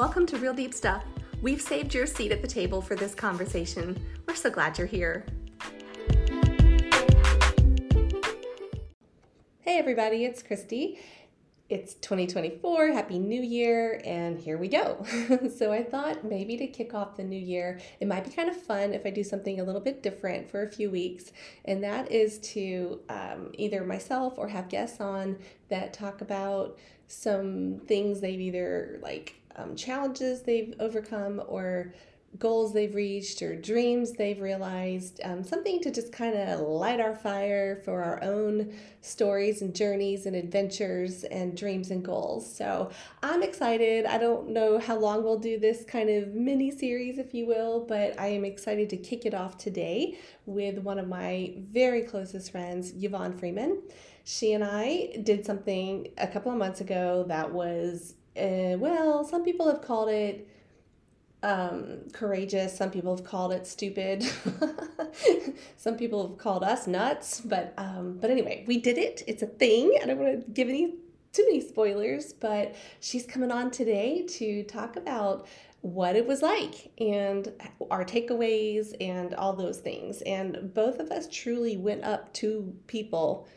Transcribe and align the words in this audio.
Welcome 0.00 0.24
to 0.28 0.38
Real 0.38 0.54
Deep 0.54 0.72
Stuff. 0.72 1.04
We've 1.42 1.60
saved 1.60 1.92
your 1.92 2.06
seat 2.06 2.32
at 2.32 2.40
the 2.40 2.48
table 2.48 2.80
for 2.80 2.96
this 2.96 3.14
conversation. 3.14 4.02
We're 4.26 4.34
so 4.34 4.48
glad 4.48 4.78
you're 4.78 4.86
here. 4.86 5.26
Hey, 9.60 9.78
everybody, 9.78 10.24
it's 10.24 10.42
Kristi. 10.42 10.96
It's 11.68 11.92
2024, 11.96 12.92
Happy 12.92 13.18
New 13.18 13.42
Year, 13.42 14.00
and 14.06 14.40
here 14.40 14.56
we 14.56 14.68
go. 14.68 15.04
so, 15.54 15.70
I 15.70 15.82
thought 15.82 16.24
maybe 16.24 16.56
to 16.56 16.66
kick 16.66 16.94
off 16.94 17.18
the 17.18 17.22
new 17.22 17.38
year, 17.38 17.78
it 18.00 18.08
might 18.08 18.24
be 18.24 18.30
kind 18.30 18.48
of 18.48 18.56
fun 18.56 18.94
if 18.94 19.04
I 19.04 19.10
do 19.10 19.22
something 19.22 19.60
a 19.60 19.64
little 19.64 19.82
bit 19.82 20.02
different 20.02 20.50
for 20.50 20.62
a 20.62 20.70
few 20.70 20.90
weeks, 20.90 21.30
and 21.66 21.84
that 21.84 22.10
is 22.10 22.38
to 22.38 23.00
um, 23.10 23.50
either 23.52 23.84
myself 23.84 24.38
or 24.38 24.48
have 24.48 24.70
guests 24.70 24.98
on 24.98 25.36
that 25.68 25.92
talk 25.92 26.22
about 26.22 26.78
some 27.06 27.82
things 27.86 28.20
they've 28.22 28.40
either 28.40 28.98
like 29.02 29.39
um, 29.56 29.76
challenges 29.76 30.42
they've 30.42 30.74
overcome 30.80 31.42
or 31.46 31.92
goals 32.38 32.72
they've 32.72 32.94
reached 32.94 33.42
or 33.42 33.56
dreams 33.56 34.12
they've 34.12 34.40
realized, 34.40 35.20
um, 35.24 35.42
something 35.42 35.80
to 35.80 35.90
just 35.90 36.12
kind 36.12 36.38
of 36.38 36.60
light 36.60 37.00
our 37.00 37.14
fire 37.16 37.74
for 37.84 38.04
our 38.04 38.22
own 38.22 38.72
stories 39.00 39.62
and 39.62 39.74
journeys 39.74 40.26
and 40.26 40.36
adventures 40.36 41.24
and 41.24 41.56
dreams 41.56 41.90
and 41.90 42.04
goals. 42.04 42.48
So 42.56 42.90
I'm 43.24 43.42
excited. 43.42 44.06
I 44.06 44.16
don't 44.16 44.50
know 44.50 44.78
how 44.78 44.96
long 44.96 45.24
we'll 45.24 45.40
do 45.40 45.58
this 45.58 45.84
kind 45.84 46.08
of 46.08 46.32
mini 46.34 46.70
series, 46.70 47.18
if 47.18 47.34
you 47.34 47.46
will, 47.46 47.84
but 47.84 48.18
I 48.18 48.28
am 48.28 48.44
excited 48.44 48.88
to 48.90 48.96
kick 48.96 49.26
it 49.26 49.34
off 49.34 49.58
today 49.58 50.16
with 50.46 50.78
one 50.78 51.00
of 51.00 51.08
my 51.08 51.54
very 51.56 52.02
closest 52.02 52.52
friends, 52.52 52.92
Yvonne 52.96 53.36
Freeman. 53.36 53.82
She 54.22 54.52
and 54.52 54.62
I 54.62 55.16
did 55.24 55.44
something 55.44 56.06
a 56.16 56.28
couple 56.28 56.52
of 56.52 56.58
months 56.58 56.80
ago 56.80 57.24
that 57.26 57.52
was, 57.52 58.14
uh, 58.36 58.76
well, 58.78 59.24
some 59.24 59.44
people 59.44 59.66
have 59.66 59.82
called 59.82 60.08
it 60.08 60.48
um, 61.42 62.00
courageous. 62.12 62.76
Some 62.76 62.90
people 62.90 63.16
have 63.16 63.24
called 63.24 63.52
it 63.52 63.66
stupid. 63.66 64.24
Some 65.76 65.96
people 65.96 66.28
have 66.28 66.38
called 66.38 66.62
us 66.62 66.86
nuts. 66.86 67.40
But 67.40 67.72
um, 67.78 68.18
but 68.20 68.30
anyway, 68.30 68.64
we 68.66 68.78
did 68.78 68.98
it. 68.98 69.22
It's 69.26 69.42
a 69.42 69.46
thing. 69.46 69.98
I 70.02 70.06
don't 70.06 70.18
want 70.18 70.44
to 70.44 70.50
give 70.52 70.68
any 70.68 70.94
too 71.32 71.44
many 71.46 71.60
spoilers, 71.60 72.32
but 72.32 72.74
she's 73.00 73.24
coming 73.24 73.50
on 73.50 73.70
today 73.70 74.26
to 74.26 74.64
talk 74.64 74.96
about 74.96 75.46
what 75.82 76.14
it 76.14 76.26
was 76.26 76.42
like 76.42 76.90
and 76.98 77.52
our 77.90 78.04
takeaways 78.04 78.94
and 79.00 79.34
all 79.34 79.54
those 79.54 79.78
things. 79.78 80.22
And 80.22 80.74
both 80.74 80.98
of 80.98 81.10
us 81.10 81.26
truly 81.30 81.76
went 81.76 82.04
up 82.04 82.32
to 82.34 82.74
people 82.86 83.48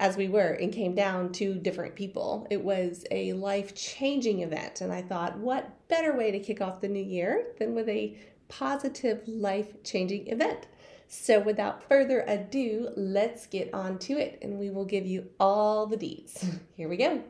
as 0.00 0.16
we 0.16 0.28
were 0.28 0.52
and 0.54 0.72
came 0.72 0.94
down 0.94 1.30
to 1.30 1.54
different 1.54 1.94
people. 1.94 2.46
It 2.50 2.64
was 2.64 3.04
a 3.10 3.34
life 3.34 3.74
changing 3.74 4.40
event. 4.40 4.80
And 4.80 4.90
I 4.90 5.02
thought, 5.02 5.38
what 5.38 5.86
better 5.88 6.16
way 6.16 6.30
to 6.30 6.40
kick 6.40 6.62
off 6.62 6.80
the 6.80 6.88
new 6.88 7.04
year 7.04 7.48
than 7.58 7.74
with 7.74 7.88
a 7.88 8.16
positive 8.48 9.20
life 9.28 9.82
changing 9.84 10.26
event? 10.28 10.66
So, 11.06 11.40
without 11.40 11.86
further 11.88 12.24
ado, 12.26 12.90
let's 12.96 13.46
get 13.46 13.74
on 13.74 13.98
to 13.98 14.18
it 14.18 14.38
and 14.42 14.58
we 14.58 14.70
will 14.70 14.84
give 14.84 15.06
you 15.06 15.28
all 15.38 15.86
the 15.86 15.96
deeds. 15.96 16.44
Here 16.76 16.88
we 16.88 16.96
go. 16.96 17.22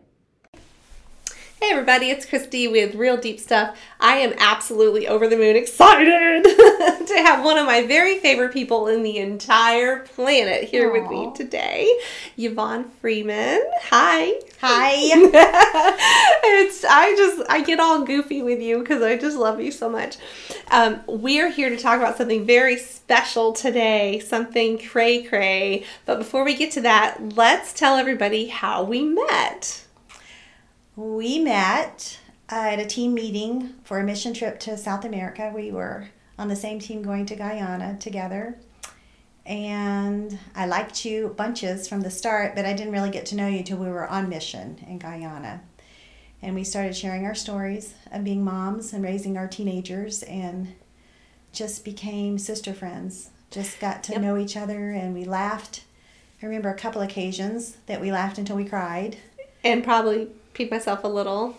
Hey 1.62 1.72
everybody, 1.72 2.08
it's 2.08 2.24
Kristi 2.24 2.72
with 2.72 2.94
Real 2.94 3.18
Deep 3.18 3.38
Stuff. 3.38 3.76
I 4.00 4.16
am 4.16 4.32
absolutely 4.38 5.06
over 5.06 5.28
the 5.28 5.36
moon 5.36 5.56
excited 5.56 6.42
to 6.44 7.14
have 7.16 7.44
one 7.44 7.58
of 7.58 7.66
my 7.66 7.86
very 7.86 8.18
favorite 8.18 8.54
people 8.54 8.86
in 8.86 9.02
the 9.02 9.18
entire 9.18 9.98
planet 9.98 10.64
here 10.64 10.88
Aww. 10.88 11.02
with 11.02 11.10
me 11.10 11.32
today, 11.34 11.86
Yvonne 12.38 12.84
Freeman. 13.02 13.60
Hi. 13.90 14.40
Hi. 14.62 14.92
it's 16.44 16.82
I 16.82 17.14
just 17.14 17.42
I 17.50 17.62
get 17.62 17.78
all 17.78 18.06
goofy 18.06 18.40
with 18.40 18.62
you 18.62 18.78
because 18.78 19.02
I 19.02 19.18
just 19.18 19.36
love 19.36 19.60
you 19.60 19.70
so 19.70 19.90
much. 19.90 20.16
Um, 20.70 21.00
we 21.06 21.42
are 21.42 21.50
here 21.50 21.68
to 21.68 21.76
talk 21.76 21.98
about 21.98 22.16
something 22.16 22.46
very 22.46 22.78
special 22.78 23.52
today, 23.52 24.18
something 24.20 24.78
cray 24.78 25.24
cray. 25.24 25.84
But 26.06 26.16
before 26.20 26.42
we 26.42 26.56
get 26.56 26.70
to 26.72 26.80
that, 26.80 27.34
let's 27.36 27.74
tell 27.74 27.98
everybody 27.98 28.46
how 28.46 28.82
we 28.82 29.04
met. 29.04 29.84
We 31.00 31.38
met 31.38 32.18
at 32.50 32.78
a 32.78 32.84
team 32.84 33.14
meeting 33.14 33.72
for 33.84 33.98
a 33.98 34.04
mission 34.04 34.34
trip 34.34 34.60
to 34.60 34.76
South 34.76 35.06
America. 35.06 35.50
We 35.54 35.72
were 35.72 36.10
on 36.38 36.48
the 36.48 36.56
same 36.56 36.78
team 36.78 37.00
going 37.00 37.24
to 37.24 37.36
Guyana 37.36 37.96
together. 37.98 38.58
And 39.46 40.38
I 40.54 40.66
liked 40.66 41.06
you 41.06 41.34
bunches 41.38 41.88
from 41.88 42.02
the 42.02 42.10
start, 42.10 42.54
but 42.54 42.66
I 42.66 42.74
didn't 42.74 42.92
really 42.92 43.08
get 43.08 43.24
to 43.26 43.34
know 43.34 43.46
you 43.46 43.60
until 43.60 43.78
we 43.78 43.88
were 43.88 44.06
on 44.08 44.28
mission 44.28 44.84
in 44.86 44.98
Guyana. 44.98 45.62
And 46.42 46.54
we 46.54 46.64
started 46.64 46.94
sharing 46.94 47.24
our 47.24 47.34
stories 47.34 47.94
of 48.12 48.22
being 48.22 48.44
moms 48.44 48.92
and 48.92 49.02
raising 49.02 49.38
our 49.38 49.48
teenagers 49.48 50.22
and 50.24 50.74
just 51.50 51.82
became 51.82 52.36
sister 52.36 52.74
friends. 52.74 53.30
Just 53.50 53.80
got 53.80 54.02
to 54.04 54.12
yep. 54.12 54.20
know 54.20 54.36
each 54.36 54.54
other 54.54 54.90
and 54.90 55.14
we 55.14 55.24
laughed. 55.24 55.82
I 56.42 56.44
remember 56.44 56.68
a 56.68 56.74
couple 56.74 57.00
occasions 57.00 57.78
that 57.86 58.02
we 58.02 58.12
laughed 58.12 58.36
until 58.36 58.56
we 58.56 58.66
cried. 58.66 59.16
And 59.64 59.82
probably 59.82 60.28
peed 60.54 60.70
myself 60.70 61.04
a 61.04 61.08
little. 61.08 61.56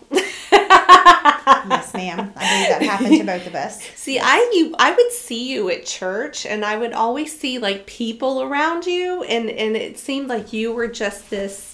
yes, 0.52 1.94
ma'am. 1.94 2.32
I 2.36 2.48
believe 2.48 2.68
that 2.68 2.82
happened 2.82 3.18
to 3.18 3.24
both 3.24 3.46
of 3.46 3.54
us. 3.54 3.82
See, 3.94 4.18
I 4.18 4.50
you 4.54 4.74
I 4.78 4.92
would 4.92 5.12
see 5.12 5.50
you 5.50 5.70
at 5.70 5.84
church, 5.84 6.46
and 6.46 6.64
I 6.64 6.76
would 6.76 6.92
always 6.92 7.38
see 7.38 7.58
like 7.58 7.86
people 7.86 8.42
around 8.42 8.86
you, 8.86 9.22
and 9.24 9.50
and 9.50 9.76
it 9.76 9.98
seemed 9.98 10.28
like 10.28 10.52
you 10.52 10.72
were 10.72 10.88
just 10.88 11.30
this 11.30 11.72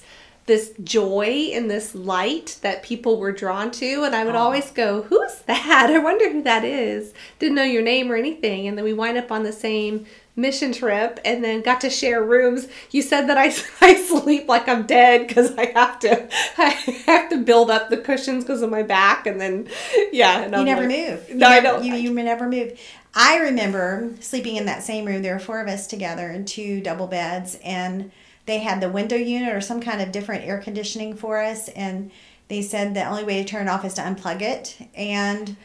this 0.48 0.72
joy 0.82 1.50
and 1.52 1.70
this 1.70 1.94
light 1.94 2.58
that 2.62 2.82
people 2.82 3.20
were 3.20 3.32
drawn 3.32 3.70
to 3.70 4.02
and 4.04 4.14
i 4.14 4.24
would 4.24 4.34
always 4.34 4.70
go 4.70 5.02
who's 5.02 5.40
that 5.40 5.90
i 5.90 5.98
wonder 5.98 6.32
who 6.32 6.42
that 6.42 6.64
is 6.64 7.12
didn't 7.38 7.54
know 7.54 7.62
your 7.62 7.82
name 7.82 8.10
or 8.10 8.16
anything 8.16 8.66
and 8.66 8.76
then 8.78 8.84
we 8.84 8.94
wind 8.94 9.18
up 9.18 9.30
on 9.30 9.42
the 9.42 9.52
same 9.52 10.06
mission 10.38 10.72
trip 10.72 11.18
and 11.24 11.42
then 11.42 11.60
got 11.60 11.80
to 11.80 11.90
share 11.90 12.22
rooms. 12.22 12.68
You 12.90 13.02
said 13.02 13.26
that 13.26 13.36
I, 13.36 13.46
I 13.84 13.96
sleep 13.96 14.48
like 14.48 14.68
I'm 14.68 14.86
dead 14.86 15.26
because 15.26 15.54
I 15.58 15.66
have 15.72 15.98
to 16.00 16.28
I 16.56 16.70
have 17.06 17.28
to 17.30 17.38
build 17.38 17.70
up 17.70 17.90
the 17.90 17.98
cushions 17.98 18.44
because 18.44 18.62
of 18.62 18.70
my 18.70 18.82
back 18.82 19.26
and 19.26 19.40
then 19.40 19.68
yeah. 20.12 20.42
And 20.42 20.52
you 20.52 20.58
I'm 20.60 20.64
never 20.64 20.88
like, 20.88 20.90
move. 20.90 21.28
You 21.28 21.34
no, 21.34 21.50
never, 21.50 21.54
I 21.54 21.60
don't. 21.60 21.84
You, 21.84 21.94
you 21.94 22.14
never 22.14 22.48
move. 22.48 22.80
I 23.14 23.38
remember 23.38 24.12
sleeping 24.20 24.56
in 24.56 24.66
that 24.66 24.82
same 24.82 25.04
room. 25.04 25.22
There 25.22 25.34
were 25.34 25.40
four 25.40 25.60
of 25.60 25.68
us 25.68 25.86
together 25.86 26.30
in 26.30 26.44
two 26.44 26.80
double 26.80 27.08
beds 27.08 27.58
and 27.64 28.12
they 28.46 28.60
had 28.60 28.80
the 28.80 28.88
window 28.88 29.16
unit 29.16 29.54
or 29.54 29.60
some 29.60 29.80
kind 29.80 30.00
of 30.00 30.12
different 30.12 30.44
air 30.44 30.58
conditioning 30.58 31.16
for 31.16 31.42
us 31.42 31.68
and 31.68 32.10
they 32.48 32.62
said 32.62 32.94
the 32.94 33.04
only 33.04 33.24
way 33.24 33.42
to 33.42 33.48
turn 33.48 33.66
it 33.66 33.70
off 33.70 33.84
is 33.84 33.94
to 33.94 34.02
unplug 34.02 34.40
it 34.40 34.76
and 34.94 35.56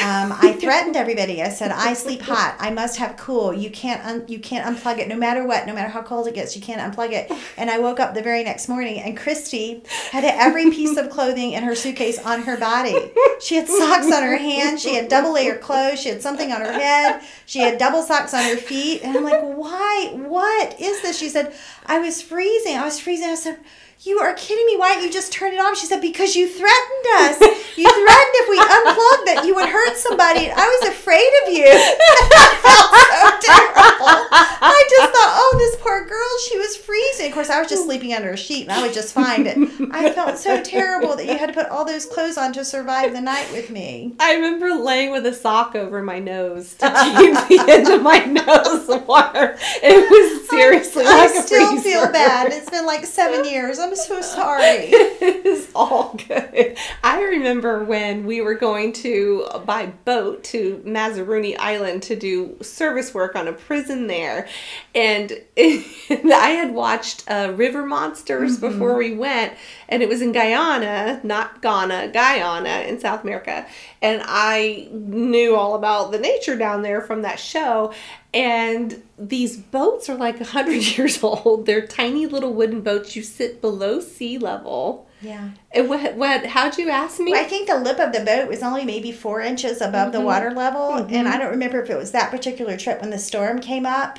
um, 0.00 0.32
I 0.40 0.56
threatened 0.60 0.96
everybody. 0.96 1.42
I 1.42 1.48
said, 1.48 1.70
"I 1.70 1.92
sleep 1.94 2.22
hot. 2.22 2.56
I 2.58 2.70
must 2.70 2.96
have 2.98 3.16
cool. 3.16 3.52
You 3.52 3.70
can't 3.70 4.04
un- 4.04 4.24
you 4.28 4.38
can't 4.38 4.64
unplug 4.64 4.98
it, 4.98 5.08
no 5.08 5.16
matter 5.16 5.46
what, 5.46 5.66
no 5.66 5.74
matter 5.74 5.88
how 5.88 6.02
cold 6.02 6.26
it 6.26 6.34
gets. 6.34 6.54
You 6.54 6.62
can't 6.62 6.80
unplug 6.80 7.12
it." 7.12 7.32
And 7.56 7.70
I 7.70 7.78
woke 7.78 8.00
up 8.00 8.14
the 8.14 8.22
very 8.22 8.44
next 8.44 8.68
morning, 8.68 9.00
and 9.00 9.16
Kristi 9.16 9.86
had 10.10 10.24
every 10.24 10.70
piece 10.70 10.96
of 10.96 11.10
clothing 11.10 11.52
in 11.52 11.62
her 11.62 11.74
suitcase 11.74 12.18
on 12.24 12.42
her 12.42 12.56
body. 12.56 13.12
She 13.40 13.56
had 13.56 13.68
socks 13.68 14.06
on 14.12 14.22
her 14.22 14.36
hands. 14.36 14.82
She 14.82 14.94
had 14.94 15.08
double 15.08 15.32
layer 15.32 15.56
clothes. 15.56 16.00
She 16.00 16.08
had 16.08 16.22
something 16.22 16.52
on 16.52 16.60
her 16.60 16.72
head. 16.72 17.20
She 17.46 17.60
had 17.60 17.78
double 17.78 18.02
socks 18.02 18.34
on 18.34 18.42
her 18.44 18.56
feet. 18.56 19.02
And 19.02 19.16
I'm 19.16 19.24
like, 19.24 19.40
"Why? 19.42 20.12
What 20.14 20.80
is 20.80 21.02
this?" 21.02 21.18
She 21.18 21.28
said, 21.28 21.52
"I 21.86 21.98
was 21.98 22.22
freezing. 22.22 22.76
I 22.76 22.84
was 22.84 22.98
freezing." 23.00 23.28
I 23.28 23.34
said 23.34 23.58
you 24.00 24.18
are 24.18 24.32
kidding 24.34 24.64
me. 24.66 24.76
Why 24.76 24.94
don't 24.94 25.02
you 25.02 25.10
just 25.10 25.32
turn 25.32 25.52
it 25.52 25.58
off? 25.58 25.76
She 25.76 25.86
said, 25.86 26.00
Because 26.00 26.36
you 26.36 26.48
threatened 26.48 27.06
us. 27.18 27.40
You 27.78 27.86
threatened 27.86 28.34
if 28.42 28.48
we 28.48 28.58
unplugged 28.58 29.26
that 29.28 29.44
you 29.46 29.54
would 29.54 29.68
hurt 29.68 29.96
somebody. 29.96 30.50
I 30.50 30.78
was 30.80 30.88
afraid 30.90 31.30
of 31.46 31.52
you. 31.52 31.66
I 31.70 32.58
felt 32.58 32.90
so 32.90 33.52
terrible. 33.52 34.28
I 34.60 34.84
just 34.90 35.12
thought, 35.12 35.32
Oh, 35.38 35.54
this 35.58 35.76
poor 35.80 36.04
girl, 36.04 36.28
she 36.48 36.58
was 36.58 36.76
freezing. 36.76 37.26
Of 37.28 37.34
course, 37.34 37.50
I 37.50 37.60
was 37.60 37.68
just 37.68 37.84
sleeping 37.84 38.14
under 38.14 38.30
a 38.30 38.36
sheet 38.36 38.62
and 38.62 38.72
I 38.72 38.84
was 38.84 38.94
just 38.94 39.14
fine. 39.14 39.44
But 39.44 39.94
I 39.94 40.12
felt 40.12 40.38
so 40.38 40.62
terrible 40.62 41.16
that 41.16 41.26
you 41.26 41.36
had 41.38 41.48
to 41.48 41.52
put 41.52 41.66
all 41.66 41.84
those 41.84 42.04
clothes 42.06 42.36
on 42.38 42.52
to 42.54 42.64
survive 42.64 43.12
the 43.12 43.20
night 43.20 43.48
with 43.52 43.70
me. 43.70 44.14
I 44.18 44.34
remember 44.34 44.74
laying 44.74 45.12
with 45.12 45.26
a 45.26 45.34
sock 45.34 45.74
over 45.74 46.02
my 46.02 46.18
nose 46.18 46.74
to 46.74 46.86
keep 47.18 47.34
the 47.48 47.64
end 47.68 47.88
of 47.88 48.02
my 48.02 48.18
nose 48.24 48.88
warm. 49.06 49.56
It 49.82 50.10
was 50.10 50.48
seriously 50.50 51.04
I, 51.06 51.26
like 51.26 51.30
I 51.30 51.40
still 51.42 51.80
feel 51.80 52.10
bad. 52.10 52.52
It's 52.52 52.70
been 52.70 52.86
like 52.86 53.04
seven 53.04 53.44
years. 53.44 53.78
I'm 53.78 53.87
so 53.94 54.20
sorry. 54.22 54.90
it's 54.90 55.70
all 55.74 56.14
good. 56.28 56.76
I 57.02 57.22
remember 57.22 57.84
when 57.84 58.26
we 58.26 58.40
were 58.40 58.54
going 58.54 58.92
to 58.94 59.46
by 59.64 59.86
boat 59.86 60.44
to 60.44 60.82
Mazaruni 60.86 61.56
Island 61.58 62.02
to 62.04 62.16
do 62.16 62.56
service 62.62 63.14
work 63.14 63.36
on 63.36 63.48
a 63.48 63.52
prison 63.52 64.06
there, 64.06 64.48
and, 64.94 65.32
and 65.56 66.32
I 66.32 66.50
had 66.50 66.72
watched 66.74 67.24
uh, 67.30 67.52
River 67.56 67.84
Monsters 67.84 68.58
mm-hmm. 68.58 68.68
before 68.68 68.96
we 68.96 69.14
went, 69.14 69.54
and 69.88 70.02
it 70.02 70.08
was 70.08 70.20
in 70.22 70.32
Guyana, 70.32 71.20
not 71.22 71.62
Ghana, 71.62 72.08
Guyana 72.08 72.86
in 72.86 73.00
South 73.00 73.22
America, 73.22 73.66
and 74.02 74.22
I 74.24 74.88
knew 74.90 75.56
all 75.56 75.74
about 75.74 76.12
the 76.12 76.18
nature 76.18 76.56
down 76.56 76.82
there 76.82 77.00
from 77.00 77.22
that 77.22 77.40
show, 77.40 77.92
and 78.34 79.02
these 79.18 79.56
boats 79.56 80.08
are 80.08 80.16
like 80.16 80.36
100 80.36 80.72
years 80.98 81.22
old. 81.22 81.66
They're 81.66 81.86
tiny 81.86 82.26
little 82.26 82.52
wooden 82.52 82.82
boats. 82.82 83.16
You 83.16 83.22
sit 83.22 83.60
below 83.60 84.00
sea 84.00 84.38
level 84.38 85.08
Yeah. 85.20 85.50
And 85.72 85.88
what, 85.88 86.14
what, 86.14 86.46
how'd 86.46 86.78
you 86.78 86.90
ask 86.90 87.18
me? 87.18 87.34
I 87.34 87.44
think 87.44 87.68
the 87.68 87.78
lip 87.78 87.98
of 87.98 88.12
the 88.12 88.20
boat 88.20 88.48
was 88.48 88.62
only 88.62 88.84
maybe 88.84 89.12
four 89.12 89.40
inches 89.40 89.80
above 89.80 90.12
the 90.12 90.18
mm-hmm. 90.18 90.26
water 90.26 90.50
level. 90.50 90.94
And 90.94 91.10
mm-hmm. 91.10 91.26
I 91.26 91.38
don't 91.38 91.50
remember 91.50 91.82
if 91.82 91.90
it 91.90 91.96
was 91.96 92.12
that 92.12 92.30
particular 92.30 92.76
trip 92.76 93.00
when 93.00 93.10
the 93.10 93.18
storm 93.18 93.60
came 93.60 93.86
up 93.86 94.18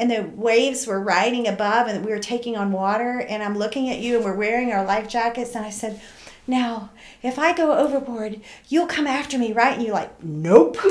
and 0.00 0.10
the 0.10 0.22
waves 0.34 0.86
were 0.86 0.98
riding 0.98 1.46
above 1.46 1.86
and 1.86 2.02
we 2.02 2.10
were 2.10 2.18
taking 2.18 2.56
on 2.56 2.72
water. 2.72 3.20
And 3.20 3.42
I'm 3.42 3.56
looking 3.56 3.90
at 3.90 3.98
you 3.98 4.16
and 4.16 4.24
we're 4.24 4.34
wearing 4.34 4.72
our 4.72 4.82
life 4.82 5.08
jackets. 5.08 5.54
And 5.54 5.64
I 5.64 5.68
said, 5.68 6.00
Now, 6.50 6.90
if 7.22 7.38
I 7.38 7.52
go 7.56 7.72
overboard, 7.72 8.40
you'll 8.68 8.88
come 8.88 9.06
after 9.06 9.38
me, 9.38 9.52
right? 9.52 9.74
And 9.74 9.84
you're 9.84 9.94
like, 9.94 10.20
Nope. 10.20 10.78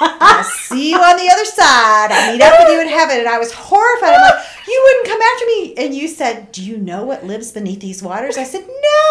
I'll 0.00 0.42
see 0.42 0.90
you 0.90 0.96
on 0.96 1.16
the 1.16 1.30
other 1.32 1.44
side. 1.44 2.08
I'll 2.10 2.32
meet 2.32 2.42
up 2.42 2.58
with 2.58 2.70
you 2.70 2.80
in 2.80 2.88
heaven. 2.88 3.20
And 3.20 3.28
I 3.28 3.38
was 3.38 3.52
horrified. 3.52 4.14
I'm 4.14 4.20
like, 4.20 4.44
You 4.66 4.82
wouldn't 4.84 5.06
come 5.06 5.22
after 5.22 5.46
me. 5.46 5.74
And 5.76 5.94
you 5.94 6.08
said, 6.08 6.50
Do 6.50 6.64
you 6.64 6.76
know 6.76 7.04
what 7.04 7.24
lives 7.24 7.52
beneath 7.52 7.78
these 7.78 8.02
waters? 8.02 8.36
I 8.36 8.42
said, 8.42 8.66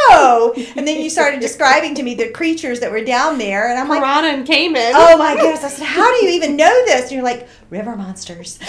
No. 0.10 0.54
And 0.76 0.86
then 0.86 1.00
you 1.02 1.10
started 1.10 1.40
describing 1.40 1.96
to 1.96 2.04
me 2.04 2.14
the 2.14 2.30
creatures 2.32 2.82
that 2.82 2.92
were 2.92 3.04
down 3.06 3.38
there. 3.38 3.70
And 3.70 3.80
I'm 3.80 3.88
like, 3.88 4.02
Piranha 4.02 4.28
and 4.28 4.46
Caiman. 4.46 4.92
Oh 4.96 5.18
my 5.18 5.36
goodness. 5.36 5.64
I 5.64 5.70
said, 5.70 5.86
How 5.86 6.12
do 6.20 6.26
you 6.26 6.32
even 6.34 6.58
know 6.58 6.86
this? 6.88 7.04
And 7.04 7.12
you're 7.14 7.24
like, 7.24 7.48
River 7.70 7.96
monsters. 7.96 8.60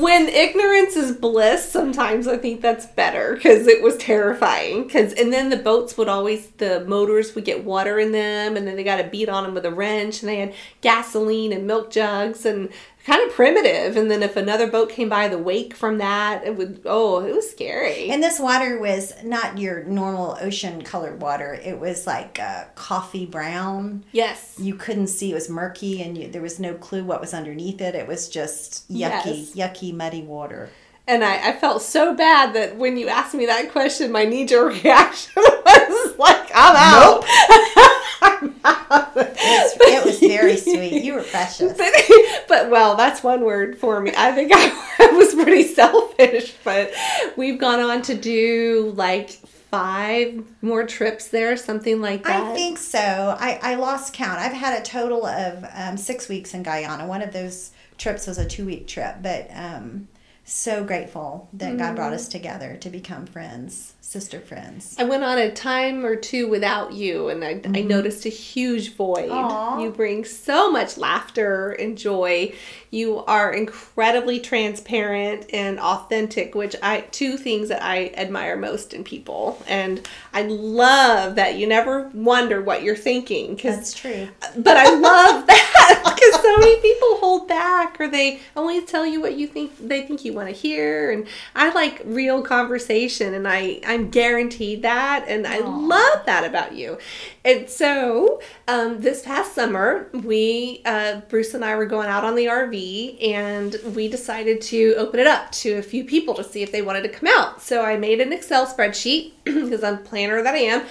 when 0.00 0.28
ignorance 0.28 0.96
is 0.96 1.12
bliss, 1.12 1.68
sometimes 1.68 2.26
I 2.26 2.36
think 2.36 2.60
that's 2.60 2.86
better 2.86 3.34
because 3.34 3.66
it 3.66 3.82
was 3.82 3.96
terrifying. 3.96 4.84
Because 4.84 5.12
and 5.14 5.32
then 5.32 5.50
the 5.50 5.56
boats 5.56 5.96
would 5.96 6.08
always 6.08 6.50
the 6.50 6.84
motors 6.84 7.34
would 7.34 7.44
get 7.44 7.64
water 7.64 7.98
in 7.98 8.12
them, 8.12 8.56
and 8.56 8.66
then 8.66 8.76
they 8.76 8.84
got 8.84 8.96
to 8.96 9.04
beat 9.04 9.28
on 9.28 9.44
them 9.44 9.54
with 9.54 9.64
a 9.64 9.70
wrench, 9.70 10.22
and 10.22 10.28
they 10.28 10.38
had 10.38 10.54
gasoline 10.80 11.52
and 11.52 11.66
milk 11.66 11.90
jugs 11.90 12.44
and 12.44 12.70
kind 13.04 13.22
of 13.26 13.34
primitive. 13.34 13.96
And 13.96 14.10
then 14.10 14.22
if 14.22 14.36
another 14.36 14.66
boat 14.66 14.88
came 14.90 15.08
by, 15.08 15.28
the 15.28 15.38
wake 15.38 15.74
from 15.74 15.98
that, 15.98 16.44
it 16.44 16.56
would 16.56 16.80
oh, 16.84 17.24
it 17.24 17.34
was 17.34 17.50
scary. 17.50 18.10
And 18.10 18.22
this 18.22 18.40
water 18.40 18.78
was 18.78 19.14
not 19.22 19.58
your 19.58 19.84
normal 19.84 20.36
ocean 20.40 20.82
colored 20.82 21.20
water. 21.20 21.54
It 21.54 21.78
was 21.78 22.06
like 22.06 22.40
uh, 22.40 22.64
coffee 22.74 23.26
brown. 23.26 24.04
yes, 24.12 24.54
You 24.58 24.74
couldn't 24.74 25.08
see. 25.08 25.30
It 25.30 25.34
was 25.34 25.48
murky, 25.48 26.02
and 26.02 26.16
you, 26.16 26.28
there 26.28 26.42
was 26.42 26.58
no 26.58 26.74
clue 26.74 27.04
what 27.04 27.20
was 27.20 27.34
underneath 27.34 27.80
it. 27.80 27.94
It 27.94 28.08
was 28.08 28.28
just 28.28 28.90
yucky, 28.90 29.52
yucky, 29.54 29.94
muddy 29.94 30.22
water. 30.22 30.70
And 31.06 31.22
I, 31.22 31.50
I 31.50 31.52
felt 31.52 31.82
so 31.82 32.14
bad 32.14 32.54
that 32.54 32.76
when 32.76 32.96
you 32.96 33.08
asked 33.08 33.34
me 33.34 33.44
that 33.44 33.70
question, 33.70 34.10
my 34.10 34.24
knee 34.24 34.46
jerk 34.46 34.72
reaction 34.82 35.32
was 35.36 36.18
like, 36.18 36.50
I'm 36.54 36.76
out. 36.76 37.24
I'm 38.22 38.54
out. 38.64 39.13
It 39.44 39.78
was, 39.78 39.90
it 39.92 40.04
was 40.04 40.18
very 40.20 40.56
sweet. 40.56 41.04
You 41.04 41.14
were 41.14 41.22
precious. 41.22 41.72
But, 41.72 41.92
but 42.48 42.70
well, 42.70 42.96
that's 42.96 43.22
one 43.22 43.44
word 43.44 43.78
for 43.78 44.00
me. 44.00 44.12
I 44.16 44.32
think 44.32 44.52
I, 44.54 45.10
was 45.12 45.34
pretty 45.34 45.64
selfish, 45.64 46.54
but 46.64 46.92
we've 47.36 47.58
gone 47.58 47.80
on 47.80 48.02
to 48.02 48.14
do 48.14 48.92
like 48.96 49.30
five 49.30 50.44
more 50.62 50.84
trips 50.84 51.28
there, 51.28 51.56
something 51.56 52.00
like 52.00 52.24
that. 52.24 52.52
I 52.52 52.54
think 52.54 52.78
so. 52.78 53.36
I, 53.38 53.58
I 53.62 53.74
lost 53.76 54.12
count. 54.14 54.38
I've 54.38 54.52
had 54.52 54.80
a 54.80 54.84
total 54.84 55.26
of 55.26 55.64
um, 55.74 55.96
six 55.96 56.28
weeks 56.28 56.54
in 56.54 56.62
Guyana. 56.62 57.06
One 57.06 57.22
of 57.22 57.32
those 57.32 57.72
trips 57.98 58.26
was 58.26 58.38
a 58.38 58.46
two 58.46 58.66
week 58.66 58.86
trip, 58.86 59.16
but 59.22 59.48
um, 59.54 60.08
so 60.44 60.84
grateful 60.84 61.48
that 61.54 61.78
God 61.78 61.96
brought 61.96 62.12
us 62.12 62.28
together 62.28 62.76
to 62.76 62.90
become 62.90 63.26
friends, 63.26 63.94
sister 64.14 64.38
friends. 64.38 64.94
I 64.96 65.02
went 65.02 65.24
on 65.24 65.38
a 65.38 65.50
time 65.50 66.06
or 66.06 66.14
two 66.14 66.46
without 66.46 66.92
you, 66.92 67.30
and 67.30 67.44
I, 67.44 67.48
I 67.48 67.54
mm-hmm. 67.54 67.88
noticed 67.88 68.24
a 68.26 68.28
huge 68.28 68.94
void. 68.94 69.28
Aw. 69.28 69.80
You 69.80 69.90
bring 69.90 70.24
so 70.24 70.70
much 70.70 70.96
laughter 70.96 71.72
and 71.72 71.98
joy. 71.98 72.54
You 72.92 73.24
are 73.24 73.52
incredibly 73.52 74.38
transparent 74.38 75.46
and 75.52 75.80
authentic, 75.80 76.54
which 76.54 76.76
I 76.80 77.00
two 77.10 77.36
things 77.36 77.70
that 77.70 77.82
I 77.82 78.12
admire 78.16 78.56
most 78.56 78.94
in 78.94 79.02
people. 79.02 79.60
And 79.66 80.08
I 80.32 80.42
love 80.42 81.34
that 81.34 81.56
you 81.56 81.66
never 81.66 82.08
wonder 82.14 82.62
what 82.62 82.84
you're 82.84 82.94
thinking 82.94 83.56
because 83.56 83.74
That's 83.78 83.94
true. 83.94 84.28
but 84.56 84.76
I 84.76 84.94
love 84.94 85.46
that 85.48 86.02
because 86.04 86.40
so 86.40 86.56
many 86.58 86.80
people 86.80 87.16
hold 87.16 87.48
back 87.48 88.00
or 88.00 88.06
they 88.06 88.38
only 88.54 88.80
tell 88.82 89.04
you 89.04 89.20
what 89.20 89.34
you 89.34 89.48
think 89.48 89.72
they 89.80 90.02
think 90.02 90.24
you 90.24 90.32
want 90.32 90.48
to 90.50 90.54
hear. 90.54 91.10
And 91.10 91.26
I 91.56 91.72
like 91.72 92.00
real 92.04 92.42
conversation, 92.42 93.34
and 93.34 93.48
I 93.48 93.80
I'm 93.84 94.03
guaranteed 94.10 94.82
that, 94.82 95.24
and 95.28 95.46
I 95.46 95.58
love 95.58 96.26
that 96.26 96.44
about 96.44 96.74
you. 96.74 96.98
And 97.44 97.68
so 97.68 98.40
um, 98.68 99.00
this 99.00 99.22
past 99.22 99.54
summer, 99.54 100.08
we 100.12 100.82
uh, 100.84 101.20
Bruce 101.28 101.54
and 101.54 101.64
I 101.64 101.76
were 101.76 101.86
going 101.86 102.08
out 102.08 102.24
on 102.24 102.34
the 102.34 102.46
RV, 102.46 103.22
and 103.22 103.76
we 103.94 104.08
decided 104.08 104.60
to 104.62 104.94
open 104.96 105.20
it 105.20 105.26
up 105.26 105.50
to 105.52 105.74
a 105.74 105.82
few 105.82 106.04
people 106.04 106.34
to 106.34 106.44
see 106.44 106.62
if 106.62 106.72
they 106.72 106.82
wanted 106.82 107.02
to 107.02 107.08
come 107.08 107.28
out. 107.32 107.60
So 107.60 107.82
I 107.82 107.96
made 107.96 108.20
an 108.20 108.32
Excel 108.32 108.66
spreadsheet 108.66 109.32
because 109.44 109.82
I'm 109.82 110.02
planner 110.02 110.42
that 110.42 110.54
I 110.54 110.58
am. 110.58 110.84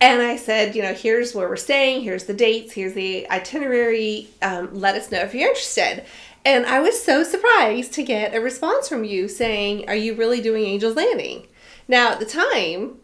And 0.00 0.22
I 0.22 0.36
said, 0.36 0.76
you 0.76 0.82
know, 0.82 0.94
here's 0.94 1.34
where 1.34 1.48
we're 1.48 1.56
staying, 1.56 2.02
here's 2.02 2.24
the 2.24 2.34
dates, 2.34 2.72
here's 2.72 2.94
the 2.94 3.28
itinerary. 3.30 4.28
Um, 4.40 4.68
let 4.72 4.94
us 4.94 5.10
know 5.10 5.18
if 5.20 5.34
you're 5.34 5.48
interested. 5.48 6.04
And 6.44 6.66
I 6.66 6.80
was 6.80 7.02
so 7.02 7.24
surprised 7.24 7.92
to 7.94 8.02
get 8.02 8.34
a 8.34 8.40
response 8.40 8.88
from 8.88 9.04
you 9.04 9.28
saying, 9.28 9.88
Are 9.88 9.96
you 9.96 10.14
really 10.14 10.40
doing 10.40 10.64
Angel's 10.66 10.96
Landing? 10.96 11.46
Now, 11.88 12.12
at 12.12 12.20
the 12.20 12.26
time, 12.26 12.98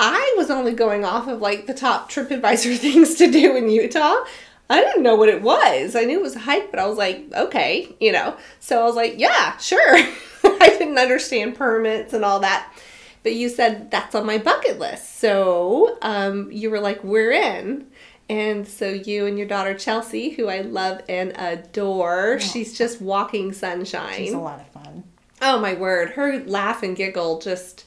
I 0.00 0.34
was 0.36 0.50
only 0.50 0.72
going 0.72 1.04
off 1.04 1.26
of 1.26 1.40
like 1.40 1.66
the 1.66 1.74
top 1.74 2.10
TripAdvisor 2.10 2.76
things 2.78 3.16
to 3.16 3.30
do 3.30 3.56
in 3.56 3.68
Utah. 3.68 4.24
I 4.70 4.80
didn't 4.82 5.02
know 5.02 5.16
what 5.16 5.28
it 5.28 5.42
was. 5.42 5.96
I 5.96 6.04
knew 6.04 6.18
it 6.18 6.22
was 6.22 6.36
a 6.36 6.40
hike, 6.40 6.70
but 6.70 6.78
I 6.78 6.86
was 6.86 6.98
like, 6.98 7.24
okay, 7.34 7.94
you 8.00 8.12
know. 8.12 8.36
So 8.60 8.80
I 8.80 8.84
was 8.84 8.96
like, 8.96 9.14
yeah, 9.18 9.56
sure. 9.56 9.96
I 10.44 10.68
didn't 10.78 10.98
understand 10.98 11.56
permits 11.56 12.12
and 12.12 12.24
all 12.24 12.40
that. 12.40 12.72
But 13.22 13.34
you 13.34 13.48
said 13.48 13.90
that's 13.90 14.14
on 14.14 14.26
my 14.26 14.38
bucket 14.38 14.78
list. 14.78 15.18
So 15.18 15.98
um, 16.02 16.52
you 16.52 16.70
were 16.70 16.80
like, 16.80 17.02
we're 17.02 17.32
in. 17.32 17.86
And 18.28 18.68
so 18.68 18.90
you 18.90 19.24
and 19.24 19.38
your 19.38 19.48
daughter 19.48 19.74
Chelsea, 19.74 20.30
who 20.30 20.48
I 20.48 20.60
love 20.60 21.00
and 21.08 21.32
adore, 21.36 22.38
she's 22.38 22.76
just 22.76 23.00
walking 23.00 23.54
sunshine. 23.54 24.22
It's 24.22 24.34
a 24.34 24.38
lot 24.38 24.60
of 24.60 24.68
fun. 24.68 25.04
Oh 25.40 25.58
my 25.58 25.74
word, 25.74 26.10
her 26.10 26.44
laugh 26.44 26.82
and 26.82 26.94
giggle 26.94 27.40
just 27.40 27.86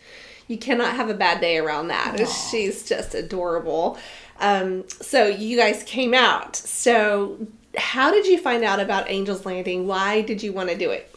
you 0.52 0.58
cannot 0.58 0.96
have 0.96 1.10
a 1.10 1.14
bad 1.14 1.40
day 1.40 1.58
around 1.58 1.88
that. 1.88 2.28
She's 2.52 2.88
just 2.88 3.16
adorable. 3.16 3.98
Um, 4.40 4.84
so 4.90 5.28
you 5.28 5.56
guys 5.56 5.84
came 5.84 6.14
out. 6.14 6.56
So 6.56 7.48
how 7.78 8.12
did 8.12 8.26
you 8.26 8.38
find 8.38 8.64
out 8.64 8.80
about 8.80 9.10
Angels 9.10 9.46
Landing? 9.46 9.88
Why 9.88 10.22
did 10.22 10.44
you 10.44 10.52
want 10.52 10.70
to 10.70 10.78
do 10.78 10.90
it? 10.90 11.08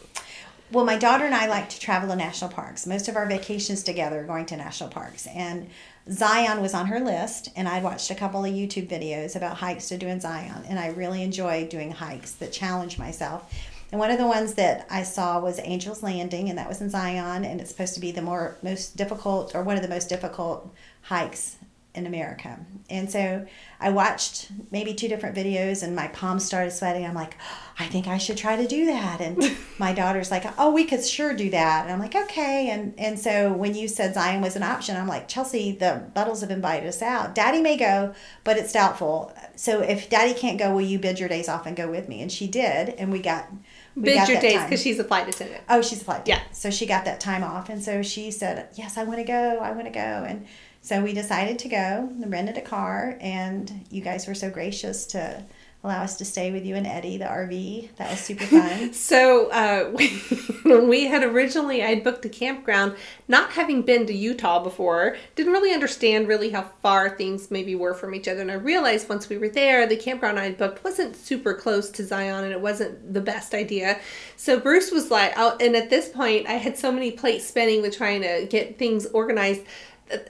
Well, 0.71 0.85
my 0.85 0.97
daughter 0.97 1.25
and 1.25 1.35
I 1.35 1.47
like 1.47 1.69
to 1.69 1.79
travel 1.79 2.09
to 2.09 2.15
national 2.15 2.49
parks. 2.49 2.87
Most 2.87 3.07
of 3.07 3.15
our 3.15 3.27
vacations 3.27 3.83
together 3.83 4.21
are 4.21 4.23
going 4.23 4.45
to 4.47 4.57
national 4.57 4.89
parks. 4.89 5.27
And 5.27 5.69
Zion 6.09 6.61
was 6.61 6.73
on 6.73 6.87
her 6.87 6.99
list, 6.99 7.49
and 7.55 7.67
I'd 7.67 7.83
watched 7.83 8.09
a 8.09 8.15
couple 8.15 8.43
of 8.43 8.51
YouTube 8.51 8.87
videos 8.87 9.35
about 9.35 9.57
hikes 9.57 9.89
to 9.89 9.97
do 9.97 10.07
in 10.07 10.19
Zion. 10.19 10.63
And 10.67 10.79
I 10.79 10.87
really 10.87 11.21
enjoy 11.21 11.67
doing 11.67 11.91
hikes 11.91 12.31
that 12.33 12.51
challenge 12.51 12.97
myself. 12.97 13.53
And 13.91 13.99
one 13.99 14.11
of 14.11 14.17
the 14.17 14.27
ones 14.27 14.55
that 14.55 14.87
I 14.89 15.03
saw 15.03 15.39
was 15.39 15.59
Angel's 15.59 16.03
Landing, 16.03 16.49
and 16.49 16.57
that 16.57 16.67
was 16.67 16.81
in 16.81 16.89
Zion, 16.89 17.45
and 17.45 17.61
it's 17.61 17.69
supposed 17.69 17.93
to 17.93 17.99
be 17.99 18.11
the 18.11 18.21
more 18.21 18.57
most 18.61 18.97
difficult 18.97 19.55
or 19.55 19.63
one 19.63 19.75
of 19.75 19.83
the 19.83 19.87
most 19.87 20.09
difficult 20.09 20.73
hikes 21.03 21.57
in 21.95 22.05
America. 22.05 22.59
And 22.89 23.09
so 23.09 23.45
I 23.79 23.89
watched 23.89 24.51
maybe 24.69 24.93
two 24.93 25.07
different 25.07 25.35
videos 25.35 25.81
and 25.81 25.95
my 25.95 26.07
palms 26.09 26.45
started 26.45 26.71
sweating. 26.71 27.05
I'm 27.05 27.15
like, 27.15 27.35
oh, 27.41 27.73
I 27.79 27.87
think 27.87 28.07
I 28.07 28.17
should 28.17 28.37
try 28.37 28.57
to 28.57 28.67
do 28.67 28.85
that. 28.87 29.21
And 29.21 29.55
my 29.79 29.93
daughter's 29.93 30.29
like, 30.29 30.45
Oh, 30.57 30.71
we 30.71 30.85
could 30.85 31.03
sure 31.03 31.33
do 31.33 31.49
that. 31.51 31.83
And 31.83 31.93
I'm 31.93 31.99
like, 31.99 32.15
okay. 32.15 32.69
And 32.69 32.93
and 32.97 33.17
so 33.17 33.53
when 33.53 33.75
you 33.75 33.87
said 33.87 34.13
Zion 34.13 34.41
was 34.41 34.55
an 34.55 34.63
option, 34.63 34.97
I'm 34.97 35.07
like, 35.07 35.27
Chelsea, 35.27 35.71
the 35.71 36.03
Buttles 36.13 36.41
have 36.41 36.51
invited 36.51 36.87
us 36.87 37.01
out. 37.01 37.33
Daddy 37.33 37.61
may 37.61 37.77
go, 37.77 38.13
but 38.43 38.57
it's 38.57 38.73
doubtful. 38.73 39.33
So 39.55 39.81
if 39.81 40.09
Daddy 40.09 40.33
can't 40.33 40.59
go, 40.59 40.73
will 40.73 40.81
you 40.81 40.99
bid 40.99 41.19
your 41.19 41.29
days 41.29 41.49
off 41.49 41.65
and 41.65 41.75
go 41.75 41.89
with 41.89 42.09
me? 42.09 42.21
And 42.21 42.31
she 42.31 42.47
did, 42.47 42.89
and 42.89 43.11
we 43.11 43.19
got 43.19 43.47
we 43.95 44.03
Bid 44.03 44.27
your 44.27 44.41
days 44.41 44.61
because 44.63 44.81
she's 44.81 44.99
a 44.99 45.03
flight 45.03 45.27
attendant. 45.27 45.63
Oh, 45.69 45.81
she's 45.81 46.01
a 46.01 46.05
flight. 46.05 46.23
Yeah. 46.25 46.41
So 46.51 46.69
she 46.69 46.85
got 46.85 47.05
that 47.05 47.19
time 47.19 47.43
off, 47.43 47.69
and 47.69 47.83
so 47.83 48.01
she 48.01 48.31
said, 48.31 48.67
"Yes, 48.75 48.97
I 48.97 49.03
want 49.03 49.19
to 49.19 49.23
go. 49.23 49.59
I 49.59 49.71
want 49.71 49.85
to 49.85 49.91
go." 49.91 49.99
And 49.99 50.45
so 50.81 51.01
we 51.01 51.13
decided 51.13 51.57
to 51.59 51.69
go. 51.69 51.77
and 51.77 52.31
rented 52.31 52.57
a 52.57 52.61
car, 52.61 53.17
and 53.21 53.85
you 53.89 54.01
guys 54.01 54.27
were 54.27 54.35
so 54.35 54.49
gracious 54.49 55.05
to 55.07 55.43
allow 55.85 56.01
us 56.01 56.17
to 56.17 56.25
stay 56.25 56.51
with 56.51 56.65
you 56.65 56.75
and 56.75 56.87
Eddie, 56.87 57.17
the 57.17 57.25
RV. 57.25 57.95
That 57.97 58.09
was 58.09 58.19
super 58.19 58.43
fun. 58.45 58.91
So 58.91 59.49
uh, 59.51 59.91
when 60.63 60.89
we 60.89 61.05
had 61.05 61.23
originally, 61.23 61.83
I 61.83 61.87
had 61.87 62.03
booked 62.03 62.25
a 62.25 62.29
campground, 62.29 62.95
not 63.27 63.51
having 63.51 63.83
been 63.83 64.07
to 64.07 64.13
Utah 64.13 64.63
before, 64.63 65.15
didn't 65.35 65.53
really 65.53 65.73
understand 65.73 66.27
really 66.27 66.49
how 66.49 66.63
far 66.81 67.15
things 67.15 67.51
maybe 67.51 67.75
were 67.75 67.93
from 67.93 68.15
each 68.15 68.27
other. 68.27 68.41
And 68.41 68.51
I 68.51 68.55
realized 68.55 69.07
once 69.07 69.29
we 69.29 69.37
were 69.37 69.49
there, 69.49 69.87
the 69.87 69.95
campground 69.95 70.39
I 70.39 70.45
had 70.45 70.57
booked 70.57 70.83
wasn't 70.83 71.15
super 71.15 71.53
close 71.53 71.89
to 71.91 72.03
Zion, 72.03 72.43
and 72.43 72.51
it 72.51 72.61
wasn't 72.61 73.13
the 73.13 73.21
best 73.21 73.53
idea. 73.53 73.99
So 74.37 74.59
Bruce 74.59 74.91
was 74.91 75.11
like, 75.11 75.33
oh, 75.37 75.55
and 75.59 75.75
at 75.75 75.91
this 75.91 76.09
point, 76.09 76.47
I 76.47 76.53
had 76.53 76.77
so 76.77 76.91
many 76.91 77.11
plates 77.11 77.45
spinning 77.45 77.83
with 77.83 77.95
trying 77.95 78.23
to 78.23 78.47
get 78.49 78.79
things 78.79 79.05
organized 79.07 79.61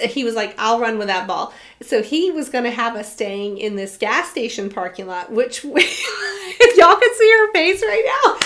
he 0.01 0.23
was 0.23 0.35
like, 0.35 0.55
I'll 0.57 0.79
run 0.79 0.97
with 0.97 1.07
that 1.07 1.27
ball. 1.27 1.53
So 1.81 2.01
he 2.01 2.31
was 2.31 2.49
going 2.49 2.63
to 2.63 2.71
have 2.71 2.95
us 2.95 3.11
staying 3.11 3.57
in 3.57 3.75
this 3.75 3.97
gas 3.97 4.29
station 4.29 4.69
parking 4.69 5.07
lot, 5.07 5.31
which, 5.31 5.63
we, 5.63 5.81
if 5.81 6.77
y'all 6.77 6.95
could 6.95 7.13
see 7.15 7.31
her 7.31 7.51
face 7.51 7.81
right 7.81 8.03
now, 8.05 8.37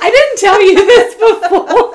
I 0.00 0.10
didn't 0.10 0.38
tell 0.38 0.62
you 0.62 0.74
this 0.74 1.14
before. 1.14 1.94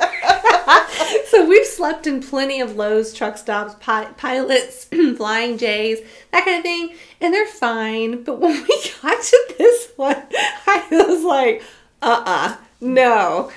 so 1.28 1.50
we've 1.50 1.66
slept 1.66 2.06
in 2.06 2.22
plenty 2.22 2.62
of 2.62 2.76
Love's 2.76 3.14
truck 3.14 3.38
stops, 3.38 3.76
pi- 3.80 4.12
pilots, 4.18 4.86
flying 5.18 5.58
J's, 5.58 6.00
that 6.32 6.46
kind 6.46 6.58
of 6.58 6.64
thing, 6.64 6.96
and 7.20 7.34
they're 7.34 7.48
fine. 7.48 8.24
But 8.24 8.40
when 8.40 8.62
we 8.64 8.84
got 9.02 9.24
to 9.24 9.56
this 9.58 9.92
one, 9.96 10.22
I 10.68 10.86
was 10.92 11.24
like, 11.24 11.64
uh 12.02 12.24
uh 12.26 12.58
no. 12.80 13.52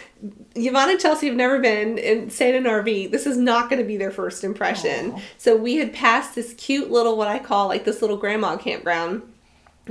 Yvonne 0.56 0.90
and 0.90 1.00
Chelsea 1.00 1.26
have 1.26 1.36
never 1.36 1.58
been 1.60 1.98
in 1.98 2.30
stayed 2.30 2.54
in 2.54 2.66
an 2.66 2.72
RV. 2.72 3.10
This 3.10 3.26
is 3.26 3.36
not 3.36 3.68
going 3.70 3.80
to 3.80 3.86
be 3.86 3.96
their 3.96 4.10
first 4.10 4.42
impression. 4.44 5.12
Aw. 5.12 5.20
So 5.38 5.56
we 5.56 5.76
had 5.76 5.92
passed 5.92 6.34
this 6.34 6.54
cute 6.54 6.90
little 6.90 7.16
what 7.16 7.28
I 7.28 7.38
call 7.38 7.68
like 7.68 7.84
this 7.84 8.00
little 8.00 8.16
grandma 8.16 8.56
campground 8.56 9.22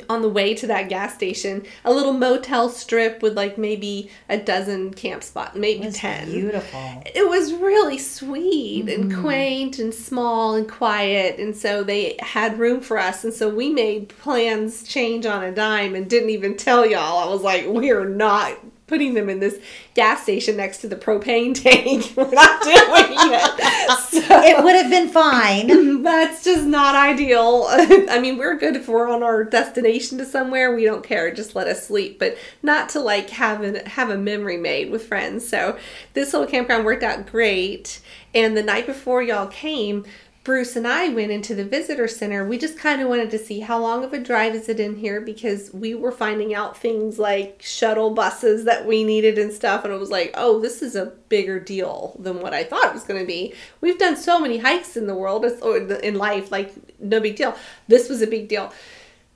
on 0.09 0.21
the 0.21 0.27
way 0.27 0.53
to 0.53 0.67
that 0.67 0.89
gas 0.89 1.13
station, 1.15 1.63
a 1.85 1.93
little 1.93 2.11
motel 2.11 2.67
strip 2.67 3.21
with 3.21 3.33
like 3.37 3.57
maybe 3.57 4.09
a 4.27 4.37
dozen 4.37 4.93
camp 4.93 5.23
spots, 5.23 5.55
maybe 5.55 5.89
10. 5.89 6.29
beautiful. 6.31 7.01
It 7.15 7.29
was 7.29 7.53
really 7.53 7.97
sweet 7.97 8.89
and 8.89 9.09
Mhm. 9.09 9.21
quaint 9.21 9.79
and 9.79 9.93
small 9.93 10.55
and 10.55 10.69
quiet. 10.69 11.39
And 11.39 11.55
so 11.55 11.81
they 11.81 12.17
had 12.19 12.59
room 12.59 12.81
for 12.81 12.97
us. 12.97 13.23
And 13.23 13.33
so 13.33 13.47
we 13.47 13.69
made 13.69 14.09
plans 14.09 14.83
change 14.83 15.25
on 15.25 15.41
a 15.45 15.53
dime 15.53 15.95
and 15.95 16.09
didn't 16.09 16.31
even 16.31 16.57
tell 16.57 16.85
y'all. 16.85 17.25
I 17.25 17.31
was 17.31 17.41
like, 17.41 17.65
we 17.65 17.89
are 17.91 18.03
not 18.03 18.51
putting 18.87 19.13
them 19.15 19.29
in 19.29 19.39
this 19.39 19.59
gas 19.95 20.23
station 20.23 20.57
next 20.57 20.77
to 20.79 20.87
the 20.87 20.95
propane 20.95 21.53
tank. 21.59 22.13
We're 22.15 22.29
not 22.31 22.61
doing 22.61 22.75
it. 22.77 23.81
So- 24.15 24.41
It 24.43 24.63
would 24.63 24.75
have 24.75 24.89
been 24.89 25.09
fine. 25.09 26.01
that's 26.03 26.43
just 26.43 26.65
not 26.65 26.95
ideal. 26.95 27.65
I 27.69 28.19
mean, 28.19 28.37
we're 28.37 28.55
good 28.57 28.75
if 28.75 28.87
we're 28.87 29.09
on 29.09 29.23
our 29.23 29.43
destination 29.43 30.17
to 30.19 30.25
somewhere. 30.25 30.73
We 30.75 30.85
don't 30.85 31.03
care. 31.03 31.33
Just 31.33 31.55
let 31.55 31.67
us 31.67 31.85
sleep, 31.85 32.17
but 32.19 32.37
not 32.63 32.89
to 32.89 32.99
like 32.99 33.29
have 33.31 33.61
an, 33.61 33.75
have 33.85 34.09
a 34.09 34.17
memory 34.17 34.57
made 34.57 34.89
with 34.91 35.05
friends. 35.07 35.47
So 35.47 35.77
this 36.13 36.33
little 36.33 36.47
campground 36.47 36.85
worked 36.85 37.03
out 37.03 37.25
great. 37.27 37.99
And 38.33 38.55
the 38.55 38.63
night 38.63 38.85
before 38.85 39.21
y'all 39.23 39.47
came, 39.47 40.05
Bruce 40.45 40.75
and 40.75 40.87
I 40.87 41.09
went 41.09 41.31
into 41.31 41.55
the 41.55 41.65
visitor 41.65 42.07
center. 42.07 42.47
We 42.47 42.59
just 42.59 42.77
kind 42.77 43.01
of 43.01 43.09
wanted 43.09 43.31
to 43.31 43.39
see 43.39 43.61
how 43.61 43.79
long 43.79 44.03
of 44.03 44.13
a 44.13 44.19
drive 44.19 44.53
is 44.53 44.69
it 44.69 44.79
in 44.79 44.95
here 44.95 45.19
because 45.19 45.73
we 45.73 45.95
were 45.95 46.11
finding 46.11 46.53
out 46.53 46.77
things 46.77 47.17
like 47.17 47.63
shuttle 47.63 48.11
buses 48.11 48.63
that 48.65 48.85
we 48.85 49.03
needed 49.03 49.39
and 49.39 49.51
stuff. 49.51 49.83
And 49.83 49.91
it 49.91 49.97
was 49.97 50.11
like, 50.11 50.35
oh, 50.35 50.59
this 50.59 50.83
is 50.83 50.95
a 50.95 51.07
bigger 51.29 51.59
deal 51.59 52.15
than 52.19 52.41
what 52.41 52.53
I 52.53 52.63
thought 52.63 52.85
it 52.85 52.93
was 52.93 53.03
going 53.03 53.19
to 53.19 53.25
be. 53.25 53.55
We've 53.81 53.97
done 53.97 54.15
so 54.15 54.39
many 54.39 54.59
hikes 54.59 54.95
in 54.95 55.07
the 55.07 55.15
world 55.15 55.45
or 55.63 55.77
in 55.77 56.13
life, 56.13 56.51
like 56.51 56.73
no 56.99 57.19
big 57.19 57.37
deal. 57.37 57.57
This 57.87 58.07
was 58.07 58.21
a 58.21 58.27
big 58.27 58.47
deal. 58.47 58.71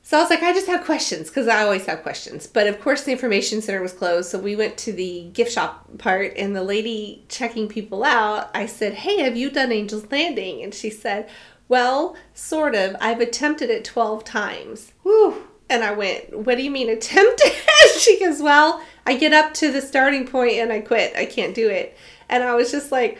So 0.09 0.17
I 0.17 0.21
was 0.21 0.31
like, 0.31 0.41
I 0.41 0.53
just 0.53 0.65
have 0.65 0.85
questions 0.85 1.27
because 1.27 1.47
I 1.47 1.61
always 1.61 1.85
have 1.85 2.01
questions. 2.01 2.47
But 2.47 2.65
of 2.65 2.81
course, 2.81 3.03
the 3.03 3.11
information 3.11 3.61
center 3.61 3.79
was 3.79 3.93
closed. 3.93 4.31
So 4.31 4.39
we 4.39 4.55
went 4.55 4.75
to 4.79 4.91
the 4.91 5.29
gift 5.33 5.51
shop 5.51 5.85
part, 5.99 6.33
and 6.35 6.55
the 6.55 6.63
lady 6.63 7.25
checking 7.29 7.67
people 7.67 8.03
out, 8.03 8.49
I 8.55 8.65
said, 8.65 8.95
Hey, 8.95 9.19
have 9.21 9.37
you 9.37 9.51
done 9.51 9.71
Angel's 9.71 10.11
Landing? 10.11 10.63
And 10.63 10.73
she 10.73 10.89
said, 10.89 11.29
Well, 11.67 12.15
sort 12.33 12.73
of. 12.73 12.95
I've 12.99 13.19
attempted 13.21 13.69
it 13.69 13.85
12 13.85 14.23
times. 14.23 14.93
Whew. 15.03 15.43
And 15.69 15.83
I 15.83 15.91
went, 15.91 16.35
What 16.39 16.57
do 16.57 16.63
you 16.63 16.71
mean 16.71 16.89
attempted? 16.89 17.53
she 17.99 18.19
goes, 18.19 18.41
Well, 18.41 18.83
I 19.05 19.15
get 19.15 19.31
up 19.31 19.53
to 19.55 19.71
the 19.71 19.79
starting 19.79 20.25
point 20.25 20.53
and 20.53 20.73
I 20.73 20.79
quit. 20.79 21.15
I 21.15 21.25
can't 21.25 21.53
do 21.53 21.69
it. 21.69 21.95
And 22.29 22.43
I 22.43 22.55
was 22.55 22.71
just 22.71 22.91
like, 22.91 23.19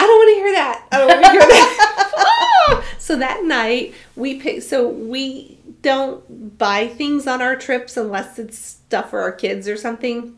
I 0.00 0.04
don't 0.04 0.18
want 0.18 0.30
to 0.30 0.42
hear 0.42 0.52
that. 0.54 0.86
I 0.90 0.98
don't 0.98 1.06
want 1.06 1.24
to 1.24 1.30
hear 1.30 1.40
that. 1.40 2.82
So 2.98 3.14
that 3.16 3.44
night 3.44 3.94
we 4.16 4.40
pick. 4.40 4.62
So 4.62 4.88
we 4.88 5.55
don't 5.86 6.58
buy 6.58 6.88
things 6.88 7.28
on 7.28 7.40
our 7.40 7.54
trips 7.54 7.96
unless 7.96 8.40
it's 8.40 8.58
stuff 8.58 9.10
for 9.10 9.20
our 9.20 9.30
kids 9.30 9.68
or 9.68 9.76
something. 9.76 10.36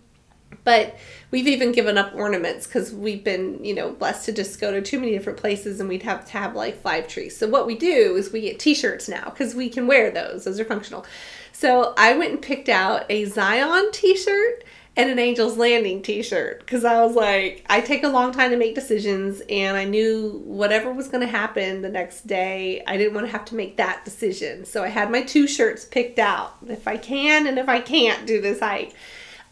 But 0.62 0.98
we've 1.30 1.48
even 1.48 1.72
given 1.72 1.96
up 1.96 2.14
ornaments 2.14 2.66
because 2.66 2.92
we've 2.92 3.24
been, 3.24 3.64
you 3.64 3.74
know, 3.74 3.92
blessed 3.92 4.26
to 4.26 4.32
just 4.32 4.60
go 4.60 4.70
to 4.70 4.82
too 4.82 5.00
many 5.00 5.12
different 5.12 5.38
places 5.38 5.80
and 5.80 5.88
we'd 5.88 6.02
have 6.02 6.26
to 6.26 6.32
have 6.32 6.54
like 6.54 6.82
five 6.82 7.08
trees. 7.08 7.34
So 7.34 7.48
what 7.48 7.66
we 7.66 7.76
do 7.76 8.14
is 8.16 8.30
we 8.30 8.42
get 8.42 8.58
t-shirts 8.58 9.08
now 9.08 9.24
because 9.24 9.54
we 9.54 9.70
can 9.70 9.86
wear 9.86 10.10
those. 10.10 10.44
Those 10.44 10.60
are 10.60 10.66
functional. 10.66 11.06
So 11.52 11.94
I 11.96 12.14
went 12.18 12.32
and 12.32 12.42
picked 12.42 12.68
out 12.68 13.06
a 13.08 13.24
Zion 13.24 13.90
t-shirt 13.90 14.64
and 14.98 15.10
an 15.10 15.18
Angel's 15.20 15.56
Landing 15.56 16.02
t-shirt 16.02 16.58
because 16.58 16.84
I 16.84 17.04
was 17.04 17.14
like, 17.14 17.64
I 17.70 17.80
take 17.80 18.02
a 18.02 18.08
long 18.08 18.32
time 18.32 18.50
to 18.50 18.56
make 18.56 18.74
decisions 18.74 19.40
and 19.48 19.76
I 19.76 19.84
knew 19.84 20.42
whatever 20.44 20.92
was 20.92 21.06
going 21.06 21.20
to 21.20 21.30
happen 21.30 21.82
the 21.82 21.88
next 21.88 22.26
day, 22.26 22.82
I 22.84 22.96
didn't 22.96 23.14
want 23.14 23.24
to 23.24 23.30
have 23.30 23.44
to 23.46 23.54
make 23.54 23.76
that 23.76 24.04
decision. 24.04 24.64
So 24.64 24.82
I 24.82 24.88
had 24.88 25.12
my 25.12 25.22
two 25.22 25.46
shirts 25.46 25.84
picked 25.84 26.18
out. 26.18 26.56
If 26.66 26.88
I 26.88 26.96
can 26.96 27.46
and 27.46 27.60
if 27.60 27.68
I 27.68 27.80
can't 27.80 28.26
do 28.26 28.40
this 28.40 28.58
hike. 28.58 28.92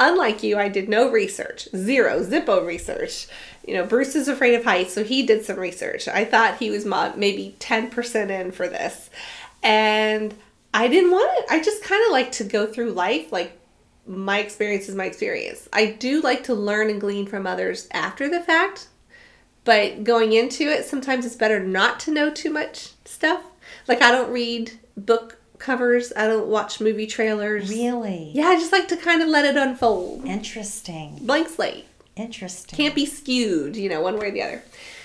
Unlike 0.00 0.42
you, 0.42 0.58
I 0.58 0.68
did 0.68 0.88
no 0.88 1.10
research, 1.10 1.68
zero, 1.74 2.20
zippo 2.24 2.66
research. 2.66 3.28
You 3.64 3.74
know, 3.74 3.86
Bruce 3.86 4.16
is 4.16 4.26
afraid 4.26 4.54
of 4.56 4.64
heights, 4.64 4.92
so 4.92 5.04
he 5.04 5.24
did 5.24 5.44
some 5.44 5.58
research. 5.58 6.08
I 6.08 6.24
thought 6.24 6.58
he 6.58 6.70
was 6.70 6.84
maybe 6.84 7.54
10% 7.60 8.30
in 8.30 8.50
for 8.50 8.66
this. 8.68 9.10
And 9.62 10.34
I 10.74 10.88
didn't 10.88 11.12
want 11.12 11.38
it. 11.38 11.46
I 11.48 11.62
just 11.62 11.82
kind 11.82 12.04
of 12.04 12.12
like 12.12 12.32
to 12.32 12.44
go 12.44 12.66
through 12.66 12.90
life 12.90 13.32
like 13.32 13.55
my 14.06 14.38
experience 14.38 14.88
is 14.88 14.94
my 14.94 15.04
experience. 15.04 15.68
I 15.72 15.86
do 15.86 16.20
like 16.20 16.44
to 16.44 16.54
learn 16.54 16.90
and 16.90 17.00
glean 17.00 17.26
from 17.26 17.46
others 17.46 17.88
after 17.92 18.28
the 18.28 18.40
fact, 18.40 18.88
but 19.64 20.04
going 20.04 20.32
into 20.32 20.64
it, 20.64 20.84
sometimes 20.84 21.26
it's 21.26 21.34
better 21.34 21.60
not 21.60 21.98
to 22.00 22.12
know 22.12 22.30
too 22.30 22.50
much 22.50 22.90
stuff. 23.04 23.42
Like, 23.88 24.02
I 24.02 24.12
don't 24.12 24.32
read 24.32 24.72
book 24.96 25.38
covers, 25.58 26.12
I 26.16 26.26
don't 26.26 26.48
watch 26.48 26.80
movie 26.80 27.06
trailers. 27.06 27.68
Really? 27.68 28.30
Yeah, 28.34 28.46
I 28.46 28.56
just 28.56 28.72
like 28.72 28.88
to 28.88 28.96
kind 28.96 29.22
of 29.22 29.28
let 29.28 29.44
it 29.44 29.56
unfold. 29.56 30.24
Interesting. 30.24 31.18
Blank 31.22 31.48
slate. 31.48 31.86
Interesting. 32.14 32.76
Can't 32.76 32.94
be 32.94 33.06
skewed, 33.06 33.76
you 33.76 33.88
know, 33.88 34.00
one 34.00 34.18
way 34.18 34.28
or 34.28 34.30
the 34.30 34.42
other. 34.42 34.62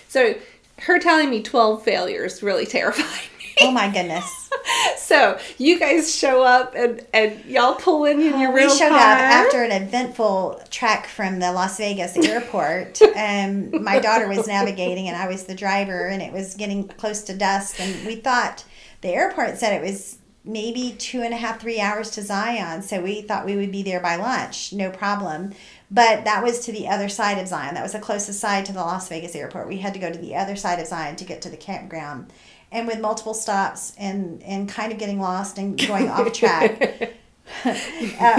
So, 0.07 0.35
her 0.79 0.99
telling 0.99 1.29
me 1.29 1.43
12 1.43 1.83
failures 1.83 2.41
really 2.41 2.65
terrified 2.77 3.29
me. 3.39 3.40
Oh 3.59 3.71
my 3.71 3.89
goodness. 3.89 4.49
so, 4.97 5.39
you 5.57 5.79
guys 5.79 6.13
show 6.13 6.43
up 6.43 6.73
and, 6.75 7.05
and 7.13 7.43
y'all 7.45 7.75
pull 7.75 8.05
in 8.05 8.21
in 8.21 8.39
your 8.39 8.51
we 8.51 8.69
showed 8.69 8.89
car. 8.89 8.97
up 8.97 9.19
after 9.19 9.63
an 9.63 9.71
eventful 9.71 10.61
trek 10.69 11.07
from 11.07 11.39
the 11.39 11.51
Las 11.51 11.77
Vegas 11.77 12.15
airport. 12.25 13.01
um, 13.01 13.83
my 13.83 13.99
daughter 13.99 14.27
was 14.27 14.47
navigating 14.47 15.07
and 15.07 15.17
I 15.17 15.27
was 15.27 15.45
the 15.45 15.55
driver, 15.55 16.07
and 16.07 16.21
it 16.21 16.31
was 16.31 16.55
getting 16.55 16.87
close 16.87 17.23
to 17.23 17.37
dusk. 17.37 17.79
And 17.79 18.05
we 18.05 18.15
thought 18.15 18.63
the 19.01 19.09
airport 19.09 19.57
said 19.57 19.73
it 19.73 19.85
was 19.85 20.17
maybe 20.43 20.95
two 20.97 21.21
and 21.21 21.33
a 21.33 21.37
half, 21.37 21.61
three 21.61 21.79
hours 21.79 22.09
to 22.11 22.21
Zion. 22.21 22.81
So 22.81 23.01
we 23.01 23.21
thought 23.21 23.45
we 23.45 23.55
would 23.55 23.71
be 23.71 23.83
there 23.83 23.99
by 23.99 24.15
lunch, 24.15 24.73
no 24.73 24.89
problem. 24.89 25.53
But 25.89 26.23
that 26.23 26.43
was 26.43 26.61
to 26.65 26.71
the 26.71 26.87
other 26.87 27.09
side 27.09 27.37
of 27.37 27.47
Zion. 27.47 27.75
That 27.75 27.83
was 27.83 27.91
the 27.91 27.99
closest 27.99 28.39
side 28.39 28.65
to 28.65 28.73
the 28.73 28.79
Las 28.79 29.09
Vegas 29.09 29.35
airport. 29.35 29.67
We 29.67 29.77
had 29.79 29.93
to 29.93 29.99
go 29.99 30.11
to 30.11 30.17
the 30.17 30.35
other 30.35 30.55
side 30.55 30.79
of 30.79 30.87
Zion 30.87 31.15
to 31.17 31.25
get 31.25 31.41
to 31.41 31.49
the 31.49 31.57
campground. 31.57 32.31
And 32.71 32.87
with 32.87 32.99
multiple 32.99 33.33
stops 33.33 33.93
and, 33.97 34.41
and 34.43 34.69
kind 34.69 34.91
of 34.91 34.97
getting 34.97 35.19
lost 35.19 35.57
and 35.57 35.77
going 35.87 36.07
off 36.07 36.31
track, 36.31 36.81
uh, 37.65 37.73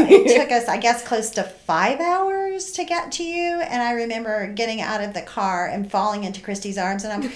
it 0.08 0.40
took 0.40 0.50
us, 0.50 0.68
I 0.68 0.78
guess, 0.78 1.06
close 1.06 1.30
to 1.30 1.42
five 1.42 2.00
hours 2.00 2.72
to 2.72 2.84
get 2.84 3.12
to 3.12 3.24
you. 3.24 3.60
And 3.60 3.82
I 3.82 3.92
remember 3.92 4.46
getting 4.52 4.80
out 4.80 5.02
of 5.02 5.12
the 5.12 5.22
car 5.22 5.68
and 5.68 5.90
falling 5.90 6.24
into 6.24 6.40
Kristi's 6.40 6.78
arms, 6.78 7.04
and 7.04 7.12
I'm, 7.12 7.32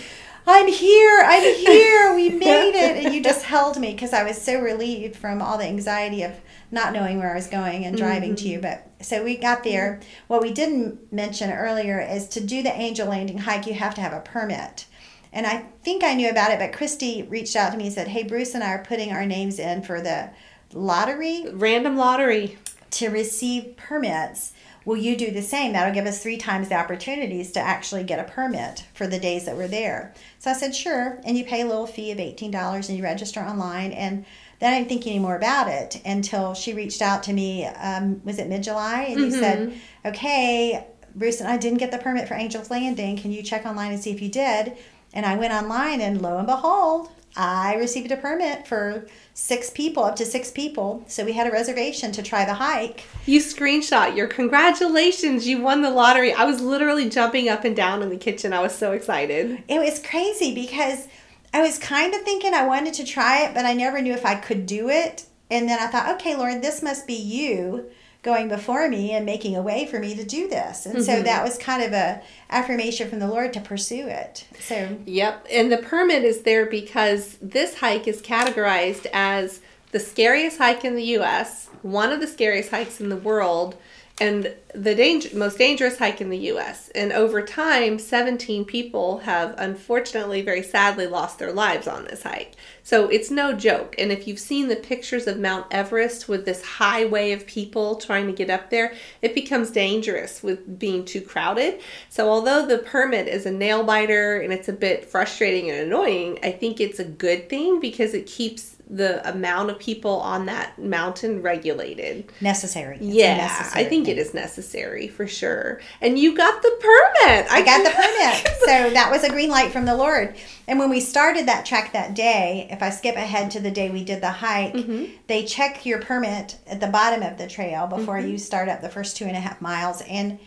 I'm 0.46 0.68
here, 0.68 1.22
I'm 1.24 1.54
here, 1.54 2.14
we 2.14 2.30
made 2.30 2.74
it. 2.74 3.04
And 3.04 3.14
you 3.14 3.22
just 3.22 3.44
held 3.44 3.78
me 3.78 3.92
because 3.92 4.12
I 4.12 4.24
was 4.24 4.40
so 4.40 4.60
relieved 4.60 5.16
from 5.16 5.42
all 5.42 5.58
the 5.58 5.66
anxiety 5.66 6.22
of 6.22 6.40
not 6.70 6.92
knowing 6.92 7.18
where 7.18 7.32
I 7.32 7.34
was 7.34 7.46
going 7.46 7.84
and 7.84 7.96
driving 7.96 8.34
to 8.36 8.48
you. 8.48 8.60
But 8.60 8.90
so 9.00 9.22
we 9.22 9.36
got 9.36 9.64
there. 9.64 10.00
What 10.28 10.42
we 10.42 10.52
didn't 10.52 11.12
mention 11.12 11.50
earlier 11.50 12.00
is 12.00 12.28
to 12.28 12.40
do 12.40 12.62
the 12.62 12.72
Angel 12.72 13.08
Landing 13.08 13.38
hike, 13.38 13.66
you 13.66 13.74
have 13.74 13.94
to 13.96 14.00
have 14.00 14.12
a 14.12 14.20
permit. 14.20 14.86
And 15.32 15.46
I 15.46 15.66
think 15.82 16.02
I 16.02 16.14
knew 16.14 16.30
about 16.30 16.50
it, 16.50 16.58
but 16.58 16.72
Kristi 16.72 17.28
reached 17.30 17.56
out 17.56 17.72
to 17.72 17.78
me 17.78 17.86
and 17.86 17.92
said, 17.92 18.08
Hey, 18.08 18.22
Bruce 18.22 18.54
and 18.54 18.64
I 18.64 18.70
are 18.70 18.84
putting 18.84 19.12
our 19.12 19.26
names 19.26 19.58
in 19.58 19.82
for 19.82 20.00
the 20.00 20.30
lottery 20.72 21.46
Random 21.52 21.96
lottery. 21.96 22.58
to 22.92 23.08
receive 23.08 23.76
permits. 23.76 24.52
Will 24.84 24.96
you 24.96 25.16
do 25.16 25.32
the 25.32 25.42
same? 25.42 25.72
That'll 25.72 25.92
give 25.92 26.06
us 26.06 26.22
three 26.22 26.36
times 26.36 26.68
the 26.68 26.76
opportunities 26.76 27.50
to 27.52 27.60
actually 27.60 28.04
get 28.04 28.20
a 28.20 28.30
permit 28.30 28.84
for 28.94 29.08
the 29.08 29.18
days 29.18 29.44
that 29.44 29.56
we're 29.56 29.66
there. 29.66 30.14
So 30.38 30.50
I 30.50 30.54
said, 30.54 30.76
sure. 30.76 31.20
And 31.24 31.36
you 31.36 31.44
pay 31.44 31.62
a 31.62 31.66
little 31.66 31.88
fee 31.88 32.12
of 32.12 32.18
$18 32.18 32.88
and 32.88 32.96
you 32.96 33.02
register 33.02 33.40
online. 33.40 33.90
And 33.90 34.24
then 34.60 34.72
I 34.72 34.78
didn't 34.78 34.88
think 34.88 35.06
any 35.08 35.18
more 35.18 35.34
about 35.36 35.68
it 35.68 36.00
until 36.04 36.54
she 36.54 36.72
reached 36.72 37.02
out 37.02 37.24
to 37.24 37.32
me. 37.32 37.66
Um, 37.66 38.22
was 38.24 38.38
it 38.38 38.48
mid 38.48 38.62
July? 38.62 39.06
And 39.10 39.20
you 39.20 39.30
said, 39.32 39.74
okay, 40.04 40.86
Bruce 41.16 41.40
and 41.40 41.48
I 41.50 41.56
didn't 41.56 41.78
get 41.78 41.90
the 41.90 41.98
permit 41.98 42.28
for 42.28 42.34
Angel's 42.34 42.70
Landing. 42.70 43.16
Can 43.16 43.32
you 43.32 43.42
check 43.42 43.66
online 43.66 43.92
and 43.92 44.00
see 44.00 44.12
if 44.12 44.22
you 44.22 44.28
did? 44.30 44.76
And 45.16 45.24
I 45.24 45.34
went 45.34 45.54
online, 45.54 46.02
and 46.02 46.20
lo 46.20 46.36
and 46.36 46.46
behold, 46.46 47.08
I 47.34 47.76
received 47.76 48.12
a 48.12 48.18
permit 48.18 48.66
for 48.66 49.06
six 49.32 49.70
people, 49.70 50.04
up 50.04 50.14
to 50.16 50.26
six 50.26 50.50
people. 50.50 51.04
So 51.06 51.24
we 51.24 51.32
had 51.32 51.46
a 51.46 51.50
reservation 51.50 52.12
to 52.12 52.22
try 52.22 52.44
the 52.44 52.52
hike. 52.52 53.04
You 53.24 53.40
screenshot 53.40 54.14
your 54.14 54.26
congratulations, 54.26 55.48
you 55.48 55.62
won 55.62 55.80
the 55.80 55.90
lottery. 55.90 56.34
I 56.34 56.44
was 56.44 56.60
literally 56.60 57.08
jumping 57.08 57.48
up 57.48 57.64
and 57.64 57.74
down 57.74 58.02
in 58.02 58.10
the 58.10 58.18
kitchen. 58.18 58.52
I 58.52 58.60
was 58.60 58.74
so 58.74 58.92
excited. 58.92 59.62
It 59.68 59.78
was 59.78 60.06
crazy 60.06 60.54
because 60.54 61.08
I 61.54 61.62
was 61.62 61.78
kind 61.78 62.12
of 62.12 62.20
thinking 62.20 62.52
I 62.52 62.66
wanted 62.66 62.92
to 62.94 63.04
try 63.04 63.42
it, 63.44 63.54
but 63.54 63.64
I 63.64 63.72
never 63.72 64.02
knew 64.02 64.12
if 64.12 64.26
I 64.26 64.34
could 64.34 64.66
do 64.66 64.90
it. 64.90 65.24
And 65.50 65.66
then 65.66 65.78
I 65.78 65.86
thought, 65.86 66.14
okay, 66.16 66.36
Lord, 66.36 66.60
this 66.60 66.82
must 66.82 67.06
be 67.06 67.14
you 67.14 67.86
going 68.26 68.48
before 68.48 68.88
me 68.88 69.12
and 69.12 69.24
making 69.24 69.56
a 69.56 69.62
way 69.62 69.86
for 69.86 70.00
me 70.00 70.14
to 70.16 70.24
do 70.24 70.48
this. 70.48 70.84
And 70.84 71.02
so 71.02 71.12
Mhm. 71.12 71.24
that 71.24 71.44
was 71.44 71.56
kind 71.56 71.80
of 71.82 71.92
a 71.92 72.20
affirmation 72.50 73.08
from 73.08 73.20
the 73.20 73.28
Lord 73.28 73.52
to 73.54 73.60
pursue 73.60 74.08
it. 74.08 74.44
So 74.60 74.88
Yep. 75.06 75.46
And 75.50 75.70
the 75.70 75.78
permit 75.78 76.24
is 76.24 76.40
there 76.42 76.66
because 76.66 77.36
this 77.40 77.76
hike 77.76 78.08
is 78.08 78.20
categorized 78.20 79.06
as 79.12 79.60
the 79.92 80.00
scariest 80.00 80.58
hike 80.58 80.84
in 80.84 80.96
the 80.96 81.04
US, 81.18 81.68
one 81.82 82.12
of 82.12 82.20
the 82.20 82.26
scariest 82.26 82.70
hikes 82.72 83.00
in 83.00 83.08
the 83.10 83.16
world, 83.16 83.76
and 84.18 84.54
the 84.74 85.30
most 85.34 85.58
dangerous 85.58 85.98
hike 85.98 86.22
in 86.22 86.30
the 86.30 86.38
US. 86.52 86.88
And 86.94 87.12
over 87.12 87.42
time, 87.42 87.98
17 87.98 88.64
people 88.64 89.18
have 89.18 89.54
unfortunately, 89.58 90.40
very 90.40 90.62
sadly, 90.62 91.06
lost 91.06 91.38
their 91.38 91.52
lives 91.52 91.86
on 91.86 92.04
this 92.04 92.22
hike. 92.22 92.54
So 92.82 93.08
it's 93.08 93.30
no 93.30 93.52
joke. 93.52 93.94
And 93.98 94.10
if 94.10 94.26
you've 94.26 94.38
seen 94.38 94.68
the 94.68 94.76
pictures 94.76 95.26
of 95.26 95.38
Mount 95.38 95.66
Everest 95.70 96.28
with 96.28 96.46
this 96.46 96.64
highway 96.64 97.32
of 97.32 97.46
people 97.46 97.96
trying 97.96 98.26
to 98.26 98.32
get 98.32 98.48
up 98.48 98.70
there, 98.70 98.94
it 99.20 99.34
becomes 99.34 99.70
dangerous 99.70 100.42
with 100.42 100.78
being 100.78 101.04
too 101.04 101.20
crowded. 101.20 101.80
So 102.08 102.30
although 102.30 102.64
the 102.64 102.78
permit 102.78 103.28
is 103.28 103.44
a 103.44 103.50
nail 103.50 103.84
biter 103.84 104.40
and 104.40 104.52
it's 104.52 104.68
a 104.68 104.72
bit 104.72 105.04
frustrating 105.04 105.70
and 105.70 105.80
annoying, 105.80 106.38
I 106.42 106.52
think 106.52 106.80
it's 106.80 106.98
a 106.98 107.04
good 107.04 107.50
thing 107.50 107.80
because 107.80 108.14
it 108.14 108.26
keeps 108.26 108.75
the 108.88 109.28
amount 109.28 109.68
of 109.68 109.78
people 109.80 110.20
on 110.20 110.46
that 110.46 110.78
mountain 110.78 111.42
regulated. 111.42 112.30
necessary. 112.40 112.96
It's 112.96 113.04
yeah, 113.06 113.36
necessary 113.38 113.84
I 113.84 113.88
think 113.88 114.04
thing. 114.06 114.16
it 114.16 114.20
is 114.20 114.32
necessary 114.32 115.08
for 115.08 115.26
sure. 115.26 115.80
And 116.00 116.16
you 116.16 116.36
got 116.36 116.62
the 116.62 116.70
permit. 116.80 117.46
I 117.50 117.62
got 117.64 117.82
the 117.84 117.90
permit. 117.90 118.56
so 118.64 118.90
that 118.94 119.08
was 119.10 119.24
a 119.24 119.28
green 119.30 119.50
light 119.50 119.72
from 119.72 119.86
the 119.86 119.96
Lord. 119.96 120.36
And 120.68 120.78
when 120.78 120.88
we 120.88 121.00
started 121.00 121.46
that 121.46 121.66
trek 121.66 121.92
that 121.94 122.14
day, 122.14 122.68
if 122.70 122.80
I 122.82 122.90
skip 122.90 123.16
ahead 123.16 123.50
to 123.52 123.60
the 123.60 123.72
day 123.72 123.90
we 123.90 124.04
did 124.04 124.20
the 124.20 124.30
hike, 124.30 124.74
Mhm. 124.74 125.10
they 125.26 125.44
check 125.44 125.84
your 125.84 125.98
permit 126.00 126.56
at 126.68 126.78
the 126.80 126.86
bottom 126.86 127.22
of 127.24 127.38
the 127.38 127.48
trail 127.48 127.88
before 127.88 128.18
Mm-hmm. 128.18 128.30
you 128.30 128.38
start 128.38 128.68
up 128.68 128.82
the 128.82 128.88
first 128.88 129.16
two 129.16 129.24
and 129.24 129.36
a 129.36 129.40
half 129.40 129.60
miles. 129.60 130.02
And 130.08 130.38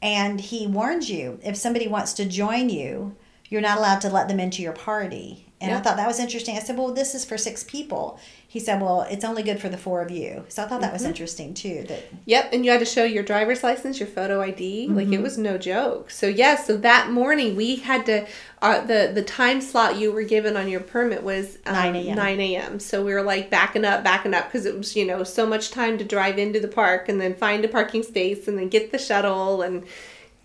and 0.00 0.40
he 0.40 0.68
warns 0.68 1.10
you 1.10 1.40
if 1.42 1.56
somebody 1.56 1.88
wants 1.88 2.12
to 2.12 2.24
join 2.24 2.68
you, 2.70 3.16
you're 3.48 3.60
not 3.60 3.78
allowed 3.78 4.00
to 4.02 4.08
let 4.08 4.28
them 4.28 4.38
into 4.38 4.62
your 4.62 4.72
party. 4.72 5.46
And 5.60 5.74
I 5.74 5.80
thought 5.80 5.96
that 5.96 6.06
was 6.06 6.20
interesting. 6.20 6.56
I 6.56 6.60
said, 6.60 6.78
"Well, 6.78 6.92
this 6.94 7.14
is 7.16 7.24
for 7.24 7.36
six 7.36 7.64
people." 7.64 8.20
He 8.46 8.60
said, 8.60 8.80
"Well, 8.80 9.02
it's 9.10 9.24
only 9.24 9.42
good 9.42 9.60
for 9.60 9.68
the 9.68 9.76
four 9.76 10.00
of 10.02 10.10
you." 10.10 10.44
So 10.48 10.62
I 10.62 10.68
thought 10.68 10.80
that 10.82 10.92
was 10.92 11.02
Mm-hmm. 11.02 11.10
interesting 11.10 11.52
too. 11.52 11.84
That 11.88 12.02
Yep, 12.26 12.50
and 12.52 12.64
you 12.64 12.70
had 12.70 12.78
to 12.78 12.86
show 12.86 13.02
your 13.04 13.24
driver's 13.24 13.64
license, 13.64 13.98
your 13.98 14.06
photo 14.08 14.40
ID. 14.40 14.86
Like 14.88 15.06
Mm-hmm. 15.06 15.14
it 15.14 15.22
was 15.22 15.36
no 15.36 15.58
joke. 15.58 16.12
So 16.12 16.28
yeah, 16.28 16.54
so 16.56 16.76
that 16.76 17.10
morning 17.10 17.56
we 17.56 17.76
had 17.76 18.06
to. 18.06 18.26
Uh, 18.62 18.80
the 18.86 19.10
the 19.12 19.22
time 19.22 19.60
slot 19.60 19.98
you 19.98 20.12
were 20.12 20.22
given 20.22 20.56
on 20.56 20.68
your 20.68 20.80
permit 20.80 21.22
was 21.24 21.58
um, 21.66 21.74
9 21.74 21.96
a.m.. 21.96 22.16
Nine 22.16 22.40
a.m. 22.40 22.78
So 22.80 23.04
we 23.04 23.12
were 23.12 23.22
like 23.22 23.50
backing 23.50 23.84
up, 23.84 24.04
backing 24.04 24.34
up 24.34 24.44
because 24.46 24.64
it 24.64 24.76
was 24.78 24.94
you 24.94 25.04
know 25.04 25.24
so 25.24 25.44
much 25.44 25.70
time 25.72 25.98
to 25.98 26.04
drive 26.04 26.38
into 26.38 26.60
the 26.60 26.68
park 26.68 27.08
and 27.08 27.20
then 27.20 27.34
find 27.34 27.64
a 27.64 27.68
parking 27.68 28.04
space 28.04 28.46
and 28.46 28.56
then 28.56 28.68
get 28.68 28.92
the 28.92 28.98
shuttle 28.98 29.62
and 29.62 29.84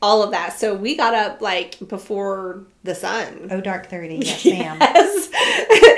all 0.04 0.22
of 0.22 0.32
that. 0.32 0.60
So 0.60 0.76
we 0.76 0.98
got 0.98 1.14
up 1.14 1.42
like 1.42 1.80
before 1.88 2.66
the 2.84 2.94
sun. 2.94 3.48
oh, 3.50 3.62
dark 3.62 3.88
thirty, 3.88 4.18
yes, 4.18 4.46
ma'am. 4.46 4.78
Yes. 4.82 5.30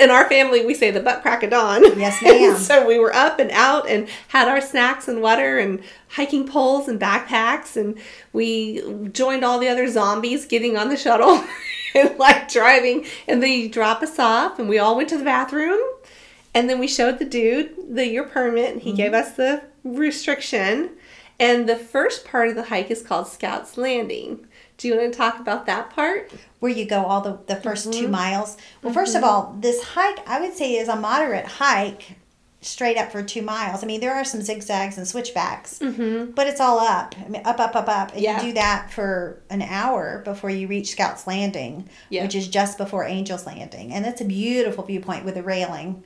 In 0.00 0.10
our 0.10 0.28
family, 0.28 0.64
we 0.64 0.74
say 0.74 0.92
the 0.92 1.00
butt 1.00 1.22
crack 1.22 1.42
of 1.42 1.50
dawn. 1.50 1.82
Yes, 1.98 2.22
ma'am. 2.22 2.56
so 2.56 2.86
we 2.86 3.00
were 3.00 3.12
up 3.12 3.40
and 3.40 3.50
out 3.50 3.90
and 3.90 4.08
had 4.28 4.46
our 4.46 4.60
snacks 4.60 5.08
and 5.08 5.20
water 5.20 5.58
and 5.58 5.82
hiking 6.10 6.46
poles 6.46 6.86
and 6.86 7.00
backpacks. 7.00 7.76
And 7.76 7.98
we 8.32 9.08
joined 9.12 9.44
all 9.44 9.58
the 9.58 9.68
other 9.68 9.88
zombies 9.88 10.46
getting 10.46 10.76
on 10.76 10.88
the 10.88 10.96
shuttle 10.96 11.44
and 11.96 12.16
like 12.16 12.48
driving. 12.48 13.06
And 13.26 13.42
they 13.42 13.66
drop 13.66 14.02
us 14.02 14.20
off 14.20 14.60
and 14.60 14.68
we 14.68 14.78
all 14.78 14.96
went 14.96 15.08
to 15.08 15.18
the 15.18 15.24
bathroom. 15.24 15.80
And 16.54 16.70
then 16.70 16.78
we 16.78 16.86
showed 16.86 17.18
the 17.18 17.24
dude 17.24 17.74
the 17.96 18.06
your 18.06 18.24
permit. 18.24 18.72
And 18.72 18.80
he 18.80 18.90
mm-hmm. 18.90 18.98
gave 18.98 19.14
us 19.14 19.32
the 19.32 19.64
restriction. 19.82 20.90
And 21.38 21.68
the 21.68 21.76
first 21.76 22.24
part 22.24 22.48
of 22.48 22.54
the 22.54 22.64
hike 22.64 22.90
is 22.90 23.02
called 23.02 23.28
Scouts 23.28 23.76
Landing. 23.76 24.46
Do 24.78 24.88
you 24.88 24.96
want 24.96 25.12
to 25.12 25.16
talk 25.16 25.38
about 25.40 25.66
that 25.66 25.90
part? 25.90 26.32
where 26.58 26.72
you 26.72 26.86
go 26.86 27.04
all 27.04 27.20
the, 27.20 27.38
the 27.46 27.60
1st 27.60 27.88
Mm-hmm. 27.88 27.90
two 28.00 28.08
miles. 28.08 28.56
Well, 28.82 28.94
1st 28.94 29.16
of 29.18 29.24
all, 29.24 29.56
this 29.60 29.82
hike 29.82 30.26
I 30.26 30.40
would 30.40 30.54
say 30.54 30.72
is 30.76 30.88
a 30.88 30.96
moderate 30.96 31.44
hike 31.46 32.16
straight 32.66 32.96
up 32.98 33.12
for 33.12 33.22
two 33.22 33.42
miles. 33.42 33.82
I 33.82 33.86
mean, 33.86 34.00
there 34.00 34.14
are 34.14 34.24
some 34.24 34.42
zigzags 34.42 34.98
and 34.98 35.06
switchbacks, 35.06 35.78
Mm-hmm. 35.78 36.32
but 36.32 36.46
it's 36.46 36.60
all 36.60 36.78
up. 36.80 37.14
I 37.24 37.28
mean, 37.28 37.42
up, 37.44 37.60
up, 37.60 37.76
up, 37.76 37.88
up. 37.88 38.12
And 38.12 38.20
Yeah. 38.20 38.40
you 38.40 38.48
do 38.48 38.52
that 38.54 38.90
for 38.90 39.40
an 39.50 39.62
hour 39.62 40.22
before 40.24 40.50
you 40.50 40.66
reach 40.66 40.90
Scouts 40.90 41.26
Landing, 41.26 41.88
Yeah. 42.10 42.22
which 42.24 42.34
is 42.34 42.48
just 42.48 42.76
before 42.78 43.04
Angels 43.04 43.46
Landing. 43.46 43.92
And 43.92 44.04
it's 44.04 44.20
a 44.20 44.24
beautiful 44.24 44.84
viewpoint 44.84 45.24
with 45.24 45.36
a 45.36 45.42
railing, 45.42 46.02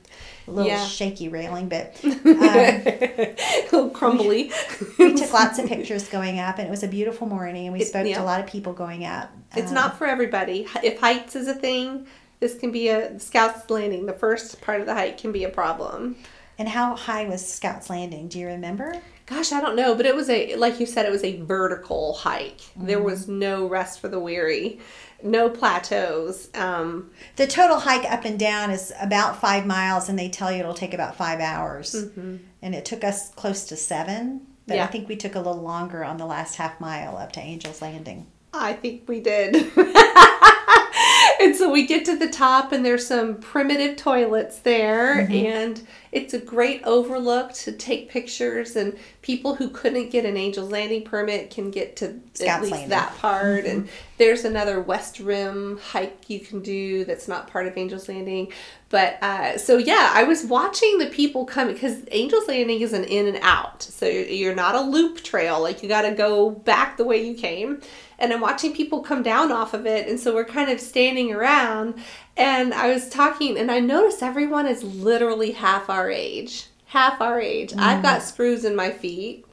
a 0.47 0.51
little 0.51 0.69
Yeah. 0.71 0.85
shaky 0.85 1.29
railing, 1.29 1.67
but 1.67 1.95
a 2.03 3.35
little 3.71 3.89
crumbly. 3.89 4.51
we 4.99 5.13
took 5.15 5.33
lots 5.33 5.59
of 5.59 5.67
pictures 5.67 6.07
going 6.07 6.39
up, 6.39 6.57
and 6.57 6.67
it 6.67 6.71
was 6.71 6.83
a 6.83 6.87
beautiful 6.87 7.27
morning. 7.27 7.65
And 7.67 7.73
we 7.73 7.81
It- 7.81 7.87
spoke 7.87 8.05
to 8.05 8.13
a 8.13 8.23
lot 8.23 8.39
of 8.39 8.47
people 8.47 8.73
going 8.73 9.05
up. 9.05 9.31
It's 9.55 9.69
Um, 9.69 9.75
not 9.75 9.97
for 9.97 10.05
everybody. 10.07 10.67
If 10.83 10.99
heights 10.99 11.35
is 11.35 11.47
a 11.47 11.53
thing, 11.53 12.05
this 12.39 12.55
can 12.57 12.71
be 12.71 12.87
a 12.89 13.19
Scouts 13.19 13.69
Landing. 13.69 14.05
The 14.05 14.13
first 14.13 14.61
part 14.61 14.79
of 14.79 14.85
the 14.87 14.93
hike 14.93 15.17
can 15.17 15.31
be 15.31 15.43
a 15.43 15.49
problem. 15.49 16.15
And 16.61 16.69
how 16.69 16.95
high 16.95 17.25
was 17.27 17.43
Scouts 17.43 17.89
Landing? 17.89 18.27
Do 18.27 18.37
you 18.37 18.45
remember? 18.45 18.93
Gosh, 19.25 19.51
I 19.51 19.59
don't 19.61 19.75
know, 19.75 19.95
but 19.95 20.05
it 20.05 20.13
was 20.15 20.29
a 20.29 20.55
like 20.57 20.79
you 20.79 20.85
said, 20.85 21.07
it 21.07 21.11
was 21.11 21.23
a 21.23 21.41
vertical 21.41 22.13
hike. 22.13 22.59
Mm-hmm. 22.59 22.85
There 22.85 23.01
was 23.01 23.27
no 23.27 23.65
rest 23.65 23.99
for 23.99 24.09
the 24.09 24.19
weary, 24.19 24.79
no 25.23 25.49
plateaus. 25.49 26.49
Um, 26.53 27.09
The 27.37 27.47
total 27.47 27.79
hike 27.79 28.05
up 28.11 28.25
and 28.25 28.37
down 28.37 28.69
is 28.69 28.93
about 29.01 29.41
five 29.41 29.65
miles, 29.65 30.07
and 30.07 30.19
they 30.19 30.29
tell 30.29 30.51
you 30.51 30.59
it'll 30.59 30.75
take 30.75 30.93
about 30.93 31.15
five 31.15 31.39
hours. 31.39 31.95
And 31.95 32.75
it 32.75 32.85
took 32.85 33.03
us 33.03 33.29
close 33.33 33.63
to 33.69 33.75
seven, 33.75 34.41
but 34.67 34.77
I 34.77 34.85
think 34.85 35.09
we 35.09 35.15
took 35.15 35.33
a 35.33 35.39
little 35.39 35.63
longer 35.63 36.05
on 36.05 36.17
the 36.17 36.27
last 36.27 36.57
half 36.57 36.79
mile 36.79 37.17
up 37.17 37.31
to 37.31 37.39
Angel's 37.41 37.81
Landing. 37.81 38.27
I 38.53 38.73
think 38.73 39.09
we 39.09 39.19
did. 39.19 39.55
and 41.41 41.55
so 41.55 41.71
we 41.71 41.87
get 41.87 42.05
to 42.05 42.15
the 42.17 42.27
top, 42.29 42.71
and 42.71 42.85
there's 42.85 43.07
some 43.07 43.37
primitive 43.39 43.95
toilets 43.97 44.59
there, 44.59 45.25
Mm-hmm. 45.25 45.45
and 45.47 45.87
it's 46.11 46.33
a 46.33 46.39
great 46.39 46.81
overlook 46.83 47.53
to 47.53 47.71
take 47.71 48.09
pictures. 48.09 48.75
And 48.75 48.97
people 49.21 49.55
who 49.55 49.69
couldn't 49.69 50.09
get 50.09 50.25
an 50.25 50.35
Angel's 50.35 50.71
Landing 50.71 51.03
permit 51.03 51.49
can 51.49 51.71
get 51.71 51.95
to 51.97 52.19
at 52.45 52.61
least 52.61 52.71
Landing. 52.71 52.89
that 52.89 53.17
part. 53.17 53.65
And 53.65 53.87
there's 54.17 54.43
another 54.43 54.81
West 54.81 55.19
Rim 55.19 55.79
hike 55.81 56.29
you 56.29 56.39
can 56.39 56.61
do 56.61 57.05
that's 57.05 57.27
not 57.27 57.47
part 57.47 57.65
of 57.67 57.77
Angel's 57.77 58.09
Landing. 58.09 58.51
But 58.89 59.23
uh, 59.23 59.57
so 59.57 59.77
yeah, 59.77 60.11
I 60.13 60.23
was 60.23 60.43
watching 60.43 60.97
the 60.97 61.07
people 61.07 61.45
come 61.45 61.69
because 61.69 62.03
Angel's 62.11 62.47
Landing 62.49 62.81
is 62.81 62.91
an 62.91 63.05
in 63.05 63.25
and 63.25 63.39
out, 63.41 63.81
so 63.81 64.05
you're 64.05 64.53
not 64.53 64.75
a 64.75 64.81
loop 64.81 65.23
trail. 65.23 65.61
Like 65.61 65.81
you 65.81 65.87
got 65.87 66.01
to 66.01 66.11
go 66.11 66.49
back 66.49 66.97
the 66.97 67.05
way 67.05 67.25
you 67.25 67.33
came. 67.33 67.81
And 68.19 68.31
I'm 68.31 68.41
watching 68.41 68.73
people 68.75 69.01
come 69.01 69.23
down 69.23 69.51
off 69.51 69.73
of 69.73 69.87
it, 69.87 70.07
and 70.07 70.19
so 70.19 70.35
we're 70.35 70.45
kind 70.45 70.69
of 70.69 70.79
standing 70.79 71.33
around. 71.33 71.95
And 72.41 72.73
I 72.73 72.93
was 72.93 73.09
talking, 73.09 73.57
and 73.57 73.71
I 73.71 73.79
noticed 73.79 74.23
everyone 74.23 74.67
is 74.67 74.83
literally 74.83 75.51
half 75.51 75.89
our 75.89 76.09
age. 76.09 76.67
Half 76.87 77.21
our 77.21 77.39
age. 77.39 77.73
I've 77.77 78.01
got 78.01 78.21
mm. 78.21 78.23
screws 78.23 78.65
in 78.65 78.75
my 78.75 78.91
feet, 78.91 79.45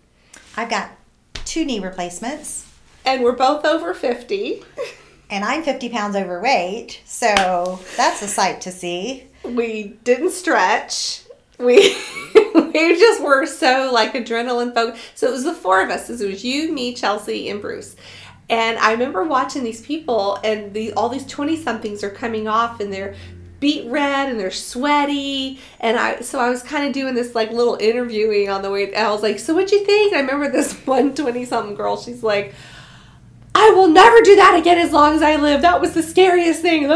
I've 0.56 0.70
got 0.70 0.90
two 1.44 1.64
knee 1.64 1.78
replacements, 1.78 2.66
and 3.04 3.22
we're 3.22 3.36
both 3.36 3.64
over 3.64 3.94
50. 3.94 4.62
and 5.30 5.44
I'm 5.44 5.62
50 5.62 5.88
pounds 5.90 6.16
overweight, 6.16 7.00
so 7.04 7.78
that's 7.96 8.22
a 8.22 8.28
sight 8.28 8.60
to 8.62 8.72
see. 8.72 9.26
we 9.44 9.96
didn't 10.04 10.30
stretch. 10.30 11.22
We 11.58 11.76
we 12.54 12.98
just 12.98 13.22
were 13.22 13.46
so 13.46 13.90
like 13.92 14.14
adrenaline 14.14 14.74
focused. 14.74 15.02
So 15.16 15.28
it 15.28 15.32
was 15.32 15.44
the 15.44 15.54
four 15.54 15.82
of 15.82 15.90
us. 15.90 16.08
It 16.08 16.26
was 16.28 16.44
you, 16.44 16.72
me, 16.72 16.94
Chelsea, 16.94 17.48
and 17.50 17.60
Bruce. 17.60 17.96
And 18.50 18.78
I 18.78 18.92
remember 18.92 19.24
watching 19.24 19.62
these 19.62 19.82
people, 19.82 20.38
and 20.42 20.72
the 20.72 20.92
all 20.94 21.08
these 21.08 21.26
twenty 21.26 21.56
somethings 21.56 22.02
are 22.02 22.10
coming 22.10 22.48
off, 22.48 22.80
and 22.80 22.92
they're 22.92 23.14
beat 23.60 23.90
red 23.90 24.28
and 24.28 24.38
they're 24.38 24.50
sweaty. 24.50 25.58
And 25.80 25.98
I 25.98 26.20
so 26.20 26.40
I 26.40 26.48
was 26.48 26.62
kind 26.62 26.86
of 26.86 26.92
doing 26.92 27.14
this 27.14 27.34
like 27.34 27.50
little 27.50 27.76
interviewing 27.80 28.48
on 28.48 28.62
the 28.62 28.70
way. 28.70 28.86
And 28.86 29.06
I 29.06 29.10
was 29.10 29.22
like, 29.22 29.38
"So 29.38 29.54
what'd 29.54 29.70
you 29.70 29.84
think?" 29.84 30.14
I 30.14 30.20
remember 30.20 30.50
this 30.50 30.74
one 30.86 31.14
20 31.14 31.44
something 31.44 31.74
girl. 31.74 31.96
She's 32.00 32.22
like. 32.22 32.54
I 33.54 33.70
will 33.70 33.88
never 33.88 34.20
do 34.20 34.36
that 34.36 34.56
again 34.56 34.78
as 34.78 34.92
long 34.92 35.16
as 35.16 35.22
I 35.22 35.34
live. 35.34 35.62
That 35.62 35.80
was 35.80 35.92
the 35.92 36.02
scariest 36.02 36.62
thing. 36.62 36.84
And 36.90 36.92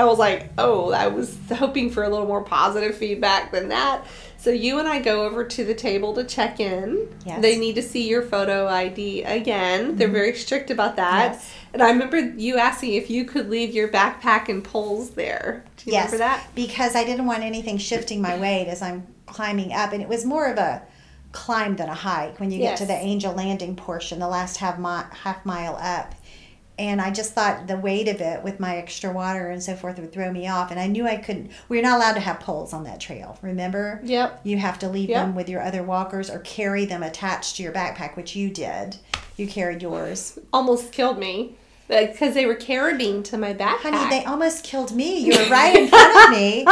I 0.00 0.04
was 0.04 0.18
like, 0.18 0.50
oh, 0.56 0.92
I 0.92 1.08
was 1.08 1.36
hoping 1.52 1.90
for 1.90 2.04
a 2.04 2.08
little 2.08 2.26
more 2.26 2.44
positive 2.44 2.96
feedback 2.96 3.50
than 3.50 3.70
that. 3.70 4.06
So 4.46 4.52
you 4.52 4.78
and 4.78 4.86
I 4.86 5.00
go 5.00 5.24
over 5.24 5.42
to 5.42 5.64
the 5.64 5.74
table 5.74 6.14
to 6.14 6.22
check 6.22 6.60
in. 6.60 7.12
Yes. 7.24 7.42
They 7.42 7.58
need 7.58 7.74
to 7.74 7.82
see 7.82 8.08
your 8.08 8.22
photo 8.22 8.68
ID 8.68 9.24
again. 9.24 9.96
They're 9.96 10.06
mm-hmm. 10.06 10.14
very 10.14 10.34
strict 10.36 10.70
about 10.70 10.94
that. 10.94 11.32
Yes. 11.32 11.52
And 11.72 11.82
I 11.82 11.90
remember 11.90 12.20
you 12.20 12.56
asking 12.56 12.94
if 12.94 13.10
you 13.10 13.24
could 13.24 13.50
leave 13.50 13.74
your 13.74 13.88
backpack 13.88 14.48
and 14.48 14.62
poles 14.62 15.10
there. 15.10 15.64
Do 15.78 15.90
you 15.90 15.94
yes, 15.94 16.12
remember 16.12 16.18
that? 16.18 16.46
because 16.54 16.94
I 16.94 17.02
didn't 17.02 17.26
want 17.26 17.42
anything 17.42 17.76
shifting 17.76 18.22
my 18.22 18.38
weight 18.38 18.68
as 18.68 18.82
I'm 18.82 19.08
climbing 19.26 19.72
up, 19.72 19.92
and 19.92 20.00
it 20.00 20.08
was 20.08 20.24
more 20.24 20.46
of 20.46 20.58
a 20.58 20.80
climb 21.32 21.74
than 21.74 21.88
a 21.88 21.94
hike 21.94 22.38
when 22.38 22.52
you 22.52 22.60
get 22.60 22.76
to 22.76 22.86
the 22.86 22.94
Angel 22.94 23.34
Landing 23.34 23.74
portion, 23.74 24.20
the 24.20 24.28
last 24.28 24.58
half 24.58 24.78
mi- 24.78 25.12
half 25.24 25.44
mile 25.44 25.76
up. 25.80 26.14
And 26.78 27.00
I 27.00 27.10
just 27.10 27.32
thought 27.32 27.66
the 27.66 27.76
weight 27.76 28.08
of 28.08 28.20
it 28.20 28.42
with 28.42 28.60
my 28.60 28.76
extra 28.76 29.10
water 29.12 29.48
and 29.48 29.62
so 29.62 29.74
forth 29.74 29.98
would 29.98 30.12
throw 30.12 30.30
me 30.30 30.46
off. 30.48 30.70
And 30.70 30.78
I 30.78 30.86
knew 30.86 31.06
I 31.06 31.16
couldn't. 31.16 31.50
We 31.68 31.78
are 31.78 31.82
not 31.82 31.96
allowed 31.96 32.14
to 32.14 32.20
have 32.20 32.40
poles 32.40 32.72
on 32.72 32.84
that 32.84 33.00
trail. 33.00 33.38
Remember? 33.42 34.00
Yep. 34.04 34.40
You 34.44 34.58
have 34.58 34.78
to 34.80 34.88
leave 34.88 35.08
Yep. 35.08 35.24
them 35.26 35.34
with 35.34 35.48
your 35.48 35.62
other 35.62 35.82
walkers 35.82 36.28
or 36.28 36.38
carry 36.40 36.84
them 36.84 37.02
attached 37.02 37.56
to 37.56 37.62
your 37.62 37.72
backpack, 37.72 38.16
which 38.16 38.36
you 38.36 38.50
did. 38.50 38.96
You 39.36 39.46
carried 39.46 39.80
yours. 39.82 40.38
Almost 40.52 40.92
killed 40.92 41.18
me 41.18 41.56
because 41.88 42.34
they 42.34 42.46
were 42.46 42.54
carabine 42.56 43.22
to 43.24 43.38
my 43.38 43.54
backpack. 43.54 43.92
Honey, 43.92 44.10
they 44.10 44.24
almost 44.24 44.64
killed 44.64 44.94
me. 44.94 45.18
You 45.20 45.38
were 45.38 45.48
right 45.50 45.74
in 45.76 45.88
front 45.88 46.24
of 46.24 46.30
me, 46.38 46.64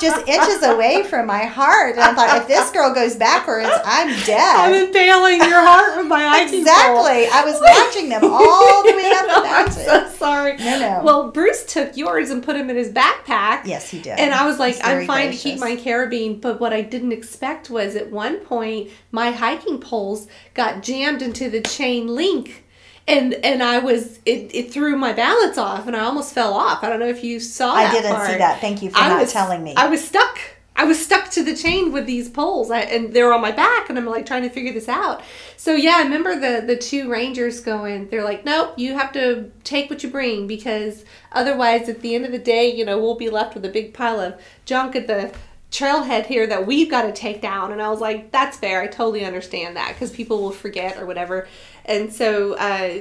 just 0.00 0.26
inches 0.28 0.62
away 0.62 1.02
from 1.02 1.26
my 1.26 1.44
heart. 1.44 1.94
And 1.94 2.04
I 2.04 2.14
thought, 2.14 2.36
if 2.42 2.48
this 2.48 2.70
girl 2.70 2.94
goes 2.94 3.16
backwards, 3.16 3.68
I'm 3.84 4.08
dead. 4.24 4.56
I'm 4.56 4.72
dead. 4.92 5.08
impaling 5.08 5.38
your 5.48 5.60
heart 5.60 5.96
with 5.96 6.06
my 6.06 6.22
hiking 6.22 6.64
pole. 6.64 7.06
Exactly. 7.06 7.26
I 7.32 7.44
was 7.44 7.60
watching 7.60 8.08
them 8.08 8.24
all 8.24 8.82
the 8.84 8.92
way 8.94 9.10
up 9.14 9.26
the 9.26 9.32
I'm 9.34 9.42
mountain. 9.42 9.84
so 9.84 10.08
sorry. 10.16 10.56
No, 10.58 10.78
no. 10.78 11.00
Well, 11.02 11.30
Bruce 11.30 11.64
took 11.64 11.96
yours 11.96 12.30
and 12.30 12.42
put 12.42 12.56
him 12.56 12.70
in 12.70 12.76
his 12.76 12.90
backpack. 12.92 13.66
Yes, 13.66 13.90
he 13.90 14.00
did. 14.00 14.18
And 14.18 14.32
I 14.32 14.46
was 14.46 14.58
like, 14.58 14.74
He's 14.74 14.84
I'm 14.84 15.06
fine 15.06 15.32
to 15.32 15.36
keep 15.36 15.58
my 15.58 15.76
carabine, 15.76 16.40
but 16.40 16.60
what 16.60 16.72
I 16.72 16.82
didn't 16.82 17.12
expect 17.12 17.70
was 17.70 17.96
at 17.96 18.10
one 18.10 18.38
point 18.38 18.90
my 19.10 19.30
hiking 19.30 19.80
poles 19.80 20.28
got 20.54 20.82
jammed 20.82 21.22
into 21.22 21.50
the 21.50 21.60
chain 21.60 22.06
link. 22.06 22.64
And 23.10 23.34
and 23.34 23.62
I 23.62 23.78
was 23.78 24.18
it, 24.24 24.54
it 24.54 24.72
threw 24.72 24.96
my 24.96 25.12
balance 25.12 25.58
off 25.58 25.86
and 25.86 25.96
I 25.96 26.00
almost 26.00 26.32
fell 26.32 26.54
off. 26.54 26.84
I 26.84 26.88
don't 26.88 27.00
know 27.00 27.08
if 27.08 27.24
you 27.24 27.40
saw 27.40 27.72
I 27.74 27.90
didn't 27.90 28.20
see 28.26 28.38
that. 28.38 28.60
Thank 28.60 28.82
you 28.82 28.90
for 28.90 28.98
I 28.98 29.08
not 29.08 29.20
was- 29.20 29.32
telling 29.32 29.62
me. 29.64 29.74
I 29.76 29.86
was 29.88 30.06
stuck. 30.06 30.38
I 30.76 30.84
was 30.84 31.04
stuck 31.04 31.30
to 31.32 31.42
the 31.42 31.54
chain 31.54 31.92
with 31.92 32.06
these 32.06 32.30
poles, 32.30 32.70
I, 32.70 32.80
and 32.80 33.12
they're 33.12 33.34
on 33.34 33.42
my 33.42 33.50
back, 33.50 33.90
and 33.90 33.98
I'm 33.98 34.06
like 34.06 34.24
trying 34.24 34.44
to 34.44 34.48
figure 34.48 34.72
this 34.72 34.88
out. 34.88 35.20
So 35.58 35.74
yeah, 35.74 35.96
I 35.98 36.02
remember 36.04 36.34
the 36.40 36.64
the 36.66 36.76
two 36.76 37.10
rangers 37.10 37.60
going. 37.60 38.08
They're 38.08 38.24
like, 38.24 38.46
"Nope, 38.46 38.78
you 38.78 38.94
have 38.96 39.12
to 39.12 39.50
take 39.62 39.90
what 39.90 40.02
you 40.02 40.08
bring 40.08 40.46
because 40.46 41.04
otherwise, 41.32 41.90
at 41.90 42.00
the 42.00 42.14
end 42.14 42.24
of 42.24 42.32
the 42.32 42.38
day, 42.38 42.74
you 42.74 42.86
know, 42.86 42.98
we'll 42.98 43.16
be 43.16 43.28
left 43.28 43.54
with 43.54 43.64
a 43.66 43.68
big 43.68 43.92
pile 43.92 44.20
of 44.20 44.40
junk 44.64 44.96
at 44.96 45.06
the 45.06 45.32
trailhead 45.70 46.26
here 46.26 46.46
that 46.46 46.66
we've 46.66 46.90
got 46.90 47.02
to 47.02 47.12
take 47.12 47.42
down." 47.42 47.72
And 47.72 47.82
I 47.82 47.90
was 47.90 48.00
like, 48.00 48.30
"That's 48.30 48.56
fair. 48.56 48.80
I 48.80 48.86
totally 48.86 49.24
understand 49.26 49.76
that 49.76 49.88
because 49.92 50.10
people 50.10 50.40
will 50.40 50.50
forget 50.50 50.96
or 50.96 51.04
whatever." 51.04 51.46
And 51.90 52.12
so 52.12 52.54
uh, 52.54 53.00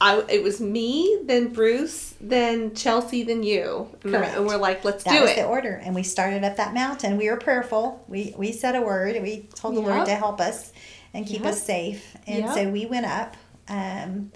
I, 0.00 0.24
it 0.28 0.42
was 0.42 0.60
me, 0.60 1.20
then 1.24 1.52
Bruce, 1.52 2.14
then 2.20 2.74
Chelsea, 2.74 3.22
then 3.22 3.42
you, 3.42 3.88
and, 4.02 4.12
Correct. 4.12 4.36
and 4.36 4.46
we're 4.46 4.56
like, 4.56 4.84
"Let's 4.84 5.04
that 5.04 5.14
do 5.14 5.22
was 5.22 5.30
it." 5.30 5.36
the 5.36 5.44
order, 5.44 5.80
and 5.84 5.94
we 5.94 6.02
started 6.02 6.42
up 6.42 6.56
that 6.56 6.74
mountain. 6.74 7.16
We 7.18 7.30
were 7.30 7.36
prayerful. 7.36 8.04
We 8.08 8.34
we 8.36 8.52
said 8.52 8.74
a 8.74 8.80
word. 8.82 9.20
We 9.22 9.48
told 9.54 9.76
the 9.76 9.80
Lord 9.80 10.06
to 10.06 10.14
help 10.14 10.40
us 10.40 10.72
and 11.14 11.26
keep 11.26 11.42
Yep. 11.44 11.52
us 11.52 11.62
safe. 11.62 12.16
And 12.26 12.44
Yep. 12.46 12.54
so 12.54 12.68
we 12.70 12.86
went 12.86 13.06
up, 13.06 13.36
um, 13.68 14.32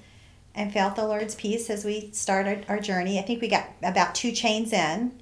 and 0.54 0.72
felt 0.72 0.96
the 0.96 1.06
Lord's 1.06 1.34
peace 1.34 1.70
as 1.70 1.84
we 1.84 2.10
started 2.12 2.66
our 2.68 2.80
journey. 2.80 3.18
I 3.18 3.22
think 3.22 3.40
we 3.40 3.48
got 3.48 3.66
about 3.82 4.14
two 4.14 4.32
chains 4.32 4.72
in 4.72 5.12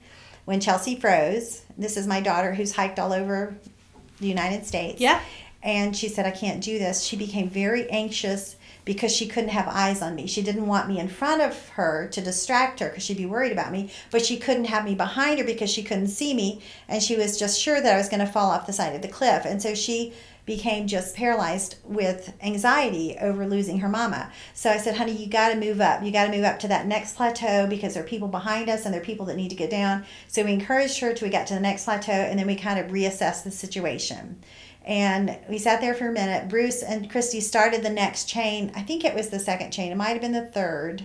when 0.46 0.60
Chelsea 0.60 0.96
froze. 0.96 1.62
This 1.76 1.96
is 1.96 2.06
my 2.06 2.20
daughter 2.20 2.54
who's 2.54 2.72
hiked 2.72 2.98
all 2.98 3.12
over 3.12 3.56
the 4.20 4.26
United 4.26 4.66
States. 4.66 5.00
Yeah. 5.00 5.20
And 5.62 5.96
she 5.96 6.08
said, 6.08 6.24
I 6.24 6.30
can't 6.30 6.62
do 6.62 6.78
this. 6.78 7.02
She 7.02 7.16
became 7.16 7.50
very 7.50 7.90
anxious 7.90 8.56
because 8.84 9.14
she 9.14 9.26
couldn't 9.26 9.50
have 9.50 9.68
eyes 9.68 10.00
on 10.00 10.14
me. 10.14 10.26
She 10.26 10.40
didn't 10.40 10.66
want 10.66 10.88
me 10.88 10.98
in 10.98 11.08
front 11.08 11.42
of 11.42 11.68
her 11.70 12.08
to 12.08 12.20
distract 12.20 12.80
her 12.80 12.88
because 12.88 13.02
she'd 13.02 13.16
be 13.16 13.26
worried 13.26 13.52
about 13.52 13.72
me, 13.72 13.90
but 14.10 14.24
she 14.24 14.38
couldn't 14.38 14.64
have 14.64 14.84
me 14.84 14.94
behind 14.94 15.38
her 15.38 15.44
because 15.44 15.70
she 15.70 15.82
couldn't 15.82 16.08
see 16.08 16.32
me. 16.32 16.62
And 16.88 17.02
she 17.02 17.16
was 17.16 17.38
just 17.38 17.60
sure 17.60 17.80
that 17.80 17.94
I 17.94 17.98
was 17.98 18.08
going 18.08 18.24
to 18.24 18.32
fall 18.32 18.50
off 18.50 18.66
the 18.66 18.72
side 18.72 18.94
of 18.94 19.02
the 19.02 19.08
cliff. 19.08 19.44
And 19.44 19.60
so 19.60 19.74
she 19.74 20.14
became 20.46 20.86
just 20.86 21.14
paralyzed 21.14 21.76
with 21.84 22.32
anxiety 22.40 23.14
over 23.20 23.46
losing 23.46 23.80
her 23.80 23.88
mama. 23.88 24.32
So 24.54 24.70
I 24.70 24.78
said, 24.78 24.96
honey, 24.96 25.12
you 25.12 25.28
got 25.28 25.50
to 25.50 25.60
move 25.60 25.82
up. 25.82 26.02
You 26.02 26.10
got 26.10 26.24
to 26.24 26.32
move 26.32 26.44
up 26.44 26.58
to 26.60 26.68
that 26.68 26.86
next 26.86 27.16
plateau 27.16 27.66
because 27.66 27.92
there 27.92 28.02
are 28.02 28.06
people 28.06 28.28
behind 28.28 28.70
us 28.70 28.86
and 28.86 28.94
there 28.94 29.02
are 29.02 29.04
people 29.04 29.26
that 29.26 29.36
need 29.36 29.50
to 29.50 29.54
get 29.54 29.68
down. 29.68 30.06
So 30.26 30.42
we 30.42 30.54
encouraged 30.54 31.00
her 31.00 31.12
till 31.12 31.28
we 31.28 31.32
got 31.32 31.46
to 31.48 31.54
the 31.54 31.60
next 31.60 31.84
plateau 31.84 32.12
and 32.12 32.38
then 32.38 32.46
we 32.46 32.56
kind 32.56 32.78
of 32.78 32.90
reassessed 32.90 33.44
the 33.44 33.50
situation. 33.50 34.40
And 34.88 35.36
we 35.50 35.58
sat 35.58 35.82
there 35.82 35.94
for 35.94 36.08
a 36.08 36.12
minute. 36.12 36.48
Bruce 36.48 36.82
and 36.82 37.10
Kristi 37.10 37.42
started 37.42 37.82
the 37.82 37.90
next 37.90 38.24
chain. 38.24 38.72
I 38.74 38.80
think 38.80 39.04
it 39.04 39.14
was 39.14 39.28
the 39.28 39.38
second 39.38 39.70
chain. 39.70 39.92
It 39.92 39.96
might 39.96 40.08
have 40.08 40.22
been 40.22 40.32
the 40.32 40.46
third. 40.46 41.04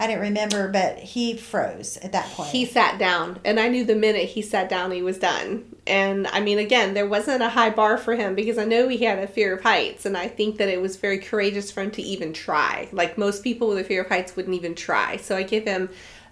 I 0.00 0.06
didn't 0.06 0.22
remember, 0.22 0.68
but 0.68 0.98
he 0.98 1.36
froze 1.36 1.96
at 1.96 2.12
that 2.12 2.26
point. 2.26 2.50
He 2.50 2.64
sat 2.64 3.00
down, 3.00 3.40
and 3.44 3.58
I 3.58 3.66
knew 3.66 3.84
the 3.84 3.96
minute 3.96 4.28
he 4.28 4.42
sat 4.42 4.68
down, 4.68 4.92
he 4.92 5.02
was 5.02 5.18
done. 5.18 5.74
And 5.88 6.28
I 6.28 6.38
mean, 6.38 6.60
again, 6.60 6.94
there 6.94 7.08
wasn't 7.08 7.42
a 7.42 7.48
high 7.48 7.70
bar 7.70 7.98
for 7.98 8.14
him 8.14 8.36
because 8.36 8.56
I 8.56 8.64
know 8.64 8.86
he 8.86 9.04
had 9.04 9.18
a 9.18 9.26
fear 9.26 9.56
of 9.56 9.64
heights, 9.64 10.06
and 10.06 10.16
I 10.16 10.28
think 10.28 10.58
that 10.58 10.68
it 10.68 10.80
was 10.80 10.96
very 10.96 11.18
courageous 11.18 11.72
for 11.72 11.82
him 11.82 11.90
to 11.90 12.02
even 12.02 12.32
try. 12.32 12.88
Like 12.92 13.18
most 13.18 13.42
people 13.42 13.66
with 13.66 13.78
a 13.78 13.84
fear 13.84 14.02
of 14.02 14.08
heights 14.08 14.36
wouldn't 14.36 14.54
even 14.54 14.76
try. 14.76 15.16
So 15.16 15.36
I 15.36 15.42
give 15.42 15.64
him 15.64 15.88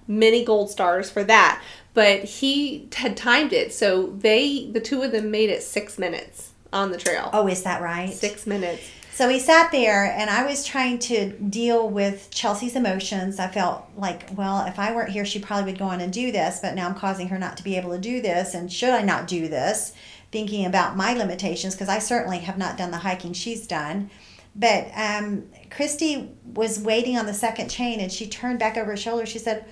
many 0.07 0.45
gold 0.45 0.71
stars 0.71 1.11
for 1.11 1.25
that. 1.25 1.61
But 1.95 2.23
he 2.23 2.89
had 2.95 3.17
timed 3.17 3.53
it, 3.53 3.75
so 3.75 4.07
they, 4.07 4.71
the 4.71 4.81
two 4.81 5.03
of 5.03 5.11
them, 5.11 5.33
made 5.33 5.51
it 5.51 5.65
six 5.65 5.99
minutes 5.99 6.46
on 6.73 6.91
the 6.91 6.99
trail. 6.99 7.31
oh, 7.33 7.47
is 7.49 7.63
that 7.63 7.83
right? 7.83 8.13
Six 8.13 8.47
minutes. 8.47 8.83
So 9.17 9.29
we 9.29 9.39
sat 9.39 9.73
there, 9.73 10.05
and 10.05 10.29
I 10.29 10.45
was 10.45 10.63
trying 10.63 10.99
to 10.99 11.31
deal 11.31 11.89
with 11.89 12.29
Chelsea's 12.31 12.77
emotions. 12.77 13.39
I 13.39 13.49
felt 13.49 13.89
like, 13.97 14.29
well, 14.37 14.67
if 14.67 14.79
I 14.79 14.95
weren't 14.95 15.09
here, 15.09 15.25
she 15.25 15.39
probably 15.39 15.73
would 15.73 15.79
go 15.79 15.87
on 15.87 16.03
and 16.03 16.13
do 16.13 16.31
this, 16.31 16.59
but 16.61 16.75
now 16.75 16.87
I'm 16.87 16.95
causing 16.95 17.29
her 17.29 17.39
not 17.39 17.57
to 17.57 17.65
be 17.65 17.79
able 17.79 17.93
to 17.93 17.99
do 17.99 18.21
this. 18.21 18.53
And 18.53 18.71
should 18.71 18.91
I 18.91 19.01
not 19.01 19.27
do 19.27 19.49
this? 19.49 19.95
Thinking 20.31 20.67
about 20.67 20.99
my 20.99 21.15
limitations, 21.15 21.75
because 21.75 21.89
I 21.89 21.99
certainly 21.99 22.41
have 22.41 22.59
not 22.59 22.77
done 22.77 22.91
the 22.91 22.99
hiking 22.99 23.33
she's 23.33 23.67
done. 23.67 24.11
But 24.55 24.89
um, 24.95 25.45
Kristi 25.71 26.35
was 26.45 26.79
waiting 26.79 27.17
on 27.17 27.25
the 27.25 27.33
second 27.33 27.71
chain, 27.71 28.01
and 28.01 28.13
she 28.13 28.27
turned 28.27 28.59
back 28.59 28.77
over 28.77 28.91
her 28.91 28.97
shoulder. 28.99 29.25
She 29.25 29.39
said, 29.39 29.65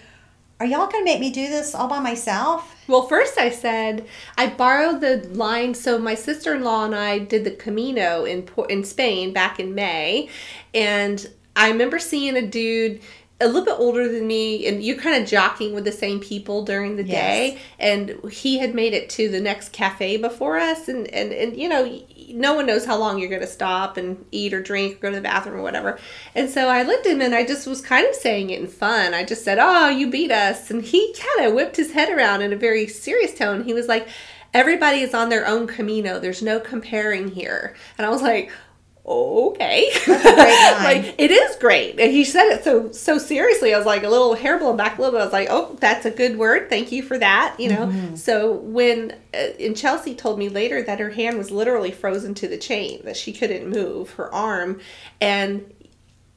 Are 0.64 0.66
y'all 0.66 0.86
going 0.86 1.04
to 1.04 1.12
make 1.12 1.20
me 1.20 1.30
do 1.30 1.50
this 1.50 1.74
all 1.74 1.88
by 1.88 2.00
myself? 2.00 2.74
Well, 2.88 3.06
first 3.06 3.36
I 3.36 3.50
said 3.50 4.06
I 4.38 4.46
borrowed 4.46 5.02
the 5.02 5.28
line. 5.34 5.74
So 5.74 5.98
my 5.98 6.14
sister 6.14 6.54
in 6.54 6.64
law 6.64 6.86
and 6.86 6.94
I 6.94 7.18
did 7.18 7.44
the 7.44 7.50
Camino 7.50 8.24
in 8.24 8.48
in 8.70 8.82
Spain 8.82 9.34
back 9.34 9.60
in 9.60 9.74
May, 9.74 10.30
and 10.72 11.28
I 11.54 11.68
remember 11.68 11.98
seeing 11.98 12.34
a 12.38 12.46
dude 12.46 13.02
a 13.44 13.46
little 13.46 13.64
bit 13.64 13.76
older 13.78 14.08
than 14.08 14.26
me, 14.26 14.66
and 14.66 14.82
you're 14.82 14.96
kind 14.96 15.22
of 15.22 15.28
jockeying 15.28 15.74
with 15.74 15.84
the 15.84 15.92
same 15.92 16.18
people 16.20 16.64
during 16.64 16.96
the 16.96 17.04
Yes. 17.04 17.12
day. 17.52 17.58
And 17.78 18.20
he 18.30 18.58
had 18.58 18.74
made 18.74 18.94
it 18.94 19.08
to 19.10 19.28
the 19.28 19.40
next 19.40 19.72
cafe 19.72 20.16
before 20.16 20.58
us, 20.58 20.88
and 20.88 21.06
and 21.08 21.32
and 21.32 21.56
you 21.56 21.68
know. 21.68 22.00
No 22.30 22.54
one 22.54 22.64
knows 22.66 22.86
how 22.86 22.96
long 22.96 23.18
you're 23.18 23.28
going 23.28 23.42
to 23.42 23.46
stop 23.46 23.98
and 23.98 24.24
eat 24.32 24.54
or 24.54 24.60
drink 24.62 24.96
or 24.96 24.98
go 25.02 25.10
to 25.10 25.16
the 25.16 25.20
bathroom 25.22 25.56
or 25.60 25.62
whatever. 25.62 25.98
And 26.34 26.48
so 26.48 26.68
I 26.68 26.82
looked 26.82 27.04
at 27.06 27.12
him 27.12 27.20
and 27.20 27.34
I 27.34 27.44
just 27.44 27.66
was 27.66 27.82
kind 27.82 28.08
of 28.08 28.14
saying 28.14 28.48
it 28.48 28.58
in 28.60 28.66
fun. 28.66 29.12
I 29.12 29.24
just 29.24 29.44
said, 29.44 29.58
Oh, 29.60 29.88
you 29.90 30.10
beat 30.10 30.32
us. 30.32 30.70
And 30.70 30.82
he 30.82 31.14
kind 31.14 31.46
of 31.46 31.54
whipped 31.54 31.76
his 31.76 31.92
head 31.92 32.08
around 32.08 32.40
in 32.40 32.52
a 32.52 32.56
very 32.56 32.86
serious 32.86 33.34
tone. 33.34 33.64
He 33.64 33.74
was 33.74 33.88
like, 33.88 34.08
Everybody 34.54 35.00
is 35.02 35.12
on 35.14 35.28
their 35.28 35.46
own 35.46 35.66
Camino. 35.66 36.18
There's 36.18 36.42
no 36.42 36.58
comparing 36.60 37.28
here. 37.32 37.74
And 37.98 38.06
I 38.06 38.10
was 38.10 38.22
like, 38.22 38.50
okay. 39.06 39.90
That's 40.06 40.06
a 40.06 40.34
great 40.34 40.34
line. 40.36 41.02
like 41.04 41.14
it 41.18 41.30
is 41.30 41.56
great. 41.56 41.98
And 42.00 42.10
he 42.10 42.24
said 42.24 42.48
it 42.50 42.64
so 42.64 42.90
so 42.92 43.18
seriously. 43.18 43.74
I 43.74 43.78
was 43.78 43.86
like 43.86 44.02
a 44.02 44.08
little 44.08 44.34
hair 44.34 44.58
blown 44.58 44.76
back 44.76 44.98
a 44.98 45.00
little 45.02 45.12
bit. 45.12 45.22
I 45.22 45.24
was 45.24 45.32
like, 45.32 45.48
oh, 45.50 45.76
that's 45.80 46.06
a 46.06 46.10
good 46.10 46.38
word. 46.38 46.68
Thank 46.70 46.90
you 46.92 47.02
for 47.02 47.18
that. 47.18 47.56
You 47.58 47.70
know. 47.70 47.86
Mm-hmm. 47.86 48.16
So 48.16 48.52
when 48.52 49.12
uh, 49.34 49.48
and 49.60 49.76
Chelsea 49.76 50.14
told 50.14 50.38
me 50.38 50.48
later 50.48 50.82
that 50.82 51.00
her 51.00 51.10
hand 51.10 51.38
was 51.38 51.50
literally 51.50 51.90
frozen 51.90 52.34
to 52.34 52.48
the 52.48 52.58
chain 52.58 53.00
that 53.04 53.16
she 53.16 53.32
couldn't 53.32 53.68
move 53.68 54.10
her 54.12 54.32
arm, 54.34 54.80
and 55.20 55.70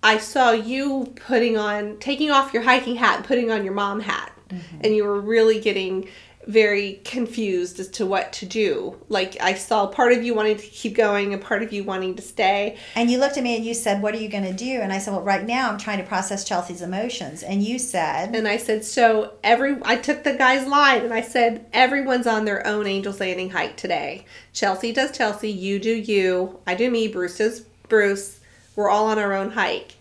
I 0.03 0.17
saw 0.17 0.51
you 0.51 1.13
putting 1.25 1.57
on 1.57 1.97
taking 1.99 2.31
off 2.31 2.53
your 2.53 2.63
hiking 2.63 2.95
hat 2.97 3.17
and 3.17 3.25
putting 3.25 3.51
on 3.51 3.63
your 3.63 3.73
mom 3.73 3.99
hat, 4.01 4.31
Mm-hmm. 4.49 4.77
and 4.81 4.95
you 4.95 5.03
were 5.03 5.19
really 5.19 5.59
getting 5.59 6.07
very 6.47 7.01
confused 7.03 7.79
as 7.79 7.89
to 7.89 8.05
what 8.05 8.33
to 8.33 8.45
do. 8.45 8.97
Like 9.09 9.37
I 9.41 9.53
saw 9.53 9.87
part 9.87 10.13
of 10.13 10.23
you 10.23 10.33
wanting 10.33 10.57
to 10.57 10.63
keep 10.63 10.95
going 10.95 11.33
and 11.33 11.41
part 11.41 11.61
of 11.61 11.73
you 11.73 11.83
wanting 11.83 12.15
to 12.15 12.21
stay. 12.21 12.77
And 12.95 13.11
you 13.11 13.19
looked 13.19 13.37
at 13.37 13.43
me 13.43 13.55
and 13.55 13.65
you 13.65 13.73
said, 13.73 14.01
What 14.01 14.15
are 14.15 14.19
you 14.19 14.29
going 14.29 14.45
to 14.45 14.53
do? 14.53 14.79
And 14.81 14.91
I 14.91 14.97
said, 14.97 15.11
Well, 15.11 15.21
right 15.21 15.45
now 15.45 15.69
I'm 15.69 15.77
trying 15.77 15.99
to 15.99 16.05
process 16.05 16.43
Chelsea's 16.43 16.81
emotions. 16.81 17.43
And 17.43 17.61
you 17.61 17.77
said, 17.77 18.35
And 18.35 18.47
I 18.47 18.57
said, 18.57 18.85
so 18.85 19.33
every 19.43 19.77
I 19.83 19.97
took 19.97 20.23
the 20.23 20.33
guy's 20.33 20.67
line 20.67 21.03
and 21.03 21.13
I 21.13 21.21
said, 21.21 21.65
everyone's 21.73 22.27
on 22.27 22.45
their 22.45 22.65
own 22.65 22.87
Angels 22.87 23.19
Landing 23.19 23.49
hike 23.49 23.77
today. 23.77 24.25
Chelsea 24.53 24.91
does 24.91 25.15
Chelsea, 25.15 25.51
you 25.51 25.79
do 25.79 25.93
you, 25.93 26.59
I 26.65 26.75
do 26.75 26.89
me, 26.89 27.07
Bruce 27.07 27.37
does 27.37 27.61
Bruce. 27.89 28.39
We're 28.75 28.89
all 28.89 29.07
on 29.07 29.19
our 29.19 29.33
own 29.33 29.51
hike. 29.51 29.96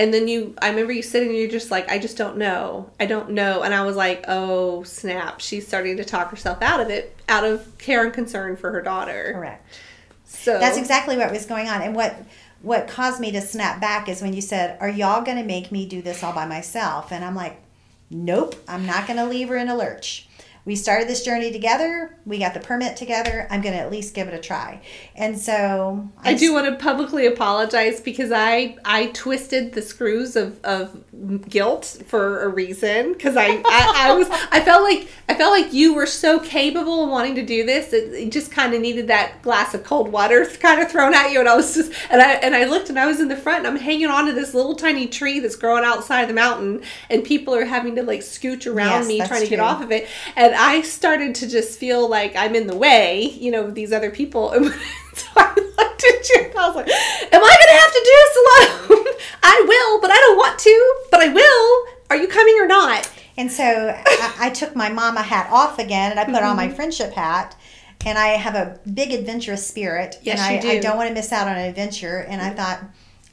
And 0.00 0.14
then 0.14 0.28
you, 0.28 0.54
I 0.62 0.70
remember 0.70 0.94
you 0.94 1.02
sitting 1.02 1.28
there, 1.28 1.36
you're 1.36 1.50
just 1.50 1.70
like, 1.70 1.90
I 1.90 1.98
just 1.98 2.16
don't 2.16 2.38
know. 2.38 2.88
I 2.98 3.04
don't 3.04 3.32
know. 3.32 3.60
And 3.60 3.74
I 3.74 3.84
was 3.84 3.96
like, 3.96 4.24
oh, 4.28 4.82
snap. 4.82 5.42
She's 5.42 5.68
starting 5.68 5.98
to 5.98 6.06
talk 6.06 6.30
herself 6.30 6.62
out 6.62 6.80
of 6.80 6.88
it, 6.88 7.14
out 7.28 7.44
of 7.44 7.76
care 7.76 8.02
and 8.02 8.10
concern 8.10 8.56
for 8.56 8.72
her 8.72 8.80
daughter. 8.80 9.32
Correct. 9.34 9.62
So 10.24 10.58
That's 10.58 10.78
exactly 10.78 11.18
what 11.18 11.30
was 11.30 11.44
going 11.44 11.68
on. 11.68 11.82
And 11.82 11.94
what 11.94 12.16
what 12.62 12.88
caused 12.88 13.20
me 13.20 13.30
to 13.32 13.42
snap 13.42 13.78
back 13.78 14.08
is 14.08 14.22
when 14.22 14.32
you 14.32 14.40
said, 14.40 14.78
Are 14.80 14.88
y'all 14.88 15.22
going 15.22 15.36
to 15.36 15.44
make 15.44 15.70
me 15.70 15.84
do 15.84 16.00
this 16.00 16.22
all 16.22 16.32
by 16.32 16.46
myself? 16.46 17.12
And 17.12 17.22
I'm 17.22 17.34
like, 17.34 17.60
Nope, 18.08 18.54
I'm 18.66 18.86
not 18.86 19.06
going 19.06 19.18
to 19.18 19.26
leave 19.26 19.50
her 19.50 19.56
in 19.58 19.68
a 19.68 19.76
lurch. 19.76 20.29
We 20.70 20.76
started 20.76 21.08
this 21.08 21.24
journey 21.24 21.50
together. 21.50 22.16
We 22.24 22.38
got 22.38 22.54
the 22.54 22.60
permit 22.60 22.96
together. 22.96 23.48
I'm 23.50 23.60
going 23.60 23.74
to 23.74 23.80
at 23.80 23.90
least 23.90 24.14
give 24.14 24.28
it 24.28 24.34
a 24.34 24.38
try. 24.38 24.80
And 25.16 25.36
so 25.36 26.08
I, 26.18 26.30
I 26.30 26.34
do 26.34 26.52
want 26.52 26.66
to 26.66 26.76
publicly 26.76 27.26
apologize 27.26 28.00
because 28.00 28.30
I 28.30 28.76
I 28.84 29.06
twisted 29.06 29.72
the 29.72 29.82
screws 29.82 30.36
of, 30.36 30.64
of 30.64 31.02
guilt 31.48 32.04
for 32.06 32.44
a 32.44 32.48
reason 32.48 33.14
because 33.14 33.36
I, 33.36 33.46
I, 33.46 33.92
I 33.96 34.14
was 34.14 34.28
I 34.52 34.60
felt 34.60 34.84
like 34.84 35.08
I 35.28 35.34
felt 35.34 35.50
like 35.50 35.72
you 35.72 35.92
were 35.92 36.06
so 36.06 36.38
capable 36.38 37.02
of 37.02 37.10
wanting 37.10 37.34
to 37.34 37.44
do 37.44 37.66
this 37.66 37.92
it, 37.92 38.12
it 38.12 38.30
just 38.30 38.52
kind 38.52 38.72
of 38.72 38.80
needed 38.80 39.08
that 39.08 39.42
glass 39.42 39.74
of 39.74 39.82
cold 39.82 40.12
water 40.12 40.46
kind 40.60 40.80
of 40.80 40.88
thrown 40.88 41.14
at 41.14 41.32
you 41.32 41.40
and 41.40 41.48
I 41.48 41.56
was 41.56 41.74
just 41.74 41.92
and 42.10 42.22
I 42.22 42.34
and 42.34 42.54
I 42.54 42.64
looked 42.64 42.90
and 42.90 42.98
I 42.98 43.06
was 43.06 43.18
in 43.18 43.26
the 43.26 43.36
front 43.36 43.66
and 43.66 43.66
I'm 43.66 43.76
hanging 43.76 44.06
on 44.06 44.26
to 44.26 44.32
this 44.32 44.54
little 44.54 44.76
tiny 44.76 45.08
tree 45.08 45.40
that's 45.40 45.56
growing 45.56 45.84
outside 45.84 46.28
the 46.28 46.34
mountain 46.34 46.82
and 47.10 47.24
people 47.24 47.56
are 47.56 47.64
having 47.64 47.96
to 47.96 48.04
like 48.04 48.20
scooch 48.20 48.72
around 48.72 49.00
yes, 49.00 49.08
me 49.08 49.18
trying 49.18 49.40
to 49.42 49.48
true. 49.48 49.48
get 49.48 49.60
off 49.60 49.82
of 49.82 49.90
it 49.90 50.06
and 50.36 50.54
I 50.60 50.82
started 50.82 51.34
to 51.36 51.48
just 51.48 51.78
feel 51.78 52.08
like 52.08 52.36
I'm 52.36 52.54
in 52.54 52.66
the 52.66 52.76
way 52.76 53.22
you 53.22 53.50
know 53.50 53.70
these 53.70 53.92
other 53.92 54.10
people 54.10 54.50
so 55.14 55.26
I 55.36 55.54
looked 55.54 56.04
at 56.04 56.28
you 56.28 56.44
and 56.50 56.58
I 56.58 56.66
was 56.66 56.76
like 56.76 56.88
am 56.88 57.42
I 57.44 57.56
gonna 57.60 57.80
have 57.80 57.92
to 57.92 58.02
do 58.04 58.14
this 58.22 58.36
alone 58.40 59.14
I 59.42 59.64
will 59.66 60.00
but 60.00 60.10
I 60.10 60.16
don't 60.16 60.36
want 60.36 60.58
to 60.58 60.94
but 61.10 61.20
I 61.20 61.28
will 61.28 61.86
are 62.10 62.16
you 62.16 62.28
coming 62.28 62.56
or 62.60 62.66
not 62.66 63.10
and 63.36 63.50
so 63.50 63.64
I, 63.64 64.34
I, 64.38 64.50
took 64.50 64.76
my 64.76 64.90
mama 64.90 65.22
hat 65.22 65.48
off 65.50 65.78
again 65.78 66.10
and 66.10 66.20
I 66.20 66.24
put 66.24 66.34
mm-hmm. 66.34 66.44
on 66.44 66.56
my 66.56 66.66
mm-hmm. 66.66 66.76
friendship 66.76 67.12
hat 67.12 67.56
and 68.04 68.18
I 68.18 68.28
have 68.28 68.54
a 68.54 68.78
big 68.92 69.12
adventurous 69.12 69.66
spirit. 69.66 70.18
Yes, 70.22 70.40
and 70.40 70.58
I, 70.58 70.60
do. 70.60 70.68
I 70.70 70.78
don't 70.78 70.96
want 70.96 71.08
to 71.08 71.14
miss 71.14 71.32
out 71.32 71.48
on 71.48 71.56
an 71.56 71.68
adventure. 71.68 72.18
And 72.18 72.40
I 72.40 72.50
thought, 72.50 72.82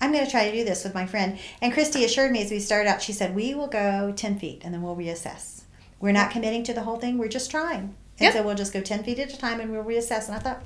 I'm 0.02 0.12
going 0.12 0.26
to 0.26 0.32
try 0.32 0.50
to 0.50 0.56
do 0.56 0.64
this 0.64 0.84
with 0.84 0.94
my 0.94 1.06
friend. 1.06 1.40
And 1.62 1.74
Kristi 1.74 2.04
assured 2.04 2.32
me 2.32 2.44
as 2.44 2.52
we 2.52 2.60
started 2.60 2.90
out, 2.90 3.02
she 3.02 3.14
said, 3.14 3.36
We 3.36 3.54
will 3.54 3.68
go 3.68 4.14
10 4.16 4.40
feet 4.40 4.62
and 4.64 4.74
then 4.74 4.82
we'll 4.82 4.96
reassess. 4.96 5.57
We're 6.00 6.12
not 6.12 6.32
committing 6.32 6.64
to 6.66 6.74
the 6.74 6.84
whole 6.84 6.98
thing, 6.98 7.18
we're 7.18 7.28
just 7.28 7.52
trying. 7.52 7.96
And 8.20 8.26
yep. 8.26 8.34
so 8.34 8.44
we'll 8.44 8.56
just 8.56 8.74
go 8.74 8.82
10 8.82 9.04
feet 9.04 9.20
at 9.20 9.34
a 9.34 9.38
time 9.38 9.60
and 9.60 9.72
we'll 9.72 9.84
reassess. 9.84 10.28
And 10.28 10.36
I 10.36 10.40
thought, 10.40 10.64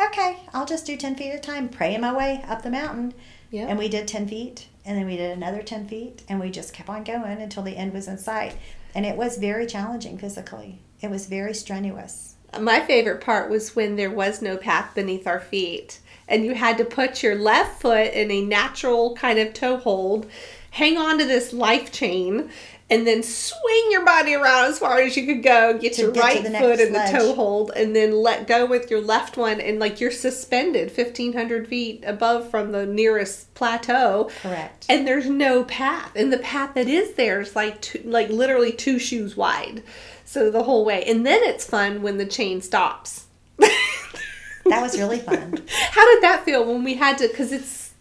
okay, 0.00 0.38
I'll 0.52 0.66
just 0.66 0.86
do 0.86 0.96
10 0.96 1.16
feet 1.16 1.32
at 1.32 1.38
a 1.38 1.40
time, 1.40 1.68
praying 1.68 2.00
my 2.00 2.14
way 2.16 2.44
up 2.48 2.62
the 2.62 2.70
mountain. 2.70 3.14
Yep. 3.50 3.68
And 3.68 3.78
we 3.78 3.88
did 3.88 4.08
10 4.08 4.28
feet 4.28 4.68
and 4.84 4.98
then 4.98 5.06
we 5.06 5.16
did 5.16 5.36
another 5.36 5.62
10 5.62 5.86
feet 5.88 6.22
and 6.28 6.40
we 6.40 6.50
just 6.50 6.72
kept 6.72 6.88
on 6.88 7.04
going 7.04 7.40
until 7.40 7.62
the 7.62 7.76
end 7.76 7.92
was 7.92 8.08
in 8.08 8.18
sight. 8.18 8.56
And 8.94 9.04
it 9.04 9.16
was 9.16 9.38
very 9.38 9.66
challenging 9.66 10.18
physically, 10.18 10.80
it 11.00 11.10
was 11.10 11.26
very 11.26 11.52
strenuous 11.52 12.34
my 12.60 12.80
favorite 12.80 13.20
part 13.20 13.50
was 13.50 13.74
when 13.74 13.96
there 13.96 14.10
was 14.10 14.42
no 14.42 14.56
path 14.56 14.94
beneath 14.94 15.26
our 15.26 15.40
feet 15.40 16.00
and 16.28 16.44
you 16.44 16.54
had 16.54 16.78
to 16.78 16.84
put 16.84 17.22
your 17.22 17.34
left 17.34 17.82
foot 17.82 18.12
in 18.12 18.30
a 18.30 18.42
natural 18.42 19.14
kind 19.14 19.38
of 19.38 19.52
toe 19.52 19.76
hold, 19.76 20.26
hang 20.70 20.96
on 20.96 21.18
to 21.18 21.24
this 21.24 21.52
life 21.52 21.92
chain, 21.92 22.50
and 22.90 23.06
then 23.06 23.22
swing 23.22 23.88
your 23.90 24.04
body 24.04 24.34
around 24.34 24.66
as 24.66 24.78
far 24.78 25.00
as 25.00 25.16
you 25.16 25.26
could 25.26 25.42
go. 25.42 25.78
Get 25.78 25.94
to 25.94 26.02
your 26.02 26.12
get 26.12 26.22
right 26.22 26.46
foot 26.46 26.80
in 26.80 26.92
ledge. 26.92 27.12
the 27.12 27.18
toe 27.18 27.34
hold, 27.34 27.70
and 27.74 27.96
then 27.96 28.12
let 28.12 28.46
go 28.46 28.66
with 28.66 28.90
your 28.90 29.00
left 29.00 29.36
one, 29.36 29.60
and 29.60 29.78
like 29.78 30.00
you're 30.00 30.10
suspended 30.10 30.94
1,500 30.96 31.66
feet 31.66 32.04
above 32.06 32.50
from 32.50 32.72
the 32.72 32.84
nearest 32.86 33.52
plateau. 33.54 34.30
Correct. 34.42 34.86
And 34.88 35.06
there's 35.08 35.28
no 35.28 35.64
path, 35.64 36.12
and 36.14 36.32
the 36.32 36.38
path 36.38 36.74
that 36.74 36.88
is 36.88 37.14
there 37.14 37.40
is 37.40 37.56
like 37.56 37.80
two, 37.80 38.02
like 38.04 38.28
literally 38.28 38.72
two 38.72 38.98
shoes 38.98 39.36
wide. 39.36 39.82
So 40.24 40.50
the 40.50 40.64
whole 40.64 40.84
way. 40.84 41.04
And 41.04 41.26
then 41.26 41.42
it's 41.42 41.64
fun 41.64 42.02
when 42.02 42.18
the 42.18 42.26
chain 42.26 42.60
stops. 42.60 43.26
that 43.58 44.80
was 44.82 44.98
really 44.98 45.20
fun. 45.20 45.62
How 45.90 46.14
did 46.14 46.22
that 46.22 46.42
feel 46.44 46.64
when 46.64 46.82
we 46.84 46.94
had 46.94 47.18
to, 47.18 47.28
because 47.28 47.52
it's 47.52 47.92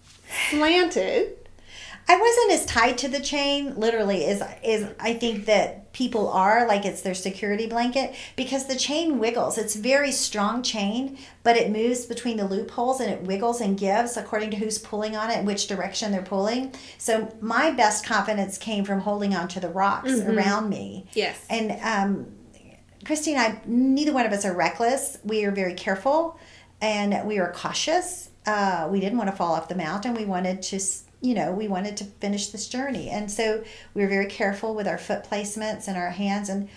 slanted? 0.50 1.38
I 2.08 2.20
wasn't 2.20 2.52
as 2.52 2.66
tied 2.66 2.98
to 3.00 3.08
the 3.08 3.20
chain, 3.20 3.76
literally, 3.76 4.26
as 4.26 4.44
is 4.64 4.88
I 5.00 5.14
think 5.14 5.46
that 5.46 5.94
people 5.94 6.28
are, 6.30 6.68
like 6.68 6.86
it's 6.86 7.02
their 7.02 7.14
security 7.14 7.68
blanket, 7.68 8.14
because 8.36 8.66
the 8.66 8.76
chain 8.76 9.20
wiggles. 9.20 9.58
It's 9.58 9.76
very 9.76 10.12
strong 10.12 10.64
chain, 10.64 11.18
but 11.44 11.56
it 11.56 11.72
moves 11.72 12.06
between 12.06 12.38
the 12.38 12.46
loopholes 12.46 13.00
and 13.00 13.12
it 13.12 13.22
wiggles 13.22 13.62
and 13.62 13.78
gives 13.78 14.18
according 14.18 14.52
to 14.52 14.58
who's 14.58 14.80
pulling 14.80 15.16
on 15.16 15.30
it 15.30 15.38
and 15.38 15.48
which 15.48 15.68
direction 15.68 16.12
they're 16.12 16.22
pulling. 16.22 16.74
So 16.98 17.34
my 17.40 17.72
best 17.72 18.06
confidence 18.06 18.58
came 18.58 18.84
from 18.84 19.02
holding 19.02 19.34
on 19.36 19.48
to 19.50 19.60
the 19.60 19.70
rocks 19.70 20.12
mm-hmm. 20.12 20.32
around 20.32 20.70
me. 20.70 21.06
Yes. 21.14 21.46
And 21.50 21.72
um, 21.82 22.28
Kristi 23.06 23.34
and 23.34 23.40
I, 23.40 23.62
neither 23.66 24.14
one 24.14 24.26
of 24.26 24.34
us 24.34 24.46
are 24.46 24.54
reckless. 24.54 25.20
We 25.24 25.46
are 25.46 25.52
very 25.52 25.74
careful 25.74 26.40
and 26.82 27.26
we 27.28 27.40
are 27.40 27.52
cautious. 27.52 28.30
Uh, 28.46 28.90
we 28.92 29.00
didn't 29.00 29.18
want 29.18 29.30
to 29.30 29.36
fall 29.36 29.54
off 29.54 29.70
the 29.70 29.76
mountain. 29.76 30.16
We 30.16 30.26
wanted 30.26 30.62
to 30.64 30.80
you 31.24 31.34
know, 31.34 31.54
we 31.54 31.70
wanted 31.70 31.96
to 31.98 32.04
finish 32.04 32.50
this 32.50 32.68
journey. 32.68 33.10
And 33.10 33.32
so 33.32 33.64
we 33.94 34.04
were 34.04 34.10
very 34.10 34.26
careful 34.26 34.76
with 34.76 34.88
our 34.88 34.98
foot 34.98 35.24
placements 35.24 35.88
and 35.88 35.96
our 35.96 36.10
hands. 36.10 36.50
And 36.50 36.68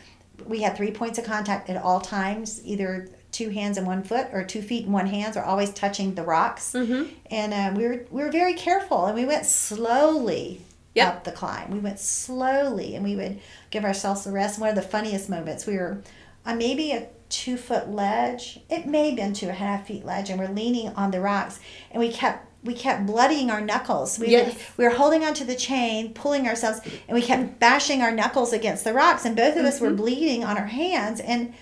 we 0.47 0.63
had 0.63 0.77
three 0.77 0.93
points 0.93 1.19
of 1.19 1.25
contact 1.25 1.69
at 1.69 1.77
all 1.77 2.01
times, 2.01 2.65
either 2.65 3.09
two 3.33 3.51
hands 3.51 3.77
and 3.77 3.87
one 3.87 4.05
foot 4.05 4.29
or 4.33 4.45
two 4.45 4.63
feet 4.63 4.85
and 4.85 4.93
one 4.93 5.07
hands 5.07 5.35
We're 5.35 5.43
always 5.43 5.73
touching 5.73 6.15
the 6.15 6.23
rocks. 6.23 6.73
Mm-hmm. 6.73 7.13
And 7.29 7.53
uh, 7.53 7.77
we, 7.77 7.89
were, 7.89 8.07
we 8.11 8.23
were 8.23 8.31
very 8.31 8.55
careful 8.55 9.07
and 9.07 9.17
we 9.17 9.25
went 9.25 9.47
slowly 9.47 10.61
yep. 10.95 11.09
up 11.09 11.25
the 11.25 11.33
climb. 11.33 11.73
We 11.73 11.81
went 11.81 11.99
slowly 11.99 12.95
and 12.95 13.05
we 13.05 13.17
would 13.17 13.41
give 13.71 13.85
ourselves 13.85 14.29
a 14.29 14.33
rest. 14.33 14.61
One 14.61 14.69
of 14.69 14.77
the 14.77 14.83
funniest 14.83 15.29
moments, 15.29 15.67
we 15.67 15.77
were 15.77 16.03
on 16.47 16.57
maybe 16.57 16.93
a 16.93 17.09
two 17.29 17.57
foot 17.57 17.89
ledge. 17.89 18.61
It 18.71 18.87
may 18.87 19.09
have 19.09 19.17
been 19.17 19.33
two 19.33 19.47
and 19.47 19.57
a 19.57 19.59
half 19.59 19.89
feet 19.89 20.05
ledge, 20.05 20.31
and 20.31 20.39
we're 20.39 20.49
leaning 20.49 20.91
on 20.91 21.11
the 21.11 21.21
rocks, 21.21 21.59
and 21.91 21.99
we 21.99 22.13
kept 22.13 22.47
we 22.67 22.75
kept 22.75 23.07
bloodying 23.07 23.51
our 23.51 23.61
knuckles. 23.61 24.19
We, 24.19 24.29
yes. 24.29 24.59
we 24.77 24.85
were 24.85 24.91
holding 24.91 25.25
onto 25.25 25.45
the 25.45 25.55
chain, 25.55 26.13
pulling 26.13 26.47
ourselves, 26.47 26.81
and 27.09 27.15
we 27.15 27.23
kept 27.23 27.59
bashing 27.59 28.03
our 28.03 28.11
knuckles 28.11 28.53
against 28.53 28.85
the 28.85 28.93
rocks. 28.93 29.25
And 29.25 29.37
both 29.37 29.53
of 29.53 29.59
mm-hmm. 29.59 29.67
us 29.67 29.81
were 29.81 29.89
mm-hmm. 29.89 29.97
bleeding 29.97 30.45
on 30.45 30.59
our 30.59 30.67
hands. 30.67 31.21
And 31.21 31.55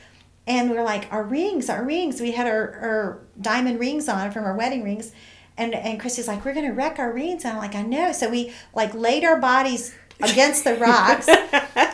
and 0.47 0.71
we 0.71 0.77
are 0.77 0.85
like, 0.85 1.11
our 1.11 1.23
rings, 1.23 1.71
our 1.71 1.83
rings. 1.83 2.21
We 2.21 2.33
had 2.33 2.47
our, 2.47 2.73
our 2.83 3.21
diamond 3.41 3.81
rings 3.81 4.09
on 4.09 4.31
from 4.31 4.45
our 4.45 4.57
wedding 4.57 4.83
rings. 4.83 5.13
And 5.57 5.75
and 5.75 6.01
Kristi's 6.01 6.27
like, 6.27 6.45
we're 6.45 6.55
gonna 6.55 6.73
wreck 6.73 6.99
our 6.99 7.13
rings. 7.13 7.45
And 7.45 7.53
I'm 7.53 7.59
like, 7.59 7.75
I 7.75 7.83
know. 7.83 8.13
So 8.13 8.29
we 8.29 8.53
like 8.75 8.95
laid 8.95 9.25
our 9.25 9.41
bodies 9.41 9.95
against 10.21 10.65
the 10.65 10.77
rocks. 10.77 11.29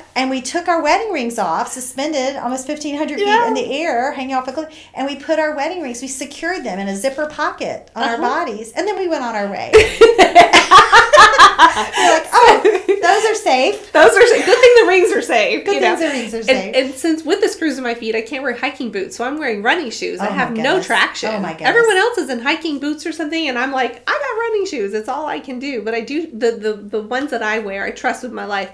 and 0.17 0.31
we 0.31 0.41
took 0.41 0.69
our 0.69 0.83
wedding 0.83 1.13
rings 1.13 1.39
off, 1.39 1.69
suspended 1.69 2.37
almost 2.37 2.69
1,500 2.69 3.19
yeah. 3.19 3.39
feet 3.39 3.49
in 3.49 3.55
the 3.55 3.73
air, 3.81 4.13
hanging 4.13 4.35
off 4.35 4.49
a 4.49 4.53
cliff. 4.53 4.75
And 4.95 5.07
we 5.07 5.17
put 5.17 5.39
our 5.39 5.55
wedding 5.57 5.83
rings, 5.83 6.03
we 6.03 6.09
secured 6.09 6.65
them 6.65 6.79
in 6.79 6.89
a 6.89 6.97
zipper 6.97 7.27
pocket 7.27 7.91
on 7.95 8.03
uh-huh. 8.03 8.15
our 8.15 8.21
bodies. 8.21 8.73
And 8.73 8.87
then 8.87 8.99
we 8.99 9.09
went 9.09 9.25
on 9.25 9.35
our 9.35 9.51
way. 9.51 9.73
We're 10.91 12.15
like, 12.15 12.29
oh, 12.33 12.81
those 12.87 13.25
are 13.31 13.35
safe. 13.35 13.93
Those 14.01 14.17
are 14.17 14.27
safe. 14.27 14.47
Good 14.47 14.59
thing 14.59 14.85
the 14.85 14.89
rings 14.89 15.13
are 15.13 15.23
safe. 15.23 15.65
Good 15.65 15.81
thing 15.81 15.99
the 15.99 16.07
rings 16.07 16.35
are 16.35 16.43
safe. 16.43 16.75
And, 16.75 16.77
and, 16.77 16.95
since 16.95 17.23
with 17.25 17.41
the 17.41 17.49
screws 17.49 17.77
in 17.77 17.85
my 17.85 17.95
feet, 17.95 18.15
I 18.15 18.23
can't 18.23 18.43
wear 18.43 18.57
hiking 18.57 18.91
boots, 18.91 19.17
so 19.17 19.27
I'm 19.27 19.39
wearing 19.39 19.63
running 19.63 19.91
shoes. 19.91 20.21
Oh 20.21 20.25
I 20.25 20.29
have 20.29 20.53
no 20.53 20.83
traction. 20.83 21.31
Oh 21.31 21.41
my 21.41 21.53
goodness. 21.53 21.69
Everyone 21.69 21.97
else 21.97 22.19
is 22.19 22.31
in 22.31 22.41
hiking 22.41 22.79
boots 22.79 23.05
or 23.05 23.13
something, 23.13 23.49
and 23.49 23.59
I'm 23.59 23.73
like, 23.73 24.03
I 24.07 24.13
got 24.13 24.41
running 24.41 24.67
shoes. 24.67 24.95
It's 24.95 25.09
all 25.09 25.27
I 25.27 25.41
can 25.41 25.59
do. 25.59 25.83
But 25.83 25.95
I 25.95 26.01
do 26.01 26.31
the 26.31 26.53
the 26.53 26.73
the 26.75 27.03
ones 27.03 27.31
that 27.31 27.43
I 27.43 27.59
wear, 27.59 27.85
I 27.85 27.91
trust 27.91 28.23
with 28.23 28.33
my 28.33 28.45
life. 28.45 28.73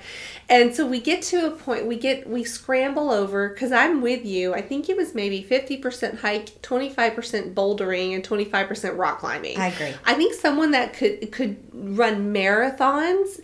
And 0.49 0.75
so 0.75 0.87
we 0.87 1.01
get 1.01 1.23
to 1.23 1.47
a 1.47 1.51
point, 1.51 1.87
we 1.87 1.97
get, 1.97 2.29
we 2.29 2.45
scramble 2.45 3.11
over 3.11 3.49
because 3.49 3.73
I'm 3.73 4.01
with 4.01 4.25
you. 4.25 4.55
I 4.55 4.63
think 4.63 4.89
it 4.89 4.97
was 4.97 5.15
maybe 5.15 5.43
50% 5.43 6.21
hike, 6.21 6.63
25% 6.63 7.53
bouldering, 7.53 8.15
and 8.15 8.23
25% 8.23 8.97
rock 8.97 9.19
climbing. 9.19 9.59
I 9.59 9.69
agree. 9.69 9.95
I 10.05 10.15
think 10.15 10.35
someone 10.35 10.71
that 10.71 10.93
could 10.93 11.33
could 11.33 11.57
run 11.73 12.33
marathons 12.33 13.41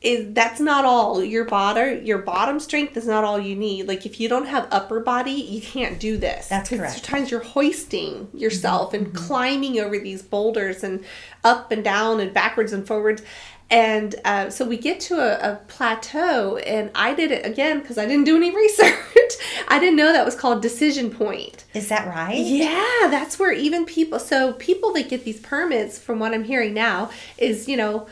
is 0.00 0.32
that's 0.32 0.60
not 0.60 0.84
all 0.84 1.24
your 1.24 1.44
bottom 1.44 2.04
your 2.04 2.18
bottom 2.18 2.60
strength 2.60 2.96
is 2.96 3.06
not 3.06 3.24
all 3.24 3.38
you 3.38 3.56
need 3.56 3.88
like 3.88 4.06
if 4.06 4.20
you 4.20 4.28
don't 4.28 4.46
have 4.46 4.68
upper 4.70 5.00
body 5.00 5.32
you 5.32 5.60
can't 5.60 5.98
do 5.98 6.16
this 6.16 6.46
that's 6.46 6.68
correct 6.68 6.92
sometimes 6.92 7.32
you're 7.32 7.40
hoisting 7.40 8.28
yourself 8.32 8.92
mm-hmm. 8.92 9.06
and 9.06 9.14
climbing 9.14 9.80
over 9.80 9.98
these 9.98 10.22
boulders 10.22 10.84
and 10.84 11.04
up 11.42 11.72
and 11.72 11.82
down 11.82 12.20
and 12.20 12.32
backwards 12.32 12.72
and 12.72 12.86
forwards 12.86 13.22
and 13.70 14.14
uh, 14.24 14.48
so 14.48 14.64
we 14.64 14.78
get 14.78 14.98
to 15.00 15.16
a, 15.16 15.52
a, 15.52 15.56
plateau, 15.68 16.56
and 16.58 16.90
I 16.94 17.12
did 17.12 17.30
it 17.30 17.44
again 17.44 17.80
because 17.80 17.98
I 17.98 18.06
didn't 18.06 18.24
do 18.24 18.36
any 18.36 18.54
research. 18.56 19.34
I 19.68 19.78
didn't 19.78 19.96
know 19.96 20.12
that 20.12 20.24
was 20.24 20.34
called 20.34 20.62
decision 20.62 21.10
point. 21.10 21.64
Is 21.74 21.88
that 21.90 22.08
right? 22.08 22.38
Yeah, 22.38 23.08
that's 23.10 23.38
where 23.38 23.52
even 23.52 23.84
people, 23.84 24.18
so 24.18 24.54
people 24.54 24.92
that 24.94 25.10
get 25.10 25.24
these 25.24 25.40
permits, 25.40 25.98
from 25.98 26.18
what 26.18 26.32
I'm 26.32 26.44
hearing 26.44 26.72
now, 26.72 27.10
is, 27.36 27.68
you 27.68 27.76
know, 27.76 28.06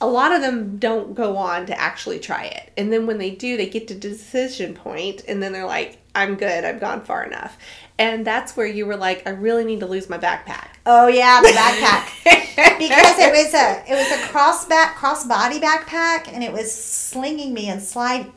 a 0.00 0.06
lot 0.06 0.32
of 0.32 0.40
them 0.40 0.78
don't 0.78 1.14
go 1.14 1.36
on 1.36 1.66
to 1.66 1.80
actually 1.80 2.18
try 2.18 2.44
it. 2.44 2.72
And 2.76 2.92
then 2.92 3.06
when 3.06 3.18
they 3.18 3.30
do, 3.30 3.56
they 3.56 3.68
get 3.68 3.88
to 3.88 3.94
decision 3.94 4.74
point, 4.74 5.24
and 5.26 5.42
then 5.42 5.52
they're 5.52 5.66
like, 5.66 5.98
I'm 6.14 6.36
good, 6.36 6.64
I've 6.64 6.80
gone 6.80 7.02
far 7.04 7.24
enough. 7.24 7.56
And 7.98 8.26
that's 8.26 8.56
where 8.56 8.66
you 8.66 8.86
were 8.86 8.96
like, 8.96 9.26
I 9.26 9.30
really 9.30 9.64
need 9.64 9.80
to 9.80 9.86
lose 9.86 10.08
my 10.08 10.18
backpack. 10.18 10.68
Oh 10.84 11.06
yeah, 11.06 11.40
the 11.40 11.48
backpack. 11.48 12.24
because 12.78 13.18
it 13.18 13.32
was 13.32 13.54
a 13.54 13.84
it 13.88 13.94
was 13.94 14.10
a 14.10 14.28
cross 14.28 14.66
back 14.66 14.96
cross 14.96 15.24
body 15.26 15.60
backpack 15.60 16.28
and 16.32 16.42
it 16.42 16.52
was 16.52 16.72
slinging 16.72 17.54
me 17.54 17.68
and 17.68 17.82
slide 17.82 18.30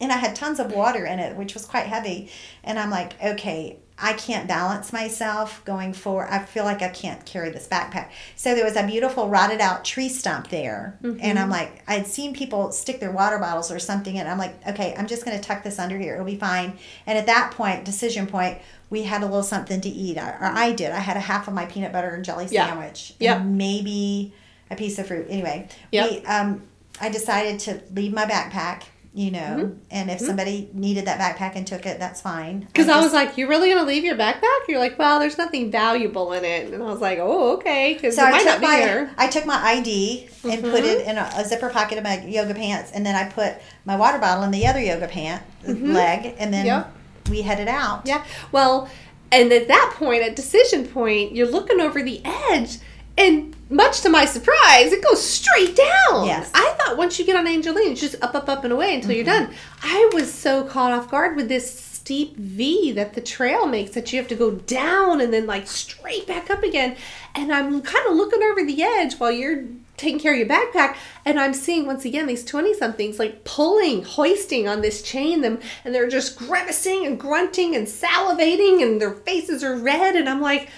and 0.00 0.12
I 0.12 0.16
had 0.16 0.34
tons 0.34 0.58
of 0.58 0.72
water 0.72 1.04
in 1.06 1.18
it, 1.18 1.36
which 1.36 1.54
was 1.54 1.64
quite 1.64 1.86
heavy. 1.86 2.30
And 2.62 2.78
I'm 2.78 2.90
like, 2.90 3.20
okay, 3.22 3.78
I 4.04 4.12
can't 4.12 4.46
balance 4.46 4.92
myself 4.92 5.64
going 5.64 5.94
forward. 5.94 6.28
I 6.30 6.40
feel 6.40 6.64
like 6.64 6.82
I 6.82 6.88
can't 6.90 7.24
carry 7.24 7.48
this 7.48 7.66
backpack. 7.66 8.10
So 8.36 8.54
there 8.54 8.62
was 8.64 8.76
a 8.76 8.86
beautiful 8.86 9.30
rotted 9.30 9.62
out 9.62 9.82
tree 9.82 10.10
stump 10.10 10.48
there. 10.48 10.98
Mm-hmm. 11.02 11.20
And 11.22 11.38
I'm 11.38 11.48
like, 11.48 11.82
I'd 11.88 12.06
seen 12.06 12.34
people 12.34 12.70
stick 12.70 13.00
their 13.00 13.10
water 13.10 13.38
bottles 13.38 13.70
or 13.72 13.78
something. 13.78 14.18
And 14.18 14.28
I'm 14.28 14.36
like, 14.36 14.54
okay, 14.68 14.94
I'm 14.98 15.06
just 15.06 15.24
going 15.24 15.40
to 15.40 15.42
tuck 15.42 15.62
this 15.62 15.78
under 15.78 15.96
here. 15.96 16.12
It'll 16.12 16.26
be 16.26 16.36
fine. 16.36 16.76
And 17.06 17.16
at 17.16 17.24
that 17.26 17.52
point, 17.52 17.86
decision 17.86 18.26
point, 18.26 18.58
we 18.90 19.04
had 19.04 19.22
a 19.22 19.24
little 19.24 19.42
something 19.42 19.80
to 19.80 19.88
eat. 19.88 20.18
Or 20.18 20.38
I 20.42 20.72
did. 20.72 20.90
I 20.90 21.00
had 21.00 21.16
a 21.16 21.20
half 21.20 21.48
of 21.48 21.54
my 21.54 21.64
peanut 21.64 21.90
butter 21.90 22.10
and 22.10 22.22
jelly 22.26 22.46
Yeah. 22.50 22.66
sandwich. 22.66 23.14
Yep. 23.20 23.38
And 23.38 23.56
maybe 23.56 24.34
a 24.70 24.76
piece 24.76 24.98
of 24.98 25.06
fruit. 25.06 25.28
Anyway, 25.30 25.66
Yep. 25.92 26.10
we, 26.10 26.26
um, 26.26 26.62
I 27.00 27.08
decided 27.08 27.58
to 27.60 27.80
leave 27.94 28.12
my 28.12 28.26
backpack. 28.26 28.82
You 29.16 29.30
know, 29.30 29.38
Mm-hmm. 29.38 29.72
and 29.92 30.10
if 30.10 30.18
somebody 30.18 30.68
needed 30.72 31.04
that 31.06 31.20
backpack 31.20 31.54
and 31.54 31.64
took 31.64 31.86
it, 31.86 32.00
that's 32.00 32.20
fine. 32.20 32.60
Because 32.72 32.88
I 32.88 32.94
just- 32.94 33.04
was 33.04 33.12
like, 33.12 33.38
"You're 33.38 33.48
really 33.48 33.68
gonna 33.68 33.86
leave 33.86 34.04
your 34.04 34.16
backpack?" 34.16 34.66
You're 34.68 34.80
like, 34.80 34.98
"Well, 34.98 35.20
there's 35.20 35.38
nothing 35.38 35.70
valuable 35.70 36.32
in 36.32 36.44
it," 36.44 36.72
and 36.74 36.82
I 36.82 36.86
was 36.86 37.00
like, 37.00 37.18
"Oh, 37.20 37.52
okay." 37.58 37.94
Because 37.94 38.16
So 38.16 38.22
it 38.24 38.26
I 38.26 38.30
might 38.32 38.42
took 38.44 38.60
my. 38.60 39.08
I 39.16 39.28
took 39.28 39.46
my 39.46 39.54
ID 39.62 40.28
and 40.42 40.62
put 40.62 40.82
Mm-hmm. 40.82 40.84
it 40.84 41.06
in 41.06 41.16
a, 41.16 41.30
a 41.36 41.44
zipper 41.44 41.68
pocket 41.70 41.96
of 41.96 42.02
my 42.02 42.24
yoga 42.26 42.54
pants, 42.54 42.90
and 42.92 43.06
then 43.06 43.14
I 43.14 43.30
put 43.30 43.54
my 43.84 43.94
water 43.94 44.18
bottle 44.18 44.42
in 44.42 44.50
the 44.50 44.66
other 44.66 44.80
yoga 44.80 45.06
pant 45.06 45.42
leg, 45.64 46.34
and 46.38 46.52
then 46.52 46.66
Mm-hmm. 46.66 46.66
Yep. 46.66 46.96
we 47.30 47.42
headed 47.42 47.68
out. 47.68 48.02
Yeah. 48.06 48.24
Well, 48.50 48.88
and 49.30 49.52
at 49.52 49.68
that 49.68 49.94
point, 49.96 50.24
at 50.24 50.34
decision 50.34 50.88
point, 50.88 51.36
you're 51.36 51.46
looking 51.50 51.80
over 51.80 52.02
the 52.02 52.20
edge, 52.24 52.78
and 53.16 53.54
much 53.70 54.02
to 54.02 54.08
my 54.08 54.24
surprise, 54.24 54.92
it 54.92 55.02
goes 55.02 55.22
straight 55.22 55.76
down. 55.76 56.26
Yes. 56.26 56.50
I 56.54 56.74
thought 56.78 56.96
once 56.96 57.18
you 57.18 57.24
get 57.24 57.36
on 57.36 57.46
Angelina, 57.46 57.92
it's 57.92 58.00
just 58.00 58.22
up, 58.22 58.34
up, 58.34 58.48
up, 58.48 58.64
and 58.64 58.72
away 58.72 58.94
until 58.94 59.12
you're 59.12 59.24
mm-hmm. 59.24 59.46
done. 59.46 59.54
I 59.82 60.10
was 60.12 60.32
so 60.32 60.64
caught 60.64 60.92
off 60.92 61.10
guard 61.10 61.36
with 61.36 61.48
this 61.48 61.94
steep 62.04 62.36
V 62.36 62.92
that 62.92 63.14
the 63.14 63.20
trail 63.22 63.66
makes 63.66 63.92
that 63.92 64.12
you 64.12 64.18
have 64.18 64.28
to 64.28 64.34
go 64.34 64.50
down 64.50 65.22
and 65.22 65.32
then 65.32 65.46
like 65.46 65.66
straight 65.66 66.26
back 66.26 66.50
up 66.50 66.62
again. 66.62 66.96
And 67.34 67.50
I'm 67.50 67.80
kind 67.80 68.06
of 68.06 68.14
looking 68.14 68.42
over 68.42 68.62
the 68.62 68.82
edge 68.82 69.14
while 69.14 69.30
you're 69.30 69.64
taking 69.96 70.20
care 70.20 70.32
of 70.32 70.38
your 70.38 70.46
backpack 70.46 70.96
and 71.24 71.40
I'm 71.40 71.54
seeing 71.54 71.86
once 71.86 72.04
again 72.04 72.26
these 72.26 72.44
20 72.44 72.74
somethings 72.74 73.18
like 73.18 73.44
pulling, 73.44 74.04
hoisting 74.04 74.68
on 74.68 74.82
this 74.82 75.00
chain 75.00 75.40
them 75.40 75.60
and 75.82 75.94
they're 75.94 76.08
just 76.08 76.36
grimacing 76.36 77.06
and 77.06 77.18
grunting 77.18 77.74
and 77.74 77.86
salivating 77.86 78.82
and 78.82 79.00
their 79.00 79.12
faces 79.12 79.64
are 79.64 79.74
red 79.74 80.14
and 80.14 80.28
I'm 80.28 80.42
like, 80.42 80.68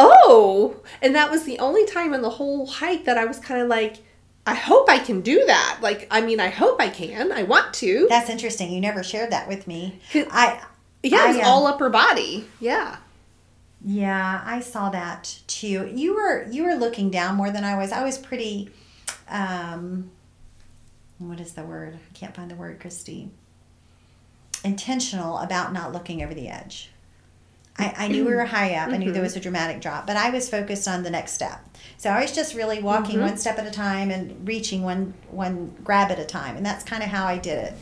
"Oh." 0.00 0.76
And 1.02 1.14
that 1.14 1.30
was 1.30 1.44
the 1.44 1.58
only 1.58 1.86
time 1.86 2.14
in 2.14 2.22
the 2.22 2.30
whole 2.30 2.66
hike 2.66 3.04
that 3.04 3.18
I 3.18 3.24
was 3.24 3.38
kind 3.38 3.60
of 3.60 3.68
like 3.68 3.98
I 4.46 4.54
hope 4.54 4.88
I 4.88 4.98
can 4.98 5.20
do 5.20 5.44
that. 5.46 5.78
Like, 5.82 6.08
I 6.10 6.22
mean, 6.22 6.40
I 6.40 6.48
hope 6.48 6.80
I 6.80 6.88
can. 6.88 7.30
I 7.30 7.42
want 7.42 7.74
to. 7.74 8.06
That's 8.08 8.30
interesting. 8.30 8.72
You 8.72 8.80
never 8.80 9.02
shared 9.02 9.30
that 9.30 9.46
with 9.46 9.66
me. 9.66 10.00
I 10.14 10.62
yeah, 11.02 11.24
it 11.24 11.28
was 11.28 11.36
um, 11.36 11.44
all 11.44 11.66
upper 11.66 11.88
body. 11.88 12.46
Yeah. 12.58 12.96
yeah, 13.84 14.42
I 14.44 14.60
saw 14.60 14.90
that 14.90 15.40
too. 15.46 15.90
You 15.94 16.14
were 16.14 16.46
you 16.50 16.64
were 16.64 16.74
looking 16.74 17.10
down 17.10 17.36
more 17.36 17.50
than 17.50 17.64
I 17.64 17.76
was. 17.76 17.92
I 17.92 18.02
was 18.02 18.18
pretty. 18.18 18.70
um 19.28 20.10
What 21.18 21.40
is 21.40 21.52
the 21.52 21.64
word? 21.64 21.94
I 21.94 22.18
can't 22.18 22.34
find 22.34 22.50
the 22.50 22.54
word, 22.56 22.80
Kristi. 22.80 23.28
Intentional 24.64 25.38
about 25.38 25.72
not 25.72 25.92
looking 25.92 26.22
over 26.22 26.34
the 26.34 26.48
edge. 26.48 26.89
I, 27.78 27.94
I 27.96 28.08
knew 28.08 28.24
we 28.24 28.34
were 28.34 28.44
high 28.56 28.74
up. 28.74 28.90
I 28.90 28.96
knew 28.96 29.06
there 29.06 29.14
mm-hmm. 29.14 29.22
was 29.22 29.36
a 29.36 29.40
dramatic 29.40 29.80
drop, 29.80 30.06
but 30.06 30.16
I 30.16 30.30
was 30.30 30.48
focused 30.48 30.86
on 30.88 31.02
the 31.02 31.10
next 31.10 31.32
step. 31.32 31.60
So 31.96 32.10
I 32.10 32.22
was 32.22 32.32
just 32.32 32.54
really 32.54 32.82
walking 32.82 33.16
mm-hmm. 33.16 33.28
one 33.28 33.36
step 33.38 33.58
at 33.58 33.66
a 33.66 33.70
time 33.70 34.10
and 34.10 34.46
reaching 34.46 34.82
one 34.82 35.14
one 35.30 35.74
grab 35.84 36.10
at 36.10 36.18
a 36.18 36.24
time, 36.24 36.56
and 36.56 36.64
that's 36.64 36.84
kind 36.84 37.02
of 37.02 37.08
how 37.08 37.26
I 37.26 37.38
did 37.38 37.58
it. 37.58 37.74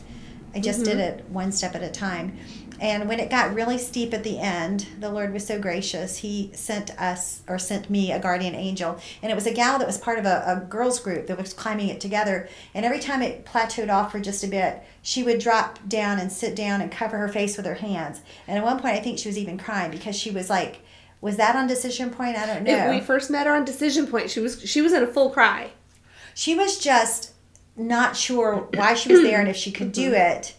I 0.53 0.59
just 0.59 0.83
did 0.83 0.97
mm-hmm. 0.97 1.19
it 1.19 1.29
one 1.29 1.51
step 1.51 1.75
at 1.75 1.83
a 1.83 1.91
time. 1.91 2.37
And 2.81 3.09
when 3.09 3.19
it 3.19 3.29
got 3.29 3.53
really 3.53 3.77
steep 3.77 4.13
at 4.13 4.23
the 4.23 4.39
end, 4.39 4.87
the 4.99 5.09
Lord 5.09 5.33
was 5.33 5.45
so 5.45 5.59
gracious. 5.59 6.17
He 6.17 6.51
sent 6.53 6.91
us, 6.99 7.41
or 7.47 7.59
sent 7.59 7.89
me, 7.89 8.11
a 8.11 8.19
guardian 8.19 8.55
angel. 8.55 8.99
And 9.21 9.31
it 9.31 9.35
was 9.35 9.45
a 9.47 9.53
gal 9.53 9.79
that 9.79 9.87
was 9.87 9.97
part 9.97 10.19
of 10.19 10.25
a, 10.25 10.43
a 10.45 10.65
girls' 10.67 10.99
group 10.99 11.27
that 11.27 11.37
was 11.37 11.53
climbing 11.53 11.89
it 11.89 11.99
together. 11.99 12.47
And 12.73 12.85
every 12.85 12.99
time 12.99 13.21
it 13.21 13.45
plateaued 13.45 13.93
off 13.93 14.11
for 14.11 14.19
just 14.19 14.43
a 14.43 14.47
bit, 14.47 14.81
she 15.01 15.23
would 15.23 15.39
drop 15.39 15.79
down 15.87 16.19
and 16.19 16.31
sit 16.31 16.55
down 16.55 16.81
and 16.81 16.91
cover 16.91 17.17
her 17.17 17.27
face 17.27 17.57
with 17.57 17.65
her 17.65 17.75
hands. 17.75 18.21
And 18.47 18.57
at 18.57 18.63
one 18.63 18.79
point, 18.79 18.95
I 18.95 18.99
think 18.99 19.19
she 19.19 19.29
was 19.29 19.37
even 19.37 19.57
crying 19.57 19.91
because 19.91 20.17
she 20.17 20.31
was 20.31 20.49
like, 20.49 20.81
was 21.21 21.37
that 21.37 21.55
on 21.55 21.67
decision 21.67 22.09
point? 22.11 22.37
I 22.37 22.45
don't 22.45 22.63
know. 22.63 22.71
If 22.71 22.89
we 22.91 23.01
first 23.01 23.29
met 23.29 23.45
her 23.45 23.53
on 23.53 23.65
decision 23.65 24.07
point, 24.07 24.29
she 24.29 24.39
was 24.39 24.61
she 24.61 24.81
was 24.81 24.93
in 24.93 25.03
a 25.03 25.07
full 25.07 25.31
cry. 25.31 25.71
she 26.33 26.55
was 26.55 26.79
just 26.79 27.33
not 27.75 28.15
sure 28.15 28.67
why 28.73 28.93
she 28.93 29.11
was 29.11 29.21
there 29.21 29.39
and 29.39 29.49
if 29.49 29.55
she 29.55 29.71
could 29.71 29.91
do 29.91 30.11
mm-hmm. 30.11 30.37
it. 30.37 30.55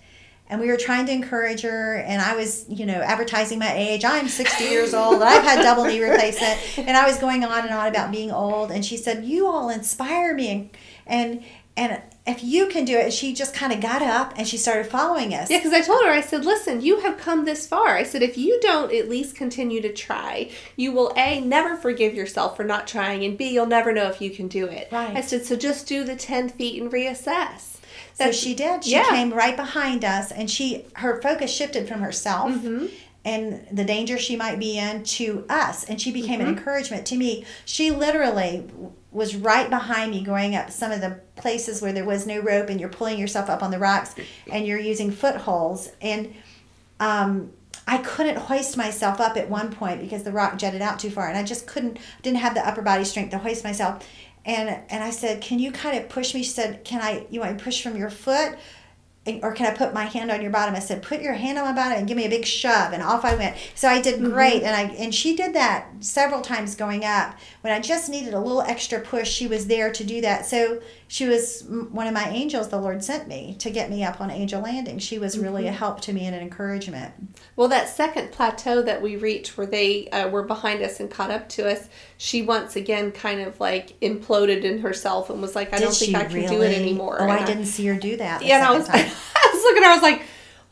And 0.50 0.60
we 0.60 0.66
were 0.66 0.76
trying 0.76 1.06
to 1.06 1.12
encourage 1.12 1.62
her, 1.62 1.96
and 1.96 2.20
I 2.20 2.34
was, 2.34 2.66
you 2.68 2.84
know, 2.84 3.00
advertising 3.00 3.60
my 3.60 3.72
age. 3.72 4.04
I'm 4.04 4.28
60 4.28 4.64
years 4.64 4.92
old, 4.92 5.14
and 5.14 5.24
I've 5.24 5.44
had 5.44 5.62
double 5.62 5.84
knee 5.84 6.02
replacement, 6.02 6.58
and 6.76 6.96
I 6.96 7.06
was 7.06 7.18
going 7.18 7.44
on 7.44 7.64
and 7.64 7.72
on 7.72 7.86
about 7.86 8.10
being 8.10 8.32
old. 8.32 8.70
And 8.70 8.84
she 8.84 8.96
said, 8.96 9.24
"You 9.24 9.46
all 9.46 9.70
inspire 9.70 10.34
me," 10.34 10.50
and 10.50 10.72
and 11.06 11.44
and 11.76 12.02
if 12.26 12.44
you 12.44 12.66
can 12.66 12.84
do 12.84 12.96
it, 12.96 13.12
she 13.12 13.32
just 13.32 13.54
kind 13.54 13.72
of 13.72 13.80
got 13.80 14.02
up 14.02 14.34
and 14.36 14.46
she 14.46 14.56
started 14.56 14.86
following 14.86 15.34
us. 15.34 15.50
Yeah, 15.50 15.58
because 15.58 15.72
I 15.72 15.80
told 15.80 16.04
her, 16.04 16.10
I 16.10 16.20
said, 16.20 16.44
listen, 16.44 16.80
you 16.80 17.00
have 17.00 17.16
come 17.16 17.44
this 17.44 17.66
far. 17.66 17.96
I 17.96 18.02
said, 18.02 18.22
if 18.22 18.36
you 18.36 18.60
don't 18.60 18.92
at 18.92 19.08
least 19.08 19.34
continue 19.34 19.80
to 19.80 19.92
try, 19.92 20.50
you 20.76 20.92
will 20.92 21.12
A, 21.16 21.40
never 21.40 21.76
forgive 21.76 22.14
yourself 22.14 22.56
for 22.56 22.64
not 22.64 22.86
trying, 22.86 23.24
and 23.24 23.38
B, 23.38 23.48
you'll 23.48 23.66
never 23.66 23.92
know 23.92 24.08
if 24.08 24.20
you 24.20 24.30
can 24.30 24.48
do 24.48 24.66
it. 24.66 24.88
Right. 24.92 25.16
I 25.16 25.22
said, 25.22 25.46
so 25.46 25.56
just 25.56 25.86
do 25.86 26.04
the 26.04 26.16
10 26.16 26.50
feet 26.50 26.80
and 26.80 26.92
reassess. 26.92 27.78
So 28.14 28.33
she 28.33 28.55
did. 28.55 28.85
She 28.85 28.92
yeah. 28.92 29.09
came 29.11 29.33
right 29.33 29.57
behind 29.57 30.05
us, 30.05 30.31
and 30.33 30.51
she 30.51 30.87
her 30.94 31.20
focus 31.23 31.53
shifted 31.53 31.88
from 31.88 32.01
herself 32.01 32.51
Mm-hmm. 32.53 32.87
and 33.25 33.66
the 33.73 33.85
danger 33.85 34.16
she 34.18 34.37
might 34.37 34.59
be 34.59 34.79
in 34.79 35.03
to 35.05 35.44
us, 35.49 35.85
and 35.85 36.01
she 36.01 36.12
became 36.12 36.40
Mm-hmm. 36.40 36.49
an 36.51 36.57
encouragement 36.59 37.07
to 37.07 37.16
me. 37.16 37.44
She 37.64 37.90
literally 37.90 38.64
was 39.12 39.35
right 39.35 39.68
behind 39.68 40.11
me, 40.12 40.23
going 40.23 40.55
up 40.55 40.70
some 40.70 40.92
of 40.92 41.01
the 41.01 41.18
places 41.37 41.83
where 41.83 41.92
there 41.92 42.05
was 42.05 42.27
no 42.27 42.38
rope, 42.40 42.68
and 42.68 42.79
you're 42.79 42.88
pulling 42.88 43.18
yourself 43.18 43.51
up 43.51 43.62
on 43.62 43.70
the 43.70 43.79
rocks, 43.79 44.14
and 44.53 44.66
you're 44.66 44.79
using 44.79 45.11
footholds, 45.11 45.90
and 46.01 46.33
um, 47.01 47.51
I 47.87 47.99
couldn't 47.99 48.37
hoist 48.37 48.77
myself 48.77 49.20
up 49.20 49.37
at 49.37 49.49
one 49.51 49.73
point 49.73 50.01
because 50.01 50.23
the 50.23 50.31
rock 50.33 50.59
jutted 50.59 50.81
out 50.83 50.99
too 50.99 51.11
far, 51.11 51.29
and 51.29 51.37
I 51.37 51.42
just 51.42 51.66
couldn't 51.66 51.99
didn't 52.23 52.38
have 52.38 52.55
the 52.55 52.66
upper 52.66 52.83
body 52.83 53.05
strength 53.05 53.31
to 53.31 53.38
hoist 53.38 53.64
myself. 53.64 54.07
And 54.44 54.81
and 54.88 55.05
I 55.05 55.11
said, 55.11 55.40
"Can 55.40 55.59
you 55.59 55.72
kind 55.72 55.98
of 55.98 56.09
push 56.09 56.35
me?" 56.35 56.42
She 56.42 56.50
said, 56.50 56.85
"Can 56.85 57.00
I? 57.00 57.26
You 57.31 57.40
want 57.40 57.53
me 57.53 57.59
to 57.59 57.64
push 57.64 57.83
from 57.83 57.96
your 57.96 58.11
foot?" 58.11 58.57
And- 59.26 59.44
Or 59.44 59.53
can 59.53 59.66
I 59.66 59.70
put 59.70 59.92
my 59.92 60.05
hand 60.05 60.31
on 60.31 60.40
your 60.40 60.50
bottom? 60.50 60.74
I 60.74 60.79
said, 60.79 61.03
put 61.03 61.20
your 61.20 61.35
hand 61.35 61.59
on 61.59 61.66
my 61.66 61.72
bottom 61.72 61.98
and 61.98 62.09
give 62.09 62.16
me 62.16 62.24
a 62.24 62.31
big 62.31 62.46
shove, 62.46 62.94
and 62.94 63.03
off 63.03 63.22
I 63.22 63.35
went. 63.35 63.55
So 63.74 63.87
I 63.87 64.00
did 64.00 64.14
mm-hmm. 64.14 64.31
great, 64.33 64.62
and 64.62 64.74
I 64.74 64.94
and 64.94 65.14
she 65.14 65.37
did 65.37 65.55
that 65.55 65.88
several 66.00 66.40
times 66.40 66.74
going 66.74 67.05
up. 67.05 67.35
When 67.61 67.70
I 67.72 67.81
just 67.81 68.09
needed 68.09 68.33
a 68.33 68.40
little 68.40 68.62
extra 68.62 68.98
push, 68.98 69.31
she 69.31 69.46
was 69.46 69.66
there 69.66 69.92
to 69.92 70.05
do 70.05 70.22
that. 70.22 70.46
So 70.46 70.81
she 71.11 71.27
was 71.27 71.64
one 71.64 72.07
of 72.07 72.14
my 72.14 72.29
angels 72.29 72.68
the 72.68 72.81
Lord 72.81 73.03
sent 73.03 73.27
me 73.27 73.57
to 73.59 73.68
get 73.68 73.90
me 73.90 74.05
up 74.05 74.20
on 74.20 74.31
Angel 74.31 74.61
Landing. 74.61 75.01
She 75.01 75.18
was 75.18 75.37
really 75.37 75.66
a 75.66 75.73
help 75.73 76.01
to 76.03 76.12
me 76.12 76.25
and 76.25 76.37
an 76.37 76.40
encouragement. 76.40 77.12
Well, 77.57 77.66
that 77.66 77.88
second 77.88 78.31
plateau 78.31 78.81
that 78.83 79.03
we 79.03 79.16
reached 79.16 79.59
where 79.59 79.66
they 79.66 80.09
uh, 80.11 80.29
were 80.29 80.44
behind 80.44 80.85
us 80.85 81.01
and 81.01 81.11
caught 81.11 81.33
up 81.33 81.49
to 81.49 81.68
us, 81.68 81.88
she 82.16 82.42
once 82.42 82.77
again 82.77 83.11
kind 83.11 83.40
of 83.40 83.59
like 83.59 83.99
imploded 83.99 84.62
in 84.62 84.83
herself 84.83 85.31
and 85.31 85.42
was 85.42 85.57
like, 85.57 85.75
I 85.75 85.81
don't 85.81 85.92
think 85.92 86.14
I 86.14 86.27
can 86.27 86.49
do 86.49 86.62
it 86.62 86.79
anymore. 86.79 87.16
Oh, 87.18 87.25
And 87.25 87.33
I 87.33 87.44
didn't 87.44 87.66
see 87.66 87.87
her 87.87 87.96
do 87.96 88.16
that. 88.18 88.44
Yeah, 88.44 88.70
I 88.70 88.79
was, 88.79 88.88
I 88.92 88.94
was 88.94 89.62
looking 89.64 89.83
at 89.83 89.87
her, 89.87 89.90
I 89.90 89.94
was 89.94 90.03
like, 90.03 90.23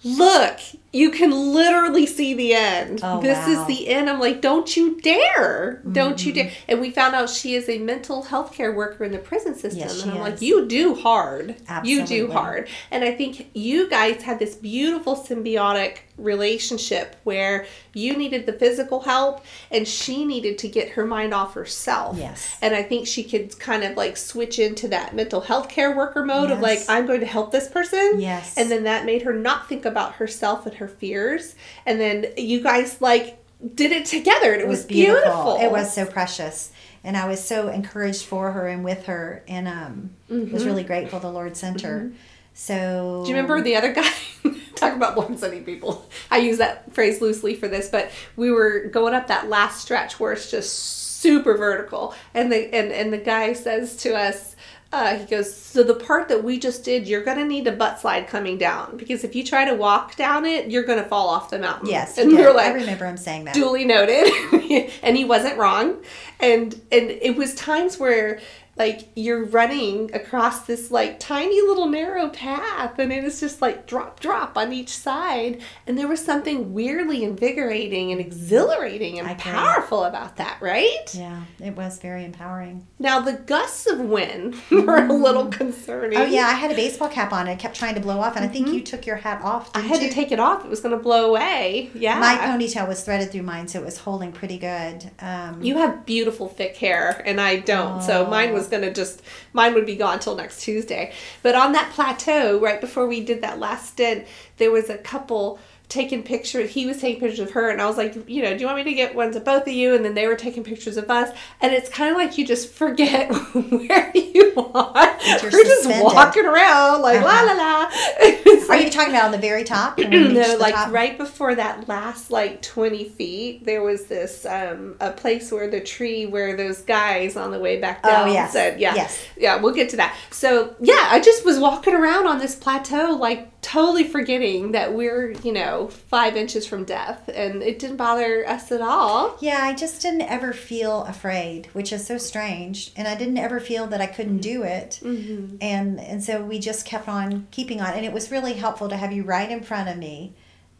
look, 0.04 0.60
you 0.92 1.10
can 1.10 1.30
literally 1.52 2.06
see 2.06 2.32
the 2.32 2.54
end. 2.54 3.00
Oh, 3.02 3.20
this 3.20 3.36
wow. 3.36 3.44
Mm-hmm. 3.44 3.70
is 3.70 3.78
the 3.78 3.88
end. 3.88 4.08
I'm 4.08 4.18
like, 4.18 4.40
don't 4.40 4.74
you 4.74 4.98
dare. 5.00 5.82
Don't 5.92 6.24
you 6.24 6.32
dare. 6.32 6.50
And 6.66 6.80
we 6.80 6.90
found 6.90 7.14
out 7.14 7.28
she 7.28 7.54
is 7.54 7.68
a 7.68 7.78
mental 7.78 8.22
health 8.22 8.52
care 8.54 8.72
worker 8.72 9.04
in 9.04 9.12
the 9.12 9.18
prison 9.18 9.54
system. 9.54 9.80
Yes, 9.80 10.02
and 10.02 10.12
I'm 10.12 10.20
like, 10.20 10.40
you 10.40 10.66
do 10.66 10.94
hard. 10.94 11.56
Absolutely. 11.68 12.16
You 12.16 12.26
do 12.26 12.32
hard. 12.32 12.68
And 12.90 13.04
I 13.04 13.12
think 13.12 13.50
you 13.52 13.88
guys 13.90 14.22
had 14.22 14.38
this 14.38 14.54
beautiful 14.54 15.14
symbiotic 15.14 15.98
relationship 16.16 17.16
where 17.22 17.66
you 17.94 18.16
needed 18.16 18.44
the 18.44 18.52
physical 18.52 19.00
help 19.00 19.44
and 19.70 19.86
she 19.86 20.24
needed 20.24 20.58
to 20.58 20.68
get 20.68 20.90
her 20.90 21.06
mind 21.06 21.32
off 21.32 21.54
herself. 21.54 22.16
Yes. 22.16 22.56
And 22.60 22.74
I 22.74 22.82
think 22.82 23.06
she 23.06 23.22
could 23.22 23.56
kind 23.58 23.84
of 23.84 23.96
like 23.96 24.16
switch 24.16 24.58
into 24.58 24.88
that 24.88 25.14
mental 25.14 25.40
health 25.42 25.68
care 25.68 25.96
worker 25.96 26.24
mode 26.24 26.50
of 26.50 26.60
like, 26.60 26.80
I'm 26.88 27.06
going 27.06 27.20
to 27.20 27.26
help 27.26 27.52
this 27.52 27.68
person. 27.68 28.14
Yes. 28.18 28.56
And 28.56 28.70
then 28.70 28.84
that 28.84 29.04
made 29.04 29.22
her 29.22 29.32
not 29.32 29.68
think 29.68 29.84
about 29.84 30.14
herself 30.14 30.66
and 30.66 30.74
her 30.78 30.88
fears. 30.88 31.54
And 31.86 32.00
then 32.00 32.26
you 32.36 32.62
guys 32.62 33.00
like 33.00 33.38
did 33.74 33.92
it 33.92 34.06
together 34.06 34.52
and 34.52 34.62
it, 34.62 34.68
was, 34.68 34.84
beautiful. 34.84 35.56
It 35.60 35.70
was 35.70 35.92
so 35.92 36.06
precious. 36.06 36.72
And 37.04 37.16
I 37.16 37.26
was 37.28 37.42
so 37.42 37.68
encouraged 37.68 38.24
for 38.24 38.52
her 38.52 38.66
and 38.66 38.84
with 38.84 39.06
her 39.06 39.42
and 39.48 39.68
um 39.68 40.10
was 40.28 40.64
really 40.64 40.82
grateful 40.84 41.20
the 41.20 41.30
Lord 41.30 41.56
sent 41.56 41.82
her. 41.82 42.12
So 42.54 42.74
Mm-hmm. 42.74 43.22
Do 43.24 43.30
you 43.30 43.36
remember 43.36 43.62
the 43.62 43.76
other 43.76 43.92
guy? 43.92 44.10
Talk 44.74 44.94
about 44.96 45.16
one 45.16 45.38
sending 45.38 45.64
people. 45.64 46.08
I 46.30 46.38
use 46.38 46.58
that 46.58 46.92
phrase 46.92 47.20
loosely 47.20 47.54
for 47.54 47.68
this, 47.68 47.88
but 47.88 48.10
we 48.36 48.50
were 48.50 48.86
going 48.86 49.14
up 49.14 49.28
that 49.28 49.48
last 49.48 49.80
stretch 49.80 50.18
where 50.18 50.32
it's 50.32 50.50
just 50.50 50.76
super 51.20 51.56
vertical, 51.56 52.14
and 52.34 52.50
the 52.50 52.72
and 52.74 52.92
and 52.92 53.12
the 53.12 53.18
guy 53.18 53.52
says 53.52 53.96
to 53.98 54.16
us, 54.16 54.56
uh, 54.90 55.18
he 55.18 55.26
goes, 55.26 55.54
so 55.54 55.82
the 55.82 55.94
part 55.94 56.28
that 56.28 56.42
we 56.42 56.58
just 56.58 56.82
did, 56.82 57.06
you're 57.06 57.22
gonna 57.22 57.44
need 57.44 57.66
a 57.66 57.72
butt 57.72 58.00
slide 58.00 58.26
coming 58.26 58.56
down 58.56 58.96
because 58.96 59.22
if 59.22 59.36
you 59.36 59.44
try 59.44 59.64
to 59.66 59.74
walk 59.74 60.16
down 60.16 60.46
it, 60.46 60.70
you're 60.70 60.84
gonna 60.84 61.04
fall 61.04 61.28
off 61.28 61.50
the 61.50 61.58
mountain. 61.58 61.88
Yes, 61.88 62.16
and 62.16 62.30
we 62.30 62.42
were 62.42 62.52
like, 62.52 62.72
I 62.72 62.74
remember 62.74 63.04
him 63.04 63.18
saying 63.18 63.44
that. 63.44 63.54
duly 63.54 63.84
noted 63.84 64.32
and 65.02 65.16
he 65.16 65.24
wasn't 65.24 65.58
wrong 65.58 65.98
and 66.40 66.74
and 66.90 67.10
it 67.10 67.36
was 67.36 67.54
times 67.54 67.98
where 67.98 68.40
like 68.78 69.08
you're 69.16 69.44
running 69.44 70.14
across 70.14 70.66
this 70.66 70.90
like 70.90 71.18
tiny 71.18 71.60
little 71.62 71.88
narrow 71.88 72.28
path 72.28 72.98
and 72.98 73.12
it 73.12 73.24
is 73.24 73.40
just 73.40 73.60
like 73.60 73.86
drop 73.86 74.20
drop 74.20 74.56
on 74.56 74.72
each 74.72 74.90
side 74.96 75.60
and 75.86 75.98
there 75.98 76.06
was 76.08 76.24
something 76.24 76.72
weirdly 76.72 77.24
invigorating 77.24 78.12
and 78.12 78.20
exhilarating 78.20 79.18
and 79.18 79.26
I 79.28 79.34
powerful 79.34 80.04
about 80.04 80.36
that 80.36 80.58
right 80.60 81.12
Yeah, 81.14 81.42
it 81.60 81.76
was 81.76 81.98
very 81.98 82.24
empowering. 82.24 82.86
now 82.98 83.20
the 83.20 83.34
gusts 83.34 83.86
of 83.86 84.00
wind 84.00 84.54
were 84.70 85.04
a 85.06 85.12
little 85.12 85.46
concerning 85.46 86.18
Oh 86.18 86.24
yeah, 86.24 86.46
I 86.46 86.52
had 86.52 86.70
a 86.70 86.74
baseball 86.74 87.08
cap 87.08 87.32
on. 87.32 87.48
I 87.48 87.54
kept 87.56 87.76
trying 87.76 87.94
to 87.94 88.00
blow 88.00 88.20
off, 88.20 88.36
and 88.36 88.44
I 88.44 88.48
think 88.48 88.68
you 88.68 88.80
took 88.82 89.06
your 89.06 89.16
hat 89.16 89.42
off. 89.42 89.70
i 89.74 89.80
had 89.80 90.00
you? 90.02 90.08
to 90.08 90.14
take 90.14 90.32
it 90.32 90.40
off 90.40 90.64
it 90.64 90.68
was 90.70 90.80
going 90.80 90.96
to 90.96 91.02
blow 91.02 91.30
away 91.30 91.90
yeah 91.94 92.18
My 92.18 92.36
ponytail 92.36 92.86
was 92.88 93.02
threaded 93.02 93.30
through 93.32 93.42
mine, 93.42 93.68
so 93.68 93.80
it 93.80 93.84
was 93.84 93.98
holding 93.98 94.32
pretty 94.32 94.58
good. 94.58 95.10
Um, 95.20 95.62
You 95.62 95.76
have 95.78 96.06
beautiful 96.06 96.48
thick 96.48 96.76
hair, 96.76 97.22
and 97.26 97.40
I 97.40 97.56
don't. 97.56 98.02
So 98.02 98.26
Oh. 98.26 98.30
mine 98.30 98.52
was 98.52 98.67
gonna 98.68 98.92
just 98.92 99.22
mine 99.52 99.74
would 99.74 99.86
be 99.86 99.96
gone 99.96 100.18
till 100.18 100.36
next 100.36 100.62
Tuesday. 100.62 101.12
But 101.42 101.54
on 101.54 101.72
that 101.72 101.92
plateau, 101.92 102.58
right 102.58 102.80
before 102.80 103.06
we 103.06 103.22
did 103.24 103.42
that 103.42 103.58
last 103.58 103.90
stint, 103.90 104.26
there 104.58 104.70
was 104.70 104.90
a 104.90 104.98
couple 104.98 105.58
taking 105.88 106.22
pictures. 106.22 106.70
He 106.70 106.84
was 106.86 107.00
taking 107.00 107.20
pictures 107.20 107.40
of 107.40 107.52
her, 107.52 107.70
and 107.70 107.80
I 107.80 107.86
was 107.86 107.96
like, 107.96 108.14
you 108.28 108.42
know, 108.42 108.52
do 108.52 108.60
you 108.60 108.66
want 108.66 108.76
me 108.78 108.84
to 108.84 108.92
get 108.92 109.14
ones 109.14 109.36
of 109.36 109.44
both 109.44 109.62
of 109.66 109.72
you? 109.72 109.94
And 109.94 110.04
then 110.04 110.14
they 110.14 110.26
were 110.26 110.36
taking 110.36 110.62
pictures 110.62 110.96
of 110.96 111.10
us, 111.10 111.34
and 111.60 111.72
it's 111.72 111.88
kind 111.88 112.10
of 112.10 112.16
like 112.16 112.36
you 112.36 112.46
just 112.46 112.70
forget 112.72 113.30
where 113.54 114.10
you 114.14 114.52
are. 114.74 115.18
you're 115.42 115.50
We're 115.50 115.64
just 115.64 115.88
walking 115.88 116.44
around 116.44 117.02
like 117.02 117.22
la 117.22 117.40
la 117.42 117.52
la. 117.52 117.88
It's 118.20 118.64
are 118.64 118.76
like- 118.76 118.84
you 118.84 118.90
talking 118.90 119.14
about 119.14 119.24
on 119.26 119.32
the 119.32 119.38
very 119.38 119.64
top? 119.64 119.98
when 119.98 120.10
we 120.10 120.18
reached 120.28 120.34
no, 120.34 120.56
like 120.58 120.74
top? 120.74 120.92
right 120.92 121.16
before 121.16 121.54
that 121.54 121.88
last 121.88 122.30
like 122.30 122.60
twenty 122.62 123.04
feet, 123.04 123.64
there 123.64 123.82
was 123.82 124.04
this 124.06 124.44
um 124.44 124.96
a 125.00 125.10
place 125.10 125.50
where 125.50 125.68
the 125.70 125.80
tree 125.80 126.26
where 126.26 126.56
those 126.56 126.82
guys 126.82 127.36
on 127.36 127.50
the 127.50 127.58
way 127.58 127.80
back 127.80 128.00
Oh, 128.04 128.08
down 128.10 128.32
yes. 128.32 128.52
said, 128.52 128.78
yeah, 128.80 128.94
Yes. 128.94 129.24
yeah, 129.36 129.56
we'll 129.60 129.74
get 129.74 129.88
to 129.90 129.96
that. 129.96 130.14
So 130.30 130.76
yeah, 130.80 131.08
I 131.10 131.20
just 131.20 131.44
was 131.44 131.58
walking 131.58 131.94
around 131.94 132.26
on 132.26 132.38
this 132.38 132.54
plateau, 132.54 133.16
like 133.18 133.57
totally 133.60 134.04
forgetting 134.04 134.72
that 134.72 134.94
we're 134.94 135.32
you 135.42 135.52
know 135.52 135.88
five 135.88 136.36
inches 136.36 136.66
from 136.66 136.84
death, 136.84 137.28
and 137.28 137.62
it 137.62 137.78
didn't 137.78 137.96
bother 137.96 138.48
us 138.48 138.70
at 138.72 138.80
all. 138.80 139.36
Yeah, 139.40 139.58
I 139.62 139.74
just 139.74 140.00
didn't 140.02 140.22
ever 140.22 140.52
feel 140.52 141.02
afraid, 141.04 141.66
which 141.72 141.92
is 141.92 142.06
so 142.06 142.18
strange, 142.18 142.92
and 142.96 143.06
I 143.08 143.14
didn't 143.16 143.38
ever 143.38 143.60
feel 143.60 143.86
that 143.88 144.00
I 144.00 144.06
couldn't 144.06 144.38
do 144.38 144.62
it, 144.62 145.00
Mm-hmm. 145.02 145.56
and 145.60 146.00
and 146.00 146.22
so 146.22 146.42
we 146.42 146.58
just 146.58 146.86
kept 146.86 147.08
on 147.08 147.46
keeping 147.50 147.80
on, 147.80 147.92
and 147.94 148.04
it 148.06 148.12
was 148.12 148.30
really 148.30 148.54
helpful 148.54 148.88
to 148.88 148.96
have 148.96 149.12
you 149.12 149.22
right 149.24 149.50
in 149.50 149.62
front 149.62 149.88
of 149.88 149.96
me, 149.96 150.34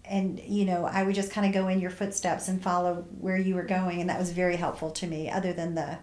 and 0.05 0.41
you 0.41 0.65
know 0.65 0.85
I 0.85 1.03
would 1.03 1.15
just 1.15 1.33
kind 1.33 1.47
of 1.47 1.53
go 1.53 1.69
in 1.69 1.81
your 1.81 1.91
footsteps 1.91 2.49
and 2.49 2.63
follow 2.63 3.05
where 3.21 3.37
you 3.37 3.55
were 3.55 3.65
going, 3.65 4.01
and 4.01 4.09
that 4.09 4.19
was 4.19 4.31
very 4.33 4.57
helpful 4.57 4.91
to 4.93 5.07
me. 5.07 5.31
Other 5.31 5.53
than 5.53 5.75
the 5.75 5.99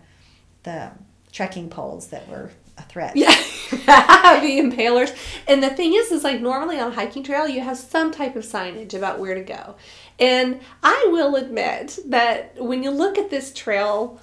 the 0.64 0.92
trekking 1.32 1.70
poles 1.70 2.08
that 2.08 2.28
were 2.28 2.50
a 2.78 2.84
threat. 2.84 3.16
Yeah, 3.16 3.30
the 3.72 4.60
impalers. 4.60 5.16
And 5.48 5.62
the 5.62 5.70
thing 5.70 5.94
is, 5.94 6.12
is 6.12 6.24
like 6.24 6.42
normally 6.42 6.80
on 6.80 6.92
a 6.92 6.96
hiking 6.96 7.24
trail, 7.24 7.48
you 7.48 7.62
have 7.62 7.78
some 7.78 8.12
type 8.12 8.36
of 8.36 8.44
signage 8.44 8.94
about 8.94 9.20
where 9.20 9.36
to 9.36 9.44
go. 9.44 9.76
And 10.20 10.60
I 10.84 11.08
will 11.12 11.36
admit 11.36 12.00
that 12.06 12.56
when 12.58 12.84
you 12.84 12.92
look 12.92 13.18
at 13.18 13.30
this 13.30 13.54
trail, 13.54 14.20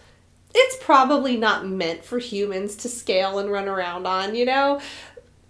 it's 0.54 0.76
probably 0.80 1.36
not 1.36 1.66
meant 1.66 2.04
for 2.04 2.18
humans 2.18 2.76
to 2.76 2.88
scale 2.88 3.38
and 3.38 3.50
run 3.50 3.68
around 3.68 4.06
on, 4.06 4.34
you 4.34 4.44
know? 4.44 4.80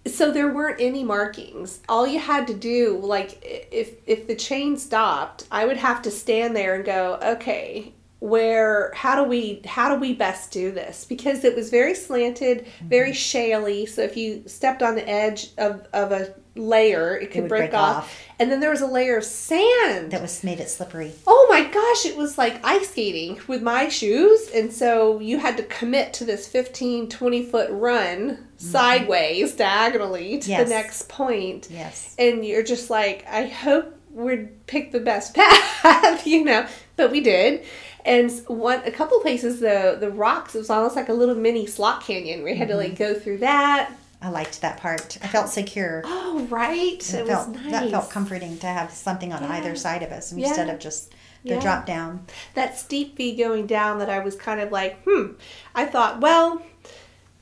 So 0.05 0.31
there 0.31 0.53
weren't 0.53 0.81
any 0.81 1.03
markings. 1.03 1.79
All 1.87 2.05
you 2.05 2.19
had 2.19 2.47
to 2.47 2.53
do, 2.53 2.99
like 3.01 3.39
if 3.41 3.95
if 4.05 4.27
the 4.27 4.35
chain 4.35 4.75
stopped, 4.77 5.45
I 5.49 5.65
would 5.65 5.77
have 5.77 6.01
to 6.01 6.11
stand 6.11 6.55
there 6.55 6.75
and 6.75 6.83
go, 6.83 7.19
okay, 7.23 7.93
where 8.23 8.89
how 8.95 9.21
do 9.21 9.29
we 9.29 9.61
how 9.65 9.93
do 9.93 9.99
we 9.99 10.13
best 10.13 10.49
do 10.49 10.71
this 10.71 11.03
because 11.03 11.43
it 11.43 11.53
was 11.57 11.69
very 11.69 11.93
slanted 11.93 12.59
mm-hmm. 12.65 12.87
very 12.87 13.11
shaly 13.11 13.85
so 13.85 14.01
if 14.01 14.15
you 14.15 14.41
stepped 14.47 14.81
on 14.81 14.95
the 14.95 15.05
edge 15.09 15.49
of, 15.57 15.85
of 15.91 16.13
a 16.13 16.33
layer 16.55 17.17
it 17.17 17.31
could 17.31 17.41
would 17.41 17.49
break, 17.49 17.71
break 17.71 17.73
off. 17.73 17.97
off. 17.97 18.19
and 18.39 18.49
then 18.49 18.61
there 18.61 18.69
was 18.69 18.79
a 18.79 18.87
layer 18.87 19.17
of 19.17 19.25
sand 19.25 20.09
That 20.11 20.21
was 20.21 20.41
made 20.41 20.61
it 20.61 20.69
slippery. 20.69 21.11
oh 21.27 21.47
my 21.49 21.65
gosh 21.65 22.05
it 22.05 22.15
was 22.15 22.37
like 22.37 22.65
ice 22.65 22.91
skating 22.91 23.41
with 23.47 23.61
my 23.61 23.89
shoes 23.89 24.49
and 24.55 24.71
so 24.71 25.19
you 25.19 25.39
had 25.39 25.57
to 25.57 25.63
commit 25.63 26.13
to 26.13 26.23
this 26.23 26.47
15 26.47 27.09
20 27.09 27.43
foot 27.43 27.69
run 27.71 28.29
mm-hmm. 28.37 28.43
sideways 28.57 29.53
diagonally 29.53 30.39
to 30.39 30.49
Yes. 30.49 30.63
the 30.63 30.69
next 30.73 31.09
point 31.09 31.67
Yes. 31.69 32.15
and 32.17 32.45
you're 32.45 32.63
just 32.63 32.89
like, 32.89 33.25
I 33.27 33.47
hope 33.47 33.99
we'd 34.13 34.65
pick 34.67 34.91
the 34.91 34.99
best 34.99 35.33
path, 35.83 36.25
you 36.25 36.43
know. 36.45 36.65
But 36.95 37.11
we 37.11 37.21
did, 37.21 37.65
and 38.05 38.31
one 38.47 38.81
a 38.85 38.91
couple 38.91 39.19
places 39.21 39.59
the 39.59 39.97
the 39.99 40.09
rocks 40.09 40.55
it 40.55 40.59
was 40.59 40.69
almost 40.69 40.95
like 40.95 41.09
a 41.09 41.13
little 41.13 41.35
mini 41.35 41.65
slot 41.65 42.03
canyon. 42.03 42.43
We 42.43 42.55
had 42.55 42.67
to 42.69 42.73
Mm-hmm. 42.73 42.83
like 42.89 42.97
go 42.97 43.13
through 43.13 43.39
that. 43.39 43.91
I 44.21 44.29
liked 44.29 44.61
that 44.61 44.77
part. 44.77 45.17
I 45.21 45.27
felt 45.27 45.49
secure. 45.49 46.01
Oh 46.35 46.47
right, 46.49 46.93
It 46.93 47.13
it, 47.13 47.27
felt 47.27 47.49
was 47.49 47.57
nice. 47.61 47.71
that 47.71 47.89
felt 47.91 48.09
comforting 48.09 48.57
to 48.59 48.67
have 48.67 48.91
something 48.91 49.31
on 49.33 49.43
Yeah. 49.43 49.53
either 49.53 49.75
side 49.75 50.01
of 50.03 50.11
us 50.11 50.33
Yeah. 50.33 50.47
instead 50.47 50.69
of 50.69 50.79
just 50.79 51.11
the 51.43 51.55
Yeah. 51.55 51.59
drop 51.59 51.85
down. 51.85 52.25
that 52.55 52.77
steep 52.77 53.15
V 53.17 53.35
going 53.35 53.67
down 53.67 53.99
that 53.99 54.09
I 54.09 54.19
was 54.19 54.35
kind 54.35 54.59
of 54.61 54.71
like, 54.71 55.03
hmm. 55.03 55.33
I 55.75 55.85
thought, 55.85 56.21
well, 56.21 56.61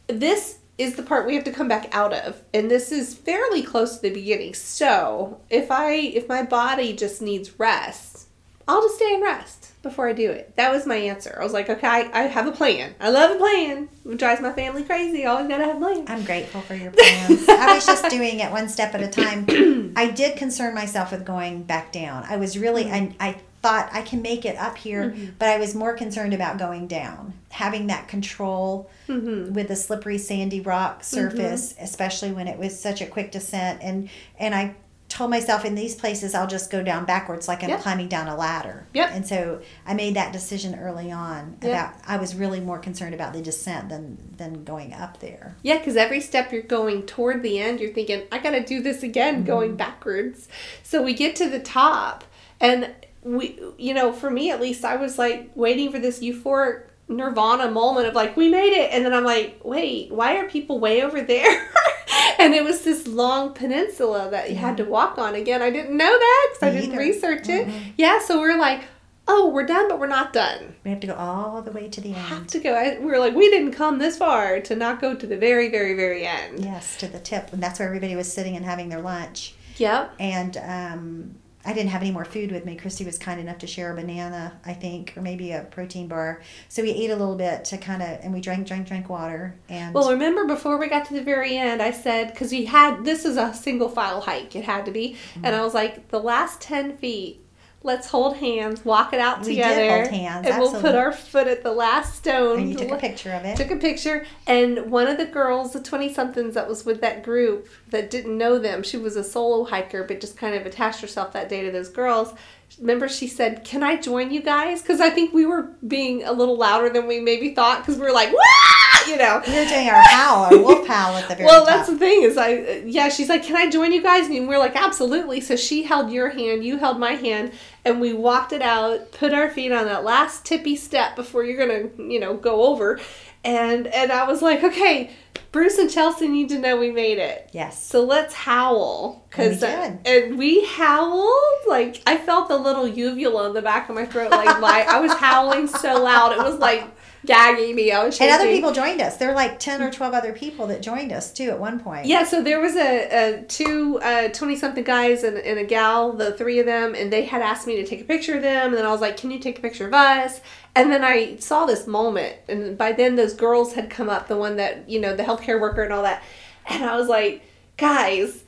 this 0.08 0.58
is 0.78 0.96
the 0.96 1.04
part 1.04 1.26
we 1.28 1.36
have 1.36 1.44
to 1.44 1.52
come 1.52 1.68
back 1.68 1.88
out 1.96 2.12
of, 2.14 2.42
and 2.54 2.70
this 2.72 2.92
is 2.92 3.14
fairly 3.14 3.62
close 3.62 3.96
to 3.98 4.02
the 4.02 4.10
beginning. 4.10 4.54
So 4.56 5.40
if 5.50 5.70
I 5.72 5.92
if 5.94 6.28
my 6.28 6.42
body 6.44 6.94
just 6.94 7.22
needs 7.22 7.60
rest, 7.60 8.28
I'll 8.68 8.82
just 8.82 8.96
stay 8.96 9.14
and 9.14 9.24
rest 9.24 9.71
before 9.82 10.08
I 10.08 10.14
do 10.14 10.30
it. 10.30 10.56
That 10.58 10.72
was 10.72 10.86
my 10.86 10.96
answer. 10.96 11.36
I 11.40 11.44
was 11.44 11.54
like, 11.54 11.70
okay, 11.70 11.88
I, 11.88 12.10
I 12.14 12.22
have 12.24 12.46
a 12.46 12.52
plan. 12.52 12.94
I 13.00 13.10
love 13.10 13.36
a 13.36 13.40
plan. 13.40 13.90
It 14.06 14.18
drives 14.18 14.42
my 14.42 14.52
family 14.52 14.84
crazy. 14.84 15.26
Always 15.26 15.48
gotta 15.48 15.66
have 15.66 15.78
a 15.78 15.80
plan. 15.80 16.06
I'm 16.08 16.24
grateful 16.24 16.62
for 16.62 16.76
your 16.76 16.92
plans. 16.92 17.48
I 17.50 17.76
was 17.76 17.86
just 17.86 18.06
doing 18.10 18.40
it 18.40 18.52
one 18.52 18.70
step 18.70 18.94
at 18.94 19.02
a 19.02 19.08
time. 19.08 19.94
I 19.96 20.12
did 20.12 20.38
concern 20.38 20.76
myself 20.76 21.12
with 21.12 21.26
going 21.26 21.64
back 21.64 21.92
down. 21.92 22.24
I 22.28 22.38
was 22.38 22.58
really, 22.58 22.86
mm-hmm. 22.86 23.14
I, 23.20 23.30
I 23.30 23.42
thought 23.62 23.90
I 23.92 24.02
can 24.02 24.22
make 24.22 24.46
it 24.46 24.56
up 24.58 24.78
here, 24.78 25.12
mm-hmm. 25.12 25.32
but 25.38 25.50
I 25.50 25.58
was 25.58 25.76
more 25.76 25.94
concerned 25.94 26.34
about 26.34 26.58
going 26.58 26.88
down. 26.88 27.34
Having 27.50 27.88
that 27.88 28.08
control 28.08 28.90
mm-hmm. 29.08 29.54
with 29.54 29.68
the 29.68 29.76
slippery, 29.76 30.18
sandy 30.18 30.62
rock 30.62 31.04
surface, 31.04 31.76
especially 31.80 32.32
when 32.32 32.48
it 32.48 32.58
was 32.58 32.80
such 32.80 33.02
a 33.02 33.08
quick 33.08 33.32
descent. 33.32 33.82
And, 33.82 34.10
and 34.40 34.56
I 34.56 34.76
told 35.12 35.30
myself 35.30 35.66
in 35.66 35.76
these 35.76 35.94
places, 35.94 36.34
I'll 36.34 36.48
just 36.48 36.72
go 36.72 36.82
down 36.82 37.06
backwards 37.06 37.48
like 37.48 37.64
I'm 37.64 37.70
Yep. 37.70 37.82
climbing 37.82 38.08
down 38.08 38.28
a 38.28 38.36
ladder. 38.36 38.86
Yep. 38.94 39.10
And 39.14 39.28
so 39.28 39.62
I 39.86 39.94
made 39.94 40.16
that 40.16 40.32
decision 40.32 40.80
early 40.80 41.12
on 41.12 41.58
Yep. 41.62 41.72
about, 41.72 41.94
I 42.08 42.18
was 42.18 42.34
really 42.34 42.62
more 42.62 42.80
concerned 42.80 43.14
about 43.14 43.34
the 43.34 43.42
descent 43.42 43.90
than, 43.90 44.18
than 44.38 44.64
going 44.64 44.94
up 44.94 45.20
there. 45.20 45.56
Yeah, 45.64 45.78
because 45.78 45.98
every 45.98 46.22
step 46.22 46.52
you're 46.52 46.62
going 46.62 47.04
toward 47.06 47.44
the 47.44 47.60
end, 47.60 47.80
you're 47.82 47.94
thinking, 47.94 48.24
I 48.32 48.40
gotta 48.40 48.64
do 48.64 48.82
this 48.82 49.04
again, 49.04 49.36
mm-hmm. 49.36 49.46
going 49.46 49.76
backwards. 49.76 50.48
So 50.84 51.04
we 51.04 51.14
get 51.14 51.36
to 51.38 51.50
the 51.50 51.60
top, 51.60 52.24
and 52.60 52.90
we, 53.24 53.60
you 53.78 53.94
know, 53.94 54.12
for 54.14 54.32
me 54.32 54.50
at 54.50 54.62
least, 54.62 54.86
I 54.86 54.96
was 54.96 55.20
like 55.20 55.52
waiting 55.56 55.92
for 55.92 56.00
this 56.00 56.22
euphoric 56.22 56.84
nirvana 57.12 57.70
moment 57.70 58.08
of 58.08 58.16
like, 58.16 58.36
we 58.36 58.50
made 58.50 58.74
it. 58.74 58.92
And 58.92 59.06
then 59.06 59.14
I'm 59.14 59.24
like, 59.24 59.60
wait, 59.64 60.12
why 60.12 60.38
are 60.38 60.48
people 60.48 60.80
way 60.80 61.04
over 61.04 61.22
there? 61.22 61.70
and 62.40 62.54
it 62.54 62.64
was 62.64 62.82
this 62.84 63.08
long 63.08 63.54
peninsula 63.54 64.30
that 64.32 64.50
you 64.50 64.56
had 64.56 64.78
to 64.78 64.86
walk 64.86 65.18
on 65.18 65.36
again. 65.36 65.62
I 65.62 65.70
didn't 65.70 65.96
know 65.96 66.18
that 66.18 66.50
because 66.54 66.68
I 66.68 66.72
didn't 66.72 66.94
either. 66.94 67.00
research 67.00 67.50
it. 67.50 67.68
Yeah, 67.98 68.20
so 68.20 68.40
we're 68.40 68.58
like, 68.58 68.84
oh, 69.28 69.50
we're 69.50 69.66
done, 69.66 69.88
but 69.88 70.00
we're 70.00 70.08
not 70.08 70.34
done 70.34 70.76
We 70.84 70.92
have 70.92 71.00
to 71.02 71.08
go 71.08 71.14
all 71.14 71.62
the 71.62 71.72
way 71.72 71.88
to 71.88 72.02
the 72.02 72.10
end 72.10 72.18
have 72.18 72.48
to 72.48 72.60
go. 72.60 72.74
I, 72.74 72.98
We're 73.00 73.20
like, 73.20 73.36
we 73.36 73.50
didn't 73.50 73.72
come 73.72 74.00
this 74.00 74.18
far 74.18 74.60
to 74.62 74.76
not 74.76 75.00
go 75.00 75.16
to 75.16 75.28
the 75.28 75.38
very, 75.38 75.70
very, 75.70 75.96
very 75.96 76.26
end. 76.26 76.64
Yes, 76.64 76.98
to 76.98 77.08
the 77.08 77.20
tip. 77.20 77.54
And 77.54 77.62
that's 77.62 77.80
where 77.80 77.88
everybody 77.88 78.16
was 78.16 78.32
sitting 78.32 78.56
and 78.56 78.66
having 78.66 78.90
their 78.90 79.02
lunch. 79.02 79.54
Yep. 79.78 80.14
And 80.20 80.58
um, 80.58 81.36
I 81.64 81.74
didn't 81.74 81.90
have 81.90 82.02
any 82.02 82.12
more 82.12 82.26
food 82.26 82.52
with 82.52 82.66
me. 82.66 82.76
Kristi 82.78 83.06
was 83.06 83.18
kind 83.18 83.40
enough 83.40 83.60
to 83.60 83.68
share 83.68 83.92
a 83.92 83.96
banana, 83.96 84.60
I 84.66 84.74
think, 84.74 85.14
or 85.16 85.22
maybe 85.22 85.52
a 85.52 85.64
protein 85.70 86.08
bar. 86.08 86.42
So 86.70 86.82
we 86.82 86.90
ate 86.92 87.12
a 87.12 87.16
little 87.16 87.36
bit 87.36 87.66
to 87.66 87.78
kind 87.78 88.02
of, 88.02 88.10
and 88.24 88.34
we 88.34 88.42
drank, 88.42 88.68
drank, 88.68 88.88
drank 88.88 89.10
water. 89.10 89.56
And 89.70 89.94
Well, 89.94 90.12
remember 90.12 90.46
before 90.46 90.78
we 90.78 90.88
got 90.88 91.06
to 91.08 91.14
the 91.14 91.22
very 91.24 91.56
end, 91.58 91.82
I 91.82 91.92
said 91.92 92.32
because 92.32 92.52
we 92.52 92.66
had 92.66 93.06
this 93.06 93.26
is 93.26 93.38
a 93.38 93.54
single 93.54 93.90
file 93.90 94.22
hike, 94.22 94.56
it 94.56 94.66
had 94.66 94.86
to 94.86 94.92
be, 94.92 95.16
Mm-hmm. 95.36 95.46
and 95.46 95.56
I 95.56 95.64
was 95.64 95.74
like, 95.74 96.10
the 96.10 96.20
last 96.20 96.62
ten 96.62 96.98
feet. 96.98 97.46
Let's 97.84 98.08
hold 98.08 98.38
hands, 98.38 98.86
walk 98.86 99.12
it 99.12 99.20
out 99.20 99.40
We 99.42 99.56
together, 99.56 99.90
hold 100.04 100.08
hands, 100.10 100.46
and 100.48 100.60
we'll 100.60 100.80
put 100.80 100.94
our 100.94 101.12
foot 101.12 101.48
at 101.48 101.64
the 101.64 101.72
last 101.72 102.16
stone. 102.16 102.60
and 102.60 102.70
you 102.70 102.76
took 102.78 102.92
a 102.92 102.96
picture 102.98 103.32
of 103.32 103.44
it. 103.44 103.58
Took 103.58 103.72
a 103.72 103.76
picture, 103.76 104.24
and 104.46 104.92
one 104.92 105.08
of 105.08 105.18
the 105.18 105.26
girls, 105.26 105.74
the 105.74 105.82
twenty 105.82 106.14
somethings 106.14 106.54
that 106.54 106.68
was 106.70 106.86
with 106.86 107.02
that 107.02 107.24
group 107.24 107.68
that 107.90 108.12
didn't 108.12 108.38
know 108.38 108.60
them, 108.60 108.84
she 108.84 108.98
was 108.98 109.16
a 109.16 109.24
solo 109.24 109.64
hiker, 109.66 110.04
but 110.04 110.22
just 110.22 110.38
kind 110.38 110.54
of 110.54 110.68
attached 110.68 111.02
herself 111.02 111.34
that 111.34 111.50
day 111.50 111.64
to 111.64 111.72
those 111.72 111.90
girls. 111.90 112.34
Remember, 112.80 113.10
she 113.10 113.28
said, 113.28 113.64
"Can 113.64 113.82
I 113.82 113.96
join 113.98 114.32
you 114.32 114.42
guys?" 114.42 114.82
Because 114.84 115.02
I 115.02 115.10
think 115.10 115.34
we 115.34 115.46
were 115.48 115.72
being 115.88 116.24
a 116.24 116.32
little 116.32 116.58
louder 116.58 116.90
than 116.90 117.08
we 117.08 117.20
maybe 117.20 117.56
thought, 117.56 117.80
because 117.80 117.96
we 118.00 118.06
were 118.06 118.14
like, 118.14 118.32
"Wah!" 118.32 119.08
you 119.10 119.18
know. 119.18 119.42
We 119.46 119.54
were 119.56 119.66
doing 119.66 119.90
our 119.90 120.02
howl, 120.04 120.44
our 120.46 120.58
wolf 120.58 120.86
howl 120.88 121.16
at 121.18 121.28
the 121.28 121.34
very 121.36 121.48
Well, 121.48 121.66
top. 121.66 121.68
that's 121.68 121.90
the 121.90 121.98
thing 121.98 122.22
is 122.22 122.38
I 122.38 122.84
yeah, 122.86 123.10
she's 123.10 123.28
like, 123.28 123.44
"Can 123.44 123.56
I 123.58 123.70
join 123.70 123.92
you 123.92 124.02
guys?" 124.04 124.28
And 124.28 124.48
we're 124.48 124.60
like, 124.60 124.76
"Absolutely." 124.76 125.42
So 125.42 125.56
she 125.58 125.84
held 125.84 126.12
your 126.12 126.30
hand, 126.30 126.64
you 126.64 126.78
held 126.78 126.98
my 127.00 127.14
hand, 127.16 127.52
and 127.84 128.00
we 128.00 128.14
walked 128.14 128.54
it 128.54 128.62
out, 128.62 129.12
put 129.12 129.34
our 129.34 129.50
feet 129.50 129.72
on 129.72 129.86
that 129.86 130.04
last 130.04 130.46
tippy 130.46 130.76
step 130.76 131.16
before 131.16 131.44
you're 131.44 131.58
to, 131.90 132.04
you 132.04 132.20
know, 132.20 132.36
go 132.36 132.66
over. 132.66 133.00
And 133.44 133.88
and 133.88 134.12
I 134.12 134.28
was 134.28 134.44
like, 134.44 134.64
"Okay, 134.64 135.10
Bruce 135.52 135.80
and 135.80 135.90
Chelsea 135.90 136.28
need 136.28 136.50
to 136.50 136.60
know 136.60 136.78
we 136.78 136.92
made 136.92 137.18
it." 137.18 137.50
yes. 137.54 137.84
So 137.84 138.04
let's 138.04 138.36
howl, 138.36 139.26
cause 139.32 139.64
And 139.64 140.00
we 140.04 140.12
uh, 140.12 140.14
and 140.14 140.38
we 140.38 140.66
howled 140.66 141.68
like 141.68 142.04
I 142.06 142.18
felt 142.18 142.50
the 142.50 142.58
little 142.58 142.88
uvula 142.88 143.48
in 143.48 143.54
the 143.54 143.64
back 143.64 143.90
of 143.90 143.96
my 143.96 144.06
throat. 144.06 144.30
Like 144.30 144.60
my 144.60 144.86
I 144.88 145.00
was 145.00 145.12
howling 145.14 145.68
so 145.68 146.04
loud, 146.04 146.34
it 146.34 146.38
was 146.38 146.60
like 146.60 146.84
gagging 147.26 147.76
me. 147.76 147.92
I 147.92 148.04
was 148.04 148.20
And 148.20 148.32
other 148.32 148.48
people 148.48 148.72
joined 148.72 149.02
us. 149.02 149.18
There 149.18 149.30
were 149.30 149.36
like 149.36 149.60
10 149.60 149.82
or 149.82 149.92
12 149.92 150.14
other 150.14 150.34
people 150.34 150.68
that 150.68 150.82
joined 150.82 151.12
us 151.12 151.32
too 151.32 151.50
at 151.50 151.60
one 151.60 151.80
point. 151.80 152.06
Yeah, 152.06 152.24
so 152.24 152.42
there 152.42 152.60
was 152.60 152.76
a, 152.76 153.40
a 153.40 153.44
two 153.44 154.00
uh, 154.02 154.30
20 154.30 154.56
something 154.56 154.84
guys 154.84 155.24
and, 155.24 155.38
and 155.38 155.60
a 155.60 155.64
gal, 155.64 156.14
the 156.14 156.34
three 156.34 156.60
of 156.60 156.66
them, 156.66 156.96
and 156.96 157.12
they 157.12 157.26
had 157.26 157.42
asked 157.42 157.68
me 157.68 157.76
to 157.78 157.86
take 157.86 158.02
a 158.02 158.06
picture 158.06 158.36
of 158.36 158.42
them. 158.42 158.70
And 158.70 158.78
then 158.78 158.86
I 158.86 158.92
was 158.92 159.02
like, 159.02 159.18
Can 159.18 159.32
you 159.32 159.40
take 159.40 159.60
a 159.60 159.62
picture 159.62 159.88
of 159.88 159.94
us? 159.94 160.42
And 160.76 160.92
then 160.92 161.04
I 161.04 161.36
saw 161.38 161.66
this 161.66 161.86
moment, 161.86 162.38
and 162.48 162.78
by 162.78 162.94
then 162.94 163.16
those 163.16 163.34
girls 163.34 163.74
had 163.74 163.90
come 163.90 164.10
up, 164.10 164.28
the 164.28 164.38
one 164.38 164.56
that, 164.56 164.90
you 164.90 165.00
know, 165.00 165.16
the 165.16 165.24
healthcare 165.24 165.60
worker 165.60 165.84
and 165.84 165.94
all 165.94 166.04
that. 166.04 166.24
And 166.68 166.84
I 166.84 166.96
was 166.96 167.08
like, 167.08 167.44
Guys, 167.78 168.44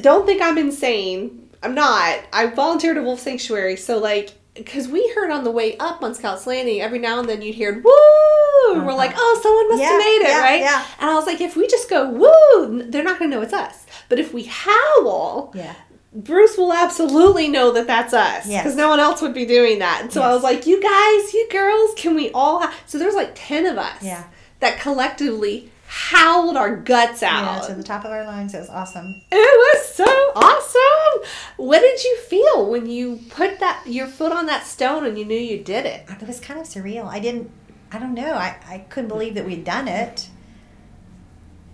don't 0.00 0.26
think 0.26 0.42
I'm 0.42 0.58
insane. 0.58 1.50
I'm 1.62 1.74
not. 1.74 2.20
I 2.32 2.46
volunteered 2.46 2.96
at 2.96 3.04
Wolf 3.04 3.20
Sanctuary, 3.20 3.76
so 3.76 3.98
like, 3.98 4.34
because 4.56 4.88
we 4.88 5.06
heard 5.14 5.30
on 5.30 5.44
the 5.44 5.50
way 5.50 5.76
up 5.78 6.02
on 6.02 6.14
Scouts 6.14 6.46
Landing, 6.46 6.80
every 6.80 6.98
now 6.98 7.18
and 7.20 7.28
then 7.28 7.42
you'd 7.42 7.54
hear 7.54 7.72
woo, 7.72 8.72
and 8.74 8.82
we're 8.84 8.88
uh-huh. 8.88 8.96
like, 8.96 9.12
oh, 9.16 9.40
someone 9.42 9.68
must 9.68 9.80
Yeah, 9.82 9.88
have 9.90 9.98
made 9.98 10.22
it, 10.22 10.28
yeah, 10.28 10.40
right? 10.42 10.60
yeah. 10.60 10.86
And 11.00 11.10
I 11.10 11.14
was 11.14 11.26
like, 11.26 11.40
if 11.40 11.56
we 11.56 11.66
just 11.66 11.88
go 11.90 12.08
woo, 12.10 12.82
they're 12.90 13.04
not 13.04 13.18
gonna 13.18 13.30
know 13.30 13.42
it's 13.42 13.52
us. 13.52 13.86
But 14.08 14.18
if 14.18 14.32
we 14.34 14.44
howl, 14.44 15.52
Yeah. 15.54 15.74
Bruce 16.12 16.56
will 16.56 16.72
absolutely 16.72 17.46
know 17.48 17.72
that 17.72 17.86
that's 17.86 18.14
us 18.14 18.46
Yes. 18.46 18.62
because 18.62 18.74
no 18.76 18.88
one 18.88 19.00
else 19.00 19.20
would 19.20 19.34
be 19.34 19.44
doing 19.44 19.80
that. 19.80 20.00
And 20.02 20.10
so 20.12 20.22
I 20.22 20.32
was 20.32 20.42
like, 20.42 20.66
you 20.66 20.80
guys, 20.82 21.34
you 21.34 21.46
girls, 21.50 21.90
can 21.96 22.14
we 22.14 22.30
all? 22.30 22.60
Ha-? 22.60 22.74
So 22.86 22.96
there's 22.98 23.14
like 23.14 23.32
ten 23.34 23.66
of 23.66 23.76
us 23.76 24.02
Yeah. 24.02 24.24
that 24.60 24.80
collectively 24.80 25.70
howled 25.86 26.56
our 26.56 26.76
guts 26.76 27.22
Yeah, 27.22 27.58
out. 27.58 27.66
to 27.68 27.74
the 27.74 27.82
top 27.82 28.04
of 28.04 28.10
our 28.10 28.24
lungs. 28.24 28.54
It 28.54 28.58
was 28.60 28.68
awesome. 28.68 29.22
It 29.30 29.36
was 29.36 29.94
so 29.94 30.04
awesome. 30.04 31.22
What 31.56 31.80
did 31.80 32.02
you 32.02 32.16
feel 32.28 32.70
when 32.70 32.86
you 32.86 33.20
put 33.30 33.60
that 33.60 33.82
your 33.86 34.06
foot 34.06 34.32
on 34.32 34.46
that 34.46 34.66
stone 34.66 35.04
and 35.06 35.18
you 35.18 35.24
knew 35.24 35.38
you 35.38 35.62
did 35.62 35.86
it? 35.86 36.04
It 36.08 36.26
was 36.26 36.40
kind 36.40 36.60
of 36.60 36.66
surreal. 36.66 37.06
I 37.06 37.20
didn't, 37.20 37.50
I 37.92 37.98
don't 37.98 38.14
know. 38.14 38.34
I, 38.34 38.56
I 38.68 38.78
couldn't 38.88 39.08
believe 39.08 39.34
that 39.34 39.46
we'd 39.46 39.64
done 39.64 39.88
it. 39.88 40.28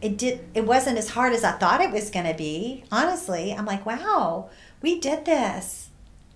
It 0.00 0.18
did. 0.18 0.44
It 0.54 0.66
wasn't 0.66 0.98
as 0.98 1.10
hard 1.10 1.32
as 1.32 1.44
I 1.44 1.52
thought 1.52 1.80
it 1.80 1.92
was 1.92 2.10
going 2.10 2.26
to 2.26 2.34
be. 2.34 2.84
Honestly, 2.90 3.52
I'm 3.52 3.64
like, 3.66 3.86
wow, 3.86 4.50
we 4.82 4.98
did 4.98 5.24
this. 5.24 5.90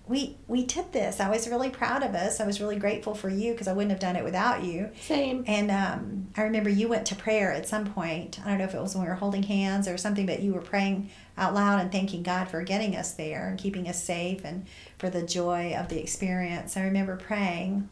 We 0.07 0.37
we 0.47 0.65
did 0.65 0.93
this. 0.93 1.19
I 1.19 1.29
was 1.29 1.47
really 1.47 1.69
proud 1.69 2.03
of 2.03 2.15
us. 2.15 2.39
I 2.39 2.45
was 2.45 2.61
really 2.61 2.77
grateful 2.77 3.13
for 3.13 3.29
you 3.29 3.51
because 3.51 3.67
I 3.67 3.73
wouldn't 3.73 3.91
have 3.91 3.99
done 3.99 4.15
it 4.15 4.23
without 4.23 4.63
you. 4.63 4.89
Same. 5.01 5.43
And 5.47 5.69
um, 5.71 6.27
I 6.35 6.43
remember 6.43 6.69
you 6.69 6.87
went 6.87 7.05
to 7.07 7.15
prayer 7.15 7.51
at 7.51 7.67
some 7.67 7.85
point. 7.85 8.39
I 8.45 8.49
don't 8.49 8.59
know 8.59 8.65
if 8.65 8.73
it 8.73 8.81
was 8.81 8.95
when 8.95 9.03
we 9.03 9.09
were 9.09 9.15
holding 9.15 9.43
hands 9.43 9.87
or 9.87 9.97
something, 9.97 10.25
but 10.25 10.41
you 10.41 10.53
were 10.53 10.61
praying 10.61 11.09
out 11.37 11.53
loud 11.53 11.79
and 11.79 11.91
thanking 11.91 12.23
God 12.23 12.47
for 12.49 12.63
getting 12.63 12.95
us 12.95 13.13
there 13.13 13.47
and 13.47 13.59
keeping 13.59 13.87
us 13.87 14.01
safe 14.01 14.43
and 14.43 14.65
for 14.97 15.09
the 15.09 15.23
joy 15.23 15.75
of 15.75 15.89
the 15.89 15.99
experience. 15.99 16.77
I 16.77 16.83
remember 16.83 17.15
praying. 17.15 17.89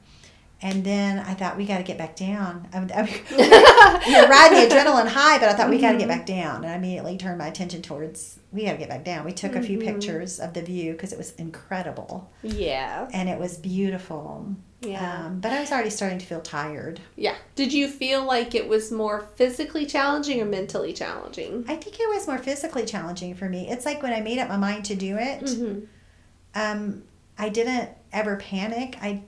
And 0.67 0.83
then 0.83 1.19
I 1.19 1.35
thought, 1.35 1.57
we 1.57 1.65
got 1.67 1.77
to 1.77 1.83
get 1.83 1.99
back 1.99 2.15
down. 2.15 2.67
I, 2.73 2.77
I, 2.79 3.03
we 4.07 4.15
were 4.19 4.27
riding 4.27 4.67
the 4.67 4.73
adrenaline 4.75 5.07
high, 5.07 5.37
but 5.37 5.47
I 5.47 5.53
thought, 5.53 5.69
we 5.69 5.77
got 5.79 5.91
to 5.91 5.97
get 5.99 6.07
back 6.07 6.25
down. 6.25 6.63
And 6.63 6.73
I 6.73 6.75
immediately 6.77 7.17
turned 7.17 7.37
my 7.37 7.45
attention 7.47 7.83
towards, 7.83 8.39
we 8.51 8.65
got 8.65 8.71
to 8.71 8.77
get 8.79 8.89
back 8.89 9.03
down. 9.05 9.25
We 9.25 9.31
took 9.31 9.55
a 9.55 9.61
few 9.61 9.77
pictures 9.77 10.39
of 10.39 10.55
the 10.55 10.63
view 10.63 10.93
because 10.93 11.13
it 11.13 11.19
was 11.19 11.33
incredible 11.35 12.31
Yeah. 12.41 13.07
and 13.13 13.29
it 13.29 13.37
was 13.39 13.57
beautiful. 13.59 14.55
Yeah. 14.81 15.25
Um, 15.27 15.39
but 15.39 15.51
I 15.51 15.59
was 15.59 15.71
already 15.71 15.91
starting 15.91 16.17
to 16.17 16.25
feel 16.25 16.41
tired. 16.41 16.99
Yeah. 17.15 17.35
Did 17.55 17.71
you 17.71 17.87
feel 17.87 18.23
like 18.25 18.55
it 18.55 18.67
was 18.67 18.91
more 18.91 19.29
physically 19.35 19.85
challenging 19.85 20.41
or 20.41 20.45
mentally 20.45 20.93
challenging? 20.93 21.63
I 21.67 21.75
think 21.75 21.99
it 21.99 22.09
was 22.09 22.25
more 22.27 22.39
physically 22.39 22.85
challenging 22.85 23.35
for 23.35 23.47
me. 23.49 23.69
It's 23.69 23.85
like 23.85 24.01
when 24.01 24.13
I 24.13 24.21
made 24.21 24.39
up 24.39 24.49
my 24.49 24.57
mind 24.57 24.85
to 24.85 24.95
do 24.95 25.15
it, 25.17 25.41
Mm-hmm. 25.43 25.79
um, 26.55 27.03
I 27.37 27.49
didn't 27.49 27.89
ever 28.13 28.37
panic. 28.37 28.97
I, 29.01 29.21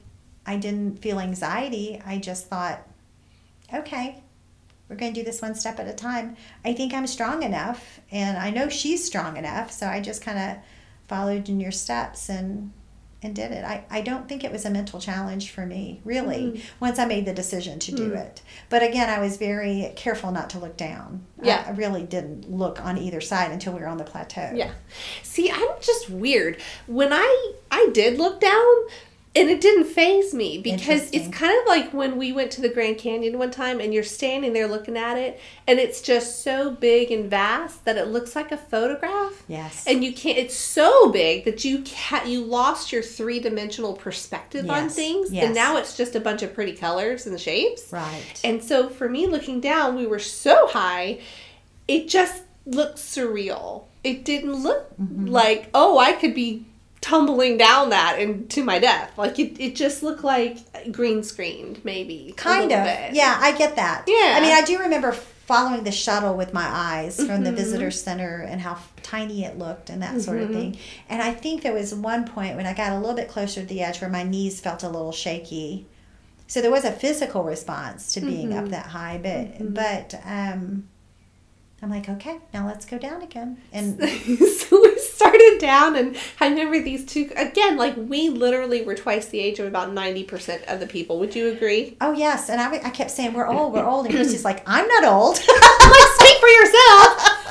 I 0.47 0.55
didn't 0.57 0.99
feel 1.01 1.19
anxiety. 1.19 2.01
I 2.05 2.17
just 2.17 2.47
thought, 2.47 2.79
okay, 3.73 4.23
we're 4.89 4.95
going 4.95 5.13
to 5.13 5.19
do 5.19 5.25
this 5.25 5.41
one 5.41 5.53
step 5.55 5.79
at 5.79 5.87
a 5.87 5.93
time. 5.93 6.37
I 6.63 6.73
think 6.73 6.93
I'm 6.93 7.05
strong 7.07 7.43
enough, 7.43 7.99
and 8.11 8.37
I 8.37 8.49
know 8.49 8.69
she's 8.69 9.03
strong 9.03 9.35
enough. 9.37 9.71
So 9.71 9.85
I 9.87 9.99
just 10.01 10.21
kind 10.21 10.39
of 10.39 10.57
followed 11.07 11.49
in 11.49 11.59
your 11.59 11.71
steps 11.71 12.29
and 12.29 12.71
and 13.23 13.35
did 13.35 13.51
it. 13.51 13.65
I, 13.65 13.83
I 13.89 14.01
don't 14.01 14.29
think 14.29 14.43
it 14.43 14.51
was 14.51 14.63
a 14.63 14.69
mental 14.69 14.99
challenge 14.99 15.49
for 15.49 15.65
me, 15.65 15.99
really, 16.05 16.51
Mm. 16.51 16.61
once 16.79 16.99
I 16.99 17.05
made 17.05 17.25
the 17.25 17.33
decision 17.33 17.79
to 17.79 17.91
do 17.91 18.13
it. 18.13 18.43
But 18.69 18.83
again, 18.83 19.09
I 19.09 19.17
was 19.17 19.37
very 19.37 19.91
careful 19.95 20.31
not 20.31 20.51
to 20.51 20.59
look 20.59 20.77
down. 20.77 21.25
I- 21.41 21.45
Yeah. 21.47 21.63
I, 21.65 21.71
really 21.71 22.03
didn't 22.03 22.47
look 22.51 22.79
on 22.85 22.99
either 22.99 23.19
side 23.19 23.49
until 23.51 23.73
we 23.73 23.79
were 23.79 23.87
on 23.87 23.97
the 23.97 24.03
plateau. 24.03 24.51
Yeah. 24.53 24.69
See, 25.23 25.49
I'm 25.49 25.67
just 25.81 26.11
weird. 26.11 26.61
When 26.85 27.11
I 27.11 27.53
I 27.71 27.89
did 27.91 28.19
look 28.19 28.39
down 28.39 28.75
and 29.38 29.49
it 29.49 29.61
didn't 29.61 29.85
faze 29.85 30.33
me 30.33 30.57
because 30.57 31.09
it's 31.11 31.27
kind 31.29 31.57
of 31.61 31.67
like 31.67 31.93
when 31.93 32.17
we 32.17 32.31
went 32.33 32.51
to 32.51 32.61
the 32.61 32.69
Grand 32.69 32.97
Canyon 32.97 33.38
one 33.38 33.51
time 33.51 33.79
and 33.79 33.93
you're 33.93 34.03
standing 34.03 34.53
there 34.53 34.67
looking 34.67 34.97
at 34.97 35.17
it 35.17 35.39
and 35.67 35.79
it's 35.79 36.01
just 36.01 36.43
so 36.43 36.71
big 36.71 37.11
and 37.11 37.29
vast 37.29 37.85
that 37.85 37.97
it 37.97 38.07
looks 38.07 38.35
like 38.35 38.51
a 38.51 38.57
photograph. 38.57 39.43
Yes. 39.47 39.85
And 39.88 40.03
you 40.03 40.11
can't 40.13 40.38
it's 40.38 40.55
so 40.55 41.09
big 41.11 41.45
that 41.45 41.63
you 41.63 41.83
ca 41.85 42.23
you 42.25 42.41
lost 42.43 42.91
your 42.91 43.03
three-dimensional 43.03 43.93
perspective 43.93 44.69
on 44.69 44.89
things 44.89 45.31
Yes. 45.31 45.45
and 45.45 45.55
now 45.55 45.77
it's 45.77 45.95
just 45.95 46.15
a 46.15 46.19
bunch 46.19 46.41
of 46.43 46.53
pretty 46.53 46.73
colors 46.73 47.25
and 47.27 47.39
shapes. 47.39 47.91
right. 47.93 48.41
And 48.43 48.63
so 48.63 48.89
for 48.89 49.07
me 49.07 49.27
looking 49.27 49.61
down, 49.61 49.95
we 49.95 50.05
were 50.07 50.19
so 50.19 50.67
high, 50.67 51.19
it 51.88 52.07
just 52.09 52.43
looked 52.65 52.97
surreal. 52.97 53.83
It 54.03 54.25
didn't 54.25 54.53
look 54.53 54.85
Mm-hmm. 54.97 55.27
like, 55.27 55.69
oh, 55.75 55.99
I 55.99 56.13
could 56.13 56.33
be 56.33 56.65
tumbling 57.01 57.57
down 57.57 57.89
that 57.91 58.17
and 58.19 58.49
to 58.49 58.63
my 58.63 58.79
death. 58.79 59.11
Like 59.17 59.39
it, 59.39 59.59
it 59.61 59.75
just 59.75 60.03
looked 60.03 60.23
like 60.23 60.57
green 60.91 61.23
screened, 61.23 61.83
maybe. 61.85 62.33
kind 62.37 62.71
of. 62.71 62.83
bit. 62.83 63.13
Yeah, 63.13 63.37
I 63.39 63.51
get 63.57 63.75
that. 63.75 64.05
Yeah. 64.07 64.35
I 64.37 64.41
mean, 64.41 64.51
I 64.51 64.61
do 64.61 64.79
remember 64.79 65.11
following 65.11 65.83
the 65.85 65.91
shuttle 65.91 66.35
with 66.35 66.53
my 66.53 66.65
eyes 66.67 67.15
from 67.15 67.43
the 67.45 67.51
Mhm. 67.51 67.55
visitor 67.55 67.89
center 67.91 68.41
and 68.41 68.59
how 68.59 68.77
tiny 69.01 69.45
it 69.45 69.57
looked 69.57 69.89
and 69.89 70.01
that 70.01 70.19
sort 70.21 70.41
of 70.41 70.49
Mhm. 70.49 70.53
thing. 70.53 70.77
And 71.07 71.21
I 71.21 71.31
think 71.31 71.61
there 71.63 71.71
was 71.71 71.95
one 71.95 72.25
point 72.25 72.57
when 72.57 72.65
I 72.65 72.73
got 72.73 72.91
a 72.91 72.97
little 72.99 73.15
bit 73.15 73.29
closer 73.29 73.61
to 73.61 73.65
the 73.65 73.81
edge 73.81 74.01
where 74.01 74.09
my 74.09 74.23
knees 74.23 74.59
felt 74.59 74.83
a 74.83 74.89
little 74.89 75.13
shaky. 75.13 75.85
So 76.47 76.59
there 76.61 76.71
was 76.71 76.83
a 76.83 76.91
physical 76.91 77.43
response 77.43 78.11
to 78.13 78.21
being 78.21 78.53
up 78.57 78.65
Mhm. 78.65 78.69
that 78.71 78.87
high, 78.87 79.19
but 79.23 79.59
Mhm. 79.59 79.73
but 79.73 80.19
um 80.25 80.83
I'm 81.80 81.91
like, 81.91 82.09
okay, 82.09 82.39
now 82.55 82.65
let's 82.65 82.86
go 82.86 82.97
down 82.97 83.21
again. 83.21 83.57
And 83.71 83.99
so 83.99 84.82
we 84.82 84.97
started 84.97 85.57
down, 85.59 85.95
and 85.95 86.17
I 86.41 86.47
remember 86.49 86.82
these 86.82 87.05
two 87.05 87.30
again. 87.36 87.78
Like 87.78 87.93
we 87.95 88.30
literally 88.30 88.82
were 88.82 88.95
twice 88.95 89.28
the 89.28 89.39
age 89.39 89.59
of 89.59 89.67
about 89.67 89.93
ninety 89.93 90.23
percent 90.23 90.63
of 90.67 90.80
the 90.80 90.88
people. 90.88 91.19
Would 91.19 91.36
you 91.36 91.49
agree? 91.49 91.95
oh 92.01 92.13
yes, 92.13 92.49
and 92.49 92.59
I, 92.59 92.71
I 92.84 92.89
kept 92.89 93.11
saying 93.11 93.34
we're 93.34 93.47
old, 93.47 93.73
we're 93.73 93.86
old, 93.86 94.07
and 94.07 94.15
Kristi's 94.15 94.43
like, 94.51 94.63
I'm 94.65 94.88
not 94.88 95.03
old. 95.03 95.39
I'm 95.49 95.91
like, 95.91 96.09
speak 96.15 96.38
for 96.39 96.47
yourself. 96.47 97.43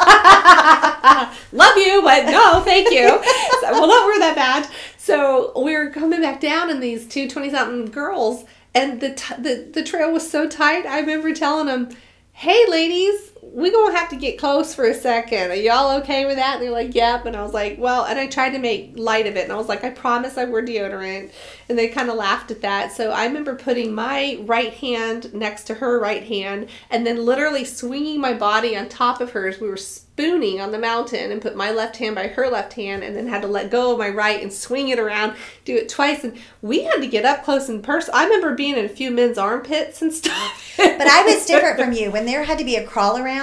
Love 1.52 1.76
you, 1.76 2.02
but 2.02 2.26
no, 2.26 2.62
thank 2.64 2.90
you. 2.90 3.08
So, 3.08 3.72
well, 3.72 3.86
not 3.86 4.06
we're 4.06 4.18
that 4.18 4.34
bad. 4.34 4.68
So 4.98 5.52
we 5.62 5.76
were 5.76 5.90
coming 5.90 6.20
back 6.20 6.40
down, 6.40 6.68
and 6.68 6.82
these 6.82 7.06
two 7.06 7.28
20 7.30 7.50
something 7.50 7.92
girls, 7.92 8.44
and 8.74 9.00
the, 9.00 9.14
t- 9.14 9.36
the 9.38 9.70
the 9.72 9.84
trail 9.84 10.12
was 10.12 10.28
so 10.28 10.48
tight. 10.48 10.84
I 10.84 10.98
remember 10.98 11.32
telling 11.32 11.66
them, 11.66 11.90
"Hey, 12.32 12.66
ladies." 12.68 13.30
We 13.52 13.70
gonna 13.70 13.96
have 13.96 14.08
to 14.10 14.16
get 14.16 14.38
close 14.38 14.74
for 14.74 14.84
a 14.84 14.94
second. 14.94 15.50
Are 15.50 15.54
y'all 15.54 15.98
okay 16.00 16.26
with 16.26 16.36
that? 16.36 16.56
And 16.56 16.64
they're 16.64 16.70
like, 16.70 16.94
yep. 16.94 17.26
And 17.26 17.36
I 17.36 17.42
was 17.42 17.54
like, 17.54 17.78
well, 17.78 18.04
and 18.04 18.18
I 18.18 18.26
tried 18.26 18.50
to 18.50 18.58
make 18.58 18.92
light 18.96 19.26
of 19.26 19.36
it. 19.36 19.44
And 19.44 19.52
I 19.52 19.56
was 19.56 19.68
like, 19.68 19.84
I 19.84 19.90
promise 19.90 20.36
I 20.36 20.44
wear 20.44 20.64
deodorant. 20.64 21.30
And 21.68 21.78
they 21.78 21.88
kind 21.88 22.10
of 22.10 22.16
laughed 22.16 22.50
at 22.50 22.62
that. 22.62 22.92
So 22.92 23.10
I 23.10 23.24
remember 23.26 23.54
putting 23.54 23.94
my 23.94 24.38
right 24.42 24.72
hand 24.74 25.32
next 25.32 25.64
to 25.64 25.74
her 25.74 25.98
right 25.98 26.24
hand 26.24 26.68
and 26.90 27.06
then 27.06 27.24
literally 27.24 27.64
swinging 27.64 28.20
my 28.20 28.32
body 28.32 28.76
on 28.76 28.88
top 28.88 29.20
of 29.20 29.30
hers. 29.30 29.60
We 29.60 29.68
were 29.68 29.76
spooning 29.76 30.60
on 30.60 30.72
the 30.72 30.78
mountain 30.78 31.30
and 31.30 31.42
put 31.42 31.56
my 31.56 31.70
left 31.70 31.96
hand 31.96 32.14
by 32.14 32.28
her 32.28 32.48
left 32.48 32.72
hand 32.72 33.02
and 33.04 33.14
then 33.14 33.26
had 33.26 33.42
to 33.42 33.48
let 33.48 33.70
go 33.70 33.92
of 33.92 33.98
my 33.98 34.08
right 34.08 34.40
and 34.42 34.52
swing 34.52 34.88
it 34.88 34.98
around, 34.98 35.36
do 35.64 35.76
it 35.76 35.88
twice. 35.88 36.24
And 36.24 36.38
we 36.62 36.84
had 36.84 37.00
to 37.00 37.06
get 37.06 37.24
up 37.24 37.44
close 37.44 37.68
and 37.68 37.82
personal. 37.82 38.18
I 38.18 38.24
remember 38.24 38.54
being 38.54 38.76
in 38.76 38.84
a 38.84 38.88
few 38.88 39.10
men's 39.10 39.38
armpits 39.38 40.02
and 40.02 40.12
stuff. 40.12 40.74
But 40.76 41.06
I 41.06 41.22
was 41.24 41.46
different 41.46 41.78
from 41.78 41.92
you. 41.92 42.10
When 42.10 42.26
there 42.26 42.44
had 42.44 42.58
to 42.58 42.64
be 42.64 42.76
a 42.76 42.86
crawl 42.86 43.18
around 43.18 43.35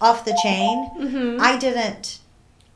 off 0.00 0.24
the 0.24 0.38
chain, 0.42 0.90
Mhm. 0.98 1.40
I 1.40 1.56
didn't 1.58 2.18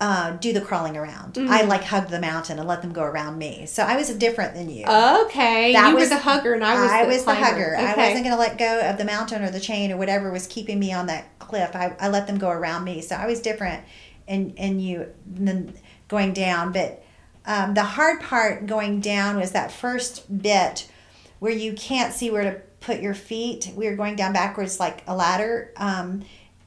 uh, 0.00 0.32
do 0.32 0.52
the 0.52 0.60
crawling 0.60 0.96
around. 0.96 1.34
Mm-hmm. 1.34 1.48
I 1.52 1.62
like 1.62 1.84
hugged 1.84 2.10
the 2.10 2.18
mountain 2.20 2.58
and 2.58 2.66
let 2.66 2.82
them 2.82 2.92
go 2.92 3.02
around 3.04 3.38
me. 3.38 3.66
So 3.66 3.84
I 3.84 3.96
was 3.96 4.10
different 4.10 4.54
than 4.54 4.68
you. 4.68 4.84
Okay, 4.84 5.72
That 5.72 5.90
you 5.90 5.94
was- 5.94 6.04
were 6.10 6.16
the 6.16 6.22
hugger, 6.22 6.54
and 6.54 6.64
I 6.64 6.74
was 6.82 6.90
I 6.90 7.02
the 7.04 7.08
was 7.08 7.18
the 7.18 7.24
climber. 7.32 7.44
hugger. 7.46 7.76
I 7.76 7.94
wasn't 7.94 8.24
going 8.24 8.34
to 8.34 8.36
let 8.36 8.58
go 8.58 8.80
of 8.80 8.98
the 8.98 9.04
mountain 9.04 9.44
or 9.44 9.50
the 9.50 9.60
chain 9.60 9.92
or 9.92 9.96
whatever 9.96 10.32
was 10.32 10.48
keeping 10.48 10.80
me 10.80 10.92
on 10.92 11.06
that 11.06 11.38
cliff. 11.38 11.76
I, 11.76 11.94
I 12.00 12.08
let 12.08 12.26
them 12.26 12.38
go 12.38 12.48
around 12.50 12.82
me. 12.82 13.00
So 13.00 13.14
I 13.14 13.26
was 13.26 13.40
different 13.40 13.84
in, 14.26 14.50
in 14.56 14.80
you 14.80 15.06
than 15.24 15.72
going 16.08 16.32
down. 16.32 16.72
But 16.72 17.04
um, 17.46 17.74
the 17.74 17.84
hard 17.84 18.20
part 18.22 18.66
going 18.66 19.00
down 19.00 19.36
was 19.36 19.52
that 19.52 19.70
first 19.70 20.36
bit 20.42 20.88
where 21.38 21.52
you 21.52 21.74
can't 21.74 22.12
see 22.12 22.28
where 22.28 22.42
to 22.42 22.60
put 22.80 23.00
your 23.00 23.14
feet. 23.14 23.70
We 23.76 23.86
were 23.88 23.94
going 23.94 24.16
down 24.16 24.32
backwards 24.32 24.80
like 24.80 25.04
a 25.06 25.14
ladder. 25.14 25.70
Um, 25.76 26.22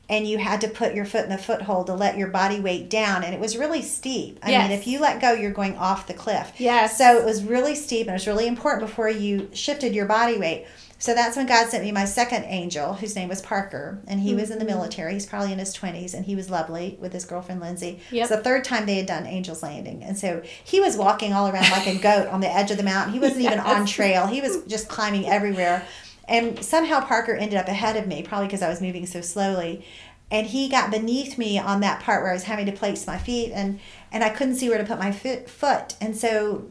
and 0.09 0.27
you 0.27 0.37
had 0.37 0.61
to 0.61 0.67
put 0.67 0.93
your 0.93 1.05
foot 1.05 1.23
in 1.23 1.29
the 1.29 1.37
foothold 1.37 1.87
to 1.87 1.93
let 1.95 2.17
your 2.17 2.27
body 2.27 2.59
weight 2.59 2.89
down. 2.89 3.23
And 3.23 3.33
it 3.33 3.39
was 3.39 3.57
really 3.57 3.81
steep. 3.81 4.39
I 4.43 4.51
Yes. 4.51 4.69
mean, 4.69 4.77
if 4.79 4.85
you 4.87 4.99
let 4.99 5.19
go, 5.21 5.31
you're 5.33 5.51
going 5.51 5.77
off 5.77 6.05
the 6.07 6.13
cliff. 6.13 6.51
yeah 6.57 6.85
So 6.87 7.17
it 7.17 7.25
was 7.25 7.43
really 7.43 7.73
steep 7.75 8.01
and 8.07 8.11
it 8.11 8.13
was 8.13 8.27
really 8.27 8.47
important 8.47 8.87
before 8.87 9.09
you 9.09 9.49
shifted 9.53 9.95
your 9.95 10.05
body 10.05 10.37
weight. 10.37 10.67
So 10.97 11.13
that's 11.13 11.35
when 11.35 11.45
God 11.45 11.67
sent 11.69 11.83
me 11.83 11.91
my 11.91 12.05
second 12.05 12.45
angel, 12.45 12.93
whose 12.93 13.17
name 13.17 13.27
was 13.27 13.41
Parker, 13.41 13.99
and 14.07 14.19
he 14.21 14.33
was 14.33 14.49
in 14.49 14.57
Mm-hmm. 14.57 14.65
the 14.67 14.73
military. 14.73 15.13
He's 15.13 15.25
probably 15.25 15.51
in 15.51 15.59
his 15.59 15.73
twenties, 15.73 16.13
and 16.13 16.25
he 16.25 16.35
was 16.37 16.49
lovely 16.49 16.97
with 17.01 17.11
his 17.11 17.25
girlfriend 17.25 17.59
Lindsay. 17.59 17.99
Yep. 18.11 18.21
It's 18.21 18.29
the 18.35 18.41
third 18.41 18.63
time 18.63 18.85
they 18.85 18.95
had 18.95 19.05
done 19.05 19.25
Angels 19.25 19.61
Landing, 19.61 20.03
and 20.03 20.17
so 20.17 20.41
he 20.63 20.79
was 20.79 20.95
walking 20.95 21.33
all 21.33 21.47
around 21.49 21.69
like 21.71 21.85
a 21.85 21.97
goat 21.97 22.27
on 22.29 22.39
the 22.39 22.49
edge 22.49 22.71
of 22.71 22.77
the 22.77 22.83
mountain. 22.83 23.11
He 23.13 23.19
wasn't 23.19 23.41
even 23.41 23.59
on 23.73 23.85
trail; 23.85 24.25
he 24.27 24.39
was 24.39 24.63
just 24.67 24.87
climbing 24.87 25.27
everywhere. 25.27 25.85
And 26.27 26.63
somehow 26.63 27.01
Parker 27.01 27.33
ended 27.33 27.59
up 27.59 27.67
ahead 27.67 27.97
of 27.97 28.07
me, 28.07 28.23
probably 28.23 28.47
because 28.47 28.61
I 28.61 28.69
was 28.69 28.81
moving 28.81 29.05
so 29.05 29.21
slowly. 29.21 29.85
And 30.31 30.47
he 30.47 30.69
got 30.69 30.89
beneath 30.89 31.37
me 31.37 31.59
on 31.59 31.81
that 31.81 32.01
part 32.01 32.23
where 32.23 32.31
I 32.31 32.35
was 32.35 32.43
having 32.43 32.65
to 32.65 32.71
place 32.71 33.05
my 33.05 33.17
feet, 33.17 33.51
and 33.51 33.79
and 34.11 34.23
I 34.23 34.29
couldn't 34.29 34.55
see 34.55 34.69
where 34.69 34.79
to 34.79 34.83
put 34.83 34.97
my 34.97 35.11
foot. 35.11 35.95
And 36.01 36.17
so 36.17 36.67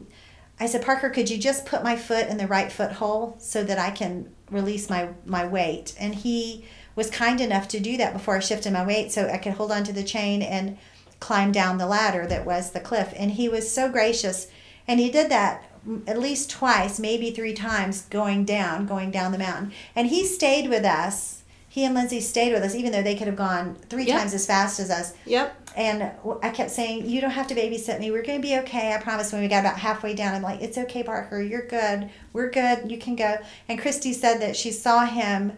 I 0.59 0.67
said, 0.67 0.85
Parker, 0.85 1.09
could 1.09 1.29
you 1.29 1.37
just 1.37 1.65
put 1.65 1.83
my 1.83 1.95
foot 1.95 2.27
in 2.27 2.37
the 2.37 2.47
right 2.47 2.71
foothold 2.71 3.41
so 3.41 3.63
that 3.63 3.77
I 3.77 3.91
can 3.91 4.33
release 4.49 4.89
my, 4.89 5.09
my 5.25 5.45
weight? 5.45 5.93
And 5.99 6.15
he 6.15 6.65
was 6.95 7.09
kind 7.09 7.41
enough 7.41 7.67
to 7.69 7.79
do 7.79 7.97
that 7.97 8.13
before 8.13 8.37
I 8.37 8.39
shifted 8.39 8.71
my 8.71 8.85
weight 8.85 9.11
so 9.11 9.27
I 9.27 9.37
could 9.37 9.53
hold 9.53 9.71
onto 9.71 9.91
the 9.91 10.03
chain 10.03 10.41
and 10.41 10.77
climb 11.19 11.51
down 11.51 11.77
the 11.77 11.87
ladder 11.87 12.25
that 12.27 12.45
was 12.45 12.71
the 12.71 12.79
cliff. 12.79 13.13
And 13.17 13.31
he 13.31 13.49
was 13.49 13.69
so 13.69 13.89
gracious. 13.89 14.47
And 14.87 14.99
he 14.99 15.09
did 15.09 15.29
that 15.29 15.63
at 16.07 16.19
least 16.19 16.49
twice, 16.49 16.99
maybe 16.99 17.31
three 17.31 17.53
times 17.53 18.03
going 18.03 18.45
down, 18.45 18.85
going 18.85 19.11
down 19.11 19.31
the 19.31 19.37
mountain. 19.37 19.71
And 19.95 20.07
he 20.07 20.25
stayed 20.25 20.69
with 20.69 20.83
us. 20.85 21.43
He 21.67 21.83
and 21.83 21.93
Lindsay 21.93 22.21
stayed 22.21 22.53
with 22.53 22.63
us, 22.63 22.73
even 22.73 22.91
though 22.93 23.03
they 23.03 23.15
could 23.15 23.27
have 23.27 23.35
gone 23.35 23.75
three 23.89 24.05
Yep. 24.05 24.17
times 24.19 24.33
as 24.33 24.45
fast 24.45 24.79
as 24.79 24.89
us. 24.89 25.13
Yep. 25.25 25.53
And 25.75 26.09
I 26.41 26.49
kept 26.51 26.71
saying, 26.71 27.05
You 27.09 27.19
don't 27.19 27.31
have 27.31 27.47
to 27.47 27.55
babysit 27.55 27.99
me. 27.99 28.11
We're 28.11 28.23
going 28.23 28.41
to 28.41 28.47
be 28.47 28.57
okay. 28.59 28.93
I 28.93 28.97
promise. 29.01 29.33
When 29.33 29.41
we 29.41 29.49
got 29.49 29.59
about 29.59 29.77
halfway 29.77 30.13
down, 30.15 30.33
I'm 30.33 30.41
like, 30.41 30.61
It's 30.61 30.77
okay, 30.77 31.03
Parker. 31.03 31.41
You're 31.41 31.67
good. 31.67 32.09
We're 32.31 32.49
good. 32.49 32.89
You 32.89 32.97
can 32.97 33.17
go. 33.17 33.37
And 33.67 33.77
Kristi 33.77 34.13
said 34.13 34.39
that 34.39 34.55
she 34.55 34.71
saw 34.71 35.05
him, 35.05 35.51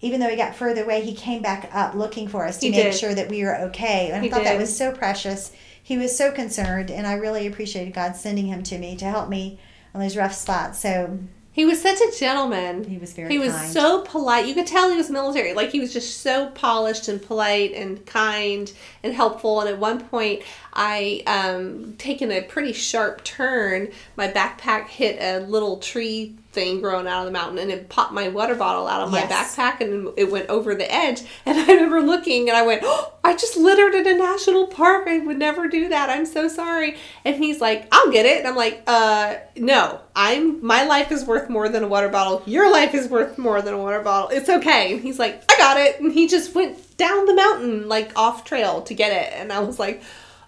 even 0.00 0.20
though 0.20 0.28
he 0.28 0.36
got 0.36 0.54
further 0.54 0.84
away, 0.84 1.00
he 1.00 1.14
came 1.14 1.42
back 1.42 1.68
up 1.74 1.94
looking 1.96 2.28
for 2.28 2.46
us 2.46 2.58
to 2.58 2.66
He 2.66 2.70
make 2.70 2.82
did. 2.84 2.94
sure 2.94 3.14
that 3.14 3.28
we 3.28 3.42
were 3.42 3.56
okay. 3.62 4.10
And 4.12 4.22
He 4.22 4.30
I 4.30 4.32
thought 4.34 4.44
that 4.44 4.58
was 4.58 4.76
so 4.76 4.92
precious. 4.92 5.50
He 5.82 5.98
was 5.98 6.16
so 6.16 6.30
concerned. 6.30 6.92
And 6.92 7.04
I 7.08 7.14
really 7.14 7.46
appreciated 7.48 7.92
God 7.92 8.14
sending 8.14 8.46
him 8.46 8.62
to 8.64 8.78
me 8.78 8.94
to 8.98 9.04
help 9.06 9.28
me 9.28 9.58
on 9.96 10.02
those 10.02 10.16
rough 10.16 10.34
spots. 10.34 10.78
So 10.80 11.18
He 11.52 11.64
was 11.64 11.80
such 11.80 11.98
a 12.00 12.10
gentleman. 12.18 12.84
he 12.84 12.98
was 12.98 13.14
very 13.14 13.30
He 13.30 13.38
was 13.38 13.52
kind. 13.54 13.72
so 13.72 14.02
polite. 14.02 14.46
You 14.46 14.52
could 14.54 14.66
tell 14.66 14.90
he 14.90 14.96
was 14.96 15.08
military. 15.10 15.54
Like 15.54 15.70
he 15.70 15.80
was 15.80 15.92
just 15.92 16.20
so 16.20 16.50
polished 16.50 17.08
and 17.08 17.20
polite 17.20 17.72
and 17.72 18.04
kind 18.04 18.70
and 19.02 19.14
helpful. 19.14 19.60
And 19.60 19.70
at 19.70 19.78
one 19.78 20.00
point, 20.04 20.42
I 20.74 21.22
um 21.26 21.94
taken 21.96 22.30
a 22.30 22.42
pretty 22.42 22.74
sharp 22.74 23.24
turn. 23.24 23.88
My 24.16 24.28
backpack 24.28 24.88
hit 24.88 25.16
a 25.20 25.40
little 25.46 25.78
tree 25.78 26.36
thing 26.56 26.80
growing 26.80 27.06
out 27.06 27.20
of 27.20 27.26
the 27.26 27.30
mountain, 27.30 27.58
and 27.58 27.70
it 27.70 27.88
popped 27.88 28.12
my 28.12 28.28
water 28.28 28.56
bottle 28.56 28.88
out 28.88 29.02
of 29.02 29.12
my 29.12 29.20
backpack, 29.22 29.80
and 29.80 30.12
it 30.16 30.32
went 30.32 30.48
over 30.48 30.74
the 30.74 30.92
edge. 30.92 31.22
And 31.46 31.58
I 31.58 31.66
remember 31.74 32.02
looking, 32.02 32.48
and 32.48 32.56
I 32.56 32.66
went, 32.66 32.80
oh, 32.84 33.12
"I 33.22 33.34
just 33.34 33.56
littered 33.56 33.94
in 33.94 34.06
a 34.06 34.16
national 34.16 34.66
park. 34.66 35.06
I 35.06 35.18
would 35.18 35.38
never 35.38 35.68
do 35.68 35.88
that. 35.90 36.10
I'm 36.10 36.26
so 36.26 36.48
sorry." 36.48 36.96
And 37.24 37.36
he's 37.36 37.60
like, 37.60 37.86
"I'll 37.92 38.10
get 38.10 38.26
it." 38.26 38.38
And 38.38 38.48
I'm 38.48 38.56
like, 38.56 38.82
"Uh, 38.86 39.36
no. 39.54 40.00
I'm 40.16 40.64
my 40.66 40.84
life 40.84 41.12
is 41.12 41.24
worth 41.24 41.50
more 41.50 41.68
than 41.68 41.84
a 41.84 41.88
water 41.88 42.08
bottle. 42.08 42.42
Your 42.46 42.72
life 42.72 42.94
is 42.94 43.06
worth 43.08 43.36
more 43.36 43.60
than 43.62 43.74
a 43.74 43.78
water 43.78 44.00
bottle. 44.00 44.30
It's 44.30 44.48
okay." 44.48 44.94
And 44.94 45.02
he's 45.02 45.18
like, 45.18 45.44
"I 45.52 45.56
got 45.58 45.76
it." 45.76 46.00
And 46.00 46.10
he 46.10 46.26
just 46.26 46.54
went 46.54 46.96
down 46.96 47.26
the 47.26 47.34
mountain 47.34 47.88
like 47.88 48.10
off 48.16 48.44
trail 48.44 48.82
to 48.82 48.94
get 48.94 49.12
it. 49.12 49.32
And 49.38 49.52
I 49.52 49.60
was 49.60 49.78
like, 49.78 50.02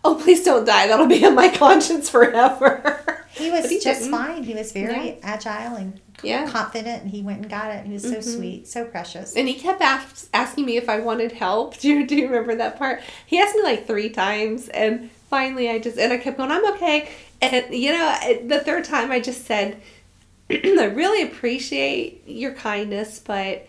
"Oh, 0.04 0.14
please 0.14 0.44
don't 0.44 0.64
die. 0.64 0.86
That'll 0.86 1.06
be 1.06 1.24
on 1.24 1.34
my 1.34 1.48
conscience 1.48 2.08
forever." 2.08 3.24
He 3.30 3.50
was 3.50 3.68
he 3.70 3.78
just 3.78 4.00
didn't. 4.00 4.10
fine. 4.12 4.42
He 4.42 4.54
was 4.54 4.72
very 4.72 5.18
agile 5.22 5.76
and 5.76 6.00
Yeah. 6.22 6.42
Mm-hmm. 6.42 6.52
confident, 6.52 7.02
and 7.02 7.10
he 7.10 7.22
went 7.22 7.42
and 7.42 7.48
got 7.50 7.70
it. 7.70 7.86
He 7.86 7.92
was 7.92 8.02
so 8.02 8.20
sweet, 8.20 8.66
so 8.66 8.84
precious. 8.84 9.36
And 9.36 9.46
he 9.46 9.54
kept 9.54 9.80
ask, 9.80 10.28
asking 10.34 10.66
me 10.66 10.76
if 10.76 10.88
I 10.88 10.98
wanted 10.98 11.30
help. 11.32 11.76
Do 11.80 11.88
you, 11.88 12.06
do 12.06 12.16
you 12.16 12.26
remember 12.26 12.56
that 12.56 12.78
part? 12.78 13.00
He 13.26 13.38
asked 13.38 13.54
me 13.54 13.62
like 13.62 13.86
three 13.86 14.08
times, 14.10 14.68
and 14.70 15.10
finally 15.30 15.70
I 15.70 15.78
just, 15.78 15.98
and 15.98 16.12
I 16.12 16.16
kept 16.16 16.38
going, 16.38 16.50
I'm 16.50 16.66
okay. 16.72 17.08
And, 17.40 17.72
you 17.72 17.92
know, 17.92 18.18
the 18.46 18.58
third 18.58 18.82
time 18.84 19.12
I 19.12 19.20
just 19.20 19.44
said, 19.44 19.80
I 20.50 20.84
really 20.92 21.22
appreciate 21.22 22.24
your 22.26 22.54
kindness, 22.54 23.20
but 23.20 23.67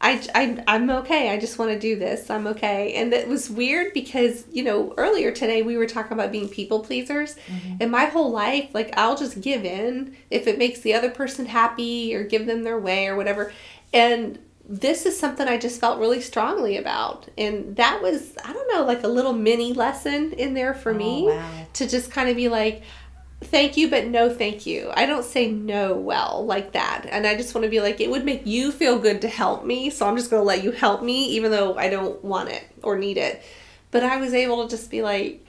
I, 0.00 0.24
I, 0.34 0.62
I'm 0.68 0.88
okay. 0.90 1.30
I 1.30 1.38
just 1.38 1.58
want 1.58 1.72
to 1.72 1.78
do 1.78 1.98
this. 1.98 2.30
I'm 2.30 2.46
okay. 2.48 2.94
And 2.94 3.12
it 3.12 3.26
was 3.26 3.50
weird 3.50 3.92
because, 3.92 4.44
you 4.52 4.62
know, 4.62 4.94
earlier 4.96 5.32
today 5.32 5.62
we 5.62 5.76
were 5.76 5.86
talking 5.86 6.12
about 6.12 6.30
being 6.30 6.48
people 6.48 6.80
pleasers. 6.80 7.34
Mm-hmm. 7.48 7.76
And 7.80 7.90
my 7.90 8.04
whole 8.04 8.30
life, 8.30 8.70
like, 8.72 8.96
I'll 8.96 9.16
just 9.16 9.40
give 9.40 9.64
in 9.64 10.16
if 10.30 10.46
it 10.46 10.56
makes 10.58 10.80
the 10.80 10.94
other 10.94 11.10
person 11.10 11.46
happy 11.46 12.14
or 12.14 12.22
give 12.22 12.46
them 12.46 12.62
their 12.62 12.78
way 12.78 13.08
or 13.08 13.16
whatever. 13.16 13.52
And 13.92 14.38
this 14.68 15.06
is 15.06 15.18
something 15.18 15.48
I 15.48 15.56
just 15.56 15.80
felt 15.80 15.98
really 15.98 16.20
strongly 16.20 16.76
about. 16.76 17.26
And 17.36 17.74
that 17.76 18.00
was, 18.00 18.34
I 18.44 18.52
don't 18.52 18.72
know, 18.72 18.84
like 18.84 19.02
a 19.02 19.08
little 19.08 19.32
mini 19.32 19.72
lesson 19.72 20.32
in 20.34 20.54
there 20.54 20.74
for 20.74 20.92
oh, 20.92 20.96
me 20.96 21.22
Oh, 21.24 21.34
wow. 21.34 21.66
to 21.72 21.88
just 21.88 22.10
kind 22.12 22.28
of 22.28 22.36
be 22.36 22.48
like, 22.48 22.82
thank 23.40 23.76
you, 23.76 23.88
but 23.88 24.06
no 24.06 24.32
thank 24.32 24.66
you. 24.66 24.90
I 24.94 25.06
don't 25.06 25.24
say 25.24 25.50
no 25.50 25.94
well 25.94 26.44
like 26.44 26.72
that. 26.72 27.06
And 27.08 27.26
I 27.26 27.36
just 27.36 27.54
want 27.54 27.64
to 27.64 27.70
be 27.70 27.80
like, 27.80 28.00
it 28.00 28.10
would 28.10 28.24
make 28.24 28.46
you 28.46 28.72
feel 28.72 28.98
good 28.98 29.20
to 29.22 29.28
help 29.28 29.64
me. 29.64 29.90
So 29.90 30.06
I'm 30.06 30.16
just 30.16 30.30
going 30.30 30.40
to 30.40 30.46
let 30.46 30.64
you 30.64 30.72
help 30.72 31.02
me, 31.02 31.26
even 31.30 31.50
though 31.50 31.76
I 31.76 31.88
don't 31.88 32.22
want 32.24 32.50
it 32.50 32.64
or 32.82 32.98
need 32.98 33.16
it. 33.16 33.42
But 33.90 34.02
I 34.02 34.16
was 34.18 34.34
able 34.34 34.64
to 34.64 34.76
just 34.76 34.90
be 34.90 35.02
like, 35.02 35.44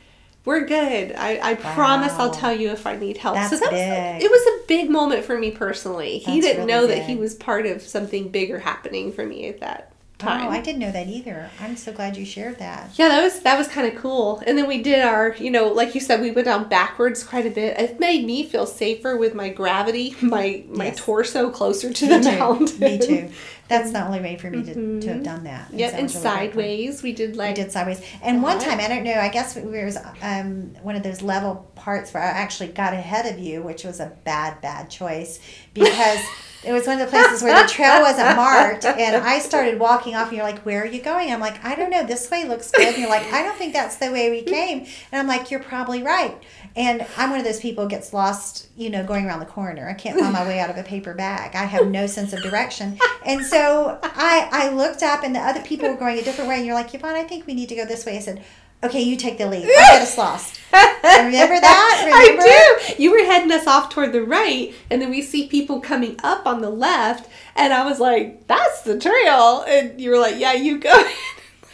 we're 0.46 0.66
good. 0.66 1.14
I, 1.16 1.52
I 1.52 1.56
promise 1.56 2.14
I'll 2.14 2.32
tell 2.32 2.54
you 2.54 2.70
if 2.72 2.88
I 2.88 2.96
need 2.96 3.18
help. 3.18 3.36
That's 3.36 3.50
so 3.50 3.58
that 3.58 3.72
was 3.72 3.80
big. 3.82 4.24
it 4.24 4.32
was 4.32 4.42
a 4.42 4.68
big 4.68 4.90
moment 4.90 5.26
for 5.26 5.38
me 5.38 5.52
personally. 5.52 6.20
he 6.20 6.40
That's 6.40 6.54
didn't 6.54 6.68
really 6.68 6.82
know 6.82 6.88
that 6.88 7.06
he 7.06 7.16
was 7.16 7.36
part 7.36 7.66
of 7.66 7.82
something 7.82 8.30
bigger 8.30 8.60
happening 8.60 9.12
for 9.12 9.26
me 9.26 9.48
at 9.48 9.60
that 9.60 9.92
time. 10.20 10.45
Oh, 10.45 10.49
I 10.49 10.61
didn't 10.61 10.80
know 10.80 10.91
that 10.91 11.07
either. 11.07 11.49
I'm 11.59 11.76
so 11.76 11.91
glad 11.91 12.15
you 12.17 12.26
shared 12.26 12.59
that. 12.59 12.91
Yeah, 12.95 13.07
that 13.09 13.24
was 13.24 13.39
that 13.41 13.57
was 13.57 13.67
kind 13.67 13.91
of 13.91 13.99
cool. 14.01 14.43
And 14.45 14.57
then 14.57 14.67
we 14.67 14.82
did 14.84 15.03
our, 15.03 15.36
you 15.38 15.49
know, 15.49 15.67
like 15.70 15.95
you 15.95 16.01
said, 16.01 16.22
we 16.22 16.32
went 16.32 16.45
down 16.45 16.67
backwards 16.70 17.24
quite 17.24 17.45
a 17.45 17.49
bit. 17.49 17.80
It 17.80 17.99
made 17.99 18.26
me 18.26 18.43
feel 18.45 18.65
safer 18.65 19.17
with 19.17 19.34
my 19.34 19.49
gravity, 19.49 20.15
my 20.22 20.63
my 20.70 20.86
Yes. 20.86 20.97
torso 20.97 21.49
closer 21.49 21.91
to 21.93 22.05
Me 22.07 22.17
the 22.17 22.30
too. 22.30 22.38
mountain. 22.38 22.80
Me 22.80 22.97
too. 22.99 23.30
That's 23.70 23.91
the 23.91 24.03
only 24.05 24.20
way 24.20 24.36
for 24.36 24.49
me 24.49 24.63
to, 24.63 24.99
to 25.01 25.13
have 25.13 25.24
done 25.24 25.43
that. 25.45 25.72
Yeah, 25.72 25.88
and 25.88 25.97
really 25.97 26.07
sideways 26.09 27.01
we 27.03 27.13
did 27.13 27.38
We 27.38 27.53
did 27.53 27.72
sideways. 27.72 28.01
And 28.22 28.41
one 28.43 28.59
time, 28.59 28.80
I 28.80 28.88
don't 28.88 29.03
know, 29.03 29.13
I 29.13 29.30
guess 29.30 29.55
it 29.55 29.63
was 29.65 29.97
um, 30.22 30.74
one 30.82 30.95
of 30.95 31.03
those 31.03 31.22
level 31.22 31.72
parts 31.76 32.13
where 32.13 32.24
I 32.24 32.28
actually 32.28 32.70
got 32.70 32.93
ahead 32.93 33.32
of 33.32 33.39
you, 33.39 33.61
which 33.61 33.84
was 33.84 33.99
a 33.99 34.11
bad, 34.26 34.59
bad 34.61 34.89
choice 34.89 35.39
because 35.74 36.20
it 36.64 36.74
was 36.74 36.86
one 36.86 36.99
of 36.99 37.05
the 37.05 37.12
places 37.12 37.41
where 37.41 37.62
the 37.62 37.70
trail 37.70 38.01
wasn't 38.01 38.36
marked. 38.36 38.84
And 38.86 39.16
I 39.16 39.39
started 39.39 39.80
walking 39.80 40.16
off, 40.16 40.28
and 40.28 40.38
you're 40.38 40.45
like, 40.45 40.60
Where 40.66 40.84
are 40.84 40.86
you 40.86 41.01
going? 41.01 41.32
I'm 41.32 41.39
like, 41.39 41.64
I 41.64 41.76
don't 41.76 41.89
know. 41.89 42.05
This 42.05 42.30
way 42.30 42.47
looks 42.47 42.72
good. 42.72 42.88
And 42.88 42.97
you're 42.97 43.10
like, 43.10 43.32
I 43.32 43.43
don't 43.43 43.57
think 43.57 43.74
that's 43.74 43.97
the 43.97 44.12
way 44.12 44.30
we 44.30 44.41
came. 44.41 44.80
And 45.12 45.20
I'm 45.20 45.28
like, 45.28 45.51
You're 45.51 45.62
probably 45.62 46.03
right. 46.03 46.41
And 46.76 47.05
I'm 47.18 47.30
one 47.30 47.39
of 47.39 47.45
those 47.45 47.60
people 47.60 47.86
who 47.86 47.89
gets 47.89 48.14
lost, 48.14 48.68
you 48.78 48.89
know, 48.89 49.03
going 49.03 49.26
around 49.26 49.39
the 49.39 49.45
corner. 49.45 49.89
I 49.89 49.93
can't 49.93 50.20
find 50.20 50.34
my 50.34 50.45
way 50.45 50.60
out 50.60 50.70
of 50.70 50.78
a 50.78 50.84
paper 50.84 51.14
bag. 51.14 51.55
I 51.55 51.66
have 51.66 51.88
no 51.88 52.07
sense 52.07 52.34
of 52.34 52.41
direction. 52.41 52.99
And 53.26 53.45
so 53.45 53.99
I, 54.03 54.49
I 54.51 54.70
looked 54.70 55.01
up 55.01 55.24
and 55.24 55.36
the 55.36 55.39
other 55.39 55.62
people 55.62 55.89
were 55.89 55.97
going 55.97 56.20
a 56.20 56.24
different 56.24 56.49
way. 56.49 56.57
And 56.57 56.66
you're 56.66 56.76
like, 56.76 56.93
Yvonne, 56.93 57.16
I 57.16 57.24
think 57.24 57.47
we 57.47 57.53
need 57.53 57.70
to 57.70 57.76
go 57.76 57.86
this 57.86 58.05
way. 58.05 58.18
I 58.18 58.20
said, 58.20 58.43
okay, 58.84 59.02
you 59.02 59.16
take 59.16 59.38
the 59.38 59.48
lead. 59.48 59.64
I 59.64 59.94
get 59.94 60.02
us 60.02 60.18
lost. 60.18 60.60
Remember 60.72 61.60
that? 61.60 62.04
Remember? 62.06 62.44
I 62.44 62.88
do. 62.88 63.02
You 63.02 63.12
were 63.12 63.26
heading 63.26 63.52
us 63.52 63.68
off 63.68 63.90
toward 63.90 64.14
the 64.14 64.24
right, 64.24 64.74
and 64.90 65.02
then 65.02 65.10
we 65.10 65.22
see 65.22 65.48
people 65.48 65.80
coming 65.80 66.20
up 66.24 66.46
on 66.46 66.62
the 66.62 66.70
left, 66.70 67.30
and 67.56 67.74
I 67.74 67.86
was 67.86 68.00
like, 68.00 68.48
"That's 68.48 68.82
the 68.82 69.00
trail," 69.00 69.64
and 69.68 70.00
you 70.00 70.12
were 70.12 70.20
like, 70.20 70.38
"Yeah, 70.38 70.54
you 70.54 70.80
go." 70.80 70.94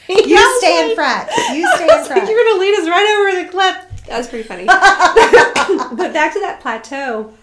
You 0.08 0.60
stay 0.60 0.88
in 0.88 0.96
front. 0.96 1.30
You 1.54 1.68
stay 1.76 1.86
in 1.86 2.06
front. 2.06 2.30
You're 2.30 2.44
gonna 2.44 2.60
lead 2.60 2.76
us 2.80 2.88
right 2.88 3.18
over 3.18 3.44
the 3.44 3.50
cliff. 3.50 4.06
That 4.06 4.20
was 4.20 4.28
pretty 4.28 4.48
funny. 4.48 4.66
but 4.66 6.14
back 6.14 6.34
to 6.34 6.40
that 6.42 6.60
plateau 6.62 7.34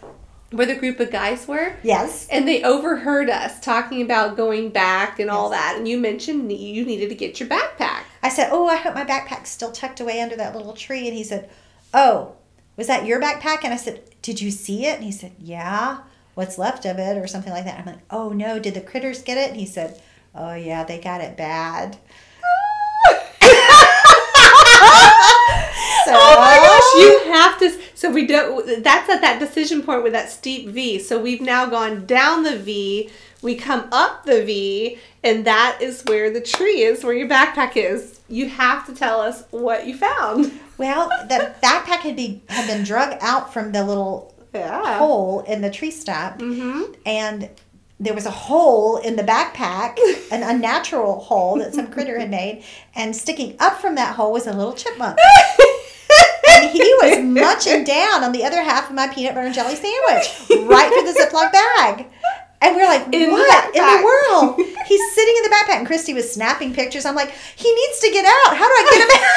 where 0.53 0.67
the 0.67 0.77
group 0.77 1.01
of 1.01 1.11
guys 1.11 1.49
were. 1.49 1.75
Yes. 1.83 2.29
And 2.31 2.47
they 2.47 2.63
overheard 2.63 3.29
us 3.31 3.59
talking 3.61 4.03
about 4.03 4.37
going 4.37 4.69
back 4.69 5.19
and 5.19 5.31
all 5.31 5.51
that. 5.51 5.75
And 5.77 5.89
you 5.89 5.99
mentioned 5.99 6.53
you 6.53 6.85
needed 6.85 7.09
to 7.09 7.15
get 7.15 7.41
your 7.41 7.49
backpack. 7.49 8.05
I 8.23 8.29
said, 8.29 8.51
"Oh, 8.53 8.69
I 8.69 8.77
hope 8.77 8.95
my 8.95 9.05
backpack's 9.05 9.51
still 9.51 9.73
tucked 9.73 10.01
away 10.01 10.21
under 10.21 10.37
that 10.37 10.55
little 10.55 10.75
tree." 10.75 11.09
And 11.09 11.17
he 11.17 11.25
said, 11.25 11.51
"Oh, 11.93 12.35
was 12.77 12.87
that 12.87 13.07
your 13.07 13.21
backpack?" 13.21 13.65
And 13.65 13.73
I 13.75 13.77
said, 13.77 14.03
"Did 14.23 14.41
you 14.41 14.51
see 14.51 14.87
it?" 14.87 14.97
And 14.97 15.05
he 15.05 15.13
said, 15.13 15.33
"Yeah." 15.39 15.99
What's 16.35 16.57
left 16.57 16.87
of 16.87 16.99
it, 16.99 17.19
or 17.19 17.27
something 17.27 17.53
like 17.53 17.65
that. 17.67 17.79
I'm 17.79 17.85
like, 17.85 17.99
"Oh 18.11 18.31
no, 18.31 18.59
did 18.59 18.73
the 18.75 18.81
critters 18.81 19.21
get 19.23 19.37
it?" 19.37 19.51
And 19.51 19.61
he 19.61 19.67
said, 19.67 20.01
"Oh 20.35 20.55
yeah, 20.55 20.83
they 20.83 20.99
got 20.99 21.21
it 21.21 21.37
bad." 21.37 21.99
so, 26.05 26.13
Oh 26.15 26.37
my 26.39 26.57
gosh, 26.57 27.05
you 27.05 27.33
have 27.33 27.59
to. 27.59 27.83
So 27.95 28.11
we 28.11 28.27
don't. 28.27 28.83
That's 28.83 29.11
at 29.11 29.21
that 29.21 29.39
decision 29.41 29.83
point 29.83 30.03
with 30.03 30.13
that 30.13 30.31
steep 30.31 30.69
V. 30.69 30.99
So 30.99 31.21
we've 31.21 31.41
now 31.43 31.67
gone 31.67 32.07
down 32.07 32.43
the 32.45 32.57
V. 32.57 33.11
We 33.43 33.57
come 33.57 33.89
up 33.91 34.25
the 34.25 34.45
V, 34.45 34.99
and 35.25 35.45
that 35.45 35.79
is 35.83 36.03
where 36.07 36.31
the 36.31 36.41
tree 36.41 36.83
is, 36.83 37.03
where 37.05 37.13
your 37.13 37.29
backpack 37.29 37.77
is. 37.77 38.21
You 38.29 38.49
have 38.49 38.87
to 38.87 38.95
tell 38.95 39.21
us 39.21 39.45
what 39.51 39.87
you 39.87 39.97
found. 39.97 40.53
Well, 40.79 41.11
the 41.29 41.55
backpack 41.63 41.99
had 41.99 42.17
be 42.17 42.43
had 42.49 42.67
been 42.67 42.83
drug 42.83 43.17
out 43.21 43.53
from 43.53 43.71
the 43.71 43.85
little 43.85 44.35
Yeah. 44.53 44.99
hole 44.99 45.41
in 45.43 45.61
the 45.61 45.71
tree 45.71 45.93
stump, 45.93 46.39
Mm-hmm. 46.41 46.95
and 47.07 47.51
there 48.01 48.15
was 48.15 48.27
a 48.27 48.31
hole 48.33 48.97
in 48.97 49.15
the 49.15 49.23
backpack, 49.23 49.97
an 50.33 50.43
unnatural 50.43 51.21
hole 51.21 51.59
that 51.59 51.73
some 51.75 51.87
critter 51.89 52.19
had 52.19 52.31
made, 52.31 52.65
and 52.97 53.15
sticking 53.15 53.55
up 53.61 53.81
from 53.81 53.95
that 53.95 54.17
hole 54.17 54.33
was 54.33 54.49
a 54.49 54.53
little 54.53 54.73
chipmunk. 54.73 55.19
and 56.49 56.71
he 56.71 56.81
was 57.03 57.19
munching 57.23 57.85
down 57.85 58.25
on 58.25 58.33
the 58.33 58.45
other 58.45 58.63
half 58.63 58.89
of 58.89 58.97
my 58.97 59.07
peanut 59.09 59.35
butter 59.35 59.47
and 59.47 59.55
jelly 59.55 59.77
sandwich, 59.77 60.67
right 60.69 60.89
through 60.93 61.13
the 61.13 61.19
Ziploc 61.21 61.53
bag. 61.53 62.07
And 62.63 62.77
we're 62.77 62.87
like, 62.87 63.05
In 63.13 63.29
the 63.29 63.33
what 63.33 63.75
in 63.75 63.83
the 63.83 64.05
world? 64.05 64.57
He's 64.87 65.15
sitting 65.15 65.35
in 65.37 65.43
the 65.43 65.57
backpack, 65.57 65.79
and 65.79 65.87
Kristi 65.87 66.15
was 66.15 66.31
snapping 66.31 66.73
pictures. 66.75 67.05
I'm 67.05 67.15
like, 67.17 67.31
he 67.57 67.73
needs 67.73 67.99
to 68.01 68.11
get 68.11 68.25
out. 68.25 68.57
How 68.57 68.67
do 68.69 68.75
I 68.75 68.89
get 68.91 69.01
him 69.03 69.25
out? 69.25 69.29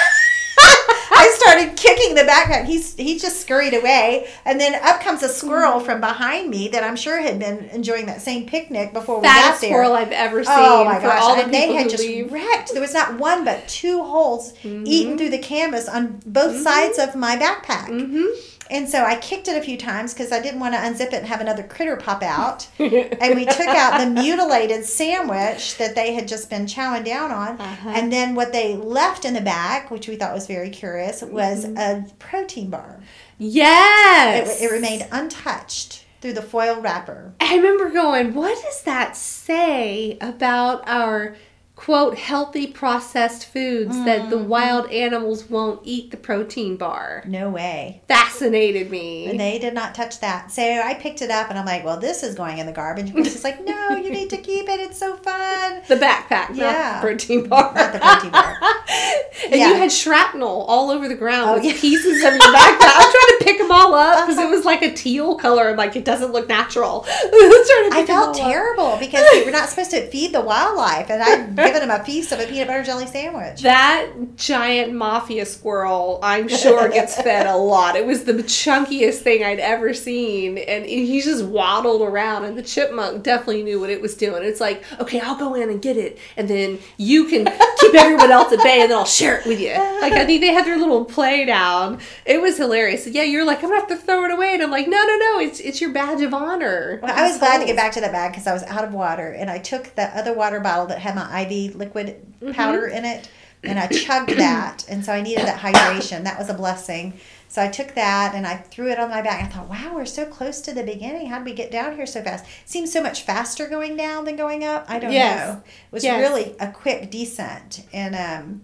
I 1.12 1.34
started 1.38 1.76
kicking 1.78 2.16
the 2.16 2.22
backpack. 2.22 2.66
He's 2.66 2.96
he 2.96 3.18
just 3.20 3.42
scurried 3.42 3.74
away, 3.74 4.28
and 4.46 4.60
then 4.60 4.76
up 4.84 5.02
comes 5.02 5.24
a 5.24 5.30
squirrel 5.30 5.80
from 5.80 6.00
behind 6.02 6.50
me 6.50 6.68
that 6.70 6.84
I'm 6.84 6.96
sure 6.96 7.22
had 7.22 7.40
been 7.40 7.66
enjoying 7.66 8.06
that 8.08 8.22
same 8.22 8.46
picnic 8.46 8.94
before 8.94 9.18
we 9.18 9.24
got 9.24 9.60
there. 9.62 9.70
squirrel 9.70 9.94
I've 9.94 10.12
ever 10.12 10.44
seen. 10.44 10.54
Oh 10.58 10.86
my 10.86 11.00
gosh! 11.00 11.22
all 11.22 11.36
the 11.36 11.44
and 11.44 11.54
they 11.54 11.74
had 11.74 11.90
just 11.90 12.04
leave. 12.04 12.32
wrecked. 12.32 12.72
There 12.74 12.82
was 12.82 12.94
not 12.94 13.20
one 13.20 13.44
but 13.46 13.68
two 13.68 14.04
holes 14.04 14.54
eaten 14.64 15.18
through 15.18 15.30
the 15.30 15.40
canvas 15.40 15.88
on 15.88 16.22
both 16.26 16.62
sides 16.62 16.98
of 17.00 17.16
my 17.16 17.38
backpack. 17.38 17.88
Mm-hmm. 17.90 18.26
And 18.72 18.89
so 18.89 19.03
I 19.03 19.16
kicked 19.18 19.47
it 19.47 19.55
a 19.55 19.61
few 19.61 19.78
times 19.78 20.13
because 20.13 20.32
I 20.32 20.41
didn't 20.41 20.59
want 20.59 20.74
to 20.74 20.80
unzip 20.80 21.07
it 21.07 21.13
and 21.13 21.28
have 21.28 21.39
another 21.41 21.61
critter 21.63 21.95
pop 21.97 22.24
out. 22.24 22.68
and 22.80 23.36
we 23.36 23.45
took 23.45 23.68
out 23.68 23.99
the 23.99 24.22
mutilated 24.22 24.86
sandwich 24.86 25.78
that 25.78 25.93
they 25.93 26.13
had 26.13 26.28
just 26.28 26.49
been 26.49 26.66
chowing 26.66 27.05
down 27.05 27.32
on. 27.32 27.59
Uh-huh. 27.61 27.89
And 27.89 28.11
then 28.11 28.34
what 28.34 28.51
they 28.53 28.76
left 28.76 29.24
in 29.24 29.34
the 29.36 29.41
back, 29.41 29.91
which 29.91 30.07
we 30.07 30.16
thought 30.16 30.34
was 30.34 30.47
very 30.47 30.70
curious, 30.70 31.22
was 31.22 31.66
Mm-hmm. 31.66 31.78
a 31.78 32.05
protein 32.20 32.70
bar. 32.70 32.99
Yes. 33.38 34.61
It, 34.61 34.66
it 34.66 34.72
remained 34.72 35.07
untouched 35.11 36.03
through 36.22 36.34
the 36.34 36.41
foil 36.41 36.82
wrapper. 36.82 37.34
I 37.39 37.55
remember 37.55 37.89
going, 37.91 38.34
what 38.34 38.61
does 38.63 38.82
that 38.84 39.16
say 39.16 40.18
about 40.22 40.88
our 40.88 41.36
quote 41.76 42.18
healthy 42.18 42.68
processed 42.68 43.46
foods 43.46 43.96
that 44.06 44.30
the 44.30 44.38
mm-hmm. 44.38 44.48
wild 44.48 44.90
animals 44.92 45.50
won't 45.50 45.82
eat 45.84 46.10
the 46.12 46.18
protein 46.18 46.78
bar? 46.78 47.22
No 47.28 47.50
way. 47.50 48.02
Fascinated 48.08 48.90
me. 48.90 49.28
And 49.28 49.40
they 49.40 49.60
did 49.60 49.74
not 49.74 49.94
touch 49.94 50.20
that. 50.22 50.52
So 50.52 50.62
I 50.64 50.94
picked 50.94 51.22
it 51.22 51.30
up 51.30 51.50
and 51.50 51.60
I'm 51.60 51.66
like, 51.66 51.84
well, 51.84 52.00
this 52.00 52.24
is 52.24 52.34
going 52.36 52.60
in 52.60 52.66
the 52.66 52.72
garbage. 52.72 53.06
And 53.10 53.14
Chrissy's 53.14 53.44
like, 53.44 53.64
no, 53.66 53.96
you 53.98 54.10
need 54.10 54.30
to 54.30 54.38
keep 54.38 54.70
it. 54.70 54.80
It's 54.80 54.98
so 54.98 55.16
fun. 55.18 55.82
the 55.88 55.96
backpack, 55.96 56.56
Yeah. 56.56 57.02
the 57.02 57.08
protein 57.08 57.48
bar. 57.50 57.74
Not 57.74 57.94
the 57.94 58.00
protein 58.00 58.32
bar. 58.32 58.58
and 59.46 59.56
Yeah. 59.56 59.70
you 59.70 59.76
had 59.76 59.92
shrapnel 59.92 60.64
all 60.68 60.90
over 60.92 61.08
the 61.08 61.16
ground 61.16 61.50
Oh, 61.50 61.54
with 61.56 61.66
yeah. 61.66 61.74
pieces 61.74 62.24
of 62.24 62.32
your 62.34 62.40
backpack. 62.40 62.82
I 62.82 63.04
was 63.04 63.14
trying 63.14 63.40
to 63.40 63.44
pick 63.44 63.58
them 63.58 63.72
all 63.72 63.94
up 63.94 64.16
uh-huh. 64.16 64.26
because 64.28 64.42
it 64.42 64.50
was 64.50 64.64
like 64.66 64.82
a 64.82 64.94
teal 64.94 65.36
color. 65.36 65.70
I'm 65.70 65.76
like, 65.78 65.96
it 65.96 66.06
doesn't 66.06 66.32
look 66.32 66.48
natural. 66.48 67.06
I 67.10 67.90
to 67.90 67.96
I 67.96 68.02
pick 68.02 68.10
'em 68.10 68.18
all 68.18 68.24
felt 68.26 68.40
up. 68.40 68.48
terrible 68.48 68.98
because 69.00 69.26
we 69.34 69.44
were 69.44 69.52
not 69.52 69.70
supposed 69.70 69.92
to 69.92 70.08
feed 70.08 70.34
the 70.34 70.42
wildlife. 70.42 71.10
And 71.10 71.22
I'd 71.22 71.56
given 71.66 71.84
him 71.84 71.91
a 71.91 72.03
piece 72.03 72.32
of 72.32 72.39
a 72.39 72.45
peanut 72.45 72.68
butter 72.68 72.84
jelly 72.84 73.07
sandwich. 73.07 73.61
That 73.61 74.11
giant 74.36 74.93
mafia 74.93 75.45
squirrel, 75.45 76.20
I'm 76.24 76.47
sure, 76.47 76.89
gets 76.89 77.20
fed 77.22 77.47
a 77.47 77.55
lot. 77.55 77.95
It 77.95 78.05
was 78.05 78.24
the 78.24 78.34
chunkiest 78.34 79.20
thing 79.20 79.43
I'd 79.43 79.59
ever 79.59 79.93
seen, 79.93 80.57
and 80.57 80.86
he 80.86 81.22
just 81.22 81.45
waddled 81.45 82.01
around. 82.01 82.45
And 82.45 82.57
the 82.57 82.63
chipmunk 82.63 83.24
definitely 83.24 83.63
knew 83.63 83.80
what 83.80 83.89
it 83.89 84.01
was 84.01 84.16
doing. 84.16 84.43
It's 84.43 84.61
like, 84.61 84.84
okay, 84.99 85.20
I'll 85.20 85.38
go 85.38 85.55
in 85.55 85.70
and 85.70 85.82
get 85.82 85.97
it, 85.97 86.20
and 86.38 86.47
then 86.47 86.80
you 86.97 87.26
can 87.26 87.45
keep 87.80 87.95
everyone 87.95 88.32
else 88.32 88.51
at 88.53 88.63
bay, 88.63 88.82
and 88.82 88.91
then 88.91 88.97
I'll 88.97 89.05
share 89.05 89.39
it 89.39 89.45
with 89.45 89.59
you. 89.59 89.74
Like 89.74 90.13
I 90.13 90.26
think 90.26 90.41
they 90.41 90.53
had 90.53 90.66
their 90.66 90.78
little 90.78 91.05
play 91.05 91.45
down. 91.45 91.99
It 92.26 92.41
was 92.41 92.57
hilarious. 92.57 93.07
Yeah, 93.07 93.24
you're 93.24 93.45
like, 93.45 93.59
I'm 93.59 93.70
gonna 93.70 93.80
have 93.80 93.89
to 93.89 93.95
throw 93.95 94.26
it 94.26 94.32
away, 94.32 94.53
and 94.53 94.63
I'm 94.63 94.72
like, 94.72 94.88
no, 94.88 95.01
no, 95.03 95.18
no, 95.18 95.39
it's 95.39 95.59
it's 95.59 95.82
your 95.82 95.91
badge 95.91 96.22
of 96.22 96.34
honor. 96.34 96.99
Well, 97.01 97.13
I 97.13 97.28
was 97.28 97.38
glad 97.38 97.59
to 97.59 97.66
get 97.66 97.76
back 97.76 97.93
to 97.93 98.01
that 98.01 98.11
bag 98.11 98.32
because 98.32 98.47
I 98.47 98.53
was 98.53 98.63
out 98.63 98.84
of 98.84 98.93
water, 98.93 99.32
and 99.32 99.49
I 99.49 99.57
took 99.57 99.95
the 99.95 100.03
other 100.18 100.34
water 100.34 100.59
bottle 100.59 100.86
that 100.88 100.99
had 100.99 101.16
my 101.16 101.41
IV 101.41 101.51
liquid 101.74 102.26
powder 102.53 102.88
in 102.88 103.06
it, 103.06 103.30
and 103.64 103.80
I 103.80 103.88
chugged 103.88 104.32
that, 104.38 104.86
and 104.89 105.03
so 105.03 105.12
I 105.14 105.22
needed 105.22 105.45
that 105.45 105.60
hydration. 105.60 106.24
That 106.24 106.38
was 106.38 106.49
a 106.49 106.53
blessing. 106.53 107.14
So 107.47 107.62
I 107.62 107.70
took 107.70 107.93
that 107.95 108.36
and 108.36 108.45
I 108.45 108.58
threw 108.58 108.91
it 108.91 108.99
on 108.99 109.10
my 109.10 109.22
back. 109.22 109.41
I 109.43 109.47
thought, 109.47 109.70
wow, 109.70 109.93
we're 109.95 110.06
so 110.06 110.26
close 110.26 110.60
to 110.62 110.74
the 110.74 110.84
beginning. 110.84 111.28
How 111.28 111.38
did 111.38 111.45
we 111.45 111.53
get 111.53 111.72
down 111.72 111.95
here 111.95 112.06
so 112.06 112.22
fast? 112.22 112.43
Seems 112.66 112.91
so 112.91 113.01
much 113.01 113.22
faster 113.22 113.68
going 113.70 113.95
down 113.95 114.26
than 114.26 114.36
going 114.36 114.64
up. 114.66 114.86
I 114.89 114.99
don't 114.99 115.14
Yes. 115.14 115.39
know. 115.53 115.62
It 115.64 115.91
was 115.91 116.03
Yes. 116.03 116.20
really 116.20 116.56
a 116.60 116.70
quick 116.72 117.10
descent, 117.10 117.84
and 117.93 118.14
um, 118.16 118.62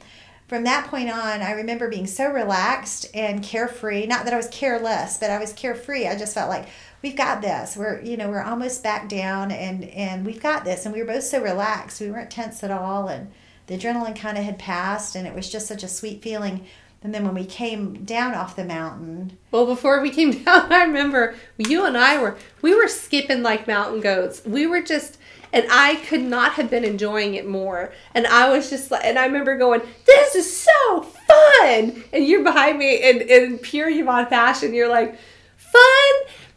from 0.48 0.66
that 0.66 0.88
point 0.88 1.10
on, 1.10 1.42
I 1.42 1.52
remember 1.52 1.88
being 1.88 2.06
so 2.08 2.28
relaxed 2.30 3.06
and 3.14 3.42
carefree. 3.42 4.06
Not 4.08 4.26
that 4.26 4.34
I 4.34 4.38
was 4.38 4.50
careless, 4.50 5.18
but 5.18 5.30
I 5.32 5.38
was 5.40 5.54
carefree. 5.54 6.08
I 6.08 6.18
just 6.18 6.34
felt 6.34 6.50
like 6.50 6.68
we've 7.02 7.16
got 7.16 7.42
this. 7.42 7.76
We're 7.76 8.02
you 8.02 8.18
know 8.18 8.30
we're 8.30 8.44
almost 8.44 8.84
back 8.84 9.10
down, 9.10 9.52
and 9.52 9.84
and 9.86 10.26
we've 10.26 10.42
got 10.42 10.64
this. 10.64 10.86
And 10.86 10.94
we 10.94 11.02
were 11.02 11.08
both 11.08 11.24
so 11.24 11.42
relaxed. 11.42 12.02
We 12.02 12.12
weren't 12.12 12.32
tense 12.32 12.64
at 12.64 12.72
all, 12.72 13.08
and 13.08 13.32
the 13.68 13.78
adrenaline 13.78 14.16
kind 14.16 14.38
of 14.38 14.44
had 14.44 14.60
passed, 14.60 15.16
and 15.16 15.28
it 15.28 15.36
was 15.36 15.50
just 15.50 15.68
such 15.68 15.84
a 15.84 15.88
sweet 15.88 16.22
feeling. 16.22 16.66
And 17.04 17.16
then 17.16 17.26
when 17.26 17.34
we 17.34 17.46
came 17.46 18.06
down 18.06 18.36
off 18.36 18.56
the 18.56 18.64
mountain, 18.64 19.38
Well, 19.50 19.66
before 19.66 20.02
we 20.02 20.12
came 20.12 20.32
down, 20.44 20.72
I 20.72 20.84
remember 20.84 21.36
you 21.58 21.86
and 21.86 21.98
I 21.98 22.22
were 22.22 22.38
we 22.62 22.76
were 22.76 22.88
skipping 22.88 23.42
like 23.42 23.68
mountain 23.68 24.02
goats. 24.02 24.44
We 24.46 24.68
were 24.68 24.82
just 24.82 25.18
and 25.54 25.66
I 25.70 25.96
could 25.96 26.22
not 26.22 26.54
have 26.54 26.70
been 26.70 26.86
enjoying 26.86 27.34
it 27.34 27.48
more. 27.48 27.92
And 28.14 28.26
I 28.28 28.50
was 28.50 28.70
just 28.70 28.92
like 28.92 29.04
and 29.04 29.18
I 29.18 29.26
remember 29.26 29.58
going, 29.58 29.82
This 30.06 30.36
is 30.36 30.62
so 30.64 31.02
fun 31.02 32.04
and 32.14 32.26
you're 32.26 32.44
behind 32.44 32.78
me 32.78 32.98
in, 32.98 33.22
in 33.22 33.58
pure 33.58 33.90
Yvonne 33.90 34.28
fashion, 34.28 34.74
you're 34.74 34.90
like, 34.90 35.18
Fun 35.58 36.14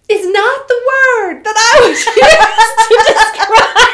is 0.09 0.27
not 0.27 0.69
the 0.69 0.75
word 0.75 1.45
that 1.45 1.57
I 1.57 1.89
was 1.89 2.07
used 2.07 2.79
to 2.89 2.97
describe 3.13 3.85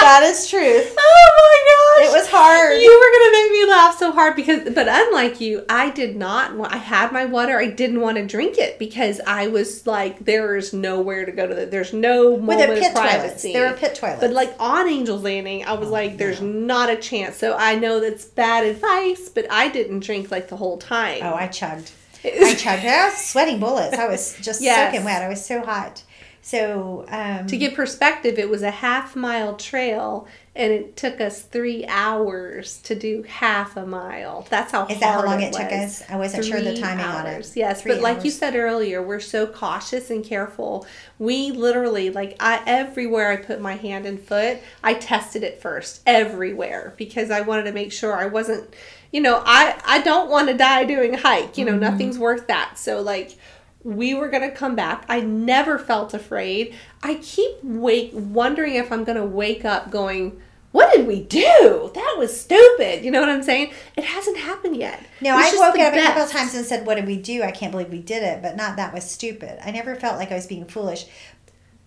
that 0.00 0.22
is 0.24 0.48
truth. 0.48 0.94
Oh 0.98 1.30
my 1.36 2.04
gosh. 2.04 2.08
It 2.08 2.18
was 2.18 2.28
hard. 2.28 2.80
You 2.80 2.90
were 2.90 3.18
gonna 3.18 3.32
make 3.32 3.52
me 3.52 3.70
laugh 3.70 3.98
so 3.98 4.12
hard 4.12 4.36
because, 4.36 4.74
but 4.74 4.88
unlike 4.88 5.40
you, 5.40 5.64
I 5.68 5.90
did 5.90 6.16
not. 6.16 6.58
I 6.72 6.78
had 6.78 7.12
my 7.12 7.26
water. 7.26 7.58
I 7.58 7.66
didn't 7.66 8.00
want 8.00 8.16
to 8.16 8.26
drink 8.26 8.58
it 8.58 8.78
because 8.78 9.20
I 9.26 9.46
was 9.48 9.86
like, 9.86 10.24
there 10.24 10.56
is 10.56 10.72
nowhere 10.72 11.26
to 11.26 11.32
go 11.32 11.46
to. 11.46 11.54
The, 11.54 11.66
there's 11.66 11.92
no 11.92 12.30
With 12.30 12.40
moment 12.42 12.68
the 12.68 12.72
of 12.74 12.80
pit 12.80 12.94
toilets, 12.94 13.14
privacy. 13.16 13.52
there 13.52 13.70
were 13.70 13.76
pit 13.76 13.94
toilets. 13.94 14.20
But 14.20 14.32
like 14.32 14.54
on 14.58 14.88
Angel's 14.88 15.22
Landing, 15.22 15.64
I 15.64 15.74
was 15.74 15.88
oh, 15.88 15.92
like, 15.92 16.16
there's 16.16 16.40
not 16.40 16.90
a 16.90 16.96
chance. 16.96 17.36
So 17.36 17.56
I 17.56 17.76
know 17.76 18.00
that's 18.00 18.24
bad 18.24 18.64
advice, 18.64 19.28
but 19.28 19.50
I 19.50 19.68
didn't 19.68 20.00
drink 20.00 20.30
like 20.30 20.48
the 20.48 20.56
whole 20.56 20.78
time. 20.78 21.20
oh, 21.22 21.34
I 21.34 21.46
chugged. 21.46 21.92
I 22.24 22.54
chugged. 22.54 22.84
I 22.84 23.08
was 23.08 23.16
sweating 23.16 23.60
bullets. 23.60 23.96
I 23.96 24.06
was 24.08 24.36
just 24.40 24.60
Yes. 24.62 24.92
soaking 24.92 25.04
wet. 25.04 25.22
I 25.22 25.28
was 25.28 25.44
so 25.44 25.62
hot. 25.64 26.02
So 26.42 27.04
um, 27.08 27.46
to 27.48 27.56
give 27.56 27.74
perspective, 27.74 28.38
it 28.38 28.48
was 28.48 28.62
a 28.62 28.70
half 28.70 29.14
mile 29.14 29.56
trail, 29.56 30.26
and 30.56 30.72
it 30.72 30.96
took 30.96 31.20
us 31.20 31.42
three 31.42 31.84
hours 31.86 32.78
to 32.82 32.94
do 32.94 33.22
half 33.24 33.76
a 33.76 33.84
mile. 33.84 34.46
That's 34.48 34.72
how 34.72 34.86
Is 34.86 34.98
that 35.00 35.14
how 35.14 35.24
long 35.24 35.42
it 35.42 35.48
it 35.48 35.52
took 35.52 35.70
us? 35.70 36.02
I 36.08 36.16
wasn't 36.16 36.46
sure 36.46 36.60
the 36.60 36.72
Three 36.72 36.80
timing 36.80 37.04
on 37.04 37.26
it. 37.26 37.52
Yes, 37.54 37.82
Three 37.82 37.92
but 37.92 38.00
like 38.00 38.24
you 38.24 38.30
said 38.30 38.56
earlier, 38.56 39.02
we're 39.02 39.20
so 39.20 39.46
cautious 39.46 40.08
and 40.10 40.24
careful. 40.24 40.86
We 41.18 41.50
literally, 41.50 42.08
like, 42.08 42.36
I 42.40 42.62
everywhere 42.66 43.30
I 43.30 43.36
put 43.36 43.60
my 43.60 43.74
hand 43.74 44.06
and 44.06 44.18
foot, 44.18 44.58
I 44.82 44.94
tested 44.94 45.42
it 45.42 45.60
first 45.60 46.00
everywhere 46.06 46.94
because 46.96 47.30
I 47.30 47.42
wanted 47.42 47.64
to 47.64 47.72
make 47.72 47.92
sure 47.92 48.14
I 48.16 48.26
wasn't. 48.26 48.74
You 49.12 49.20
know, 49.20 49.42
I 49.44 49.80
I 49.84 50.00
don't 50.02 50.30
want 50.30 50.48
to 50.48 50.54
die 50.56 50.84
doing 50.84 51.14
a 51.14 51.18
hike. 51.20 51.58
You 51.58 51.64
know, 51.64 51.72
Mm-hmm. 51.72 51.80
nothing's 51.80 52.18
worth 52.18 52.46
that. 52.46 52.78
So 52.78 53.00
like 53.00 53.36
we 53.82 54.14
were 54.14 54.28
gonna 54.28 54.50
come 54.50 54.76
back. 54.76 55.04
I 55.08 55.20
never 55.20 55.78
felt 55.78 56.12
afraid. 56.14 56.74
I 57.02 57.14
keep 57.14 57.56
wake 57.62 58.10
wondering 58.14 58.74
if 58.74 58.92
I'm 58.92 59.04
gonna 59.04 59.24
wake 59.24 59.64
up 59.64 59.90
going, 59.90 60.38
"What 60.72 60.92
did 60.94 61.06
we 61.06 61.22
do? 61.22 61.90
That 61.94 62.14
was 62.18 62.38
stupid." 62.38 63.04
You 63.04 63.10
know 63.10 63.20
what 63.20 63.30
I'm 63.30 63.42
saying? 63.42 63.72
It 63.96 64.04
hasn't 64.04 64.36
happened 64.36 64.76
yet. 64.76 65.02
No, 65.22 65.34
I 65.34 65.50
woke 65.56 65.78
up 65.78 65.94
a 65.94 66.00
couple 66.02 66.22
of 66.22 66.30
times 66.30 66.54
and 66.54 66.64
said, 66.66 66.86
"What 66.86 66.96
did 66.96 67.06
we 67.06 67.16
do? 67.16 67.42
I 67.42 67.50
can't 67.52 67.72
believe 67.72 67.88
we 67.90 68.00
did 68.02 68.22
it." 68.22 68.42
But 68.42 68.54
not 68.56 68.76
that 68.76 68.92
was 68.92 69.04
stupid. 69.10 69.58
I 69.64 69.70
never 69.70 69.94
felt 69.96 70.18
like 70.18 70.30
I 70.30 70.34
was 70.36 70.46
being 70.46 70.66
foolish. 70.66 71.06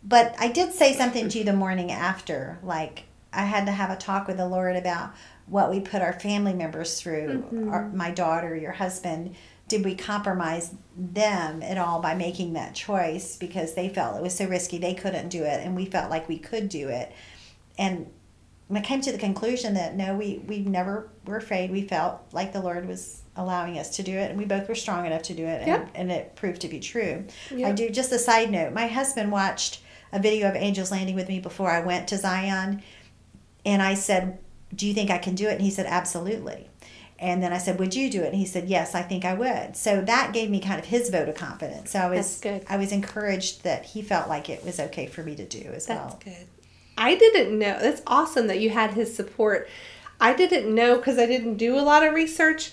But 0.03 0.35
I 0.37 0.49
did 0.49 0.73
say 0.73 0.93
something 0.93 1.29
to 1.29 1.37
you 1.37 1.43
the 1.45 1.53
morning 1.53 1.91
after, 1.91 2.57
like 2.63 3.03
I 3.31 3.43
had 3.45 3.65
to 3.67 3.71
have 3.71 3.89
a 3.89 3.95
talk 3.95 4.27
with 4.27 4.37
the 4.37 4.47
Lord 4.47 4.75
about 4.75 5.11
what 5.47 5.69
we 5.69 5.79
put 5.79 6.01
our 6.01 6.13
family 6.19 6.53
members 6.53 6.99
through, 6.99 7.27
Mm-hmm. 7.51 7.69
our, 7.69 7.89
my 7.89 8.11
daughter, 8.11 8.55
your 8.55 8.71
husband. 8.71 9.35
Did 9.67 9.85
we 9.85 9.95
compromise 9.95 10.73
them 10.97 11.63
at 11.63 11.77
all 11.77 11.99
by 12.01 12.15
making 12.15 12.53
that 12.53 12.75
choice 12.75 13.37
because 13.37 13.73
they 13.73 13.89
felt 13.89 14.17
it 14.17 14.21
was 14.21 14.35
so 14.35 14.45
risky 14.45 14.77
they 14.77 14.93
couldn't 14.93 15.29
do 15.29 15.43
it, 15.43 15.61
and 15.65 15.75
we 15.75 15.85
felt 15.85 16.09
like 16.09 16.27
we 16.27 16.37
could 16.37 16.69
do 16.69 16.89
it, 16.89 17.11
and 17.77 18.07
I 18.73 18.81
came 18.81 19.01
to 19.01 19.11
the 19.11 19.17
conclusion 19.17 19.73
that 19.75 19.95
no, 19.95 20.15
we 20.15 20.43
we 20.47 20.59
never 20.59 21.09
were 21.25 21.37
afraid. 21.37 21.71
We 21.71 21.83
felt 21.83 22.21
like 22.33 22.53
the 22.53 22.61
Lord 22.61 22.87
was 22.87 23.21
allowing 23.35 23.77
us 23.79 23.95
to 23.97 24.03
do 24.03 24.11
it, 24.17 24.29
and 24.31 24.37
we 24.37 24.45
both 24.45 24.67
were 24.67 24.75
strong 24.75 25.05
enough 25.05 25.23
to 25.23 25.33
do 25.33 25.45
it, 25.45 25.59
and, 25.61 25.67
Yep. 25.67 25.89
and 25.95 26.11
it 26.11 26.35
proved 26.35 26.61
to 26.61 26.67
be 26.67 26.79
true. 26.79 27.25
I 27.51 27.71
do 27.71 27.89
just 27.89 28.11
a 28.11 28.19
side 28.19 28.51
note. 28.51 28.73
My 28.73 28.87
husband 28.87 29.31
watched 29.31 29.81
a 30.11 30.19
video 30.19 30.49
of 30.49 30.55
angels 30.55 30.91
landing 30.91 31.15
with 31.15 31.27
me 31.29 31.39
before 31.39 31.71
I 31.71 31.79
went 31.81 32.07
to 32.09 32.17
Zion, 32.17 32.83
and 33.65 33.81
I 33.81 33.93
said, 33.95 34.39
"Do 34.73 34.87
you 34.87 34.93
think 34.93 35.09
I 35.09 35.17
can 35.17 35.35
do 35.35 35.47
it?" 35.47 35.53
And 35.53 35.61
he 35.61 35.69
said, 35.69 35.85
"Absolutely." 35.85 36.69
And 37.19 37.41
then 37.41 37.53
I 37.53 37.57
said, 37.57 37.79
"Would 37.79 37.95
you 37.95 38.09
do 38.09 38.21
it?" 38.21 38.27
And 38.27 38.35
he 38.35 38.45
said, 38.45 38.67
"Yes, 38.67 38.95
I 38.95 39.01
think 39.01 39.23
I 39.23 39.33
would." 39.33 39.77
So 39.77 40.01
that 40.01 40.33
gave 40.33 40.49
me 40.49 40.59
kind 40.59 40.79
of 40.79 40.85
his 40.85 41.09
vote 41.09 41.29
of 41.29 41.35
confidence. 41.35 41.91
So 41.91 41.99
I 41.99 42.09
was. 42.09 42.41
I 42.67 42.77
was 42.77 42.91
encouraged 42.91 43.63
that 43.63 43.85
he 43.85 44.01
felt 44.01 44.27
like 44.27 44.49
it 44.49 44.63
was 44.65 44.79
okay 44.79 45.07
for 45.07 45.23
me 45.23 45.35
to 45.35 45.45
do 45.45 45.71
as 45.73 45.85
That's 45.85 45.99
well. 45.99 46.19
That's 46.23 46.23
good. 46.23 46.47
I 46.97 47.15
didn't 47.15 47.57
know. 47.57 47.77
That's 47.79 48.01
awesome 48.07 48.47
that 48.47 48.59
you 48.59 48.69
had 48.69 48.91
his 48.91 49.15
support. 49.15 49.67
I 50.19 50.33
didn't 50.33 50.73
know 50.73 50.97
because 50.97 51.17
I 51.17 51.25
didn't 51.25 51.57
do 51.57 51.75
a 51.75 51.81
lot 51.81 52.05
of 52.05 52.13
research. 52.13 52.71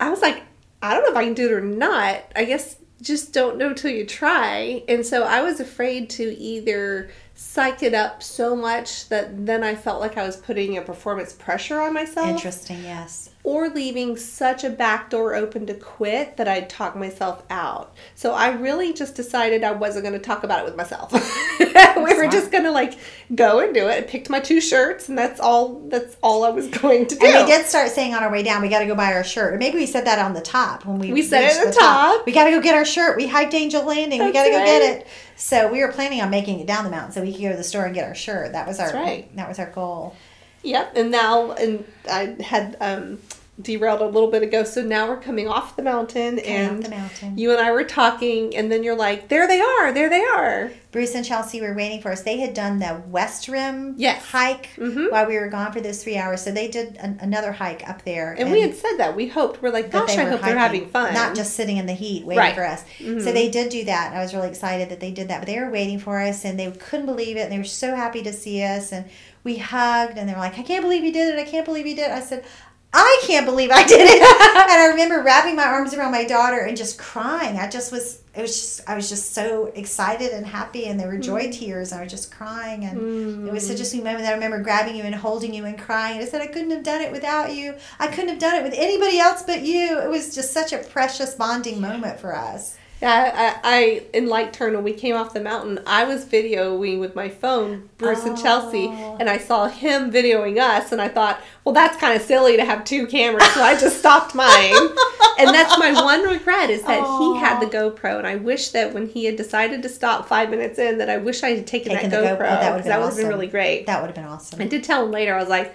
I 0.00 0.10
was 0.10 0.22
like, 0.22 0.42
I 0.80 0.94
don't 0.94 1.02
know 1.02 1.10
if 1.10 1.16
I 1.16 1.24
can 1.24 1.34
do 1.34 1.46
it 1.46 1.52
or 1.52 1.60
not. 1.60 2.22
I 2.36 2.44
guess 2.44 2.76
just 3.02 3.32
don't 3.32 3.58
know 3.58 3.72
till 3.72 3.90
you 3.90 4.06
try. 4.06 4.82
And 4.88 5.04
so 5.04 5.24
I 5.24 5.42
was 5.42 5.60
afraid 5.60 6.10
to 6.10 6.36
either 6.38 7.10
psych 7.40 7.84
it 7.84 7.94
up 7.94 8.20
so 8.20 8.56
much 8.56 9.08
that 9.10 9.46
then 9.46 9.62
I 9.62 9.76
felt 9.76 10.00
like 10.00 10.18
I 10.18 10.26
was 10.26 10.36
putting 10.36 10.76
a 10.76 10.82
performance 10.82 11.32
pressure 11.32 11.80
on 11.80 11.94
myself 11.94 12.26
Interesting, 12.28 12.82
yes. 12.82 13.30
Or 13.44 13.68
leaving 13.68 14.16
such 14.16 14.64
a 14.64 14.68
back 14.68 15.10
door 15.10 15.34
open 15.34 15.64
to 15.66 15.74
quit 15.74 16.36
that 16.36 16.48
I'd 16.48 16.68
talk 16.68 16.96
myself 16.96 17.42
out. 17.48 17.94
So 18.14 18.34
I 18.34 18.50
really 18.50 18.92
just 18.92 19.14
decided 19.14 19.64
I 19.64 19.72
wasn't 19.72 20.04
going 20.04 20.12
to 20.14 20.18
talk 20.18 20.44
about 20.44 20.60
it 20.60 20.64
with 20.64 20.76
myself. 20.76 21.12
we 21.60 21.66
were 21.66 22.14
Smart. 22.14 22.32
just 22.32 22.50
going 22.50 22.64
to 22.64 22.70
like 22.70 22.98
go 23.34 23.60
and 23.60 23.72
do 23.72 23.88
it. 23.88 23.96
I 23.96 24.00
picked 24.02 24.28
my 24.28 24.40
two 24.40 24.60
shirts 24.60 25.08
and 25.08 25.16
that's 25.16 25.40
all 25.40 25.80
that's 25.88 26.16
all 26.22 26.44
I 26.44 26.50
was 26.50 26.66
going 26.68 27.06
to 27.06 27.14
do. 27.14 27.26
And 27.26 27.46
we 27.46 27.50
did 27.50 27.64
start 27.66 27.90
saying 27.90 28.12
on 28.14 28.22
our 28.22 28.30
way 28.30 28.42
down, 28.42 28.60
we 28.60 28.68
got 28.68 28.80
to 28.80 28.86
go 28.86 28.94
buy 28.94 29.14
our 29.14 29.24
shirt. 29.24 29.54
Or 29.54 29.58
maybe 29.58 29.78
we 29.78 29.86
said 29.86 30.04
that 30.06 30.18
on 30.18 30.34
the 30.34 30.40
top 30.40 30.84
when 30.84 30.98
we 30.98 31.12
We 31.12 31.22
said 31.22 31.44
it 31.44 31.56
at 31.56 31.72
the 31.72 31.80
top. 31.80 32.26
We 32.26 32.32
got 32.32 32.44
to 32.44 32.50
go 32.50 32.60
get 32.60 32.74
our 32.74 32.84
shirt. 32.84 33.16
We 33.16 33.28
hiked 33.28 33.54
Angel 33.54 33.84
Landing. 33.84 34.22
we 34.22 34.32
got 34.32 34.44
That's 34.44 34.48
to 34.48 34.58
go 34.58 34.64
get 34.64 34.82
it. 34.82 35.06
So 35.36 35.72
we 35.72 35.80
were 35.80 35.92
planning 35.92 36.20
on 36.20 36.30
making 36.30 36.58
it 36.58 36.66
down 36.66 36.84
the 36.84 36.90
mountain 36.90 37.12
so 37.12 37.22
we 37.22 37.32
could 37.32 37.40
go 37.42 37.50
to 37.50 37.56
the 37.56 37.64
store 37.64 37.84
and 37.84 37.94
get 37.94 38.04
our 38.04 38.14
shirt. 38.14 38.52
That 38.52 38.66
was 38.66 38.80
our 38.80 38.90
That's 38.90 39.06
right. 39.06 39.36
that 39.36 39.48
was 39.48 39.58
our 39.58 39.70
goal. 39.70 40.16
Yep. 40.62 40.92
And 40.96 41.10
now 41.10 41.52
and 41.52 41.84
I 42.10 42.36
had 42.42 42.76
um 42.80 43.18
derailed 43.60 44.00
a 44.00 44.06
little 44.06 44.30
bit 44.30 44.42
ago. 44.44 44.62
So 44.62 44.82
now 44.82 45.08
we're 45.08 45.16
coming 45.20 45.48
off 45.48 45.74
the 45.74 45.82
mountain 45.82 46.36
Coming 46.36 46.44
and 46.50 46.82
the 46.84 46.90
mountain. 46.90 47.36
you 47.36 47.50
and 47.50 47.60
I 47.60 47.72
were 47.72 47.82
talking 47.82 48.54
and 48.56 48.70
then 48.70 48.84
you're 48.84 48.94
like, 48.96 49.28
"There 49.28 49.48
they 49.48 49.60
are. 49.60 49.92
There 49.92 50.08
they 50.08 50.22
are." 50.22 50.70
Bruce 50.90 51.14
and 51.14 51.24
Chelsea 51.24 51.60
were 51.60 51.74
waiting 51.74 52.00
for 52.00 52.10
us. 52.12 52.22
They 52.22 52.38
had 52.38 52.54
done 52.54 52.78
the 52.78 53.02
West 53.08 53.46
Rim 53.48 53.94
Yes. 53.98 54.24
hike 54.24 54.70
Mhm. 54.78 55.10
while 55.12 55.26
we 55.26 55.36
were 55.38 55.48
gone 55.48 55.70
for 55.70 55.80
those 55.82 56.02
three 56.02 56.16
hours. 56.16 56.40
So 56.40 56.50
they 56.50 56.66
did 56.68 56.96
an, 56.98 57.18
another 57.20 57.52
hike 57.52 57.86
up 57.86 58.04
there. 58.04 58.34
And, 58.38 58.50
we 58.50 58.60
had 58.62 58.74
said 58.74 58.94
that. 58.96 59.14
We 59.14 59.26
hoped 59.26 59.60
we're 59.60 59.68
like, 59.70 59.90
"Gosh, 59.90 60.16
I 60.16 60.24
hope 60.24 60.40
they're 60.40 60.56
having 60.56 60.86
fun." 60.88 61.12
Not 61.12 61.34
just 61.34 61.54
sitting 61.54 61.76
in 61.78 61.86
the 61.86 61.92
heat 61.94 62.24
waiting 62.24 62.38
Right. 62.38 62.54
for 62.54 62.64
us. 62.64 62.84
Mhm. 63.00 63.22
So 63.22 63.32
they 63.32 63.48
did 63.50 63.68
do 63.70 63.84
that. 63.84 64.12
I 64.14 64.20
was 64.20 64.32
really 64.34 64.48
excited 64.48 64.88
that 64.90 65.00
they 65.00 65.10
did 65.10 65.28
that. 65.28 65.40
But 65.40 65.46
they 65.48 65.58
were 65.58 65.70
waiting 65.70 65.98
for 65.98 66.20
us 66.20 66.44
and 66.44 66.58
they 66.58 66.70
couldn't 66.70 67.06
believe 67.06 67.36
it. 67.36 67.40
And 67.40 67.52
they 67.52 67.58
were 67.58 67.64
so 67.64 67.94
happy 67.96 68.22
to 68.22 68.32
see 68.32 68.62
us. 68.62 68.92
And 68.92 69.04
we 69.44 69.56
hugged 69.56 70.18
and 70.18 70.28
they 70.28 70.34
were 70.34 70.40
like, 70.40 70.58
I 70.58 70.62
can't 70.62 70.82
believe 70.82 71.04
you 71.04 71.12
did 71.12 71.34
it. 71.34 71.38
I 71.38 71.44
can't 71.44 71.64
believe 71.64 71.86
you 71.86 71.96
did 71.96 72.10
it. 72.10 72.12
I 72.12 72.20
said, 72.20 72.44
I 72.92 73.22
can't 73.26 73.44
believe 73.44 73.70
I 73.70 73.86
did 73.86 74.00
it. 74.00 74.22
and 74.22 74.80
I 74.80 74.88
remember 74.90 75.22
wrapping 75.22 75.54
my 75.54 75.64
arms 75.64 75.92
around 75.92 76.10
my 76.10 76.24
daughter 76.24 76.60
and 76.60 76.74
just 76.76 76.98
crying. 76.98 77.58
I 77.58 77.68
just 77.68 77.92
was, 77.92 78.22
it 78.34 78.40
was 78.40 78.52
just, 78.52 78.88
I 78.88 78.96
was 78.96 79.10
just 79.10 79.32
so 79.34 79.66
excited 79.74 80.32
and 80.32 80.46
happy. 80.46 80.86
And 80.86 80.98
there 80.98 81.08
were 81.08 81.18
joy 81.18 81.48
mm. 81.48 81.52
tears. 81.52 81.92
And 81.92 82.00
I 82.00 82.04
was 82.04 82.12
just 82.12 82.32
crying. 82.32 82.84
And 82.86 83.46
it 83.46 83.52
was 83.52 83.66
such 83.66 83.80
a 83.80 83.82
mm. 83.82 83.86
sweet 83.86 84.04
moment 84.04 84.20
that 84.20 84.30
I 84.30 84.34
remember 84.34 84.62
grabbing 84.62 84.96
you 84.96 85.02
and 85.02 85.14
holding 85.14 85.52
you 85.52 85.66
and 85.66 85.78
crying. 85.78 86.16
And 86.16 86.26
I 86.26 86.28
said, 86.28 86.40
I 86.40 86.46
couldn't 86.46 86.70
have 86.70 86.82
done 86.82 87.02
it 87.02 87.12
without 87.12 87.54
you. 87.54 87.74
I 87.98 88.06
couldn't 88.06 88.30
have 88.30 88.38
done 88.38 88.54
it 88.54 88.62
with 88.62 88.74
anybody 88.74 89.18
else 89.18 89.42
but 89.42 89.60
you. 89.62 90.00
It 90.00 90.08
was 90.08 90.34
just 90.34 90.52
such 90.52 90.72
a 90.72 90.78
precious 90.78 91.34
bonding 91.34 91.82
moment 91.82 92.18
for 92.18 92.34
us. 92.34 92.78
Yeah, 93.00 93.58
I, 93.62 93.76
I 93.76 94.02
in 94.12 94.26
Light 94.26 94.52
Turn 94.52 94.74
when 94.74 94.82
we 94.82 94.92
came 94.92 95.14
off 95.14 95.32
the 95.32 95.40
mountain, 95.40 95.78
I 95.86 96.02
was 96.04 96.24
videoing 96.24 96.98
with 96.98 97.14
my 97.14 97.28
phone 97.28 97.88
Bruce 97.96 98.24
and 98.24 98.36
Chelsea, 98.36 98.86
Oh. 98.88 99.16
and 99.20 99.30
I 99.30 99.38
saw 99.38 99.68
him 99.68 100.10
videoing 100.10 100.58
us, 100.58 100.90
and 100.90 101.00
I 101.00 101.06
thought, 101.08 101.40
well, 101.64 101.72
that's 101.72 101.96
kind 101.96 102.16
of 102.16 102.22
silly 102.22 102.56
to 102.56 102.64
have 102.64 102.84
two 102.84 103.06
cameras, 103.06 103.46
so 103.54 103.62
I 103.62 103.78
just 103.78 103.98
stopped 104.00 104.34
mine. 104.34 104.74
and 105.38 105.48
that's 105.54 105.78
my 105.78 105.92
one 105.92 106.22
regret 106.24 106.70
is 106.70 106.82
that 106.82 107.00
he 107.20 107.36
had 107.38 107.60
the 107.60 107.66
GoPro, 107.66 108.18
and 108.18 108.26
I 108.26 108.34
wish 108.34 108.70
that 108.70 108.92
when 108.92 109.06
he 109.08 109.26
had 109.26 109.36
decided 109.36 109.80
to 109.82 109.88
stop 109.88 110.26
five 110.26 110.50
minutes 110.50 110.78
in, 110.80 110.98
that 110.98 111.08
I 111.08 111.18
wish 111.18 111.44
I 111.44 111.50
had 111.50 111.68
taken, 111.68 111.92
Taking 111.92 112.10
that 112.10 112.20
GoPro. 112.22 112.38
GoPro, 112.38 112.38
that 112.38 112.70
would've 112.72 112.74
'cause 112.78 112.82
been 112.84 112.90
that 112.90 112.98
would 113.00 113.06
have 113.06 113.16
been 113.16 113.26
awesome. 113.26 113.28
really 113.28 113.46
great. 113.46 113.86
That 113.86 114.00
would 114.00 114.08
have 114.08 114.16
been 114.16 114.24
awesome. 114.24 114.60
I 114.60 114.66
did 114.66 114.82
tell 114.82 115.04
him 115.04 115.12
later. 115.12 115.34
I 115.36 115.38
was 115.38 115.48
like, 115.48 115.72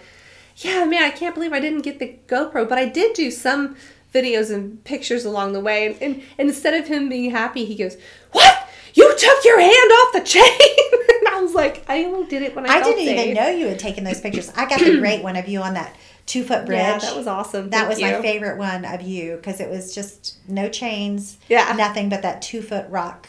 "Yeah, 0.58 0.84
man, 0.84 1.04
I 1.04 1.10
can't 1.10 1.34
believe 1.34 1.54
I 1.54 1.62
didn't 1.62 1.82
get 1.84 2.00
the 2.00 2.16
GoPro, 2.28 2.68
but 2.68 2.78
I 2.78 2.86
did 2.86 3.14
do 3.14 3.32
some 3.32 3.78
videos 4.14 4.54
and 4.54 4.84
pictures 4.84 5.26
along 5.26 5.54
the 5.54 5.60
way." 5.60 5.88
And, 5.88 6.02
and, 6.02 6.24
and 6.38 6.50
instead 6.50 6.74
of 6.74 6.88
him 6.88 7.10
being 7.10 7.32
happy, 7.32 7.66
he 7.66 7.76
goes, 7.76 7.98
"What? 8.32 8.70
You 8.94 9.14
took 9.18 9.44
your 9.44 9.60
hand 9.60 9.92
off 9.92 10.14
the 10.14 10.22
chain?" 10.22 10.44
and 11.20 11.28
I 11.30 11.40
was 11.42 11.54
like, 11.54 11.84
"I 11.90 12.04
only 12.06 12.28
did 12.28 12.42
it 12.42 12.56
when 12.56 12.70
I, 12.70 12.76
I 12.76 12.84
didn't 12.84 13.02
even 13.04 13.34
know 13.34 13.50
you 13.50 13.68
had 13.68 13.80
taken 13.80 14.04
those 14.04 14.22
pictures. 14.22 14.52
I 14.56 14.66
got 14.68 14.80
the 14.80 14.98
great 15.00 15.24
one 15.24 15.36
of 15.36 15.48
you 15.48 15.62
on 15.62 15.74
that 15.74 15.96
two 16.26 16.44
foot 16.44 16.66
bridge. 16.66 16.78
Yeah, 16.80 17.00
that 17.00 17.16
was 17.16 17.28
awesome. 17.28 17.70
That 17.72 17.88
Thank 17.88 17.90
was 17.90 18.02
my 18.02 18.22
favorite 18.22 18.58
one 18.58 18.86
of 18.86 19.02
you 19.02 19.36
because 19.36 19.60
it 19.60 19.70
was 19.70 19.94
just 19.94 20.38
no 20.48 20.70
chains, 20.70 21.38
Yeah. 21.50 21.74
nothing 21.78 22.08
but 22.10 22.22
that 22.22 22.42
two 22.42 22.62
foot 22.62 22.86
rock 22.90 23.28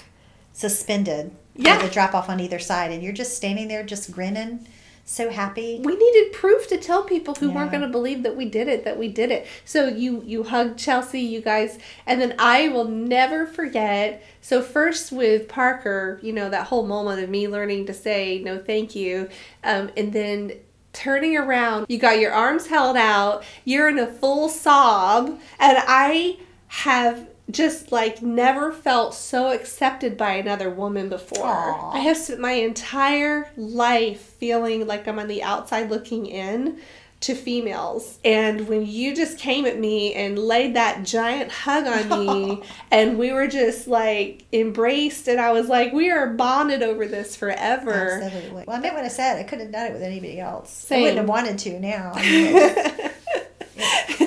suspended 0.53 1.33
Yeah. 1.57 1.83
the 1.83 1.89
drop 1.89 2.15
off 2.15 2.29
on 2.29 2.41
either 2.41 2.59
side, 2.59 2.91
and 2.93 3.03
you're 3.03 3.13
just 3.13 3.37
standing 3.37 3.69
there, 3.69 3.83
just 3.83 4.11
grinning, 4.13 4.67
so 5.05 5.29
happy. 5.31 5.81
we 5.83 5.95
needed 5.95 6.33
proof 6.33 6.67
to 6.69 6.79
tell 6.79 7.03
people 7.03 7.35
who 7.35 7.51
weren't 7.51 7.71
going 7.71 7.83
to 7.83 7.89
believe 7.89 8.23
that 8.23 8.37
we 8.37 8.47
did 8.47 8.69
it 8.69 8.85
that 8.85 8.99
we 8.99 9.07
did 9.07 9.31
it 9.31 9.47
so 9.65 9.87
you 9.87 10.23
you 10.25 10.43
hugged 10.45 10.79
chelsea 10.79 11.21
you 11.21 11.43
guys 11.43 11.79
and 12.07 12.21
then 12.21 12.35
i 12.39 12.69
will 12.69 12.87
never 12.87 13.47
forget 13.47 14.23
so 14.41 14.63
first 14.63 15.13
with 15.13 15.47
parker 15.47 16.19
you 16.23 16.33
know 16.33 16.49
that 16.49 16.67
whole 16.69 16.87
moment 16.87 17.23
of 17.23 17.29
me 17.29 17.47
learning 17.47 17.85
to 17.85 17.93
say 17.93 18.39
no 18.39 18.59
thank 18.59 18.95
you 18.97 19.29
um, 19.63 19.91
and 19.97 20.13
then 20.13 20.53
turning 20.95 21.37
around 21.37 21.85
you 21.89 21.99
got 21.99 22.19
your 22.19 22.33
arms 22.33 22.69
held 22.69 22.97
out 22.97 23.45
you're 23.65 23.89
in 23.89 23.99
a 23.99 24.07
full 24.07 24.49
sob 24.49 25.39
and 25.59 25.79
i 25.87 26.39
have 26.69 27.29
just 27.51 27.93
like 27.93 28.23
never 28.23 28.73
felt 28.73 29.15
so 29.15 29.53
accepted 29.53 30.17
by 30.17 30.33
another 30.33 30.71
woman 30.71 31.09
before. 31.09 31.47
Aw. 31.47 31.93
I 31.93 31.99
have 31.99 32.17
spent 32.17 32.41
my 32.41 32.53
entire 32.53 33.51
life 33.57 34.21
feeling 34.21 34.87
like 34.87 35.07
I'm 35.07 35.19
on 35.19 35.29
the 35.29 35.43
outside 35.43 35.91
looking 35.91 36.27
in 36.27 36.81
to 37.25 37.35
females. 37.35 38.19
And 38.23 38.69
when 38.69 38.87
you 38.87 39.15
just 39.15 39.39
came 39.39 39.65
at 39.65 39.79
me 39.79 40.13
and 40.15 40.39
laid 40.39 40.75
that 40.77 41.05
giant 41.05 41.51
hug 41.51 41.87
on 41.87 42.27
me, 42.27 42.63
and 42.91 43.19
we 43.19 43.33
were 43.33 43.47
just 43.47 43.87
like 43.89 44.45
embraced, 44.53 45.29
and 45.29 45.41
I 45.41 45.53
was 45.53 45.69
like, 45.69 45.93
we 45.93 46.11
are 46.11 46.29
bonded 46.29 46.83
over 46.83 47.07
this 47.07 47.35
forever. 47.35 48.21
Absolutely. 48.23 48.65
Well, 48.67 48.77
I 48.77 48.81
meant 48.81 48.95
what 48.95 49.05
I 49.05 49.09
said. 49.09 49.39
I 49.39 49.43
couldn't 49.45 49.67
have 49.67 49.73
done 49.73 49.87
it 49.87 49.93
with 49.95 50.03
anybody 50.03 50.39
else. 50.39 50.71
Same. 50.71 50.99
I 50.99 51.01
wouldn't 51.03 51.19
have 51.19 51.29
wanted 51.29 51.59
to 51.61 51.81
now. 51.81 52.13
I 52.17 52.23
mean, 52.23 53.04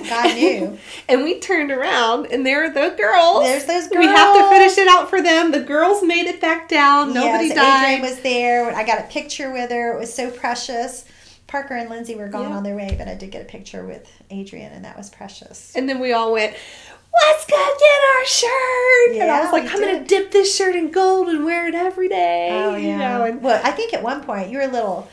God 0.08 0.36
knew. 0.36 0.78
and 1.10 1.24
we 1.24 1.40
turned 1.40 1.72
around, 1.72 2.28
and 2.32 2.46
there 2.46 2.64
are 2.66 2.70
the 2.70 2.96
girls. 2.96 3.44
There's 3.44 3.66
those 3.66 3.88
girls. 3.88 4.06
We 4.06 4.12
have 4.12 4.36
to 4.36 4.50
finish 4.50 4.78
it 4.78 4.88
out 4.88 5.10
for 5.10 5.22
them. 5.22 5.52
The 5.52 5.62
girls 5.62 6.04
made 6.04 6.28
it 6.28 6.40
back 6.42 6.70
down. 6.70 7.14
Nobody 7.14 7.48
yes, 7.48 7.56
died. 7.56 7.84
Adrian 7.96 8.02
was 8.02 8.20
there. 8.22 8.74
I 8.76 8.84
got 8.84 9.00
a 9.00 9.04
picture 9.04 9.52
with 9.52 9.70
her. 9.72 9.96
It 9.96 10.00
was 10.00 10.14
so 10.14 10.30
precious. 10.32 11.06
Parker 11.48 11.76
and 11.76 11.90
Lindsay 11.90 12.16
were 12.16 12.28
gone 12.28 12.50
Yeah. 12.50 12.58
on 12.58 12.64
their 12.64 12.76
way, 12.76 12.94
but 12.98 13.08
I 13.08 13.16
did 13.16 13.32
get 13.32 13.42
a 13.42 13.46
picture 13.46 13.86
with 13.86 14.06
Adrian, 14.30 14.74
and 14.74 14.84
that 14.84 14.98
was 14.98 15.10
precious. 15.10 15.72
And 15.76 15.88
then 15.88 16.00
we 16.00 16.12
all 16.12 16.34
went, 16.34 16.54
let's 17.24 17.46
go 17.46 17.56
get 17.56 18.18
our 18.20 18.26
shirt. 18.26 19.12
and 19.14 19.24
I 19.32 19.38
Yeah, 19.38 19.44
was 19.44 19.54
like, 19.54 19.72
I'm 19.74 19.80
going 19.80 19.98
to 20.00 20.04
dip 20.04 20.32
this 20.32 20.54
shirt 20.56 20.76
in 20.76 20.92
gold 20.92 21.30
and 21.30 21.46
wear 21.46 21.68
it 21.68 21.74
every 21.74 22.10
day. 22.10 22.50
Oh 22.52 22.76
You 22.76 22.90
yeah. 22.90 22.98
know, 22.98 23.24
and 23.24 23.42
well, 23.42 23.62
I 23.64 23.72
think 23.72 23.94
at 23.94 24.04
one 24.04 24.24
point 24.26 24.50
you 24.50 24.58
were 24.58 24.66
a 24.66 24.68
little 24.72 25.08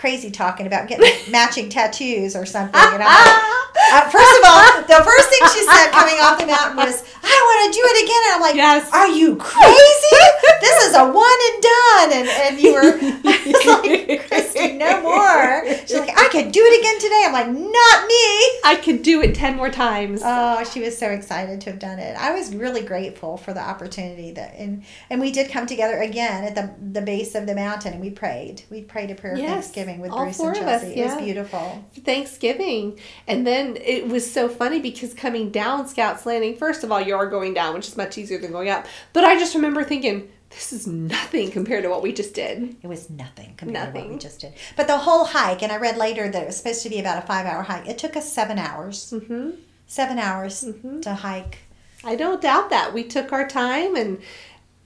crazy 0.00 0.30
talking 0.30 0.66
about 0.66 0.88
getting 0.88 1.12
matching 1.30 1.68
tattoos 1.68 2.34
or 2.34 2.46
something. 2.46 2.80
And 2.80 3.02
I'm 3.02 3.06
like, 3.06 3.60
uh, 3.92 4.08
first 4.08 4.34
of 4.40 4.44
all, 4.48 4.82
the 4.88 5.04
first 5.04 5.28
thing 5.28 5.40
she 5.52 5.62
said 5.64 5.90
coming 5.92 6.16
off 6.20 6.38
the 6.40 6.46
mountain 6.46 6.76
was, 6.76 7.04
"I 7.22 7.36
want 7.46 7.58
to 7.68 7.78
do 7.78 7.84
it 7.84 8.04
again." 8.04 8.22
And 8.24 8.34
I'm 8.34 8.40
like, 8.40 8.56
Yes. 8.56 8.90
"Are 8.92 9.08
you 9.08 9.36
crazy? 9.36 10.16
this 10.60 10.84
is 10.86 10.94
a 10.94 11.04
one 11.04 11.38
and 11.52 11.62
done." 11.62 12.08
And 12.18 12.28
and 12.28 12.60
you 12.60 12.72
were 12.72 12.82
like, 13.24 14.26
"Kristi, 14.28 14.76
no 14.78 15.02
more." 15.02 15.66
She's 15.86 15.98
like, 15.98 16.16
"I 16.18 16.28
could 16.32 16.50
do 16.52 16.60
it 16.64 16.80
again 16.80 16.98
today." 16.98 17.22
I'm 17.26 17.32
like, 17.32 17.48
not 17.48 18.06
me. 18.06 18.60
I 18.64 18.80
could 18.82 19.02
do 19.02 19.20
it 19.22 19.34
10 19.34 19.56
more 19.56 19.70
times. 19.70 20.22
Oh, 20.24 20.64
she 20.64 20.80
was 20.80 20.96
so 20.96 21.08
excited 21.10 21.60
to 21.62 21.70
have 21.70 21.78
done 21.78 21.98
it. 21.98 22.16
I 22.16 22.32
was 22.32 22.54
really 22.54 22.82
grateful 22.82 23.36
for 23.36 23.52
the 23.52 23.60
opportunity 23.60 24.30
that 24.32 24.54
and 24.56 24.84
and 25.10 25.20
we 25.20 25.30
did 25.32 25.50
come 25.50 25.66
together 25.66 25.98
again 25.98 26.44
at 26.44 26.54
the 26.54 26.70
the 26.92 27.02
base 27.04 27.34
of 27.34 27.46
the 27.46 27.54
mountain 27.54 27.92
and 27.92 28.00
we 28.00 28.10
prayed. 28.10 28.62
We 28.70 28.82
prayed 28.82 29.10
a 29.10 29.14
prayer 29.14 29.34
of 29.34 29.38
Yes, 29.40 29.70
Thanksgiving 29.98 30.00
with 30.00 30.10
all 30.12 30.24
Bruce 30.24 30.36
four 30.36 30.50
and 30.50 30.58
of 30.58 30.66
us, 30.68 30.80
Chelsea. 30.82 30.92
It 30.92 30.96
yeah. 30.98 31.14
was 31.16 31.24
beautiful. 31.24 31.84
Thanksgiving. 32.04 32.98
And 33.26 33.46
then 33.46 33.76
it 33.76 34.08
was 34.08 34.30
so 34.30 34.48
funny 34.48 34.80
because 34.80 35.14
coming 35.14 35.50
down 35.50 35.88
Scouts 35.88 36.26
Landing, 36.26 36.56
first 36.56 36.84
of 36.84 36.92
all, 36.92 37.00
you 37.00 37.14
are 37.14 37.26
going 37.26 37.54
down, 37.54 37.74
which 37.74 37.88
is 37.88 37.96
much 37.96 38.18
easier 38.18 38.38
than 38.38 38.52
going 38.52 38.68
up. 38.68 38.86
But 39.12 39.24
I 39.24 39.38
just 39.38 39.54
remember 39.54 39.84
thinking, 39.84 40.30
this 40.50 40.72
is 40.72 40.86
nothing 40.86 41.50
compared 41.52 41.84
to 41.84 41.90
what 41.90 42.02
we 42.02 42.12
just 42.12 42.34
did. 42.34 42.76
It 42.82 42.86
was 42.88 43.08
nothing 43.08 43.54
compared 43.56 43.94
to 43.94 44.00
what 44.00 44.08
we 44.10 44.18
just 44.18 44.40
did. 44.40 44.54
But 44.76 44.88
the 44.88 44.98
whole 44.98 45.24
hike, 45.24 45.62
and 45.62 45.70
I 45.70 45.76
read 45.76 45.96
later 45.96 46.28
that 46.28 46.42
it 46.42 46.46
was 46.46 46.56
supposed 46.56 46.82
to 46.82 46.88
be 46.88 46.98
about 46.98 47.22
a 47.22 47.26
five 47.26 47.46
hour 47.46 47.62
hike. 47.62 47.86
It 47.88 47.98
took 47.98 48.16
us 48.16 48.32
seven 48.32 48.58
hours. 48.58 49.10
hmm 49.10 49.50
Seven 49.86 50.18
hours 50.20 50.62
Mm-hmm. 50.64 51.00
to 51.00 51.14
hike. 51.14 51.58
I 52.04 52.14
don't 52.16 52.40
doubt 52.40 52.70
that. 52.70 52.94
We 52.94 53.02
took 53.04 53.32
our 53.32 53.46
time 53.46 53.94
and 53.96 54.20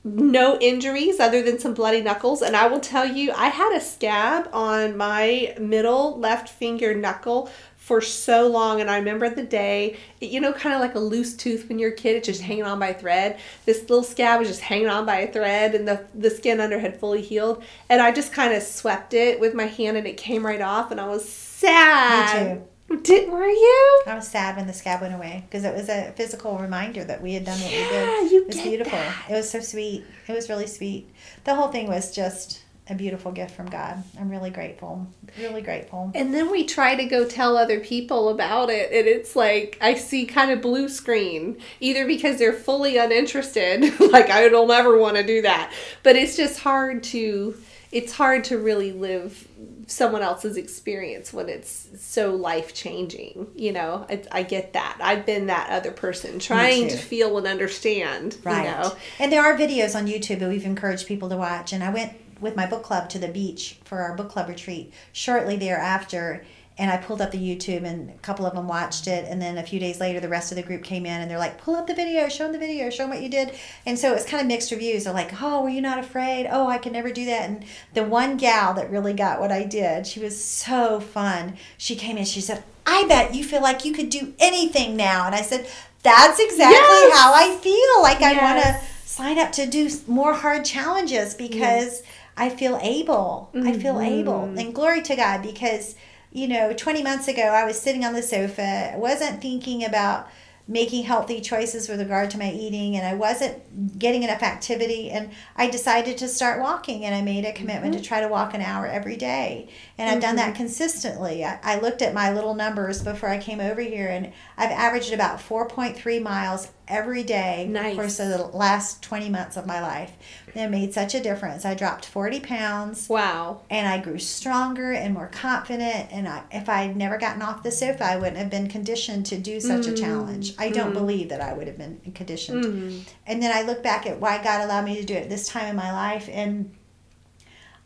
no 0.05 0.59
injuries 0.61 1.19
other 1.19 1.43
than 1.43 1.59
some 1.59 1.73
bloody 1.73 2.03
knuckles. 2.03 2.43
And 2.43 2.55
I 2.55 2.67
will 2.67 2.81
tell 2.81 3.07
you, 3.07 3.33
I 3.33 3.49
had 3.49 3.75
a 3.75 3.81
scab 3.81 4.49
on 4.53 4.97
my 4.97 5.57
middle 5.59 6.19
left 6.19 6.49
finger 6.49 6.95
knuckle 6.95 7.51
for 7.77 8.01
so 8.01 8.47
long. 8.49 8.81
And 8.81 8.91
I 8.91 8.99
remember 8.99 9.29
the 9.29 9.43
day, 9.43 9.99
you 10.21 10.41
know, 10.41 10.53
kind 10.53 10.75
of 10.75 10.81
like 10.81 10.95
a 10.95 10.99
loose 10.99 11.35
tooth 11.35 11.69
when 11.69 11.79
you're 11.79 11.93
a 11.93 11.97
kid, 11.97 12.17
it's 12.17 12.27
just 12.27 12.43
hanging 12.43 12.65
on 12.65 12.79
by 12.79 12.89
a 12.89 12.99
thread. 12.99 13.39
This 13.65 13.81
little 13.81 14.03
scab 14.03 14.41
was 14.41 14.49
just 14.49 14.61
hanging 14.61 14.89
on 14.89 15.05
by 15.05 15.21
a 15.21 15.33
thread, 15.33 15.75
and 15.75 15.87
the, 15.87 16.05
the 16.15 16.31
skin 16.31 16.61
under 16.61 16.79
had 16.79 16.99
fully 16.99 17.21
healed. 17.21 17.63
And 17.89 18.01
I 18.01 18.13
just 18.13 18.33
kind 18.33 18.55
of 18.55 18.63
swept 18.63 19.15
it 19.15 19.41
with 19.41 19.55
my 19.55 19.67
hand, 19.67 19.97
and 19.97 20.07
it 20.07 20.17
came 20.17 20.47
right 20.47 20.63
off. 20.63 20.91
And 20.91 21.01
I 21.01 21.09
was 21.09 21.29
sad. 21.29 22.67
Did 23.03 23.31
were 23.31 23.47
you? 23.49 24.03
I 24.07 24.15
was 24.15 24.29
sad 24.29 24.57
when 24.57 24.67
the 24.67 24.73
scab 24.73 25.01
went 25.01 25.15
away 25.15 25.45
because 25.49 25.65
it 25.65 25.75
was 25.75 25.89
a 25.89 26.13
physical 26.17 26.59
reminder 26.59 27.03
that 27.05 27.23
we 27.23 27.35
had 27.35 27.45
done 27.45 27.59
what 27.61 27.71
we 27.71 27.79
Yeah, 27.79 27.89
did. 27.91 28.33
you 28.33 28.41
it 28.43 28.47
was 28.47 28.57
get 28.57 28.65
beautiful. 28.65 28.99
that. 28.99 29.25
It 29.31 29.33
was 29.33 29.51
so 29.51 29.61
sweet. 29.61 30.05
It 30.29 30.33
was 30.33 30.49
really 30.49 30.67
sweet. 30.67 31.09
The 31.45 31.55
whole 31.55 31.69
thing 31.69 31.89
was 31.89 32.15
just 32.15 32.63
a 32.89 32.95
beautiful 32.95 33.33
gift 33.33 33.55
from 33.57 33.67
God. 33.71 34.03
I'm 34.21 34.29
really 34.29 34.51
grateful. 34.51 35.07
Really 35.39 35.63
grateful. 35.63 36.13
And 36.15 36.33
then 36.35 36.51
we 36.51 36.65
try 36.65 36.95
to 36.95 37.05
go 37.07 37.27
tell 37.27 37.57
other 37.57 37.81
people 37.81 38.29
about 38.29 38.69
it, 38.71 38.93
and 38.93 39.09
it's 39.09 39.35
like 39.35 39.79
I 39.81 39.95
see 39.95 40.27
kind 40.27 40.51
of 40.51 40.61
blue 40.61 40.89
screen, 40.91 41.57
either 41.81 42.07
because 42.07 42.39
they're 42.39 42.53
fully 42.53 42.99
uninterested, 42.99 43.99
like 44.13 44.29
I 44.31 44.49
don't 44.51 44.71
ever 44.71 44.99
want 44.99 45.17
to 45.17 45.23
do 45.27 45.41
that, 45.43 45.73
but 46.03 46.17
it's 46.17 46.37
just 46.37 46.61
hard 46.61 47.03
to 47.05 47.57
it's 47.91 48.13
hard 48.13 48.45
to 48.45 48.59
really 48.59 48.93
live 48.93 49.49
someone 49.87 50.23
else's 50.23 50.57
experience 50.57 51.33
when 51.33 51.49
it's 51.49 51.89
so 51.99 52.35
life 52.35 52.75
changing. 52.75 53.49
You 53.55 53.73
know, 53.73 54.07
I, 54.09 54.23
I 54.33 54.43
get 54.43 54.73
that. 54.73 54.99
I've 55.01 55.27
been 55.27 55.47
that 55.47 55.71
other 55.71 55.91
person 55.91 56.39
trying 56.39 56.89
to 56.89 56.97
feel 56.97 57.37
and 57.39 57.47
understand. 57.47 58.39
Right. 58.45 58.65
You 58.65 58.71
know, 58.71 58.97
And 59.19 59.33
there 59.33 59.43
are 59.43 59.57
videos 59.57 59.95
on 59.95 60.07
YouTube 60.07 60.41
that 60.41 60.49
we've 60.49 60.65
encouraged 60.65 61.07
people 61.07 61.29
to 61.29 61.37
watch. 61.37 61.73
And 61.73 61.83
I 61.83 61.91
went 61.91 62.13
with 62.41 62.57
my 62.57 62.67
book 62.67 62.83
club 62.83 63.09
to 63.11 63.19
the 63.19 63.29
beach 63.29 63.79
for 63.85 64.01
our 64.01 64.17
book 64.17 64.29
club 64.29 64.49
retreat 64.49 64.93
shortly 65.13 65.57
thereafter. 65.57 66.45
And 66.77 66.91
I 66.91 66.97
pulled 66.97 67.23
up 67.23 67.31
the 67.31 67.39
YouTube, 67.39 67.85
and 67.85 68.11
a 68.11 68.15
couple 68.15 68.47
of 68.47 68.55
them 68.55 68.67
watched 68.67 69.07
it. 69.07 69.27
And 69.29 69.41
then 69.41 69.59
a 69.59 69.63
few 69.63 69.79
days 69.79 70.01
later, 70.01 70.19
the 70.19 70.29
rest 70.29 70.51
of 70.51 70.57
the 70.57 70.63
group 70.63 70.83
came 70.83 71.07
in 71.07 71.21
and 71.21 71.31
they're 71.31 71.39
like, 71.39 71.57
pull 71.59 71.77
up 71.77 71.87
the 71.87 71.95
video, 71.95 72.29
show 72.29 72.45
them 72.45 72.53
the 72.53 72.59
video, 72.59 72.91
show 72.91 73.05
them 73.05 73.11
what 73.11 73.23
you 73.23 73.29
did. 73.29 73.53
And 73.87 73.97
so 73.97 74.13
it's 74.13 74.25
kind 74.27 74.41
of 74.41 74.49
mixed 74.49 74.73
reviews. 74.73 75.05
They're 75.05 75.13
like, 75.13 75.41
oh, 75.41 75.63
were 75.63 75.69
you 75.69 75.81
not 75.81 76.01
afraid? 76.01 76.49
Oh, 76.51 76.67
I 76.67 76.79
could 76.79 76.91
never 76.93 77.13
do 77.13 77.27
that. 77.27 77.49
And 77.49 77.65
the 77.93 78.03
one 78.03 78.37
gal 78.37 78.75
that 78.75 78.91
really 78.91 79.13
got 79.13 79.39
what 79.39 79.53
I 79.53 79.63
did, 79.63 80.05
she 80.05 80.19
was 80.19 80.43
so 80.45 80.99
fun. 80.99 81.57
She 81.79 81.95
came 81.95 82.17
in, 82.19 82.25
she 82.25 82.41
said, 82.41 82.65
I 82.85 83.07
bet 83.07 83.37
you 83.37 83.45
feel 83.45 83.63
like 83.63 83.85
you 83.85 83.93
could 83.93 84.11
do 84.11 84.35
anything 84.41 84.97
now. 84.97 85.27
And 85.27 85.35
I 85.35 85.43
said, 85.43 85.69
that's 86.03 86.41
exactly 86.41 86.75
Yes. 86.75 87.19
how 87.19 87.33
I 87.35 87.55
feel. 87.57 88.03
Like 88.03 88.21
I 88.21 88.43
want 88.43 88.65
to 88.65 88.81
sign 89.09 89.39
up 89.39 89.53
to 89.53 89.67
do 89.67 89.89
more 90.09 90.35
hard 90.35 90.65
challenges 90.65 91.35
because 91.35 92.03
I 92.37 92.49
feel 92.49 92.81
able. 92.83 93.51
I 93.55 93.79
feel 93.79 94.01
able. 94.01 94.41
Mm-hmm. 94.41 94.59
And 94.59 94.75
glory 94.75 95.03
to 95.03 95.15
God 95.15 95.41
because, 95.41 95.95
you 96.35 96.49
know, 96.49 96.75
20 96.75 97.03
months 97.03 97.29
ago, 97.29 97.43
I 97.43 97.65
was 97.65 97.81
sitting 97.81 98.05
on 98.05 98.13
the 98.13 98.23
sofa, 98.23 98.93
I 98.93 98.97
wasn't 98.97 99.41
thinking 99.41 99.85
about 99.85 100.29
making 100.67 101.05
healthy 101.05 101.41
choices 101.41 101.89
with 101.89 102.01
regard 102.01 102.31
to 102.31 102.39
my 102.39 102.51
eating, 102.51 102.97
and 102.97 103.07
I 103.07 103.15
wasn't 103.15 103.99
getting 103.99 104.23
enough 104.23 104.43
activity. 104.43 105.11
And 105.11 105.31
I 105.57 105.69
decided 105.69 106.17
to 106.19 106.29
start 106.29 106.61
walking, 106.61 107.05
and 107.05 107.15
I 107.15 107.21
made 107.21 107.45
a 107.45 107.53
commitment 107.53 107.93
to 107.93 108.01
mm-hmm. 108.01 108.07
try 108.07 108.21
to 108.21 108.29
walk 108.29 108.55
an 108.55 108.63
hour 108.63 108.87
every 108.87 109.17
day. 109.17 109.69
And 109.97 110.11
I've 110.11 110.23
done 110.23 110.37
that 110.37 110.55
mm-hmm. 110.55 110.57
consistently. 110.57 111.45
I, 111.45 111.61
I 111.63 111.81
looked 111.81 112.03
at 112.03 112.15
my 112.15 112.33
little 112.33 112.55
numbers 112.55 113.03
before 113.03 113.29
I 113.29 113.39
came 113.39 113.61
over 113.61 113.81
here, 113.81 114.09
and 114.09 114.33
I've 114.57 114.71
averaged 114.71 115.13
about 115.13 115.39
4.3 115.39 116.23
miles 116.23 116.69
every 116.89 117.23
day 117.23 117.67
Nice. 117.69 118.19
of 118.19 118.29
the 118.29 118.45
last 118.57 119.03
20 119.03 119.29
months 119.29 119.57
of 119.57 119.67
my 119.67 119.81
life. 119.81 120.13
It 120.55 120.71
made 120.71 120.95
such 120.95 121.15
a 121.15 121.21
difference. 121.21 121.65
I 121.65 121.75
dropped 121.75 122.07
40 122.07 122.41
pounds 122.41 123.09
wow. 123.09 123.63
and 123.69 123.89
I 123.89 123.99
grew 123.99 124.19
stronger 124.19 124.93
and 124.93 125.13
more 125.13 125.27
confident. 125.27 126.13
And 126.13 126.29
I, 126.29 126.45
if 126.53 126.69
I 126.69 126.83
had 126.83 126.97
never 126.97 127.19
gotten 127.19 127.43
off 127.43 127.65
the 127.65 127.73
sofa, 127.73 128.05
I 128.05 128.17
wouldn't 128.17 128.37
have 128.37 128.51
been 128.51 128.69
conditioned 128.69 129.27
to 129.27 129.39
do 129.39 129.61
such 129.61 129.87
a 129.87 129.91
mm. 129.91 129.99
challenge. 129.99 130.55
I 130.57 130.71
don't 130.71 130.93
mm. 130.93 130.95
believe 130.95 131.29
that 131.31 131.41
I 131.41 131.53
would 131.55 131.67
have 131.67 131.79
been 131.79 132.01
conditioned. 132.15 132.65
Mm. 132.65 133.03
And 133.27 133.43
then 133.43 133.51
I 133.57 133.63
look 133.63 133.83
back 133.83 134.07
at 134.07 134.21
why 134.21 134.43
God 134.43 134.63
allowed 134.63 134.85
me 134.85 134.97
to 134.97 135.05
do 135.05 135.15
it 135.15 135.29
this 135.29 135.49
time 135.49 135.67
in 135.67 135.77
my 135.77 135.93
life. 135.93 136.29
And 136.31 136.73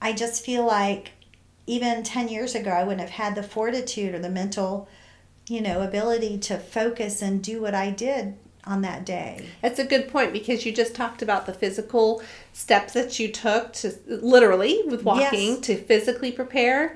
I 0.02 0.12
just 0.12 0.44
feel 0.44 0.66
like 0.66 1.12
even 1.66 2.02
10 2.02 2.28
years 2.28 2.54
ago, 2.54 2.70
I 2.70 2.84
wouldn't 2.84 3.00
have 3.00 3.10
had 3.10 3.34
the 3.34 3.42
fortitude 3.42 4.14
or 4.14 4.18
the 4.18 4.28
mental, 4.28 4.88
you 5.48 5.62
know, 5.62 5.80
ability 5.80 6.38
to 6.38 6.58
focus 6.58 7.22
and 7.22 7.42
do 7.42 7.62
what 7.62 7.74
I 7.74 7.90
did 7.90 8.36
on 8.68 8.82
that 8.82 9.04
day. 9.04 9.46
That's 9.62 9.78
a 9.78 9.84
good 9.84 10.08
point 10.08 10.32
because 10.32 10.64
you 10.66 10.72
just 10.72 10.94
talked 10.94 11.22
about 11.22 11.46
the 11.46 11.54
physical 11.54 12.22
steps 12.52 12.92
that 12.92 13.18
you 13.18 13.32
took 13.32 13.72
to 13.74 13.94
literally 14.06 14.82
with 14.86 15.02
walking 15.04 15.54
Yes. 15.54 15.60
to 15.60 15.76
physically 15.76 16.30
prepare. 16.30 16.94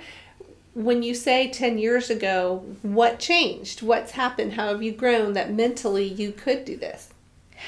When 0.74 1.02
you 1.02 1.14
say 1.14 1.48
10 1.50 1.78
years 1.78 2.10
ago, 2.10 2.64
what 2.82 3.18
changed? 3.18 3.82
What's 3.82 4.12
happened? 4.12 4.52
How 4.54 4.68
have 4.68 4.82
you 4.82 4.92
grown 4.92 5.32
that 5.32 5.52
mentally 5.52 6.06
you 6.06 6.32
could 6.32 6.64
do 6.64 6.76
this? 6.76 7.08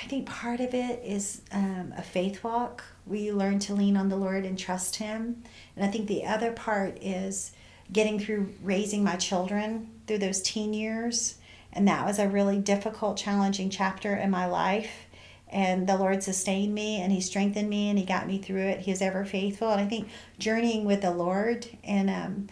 I 0.05 0.07
think 0.09 0.27
part 0.27 0.61
of 0.61 0.75
it 0.75 1.03
is 1.05 1.41
um, 1.53 1.95
a 1.97 2.03
faith 2.03 2.43
walk 2.45 2.85
where 3.05 3.19
you 3.19 3.35
learn 3.35 3.59
to 3.61 3.75
lean 3.75 3.97
on 3.97 4.09
the 4.09 4.17
Lord 4.17 4.45
and 4.45 4.59
trust 4.59 4.97
Him. 4.97 5.43
And 5.77 5.85
I 5.85 5.89
think 5.89 6.09
the 6.09 6.25
other 6.25 6.53
part 6.53 6.99
is 7.01 7.53
getting 7.93 8.19
through 8.19 8.53
raising 8.63 9.05
my 9.05 9.17
children 9.17 9.91
through 10.07 10.19
those 10.19 10.43
teen 10.43 10.75
years. 10.75 11.37
And 11.75 11.87
that 11.89 12.07
was 12.07 12.19
a 12.19 12.29
really 12.29 12.59
difficult, 12.59 13.17
challenging 13.17 13.71
chapter 13.71 14.15
in 14.15 14.31
my 14.31 14.47
life. 14.47 15.07
And 15.49 15.87
the 15.89 15.97
Lord 15.97 16.23
sustained 16.23 16.75
me 16.75 17.01
and 17.01 17.13
He 17.13 17.21
strengthened 17.21 17.69
me 17.69 17.91
and 17.91 17.99
He 17.99 18.05
got 18.05 18.27
me 18.27 18.39
through 18.39 18.63
it. 18.63 18.81
He 18.81 18.91
is 18.91 19.03
ever 19.03 19.25
faithful. 19.25 19.71
And 19.71 19.81
I 19.81 19.87
think 19.87 20.09
journeying 20.39 20.85
with 20.85 21.03
the 21.03 21.13
Lord 21.13 21.67
and 21.85 22.11
um, 22.11 22.49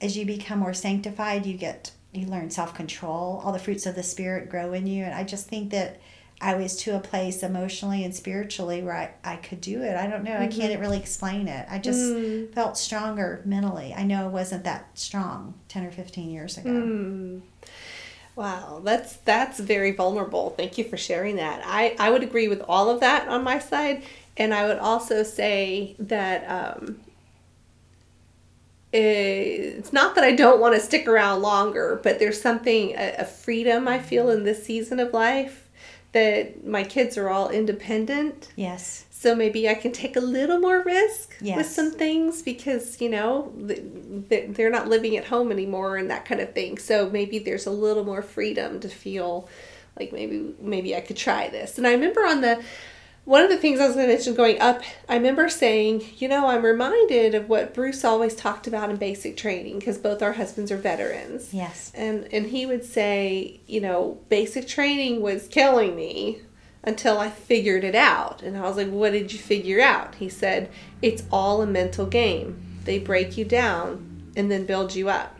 as 0.00 0.16
you 0.16 0.24
become 0.24 0.58
more 0.58 0.74
sanctified, 0.74 1.46
you 1.46 1.56
get 1.56 1.92
you 2.12 2.26
learn 2.26 2.50
self 2.50 2.74
control. 2.74 3.40
All 3.44 3.52
the 3.52 3.58
fruits 3.58 3.86
of 3.86 3.94
the 3.94 4.02
spirit 4.02 4.48
grow 4.48 4.72
in 4.72 4.86
you, 4.86 5.04
and 5.04 5.14
I 5.14 5.24
just 5.24 5.46
think 5.46 5.70
that 5.70 6.00
I 6.40 6.54
was 6.54 6.76
to 6.78 6.96
a 6.96 7.00
place 7.00 7.42
emotionally 7.42 8.02
and 8.02 8.14
spiritually 8.14 8.82
where 8.82 8.94
I, 8.94 9.10
I 9.22 9.36
could 9.36 9.60
do 9.60 9.82
it. 9.82 9.94
I 9.94 10.06
don't 10.06 10.24
know. 10.24 10.34
I 10.34 10.46
mm-hmm. 10.46 10.58
can't 10.58 10.80
really 10.80 10.98
explain 10.98 11.48
it. 11.48 11.66
I 11.68 11.78
just 11.78 12.00
mm. 12.00 12.52
felt 12.54 12.78
stronger 12.78 13.42
mentally. 13.44 13.94
I 13.94 14.04
know 14.04 14.24
I 14.24 14.28
wasn't 14.28 14.64
that 14.64 14.98
strong 14.98 15.54
ten 15.68 15.84
or 15.84 15.90
fifteen 15.90 16.30
years 16.30 16.56
ago. 16.56 16.70
Mm. 16.70 17.42
Wow, 18.36 18.80
that's 18.84 19.16
that's 19.18 19.60
very 19.60 19.92
vulnerable. 19.92 20.50
Thank 20.50 20.78
you 20.78 20.84
for 20.84 20.96
sharing 20.96 21.36
that. 21.36 21.62
I 21.64 21.96
I 21.98 22.10
would 22.10 22.22
agree 22.22 22.48
with 22.48 22.62
all 22.68 22.88
of 22.90 23.00
that 23.00 23.28
on 23.28 23.44
my 23.44 23.58
side, 23.58 24.02
and 24.36 24.54
I 24.54 24.66
would 24.66 24.78
also 24.78 25.22
say 25.22 25.94
that 25.98 26.44
um, 26.48 27.00
it's 28.92 29.92
not 29.92 30.14
that 30.14 30.24
I 30.24 30.32
don't 30.32 30.60
want 30.60 30.74
to 30.74 30.80
stick 30.80 31.06
around 31.06 31.42
longer, 31.42 32.00
but 32.02 32.18
there's 32.18 32.40
something 32.40 32.94
a, 32.96 33.16
a 33.18 33.24
freedom 33.24 33.86
I 33.86 33.98
feel 33.98 34.30
in 34.30 34.44
this 34.44 34.64
season 34.64 34.98
of 35.00 35.12
life 35.12 35.68
that 36.12 36.66
my 36.66 36.82
kids 36.82 37.16
are 37.16 37.28
all 37.28 37.50
independent. 37.50 38.48
Yes. 38.56 39.04
So 39.20 39.34
maybe 39.34 39.68
I 39.68 39.74
can 39.74 39.92
take 39.92 40.16
a 40.16 40.20
little 40.20 40.58
more 40.58 40.82
risk 40.82 41.36
with 41.58 41.66
some 41.66 41.90
things 41.90 42.40
because, 42.40 43.02
you 43.02 43.10
know, 43.10 43.52
th- 43.68 43.82
th- 44.30 44.56
they're 44.56 44.70
not 44.70 44.88
living 44.88 45.14
at 45.18 45.26
home 45.26 45.52
anymore 45.52 45.98
and 45.98 46.08
that 46.08 46.24
kind 46.24 46.40
of 46.40 46.54
thing. 46.54 46.78
So 46.78 47.10
maybe 47.10 47.38
there's 47.38 47.66
a 47.66 47.70
little 47.70 48.02
more 48.02 48.22
freedom 48.22 48.80
to 48.80 48.88
feel 48.88 49.46
like 49.98 50.10
maybe 50.10 50.54
maybe 50.58 50.96
I 50.96 51.02
could 51.02 51.18
try 51.18 51.50
this. 51.50 51.76
And 51.76 51.86
I 51.86 51.92
remember 51.92 52.22
on 52.22 52.40
the 52.40 52.64
one 53.26 53.42
of 53.42 53.50
the 53.50 53.58
things 53.58 53.78
I 53.78 53.88
was 53.88 53.94
going 53.94 54.08
to 54.08 54.14
mention 54.14 54.34
going 54.34 54.58
up, 54.58 54.80
I 55.06 55.16
remember 55.16 55.50
saying, 55.50 56.02
you 56.16 56.26
know, 56.26 56.46
I'm 56.46 56.64
reminded 56.64 57.34
of 57.34 57.46
what 57.46 57.74
Bruce 57.74 58.06
always 58.06 58.34
talked 58.34 58.66
about 58.66 58.88
in 58.88 58.96
basic 58.96 59.36
training 59.36 59.80
because 59.80 59.98
both 59.98 60.22
our 60.22 60.32
husbands 60.32 60.72
are 60.72 60.78
veterans. 60.78 61.52
Yes. 61.52 61.92
And 61.94 62.26
and 62.32 62.46
he 62.46 62.64
would 62.64 62.86
say, 62.86 63.60
you 63.66 63.82
know, 63.82 64.18
basic 64.30 64.66
training 64.66 65.20
was 65.20 65.46
killing 65.46 65.94
me 65.94 66.40
until 66.82 67.18
I 67.18 67.30
figured 67.30 67.84
it 67.84 67.94
out. 67.94 68.42
And 68.42 68.56
I 68.56 68.62
was 68.62 68.76
like, 68.76 68.88
what 68.88 69.12
did 69.12 69.32
you 69.32 69.38
figure 69.38 69.80
out? 69.80 70.14
He 70.16 70.28
said, 70.28 70.70
it's 71.02 71.22
all 71.30 71.60
a 71.62 71.66
mental 71.66 72.06
game. 72.06 72.60
They 72.84 72.98
break 72.98 73.36
you 73.36 73.44
down 73.44 74.32
and 74.36 74.50
then 74.50 74.64
build 74.66 74.94
you 74.94 75.08
up. 75.10 75.36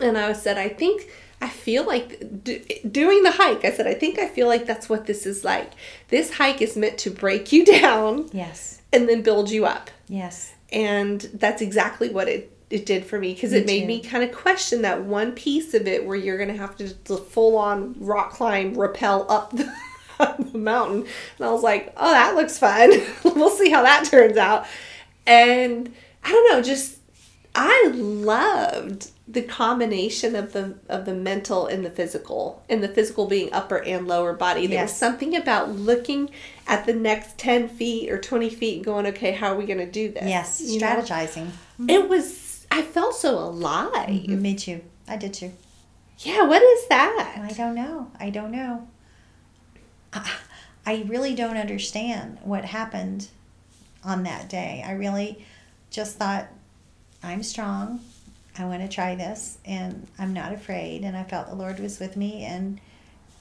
And 0.00 0.18
I 0.18 0.32
said, 0.34 0.58
I 0.58 0.68
think 0.68 1.08
I 1.40 1.48
feel 1.48 1.84
like 1.86 2.44
d- 2.44 2.80
doing 2.90 3.22
the 3.22 3.30
hike. 3.32 3.64
I 3.64 3.72
said, 3.72 3.86
I 3.86 3.94
think 3.94 4.18
I 4.18 4.26
feel 4.28 4.46
like 4.46 4.66
that's 4.66 4.88
what 4.88 5.06
this 5.06 5.24
is 5.26 5.44
like. 5.44 5.72
This 6.08 6.34
hike 6.34 6.60
is 6.60 6.76
meant 6.76 6.98
to 6.98 7.10
break 7.10 7.52
you 7.52 7.64
down 7.80 8.28
Yes. 8.32 8.82
and 8.92 9.08
then 9.08 9.22
build 9.22 9.50
you 9.50 9.64
up. 9.64 9.90
Yes. 10.08 10.52
And 10.70 11.20
that's 11.34 11.62
exactly 11.62 12.08
what 12.10 12.28
it 12.28 12.52
it 12.68 12.84
did 12.84 13.06
for 13.06 13.16
me 13.20 13.32
because 13.32 13.52
it 13.52 13.64
made 13.64 13.82
too. 13.82 13.86
me 13.86 14.00
kind 14.02 14.24
of 14.24 14.32
question 14.34 14.82
that 14.82 15.00
one 15.04 15.30
piece 15.30 15.72
of 15.72 15.86
it 15.86 16.04
where 16.04 16.16
you're 16.16 16.36
going 16.36 16.48
to 16.50 16.56
have 16.56 16.76
to 16.76 16.88
full 17.16 17.56
on 17.56 17.94
rock 18.00 18.32
climb, 18.32 18.74
rappel 18.74 19.24
up 19.30 19.52
the, 19.56 19.72
up 20.18 20.38
the 20.52 20.58
mountain. 20.58 21.06
And 21.38 21.46
I 21.46 21.50
was 21.50 21.62
like, 21.62 21.92
oh, 21.96 22.10
that 22.10 22.34
looks 22.34 22.58
fun. 22.58 22.90
we'll 23.24 23.50
see 23.50 23.70
how 23.70 23.82
that 23.82 24.04
turns 24.04 24.36
out. 24.36 24.66
And 25.26 25.92
I 26.22 26.30
don't 26.30 26.50
know, 26.50 26.62
just 26.62 26.98
I 27.54 27.90
loved 27.94 29.10
the 29.28 29.42
combination 29.42 30.36
of 30.36 30.52
the 30.52 30.78
of 30.88 31.04
the 31.04 31.14
mental 31.14 31.66
and 31.66 31.84
the 31.84 31.90
physical, 31.90 32.62
and 32.68 32.82
the 32.82 32.88
physical 32.88 33.26
being 33.26 33.52
upper 33.52 33.82
and 33.82 34.06
lower 34.06 34.32
body. 34.32 34.66
There 34.66 34.82
was 34.82 34.94
something 34.94 35.34
about 35.34 35.70
looking 35.70 36.30
at 36.66 36.86
the 36.86 36.92
next 36.92 37.38
ten 37.38 37.68
feet 37.68 38.10
or 38.10 38.18
twenty 38.20 38.50
feet 38.50 38.76
and 38.76 38.84
going, 38.84 39.06
okay, 39.06 39.32
how 39.32 39.52
are 39.52 39.56
we 39.56 39.64
going 39.64 39.78
to 39.78 39.90
do 39.90 40.12
this? 40.12 40.24
Yes. 40.24 40.60
You? 40.60 40.80
Strategizing. 40.80 41.50
It 41.88 42.08
was. 42.08 42.66
I 42.70 42.82
felt 42.82 43.14
so 43.14 43.38
alive. 43.38 43.90
Mm-hmm. 43.92 44.42
Me 44.42 44.54
too. 44.54 44.82
I 45.08 45.16
did 45.16 45.34
too. 45.34 45.52
Yeah. 46.18 46.44
What 46.44 46.62
is 46.62 46.88
that? 46.88 47.38
I 47.42 47.52
don't 47.52 47.74
know. 47.74 48.10
I 48.20 48.30
don't 48.30 48.52
know. 48.52 48.86
I, 50.12 50.30
I 50.84 51.04
really 51.08 51.34
don't 51.34 51.56
understand 51.56 52.38
what 52.42 52.64
happened 52.64 53.28
on 54.04 54.22
that 54.22 54.48
day. 54.48 54.82
I 54.86 54.92
really 54.92 55.44
just 55.90 56.16
thought, 56.16 56.48
I'm 57.22 57.42
strong. 57.42 58.00
I 58.58 58.64
want 58.64 58.82
to 58.82 58.88
try 58.88 59.14
this, 59.14 59.58
and 59.64 60.06
I'm 60.18 60.32
not 60.32 60.52
afraid. 60.52 61.02
And 61.02 61.16
I 61.16 61.24
felt 61.24 61.48
the 61.48 61.54
Lord 61.54 61.80
was 61.80 61.98
with 61.98 62.16
me, 62.16 62.44
and 62.44 62.80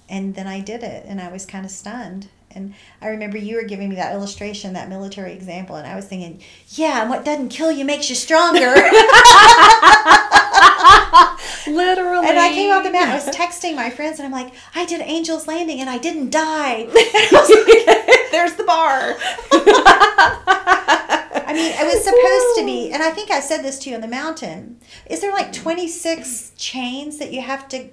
and 0.09 0.36
then 0.36 0.47
I 0.47 0.59
did 0.59 0.84
it, 0.84 1.05
and 1.07 1.22
I 1.22 1.32
was 1.32 1.45
kind 1.45 1.66
of 1.66 1.72
stunned. 1.72 2.28
And 2.51 2.74
I 3.01 3.07
remember 3.09 3.38
you 3.38 3.57
were 3.57 3.63
giving 3.63 3.89
me 3.89 3.95
that 3.95 4.13
illustration, 4.13 4.74
that 4.74 4.88
military 4.89 5.34
example, 5.34 5.76
and 5.76 5.88
I 5.88 5.95
was 5.95 6.05
thinking, 6.05 6.41
yeah, 6.70 7.01
and 7.01 7.09
what 7.09 7.26
doesn't 7.26 7.49
kill 7.49 7.72
you 7.72 7.86
makes 7.86 8.09
you 8.09 8.16
stronger. 8.16 8.74
Literally. 11.68 12.28
And 12.28 12.39
I 12.39 12.49
came 12.49 12.72
off 12.72 12.84
the 12.84 12.91
mountain. 12.91 13.11
I 13.11 13.16
was 13.16 13.26
texting 13.36 13.76
my 13.76 13.89
friends, 13.89 14.20
and 14.20 14.26
I'm 14.26 14.32
like, 14.32 14.53
I 14.74 14.86
did 14.86 15.01
Angels 15.01 15.47
Landing, 15.47 15.80
and 15.82 15.89
I 15.89 15.97
didn't 15.97 16.30
die. 16.32 16.88
And 16.88 16.91
I 16.91 17.30
was 17.32 17.49
like, 17.49 18.32
There's 18.32 18.55
the 18.55 18.63
bar. 18.63 19.16
I 21.47 21.53
mean, 21.53 21.72
it 21.72 21.86
was 21.86 22.03
supposed 22.03 22.59
to 22.59 22.66
be, 22.66 22.91
and 22.91 23.01
I 23.03 23.11
think 23.11 23.32
I 23.32 23.39
said 23.39 23.63
this 23.63 23.80
to 23.80 23.89
you 23.89 23.95
on 23.95 24.01
the 24.01 24.07
mountain. 24.07 24.80
Is 25.05 25.22
there 25.22 25.32
like 25.32 25.53
26 25.53 26.53
chains 26.57 27.18
that 27.20 27.32
you 27.32 27.41
have 27.41 27.68
to, 27.70 27.89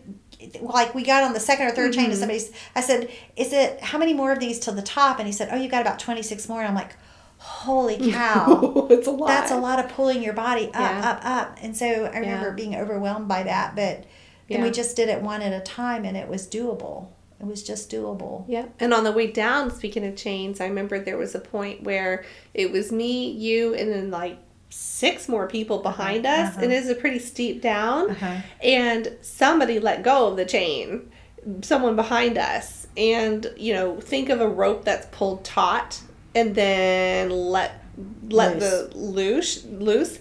like, 0.61 0.95
we 0.95 1.05
got 1.05 1.23
on 1.23 1.33
the 1.33 1.41
second 1.41 1.67
or 1.67 1.71
3rd 1.71 1.93
chain, 1.93 2.05
and 2.05 2.13
mm-hmm. 2.13 2.21
somebody's, 2.21 2.51
I 2.75 2.81
said, 2.81 3.11
Is 3.37 3.53
it, 3.53 3.81
how 3.81 3.99
many 3.99 4.15
more 4.15 4.33
of 4.33 4.41
these 4.41 4.59
till 4.59 4.75
the 4.75 4.83
top? 4.83 5.19
And 5.19 5.27
he 5.27 5.33
said, 5.33 5.49
Oh, 5.53 5.57
you 5.57 5.69
got 5.69 5.83
about 5.83 5.99
26 5.99 6.49
more. 6.49 6.61
And 6.61 6.69
I'm 6.69 6.75
like, 6.75 6.97
Holy 7.43 7.97
cow. 8.13 8.87
it's 8.91 9.07
a 9.07 9.11
lot. 9.11 9.27
That's 9.29 9.51
a 9.51 9.57
lot 9.59 9.79
of 9.85 9.91
pulling 9.91 10.23
your 10.23 10.33
body 10.33 10.67
up, 10.69 10.75
Yeah. 10.75 11.11
up, 11.11 11.21
up. 11.25 11.59
And 11.61 11.77
so 11.77 11.87
I 11.87 12.19
remember 12.19 12.49
Yeah. 12.49 12.55
being 12.55 12.77
overwhelmed 12.77 13.29
by 13.29 13.43
that, 13.43 13.75
but 13.77 14.05
then 14.49 14.63
we 14.63 14.71
just 14.71 14.97
did 14.97 15.09
it 15.09 15.23
one 15.23 15.41
at 15.43 15.53
a 15.53 15.61
time, 15.61 16.05
and 16.05 16.15
it 16.17 16.29
was 16.29 16.47
doable. 16.47 17.07
It 17.41 17.47
was 17.47 17.63
just 17.63 17.91
doable. 17.91 18.45
Yeah. 18.47 18.67
And 18.79 18.93
on 18.95 19.03
the 19.05 19.11
way 19.13 19.27
down, 19.29 19.71
speaking 19.71 20.07
of 20.07 20.15
chains, 20.15 20.61
I 20.61 20.67
remember 20.67 21.01
there 21.01 21.17
was 21.17 21.35
a 21.35 21.41
point 21.41 21.83
where 21.83 22.25
it 22.55 22.71
was 22.71 22.93
me, 22.93 23.31
you, 23.31 23.75
and 23.75 23.91
then 23.91 24.11
like 24.11 24.39
six 24.69 25.29
more 25.29 25.47
people 25.49 25.79
behind 25.79 26.25
us. 26.27 26.55
uh-huh. 26.57 26.65
It 26.67 26.71
is 26.71 26.89
a 26.89 26.95
pretty 26.95 27.19
steep 27.19 27.61
down. 27.63 28.11
Uh-huh. 28.11 28.37
And 28.63 29.17
somebody 29.23 29.79
let 29.81 30.03
go 30.03 30.29
of 30.29 30.37
the 30.37 30.45
chain, 30.45 31.11
someone 31.63 31.97
behind 31.97 32.39
us. 32.39 32.87
And, 32.97 33.51
you 33.57 33.73
know, 33.75 34.01
think 34.01 34.29
of 34.29 34.41
a 34.41 34.49
rope 34.49 34.85
that's 34.85 35.07
pulled 35.11 35.45
taut 35.45 36.01
and 36.35 36.55
then 36.55 37.31
let 37.31 37.83
let 38.29 38.59
Loose. 38.59 38.71
the 38.93 38.97
loose. 38.99 39.65
loose 39.67 40.19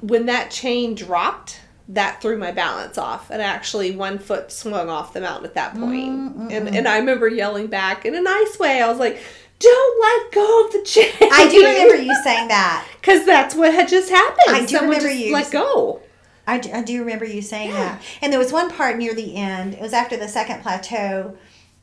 when 0.00 0.26
that 0.26 0.50
chain 0.50 0.94
dropped 0.94 1.60
that 1.88 2.20
threw 2.20 2.36
my 2.36 2.50
balance 2.50 2.98
off 2.98 3.30
and 3.30 3.40
actually 3.40 3.94
one 3.94 4.18
foot 4.18 4.50
swung 4.50 4.88
off 4.88 5.12
the 5.12 5.20
mountain 5.20 5.46
at 5.46 5.54
that 5.54 5.72
point. 5.74 6.52
and 6.52 6.68
and 6.74 6.88
i 6.88 6.98
remember 6.98 7.28
yelling 7.28 7.68
back 7.68 8.04
in 8.04 8.14
a 8.14 8.20
nice 8.20 8.58
way. 8.58 8.82
I 8.82 8.88
was 8.88 8.98
like 8.98 9.20
don't 9.58 10.00
let 10.02 10.32
go 10.32 10.66
of 10.66 10.72
the 10.72 10.82
chain. 10.82 11.12
I 11.32 11.48
do 11.48 11.56
remember 11.64 11.96
you 11.96 12.14
saying 12.24 12.48
that. 12.48 12.86
because 13.00 13.24
that's 13.24 13.54
what 13.54 13.72
had 13.72 13.88
just 13.88 14.10
happened. 14.10 14.54
I 14.54 14.60
do 14.66 14.66
Someone 14.76 14.96
remember 14.98 15.10
you- 15.14 15.32
let 15.32 15.50
go. 15.50 16.02
I 16.48 16.58
do, 16.58 16.70
I 16.72 16.82
do 16.82 17.00
remember 17.00 17.24
you 17.24 17.40
saying 17.42 17.70
that. 17.72 18.02
And 18.22 18.30
there 18.32 18.38
was 18.38 18.52
one 18.52 18.70
part 18.70 18.98
near 18.98 19.14
the 19.14 19.34
end, 19.34 19.72
it 19.74 19.80
was 19.80 19.92
after 19.94 20.16
the 20.18 20.28
second 20.28 20.62
plateau, 20.62 21.36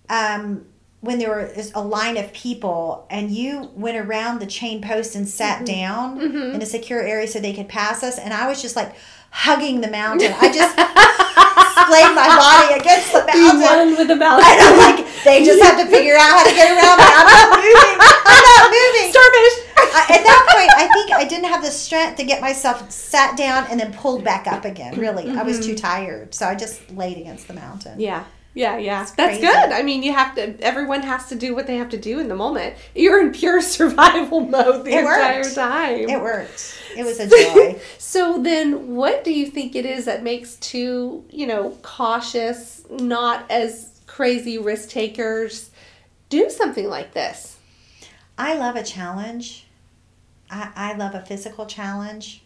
um, 0.08 0.66
when 1.04 1.20
there 1.20 1.52
was 1.54 1.70
a 1.76 1.84
line 1.84 2.16
of 2.16 2.32
people 2.32 3.06
and 3.10 3.30
you 3.30 3.70
went 3.76 3.98
around 3.98 4.40
the 4.40 4.48
chain 4.48 4.82
post 4.82 5.16
and 5.16 5.28
sat 5.28 5.58
mm-hmm. 5.58 5.66
down 5.66 6.18
mm-hmm. 6.18 6.56
in 6.56 6.62
a 6.62 6.66
secure 6.66 7.02
area 7.02 7.28
so 7.28 7.40
they 7.40 7.52
could 7.52 7.68
pass 7.68 8.04
us. 8.04 8.18
And 8.18 8.34
I 8.34 8.48
was 8.48 8.62
just 8.62 8.78
like 8.78 8.96
hugging 9.30 9.82
the 9.82 9.92
mountain. 9.92 10.32
I 10.40 10.48
just 10.48 10.72
splayed 11.84 12.16
my 12.16 12.24
body 12.24 12.80
against 12.80 13.12
the 13.12 13.20
mountain. 13.20 14.00
with 14.00 14.08
the 14.08 14.16
And 14.16 14.60
I'm 14.64 14.80
like, 14.80 15.04
they 15.28 15.44
just 15.44 15.62
have 15.62 15.76
to 15.76 15.92
figure 15.92 16.16
out 16.16 16.40
how 16.40 16.44
to 16.48 16.56
get 16.56 16.72
around 16.72 16.96
me. 16.96 17.04
I'm 17.04 17.28
not 17.28 17.52
moving. 17.52 17.98
I'm 18.00 18.44
not 18.48 18.64
moving. 18.72 19.12
starfish 19.12 19.56
I, 19.76 20.02
at 20.08 20.24
that 20.24 20.42
point, 20.56 20.72
I 20.78 20.88
think 20.94 21.12
I 21.12 21.26
didn't 21.28 21.52
have 21.52 21.62
the 21.62 21.70
strength 21.70 22.16
to 22.16 22.24
get 22.24 22.40
myself 22.40 22.90
sat 22.90 23.36
down 23.36 23.68
and 23.70 23.78
then 23.78 23.94
pulled 23.94 24.24
back 24.24 24.48
up 24.48 24.64
again. 24.64 24.98
Really, 24.98 25.30
I 25.30 25.44
was 25.44 25.60
mm-hmm. 25.60 25.72
too 25.72 25.76
tired, 25.76 26.34
so 26.34 26.48
I 26.48 26.56
just 26.56 26.90
laid 26.92 27.18
against 27.18 27.50
the 27.50 27.54
mountain. 27.54 28.00
Yeah. 28.00 28.24
Yeah, 28.56 28.78
yeah. 28.78 29.00
That's 29.00 29.16
crazy. 29.16 29.42
good. 29.42 29.72
I 29.72 29.82
mean, 29.82 30.04
you 30.04 30.14
have 30.14 30.36
to, 30.36 30.56
everyone 30.62 31.02
has 31.02 31.28
to 31.30 31.36
do 31.36 31.56
what 31.56 31.66
they 31.66 31.78
have 31.78 31.90
to 31.90 31.98
do 31.98 32.20
in 32.20 32.28
the 32.28 32.36
moment. 32.36 32.76
You're 32.94 33.20
in 33.20 33.32
pure 33.32 33.62
survival 33.78 34.42
mode 34.42 34.86
the 34.86 34.92
It 34.92 35.00
entire 35.00 35.42
worked. 35.42 35.56
time. 35.56 36.10
It 36.10 36.22
worked. 36.22 36.76
It 36.96 37.04
was 37.04 37.20
a 37.20 37.28
joy. 37.74 37.82
So 37.98 38.42
then, 38.44 38.96
what 38.96 39.24
do 39.24 39.34
you 39.34 39.48
think 39.48 39.76
it 39.76 39.86
is 39.88 40.06
that 40.06 40.22
makes 40.22 40.56
two, 40.58 41.26
you 41.32 41.48
know, 41.48 41.72
cautious, 41.82 42.84
not 42.92 43.50
as 43.50 43.90
crazy 44.06 44.58
risk 44.60 44.90
takers 44.90 45.72
do 46.30 46.50
something 46.50 46.88
like 46.88 47.14
this? 47.14 47.58
I 48.38 48.56
love 48.58 48.76
a 48.76 48.84
challenge. 48.84 49.66
I, 50.52 50.72
I 50.76 50.94
love 50.94 51.16
a 51.16 51.26
physical 51.26 51.66
challenge. 51.66 52.44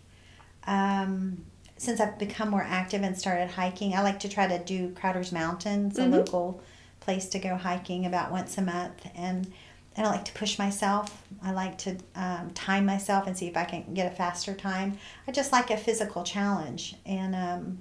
Um, 0.66 1.46
since 1.78 2.00
I've 2.00 2.18
become 2.18 2.50
more 2.50 2.64
active 2.64 3.04
and 3.04 3.18
started 3.18 3.50
hiking, 3.52 3.94
I 3.94 4.02
like 4.02 4.20
to 4.22 4.30
try 4.30 4.48
to 4.48 4.64
do 4.64 4.90
Crowders 4.92 5.32
Mountain. 5.32 5.88
It's 5.88 6.00
a 6.00 6.04
local 6.20 6.62
place 7.00 7.28
to 7.30 7.40
go 7.40 7.56
hiking 7.56 8.06
about 8.06 8.32
once 8.32 8.58
a 8.58 8.62
month, 8.62 9.08
and 9.16 9.52
and 9.96 10.06
I 10.06 10.12
like 10.12 10.26
to 10.26 10.34
push 10.34 10.60
myself. 10.60 11.24
I 11.42 11.52
like 11.52 11.78
to 11.80 11.98
um, 12.16 12.52
time 12.52 12.86
myself 12.86 13.26
and 13.26 13.36
see 13.36 13.48
if 13.48 13.58
I 13.58 13.64
can 13.64 13.94
get 13.96 14.12
a 14.12 14.16
faster 14.16 14.54
time. 14.54 14.98
I 15.28 15.32
just 15.32 15.52
like 15.52 15.72
a 15.72 15.78
physical 15.78 16.24
challenge, 16.24 16.96
and 17.06 17.34
um, 17.36 17.80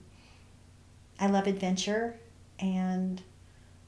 I 1.20 1.26
love 1.28 1.46
adventure, 1.46 2.16
and 2.58 3.22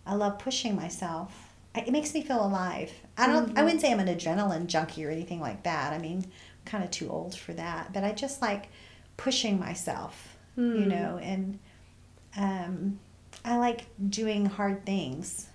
I 0.06 0.14
love 0.14 0.38
pushing 0.38 0.74
myself. 0.76 1.54
I- 1.74 1.80
It 1.80 1.90
makes 1.92 2.12
me 2.14 2.22
feel 2.22 2.44
alive. 2.44 2.92
I 3.16 3.26
don't. 3.26 3.58
I 3.58 3.62
wouldn't 3.62 3.80
say 3.80 3.92
I'm 3.92 4.00
an 4.00 4.08
adrenaline 4.08 4.66
junkie 4.66 5.04
or 5.04 5.10
anything 5.10 5.40
like 5.40 5.62
that. 5.64 5.92
I 5.92 5.98
mean, 5.98 6.18
I'm 6.24 6.30
kind 6.64 6.84
of 6.84 6.90
too 6.90 7.10
old 7.10 7.34
for 7.36 7.52
that. 7.54 7.92
But 7.92 8.04
I 8.04 8.12
just 8.12 8.40
like 8.42 8.68
pushing 9.18 9.60
myself, 9.60 10.36
you 10.56 10.86
know, 10.86 11.18
and 11.22 11.58
um, 12.38 12.98
I 13.44 13.58
like 13.58 13.84
doing 14.08 14.46
hard 14.46 14.86
things. 14.86 15.48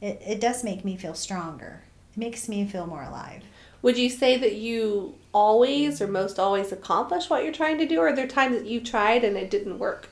It 0.00 0.20
it 0.26 0.40
does 0.40 0.64
make 0.64 0.84
me 0.84 0.96
feel 0.96 1.14
stronger. 1.14 1.84
It 2.12 2.18
makes 2.18 2.48
me 2.48 2.66
feel 2.66 2.88
more 2.88 3.04
alive. 3.04 3.44
Would 3.82 3.96
you 3.96 4.10
say 4.10 4.36
that 4.38 4.56
you 4.56 5.14
always 5.32 6.00
or 6.02 6.08
most 6.08 6.38
always 6.38 6.72
accomplish 6.72 7.30
what 7.30 7.44
you're 7.44 7.52
trying 7.52 7.78
to 7.78 7.86
do, 7.86 8.00
or 8.00 8.08
are 8.08 8.16
there 8.16 8.26
times 8.26 8.56
that 8.56 8.66
you 8.66 8.80
tried 8.80 9.22
and 9.22 9.36
it 9.36 9.50
didn't 9.50 9.78
work? 9.78 10.08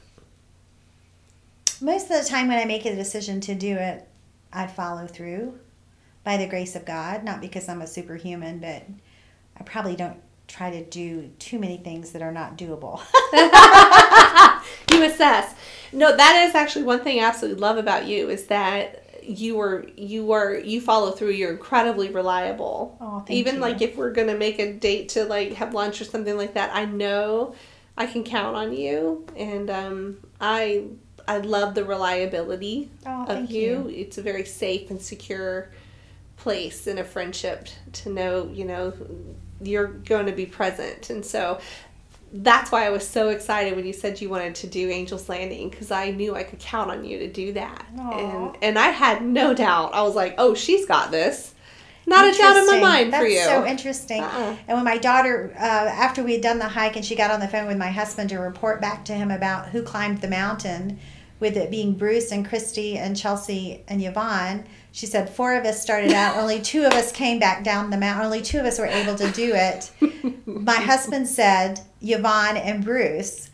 Most 1.80 2.10
of 2.10 2.22
the 2.22 2.28
time, 2.28 2.48
when 2.48 2.58
I 2.58 2.64
make 2.64 2.84
a 2.84 2.94
decision 2.94 3.40
to 3.42 3.54
do 3.54 3.76
it, 3.76 4.06
I 4.52 4.66
follow 4.66 5.06
through 5.06 5.58
by 6.24 6.36
the 6.36 6.46
grace 6.46 6.76
of 6.76 6.84
God, 6.84 7.24
not 7.24 7.40
because 7.40 7.68
I'm 7.68 7.80
a 7.80 7.86
superhuman, 7.86 8.58
but 8.58 8.82
I 9.56 9.62
probably 9.64 9.96
don't 9.96 10.20
try 10.50 10.70
to 10.70 10.84
do 10.84 11.30
too 11.38 11.58
many 11.58 11.76
things 11.78 12.10
that 12.12 12.22
are 12.22 12.32
not 12.32 12.58
doable. 12.58 13.00
you 14.92 15.02
assess. 15.04 15.54
No, 15.92 16.14
that 16.16 16.46
is 16.48 16.54
actually 16.54 16.84
one 16.84 17.00
thing 17.00 17.20
I 17.20 17.24
absolutely 17.24 17.60
love 17.60 17.76
about 17.78 18.06
you 18.06 18.28
is 18.30 18.46
that 18.46 19.04
you 19.22 19.60
are 19.60 19.86
you 19.96 20.32
are 20.32 20.54
you 20.54 20.80
follow 20.80 21.12
through. 21.12 21.30
You're 21.30 21.52
incredibly 21.52 22.10
reliable. 22.10 22.96
Oh, 23.00 23.20
thank 23.20 23.30
Even 23.38 23.56
you. 23.56 23.60
like 23.60 23.80
if 23.80 23.96
we're 23.96 24.12
gonna 24.12 24.36
make 24.36 24.58
a 24.58 24.72
date 24.72 25.10
to 25.10 25.24
like 25.24 25.54
have 25.54 25.72
lunch 25.74 26.00
or 26.00 26.04
something 26.04 26.36
like 26.36 26.54
that, 26.54 26.74
I 26.74 26.84
know 26.84 27.54
I 27.96 28.06
can 28.06 28.24
count 28.24 28.56
on 28.56 28.72
you, 28.72 29.26
and 29.36 29.70
um, 29.70 30.16
I 30.40 30.84
I 31.28 31.38
love 31.38 31.74
the 31.74 31.84
reliability 31.84 32.90
Oh, 33.06 33.22
of 33.22 33.28
thank 33.28 33.50
you. 33.50 33.88
It's 33.94 34.18
a 34.18 34.22
very 34.22 34.44
safe 34.44 34.90
and 34.90 35.00
secure 35.00 35.70
place 36.36 36.86
in 36.86 36.98
a 36.98 37.04
friendship 37.04 37.68
to 37.92 38.10
know 38.10 38.50
you 38.52 38.64
know 38.64 38.92
you're 39.62 39.88
going 39.88 40.26
to 40.26 40.32
be 40.32 40.46
present, 40.46 41.10
and 41.10 41.24
so 41.24 41.60
that's 42.32 42.70
why 42.70 42.86
I 42.86 42.90
was 42.90 43.06
so 43.06 43.30
excited 43.30 43.74
when 43.74 43.86
you 43.86 43.92
said 43.92 44.20
you 44.20 44.28
wanted 44.28 44.54
to 44.56 44.66
do 44.68 44.88
Angels 44.88 45.28
Landing 45.28 45.68
because 45.68 45.90
I 45.90 46.10
knew 46.10 46.34
I 46.34 46.44
could 46.44 46.60
count 46.60 46.90
on 46.90 47.04
you 47.04 47.18
to 47.18 47.28
do 47.28 47.52
that. 47.54 47.84
And 47.98 48.56
and 48.62 48.78
I 48.78 48.88
had 48.88 49.22
no 49.22 49.54
doubt. 49.54 49.94
I 49.94 50.02
was 50.02 50.14
like, 50.14 50.34
"Oh, 50.38 50.54
she's 50.54 50.86
got 50.86 51.10
this." 51.10 51.54
Not 52.06 52.34
a 52.34 52.36
doubt 52.36 52.56
in 52.56 52.66
my 52.66 52.80
mind 52.80 53.12
That's 53.12 53.22
for 53.22 53.28
you. 53.28 53.36
That's 53.36 53.48
so 53.48 53.66
interesting. 53.66 54.22
Uh-uh. 54.22 54.56
And 54.66 54.76
when 54.76 54.84
my 54.84 54.98
daughter, 54.98 55.52
uh, 55.56 55.60
after 55.60 56.24
we 56.24 56.32
had 56.32 56.40
done 56.40 56.58
the 56.58 56.68
hike, 56.68 56.96
and 56.96 57.04
she 57.04 57.14
got 57.14 57.30
on 57.30 57.40
the 57.40 57.46
phone 57.46 57.68
with 57.68 57.76
my 57.76 57.90
husband 57.90 58.30
to 58.30 58.38
report 58.38 58.80
back 58.80 59.04
to 59.04 59.14
him 59.14 59.30
about 59.30 59.68
who 59.68 59.82
climbed 59.82 60.20
the 60.20 60.28
mountain, 60.28 60.98
with 61.40 61.56
it 61.56 61.70
being 61.70 61.94
Bruce 61.94 62.30
and 62.30 62.46
Kristi 62.46 62.96
and 62.96 63.16
Chelsea 63.16 63.82
and 63.88 64.02
Yvonne, 64.02 64.64
she 64.92 65.06
said 65.06 65.30
four 65.30 65.54
of 65.54 65.64
us 65.64 65.80
started 65.80 66.12
out. 66.12 66.36
only 66.36 66.60
two 66.60 66.84
of 66.84 66.92
us 66.92 67.10
came 67.10 67.38
back 67.38 67.64
down 67.64 67.90
the 67.90 67.96
mountain. 67.96 68.26
Only 68.26 68.42
two 68.42 68.58
of 68.58 68.66
us 68.66 68.78
were 68.78 68.86
able 68.86 69.14
to 69.16 69.30
do 69.32 69.52
it. 69.54 69.90
my 70.46 70.74
husband 70.76 71.26
said 71.26 71.80
Yvonne 72.00 72.56
and 72.56 72.84
Bruce. 72.84 73.49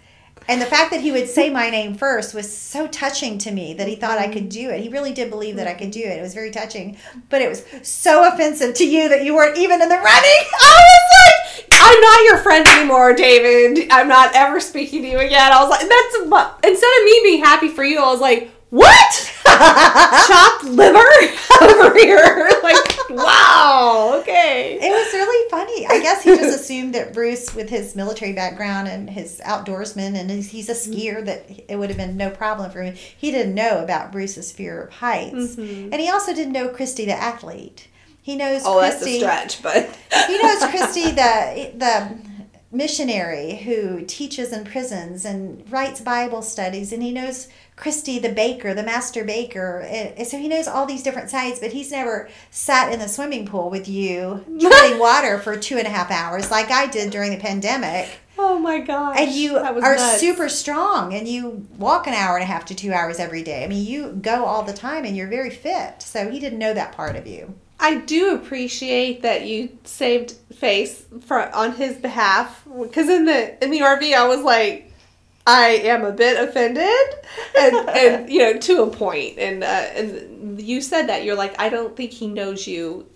And 0.49 0.63
the 0.63 0.67
fact 0.67 0.91
that 0.93 1.01
he 1.01 1.13
would 1.13 1.29
say 1.29 1.51
my 1.51 1.71
name 1.71 1.95
first 1.95 2.35
was 2.35 2.57
so 2.57 2.87
touching 2.87 3.39
to 3.39 3.51
me 3.51 3.75
that 3.75 3.89
he 3.89 3.97
thought 3.97 4.19
I 4.19 4.29
could 4.29 4.45
mm-hmm. 4.45 4.67
do 4.67 4.71
it. 4.71 4.81
He 4.81 4.89
really 4.89 5.13
did 5.13 5.31
believe 5.31 5.57
that 5.57 5.67
I 5.67 5.75
could 5.75 5.91
do 5.91 6.01
it. 6.01 6.19
It 6.19 6.23
was 6.23 6.35
very 6.35 6.51
touching. 6.51 6.97
But 7.29 7.43
it 7.43 7.49
was 7.49 7.65
so 7.83 8.29
offensive 8.33 8.75
to 8.77 8.87
you 8.87 9.09
that 9.09 9.25
you 9.25 9.35
weren't 9.35 9.59
even 9.59 9.83
in 9.83 9.89
the 9.89 9.97
running. 9.97 10.05
I 10.07 10.83
was 10.83 11.07
like, 11.17 11.69
I'm 11.73 12.01
not 12.01 12.25
your 12.25 12.39
friend 12.39 12.67
anymore, 12.69 13.13
David. 13.15 13.89
I'm 13.91 14.09
not 14.09 14.35
ever 14.35 14.61
speaking 14.61 15.03
to 15.03 15.09
you 15.09 15.19
again. 15.19 15.53
I 15.53 15.63
was 15.63 15.71
like, 15.71 15.81
that's 15.81 16.67
instead 16.67 16.91
of 16.99 17.05
me 17.05 17.21
being 17.23 17.45
happy 17.45 17.69
for 17.69 17.85
you, 17.85 17.99
I 17.99 18.11
was 18.11 18.21
like, 18.21 18.51
what? 18.71 19.33
Chopped 19.47 20.65
liver 20.65 20.99
over 21.63 21.99
here? 21.99 22.51
Like, 22.63 23.11
wow. 23.11 24.19
Okay. 24.21 24.79
it 24.81 24.91
was 24.91 25.13
really 25.13 25.51
funny. 25.51 25.87
I 25.87 26.01
guess 26.01 26.23
he 26.23 26.37
just 26.37 26.61
assumed 26.61 26.95
that 26.95 27.13
Bruce, 27.15 27.55
with 27.55 27.71
his 27.71 27.95
military 27.95 28.33
background 28.33 28.89
and 28.89 29.09
his 29.09 29.41
outdoorsman, 29.45 30.17
and 30.17 30.31
he's, 30.31 30.69
a 30.69 30.73
mm-hmm. 30.73 30.93
skier, 30.93 31.25
that 31.25 31.49
it 31.71 31.77
would 31.77 31.91
have 31.91 31.97
been 31.97 32.17
no 32.17 32.31
problem 32.31 32.71
for 32.71 32.83
him. 32.83 32.95
He 32.95 33.31
didn't 33.31 33.55
know 33.55 33.83
about 33.83 34.13
Bruce's 34.13 34.53
fear 34.53 34.83
of 34.83 34.93
heights. 34.95 35.57
Mm-hmm. 35.57 35.93
And 35.93 36.01
he 36.01 36.11
also 36.11 36.35
didn't 36.35 36.53
know 36.53 36.69
Kristi, 36.69 37.07
the 37.07 37.13
athlete. 37.13 37.89
He 38.27 38.35
knows 38.35 38.63
Oh, 38.65 38.81
that's 38.81 39.01
a 39.03 39.07
Kristi. 39.07 39.19
stretch, 39.19 39.63
but 39.63 39.89
he 40.27 40.43
knows 40.43 40.61
Kristi, 40.63 41.15
the 41.15 41.79
the 41.79 42.26
missionary 42.71 43.57
who 43.57 44.03
teaches 44.03 44.53
in 44.53 44.65
prisons 44.65 45.25
and 45.25 45.71
writes 45.71 46.01
Bible 46.01 46.43
studies, 46.43 46.93
and 46.93 47.03
he 47.03 47.13
knows 47.13 47.49
Kristi, 47.77 48.21
the 48.21 48.33
baker, 48.33 48.75
the 48.75 48.83
master 48.83 49.25
baker, 49.25 49.81
and 49.81 50.27
so 50.27 50.39
he 50.39 50.49
knows 50.49 50.67
all 50.67 50.87
these 50.87 51.03
different 51.03 51.31
sides. 51.31 51.61
But 51.61 51.73
he's 51.73 51.91
never 51.91 52.29
sat 52.51 52.93
in 52.93 52.99
the 52.99 53.09
swimming 53.09 53.47
pool 53.47 53.71
with 53.71 53.89
you, 53.89 54.45
treading 54.61 54.99
water 54.99 55.39
for 55.39 55.57
two 55.57 55.79
and 55.79 55.87
a 55.87 55.91
half 55.91 56.11
hours 56.11 56.51
like 56.51 56.71
I 56.71 56.87
did 56.87 57.11
during 57.11 57.31
the 57.31 57.39
pandemic. 57.39 58.09
oh 58.39 58.59
my 58.59 58.81
gosh. 58.81 59.17
And 59.19 59.33
you 59.33 59.57
are 59.59 59.97
nuts. 59.97 60.21
super 60.21 60.49
strong, 60.49 61.15
and 61.15 61.29
you 61.29 61.67
walk 61.79 62.07
an 62.07 62.15
hour 62.15 62.37
and 62.37 62.43
a 62.43 62.47
half 62.47 62.65
to 62.67 62.75
two 62.75 62.93
hours 62.93 63.19
every 63.19 63.43
day. 63.43 63.65
I 63.65 63.69
mean, 63.69 63.87
you 63.87 64.13
go 64.13 64.45
all 64.45 64.63
the 64.63 64.73
time, 64.73 65.05
and 65.05 65.17
you're 65.17 65.29
very 65.29 65.51
fit. 65.51 66.03
So 66.03 66.31
he 66.31 66.41
didn't 66.41 66.59
know 66.59 66.75
that 66.75 66.93
part 66.93 67.17
of 67.17 67.27
you. 67.27 67.55
I 67.79 67.97
do 67.97 68.35
appreciate 68.35 69.23
that 69.23 69.47
you 69.47 69.79
saved 69.85 70.33
face 70.55 71.05
for 71.27 71.55
on 71.55 71.73
his 71.73 71.97
behalf 71.97 72.67
because 72.83 73.09
in 73.09 73.27
the 73.27 73.63
in 73.63 73.71
the 73.71 73.81
RV 73.81 74.15
I 74.15 74.27
was 74.27 74.43
like 74.43 74.93
I 75.47 75.69
am 75.85 76.05
a 76.05 76.11
bit 76.11 76.43
offended 76.43 76.91
and 77.57 77.77
and 77.91 78.31
you 78.31 78.41
know 78.41 78.59
to 78.59 78.83
a 78.83 78.91
point. 78.91 79.39
And 79.39 79.63
uh, 79.63 79.67
and 79.67 80.61
you 80.61 80.81
said 80.81 81.09
that 81.09 81.25
you're 81.25 81.37
like 81.37 81.59
I 81.61 81.69
don't 81.69 81.95
think 81.97 82.11
he 82.11 82.27
knows 82.27 82.67
you 82.67 83.07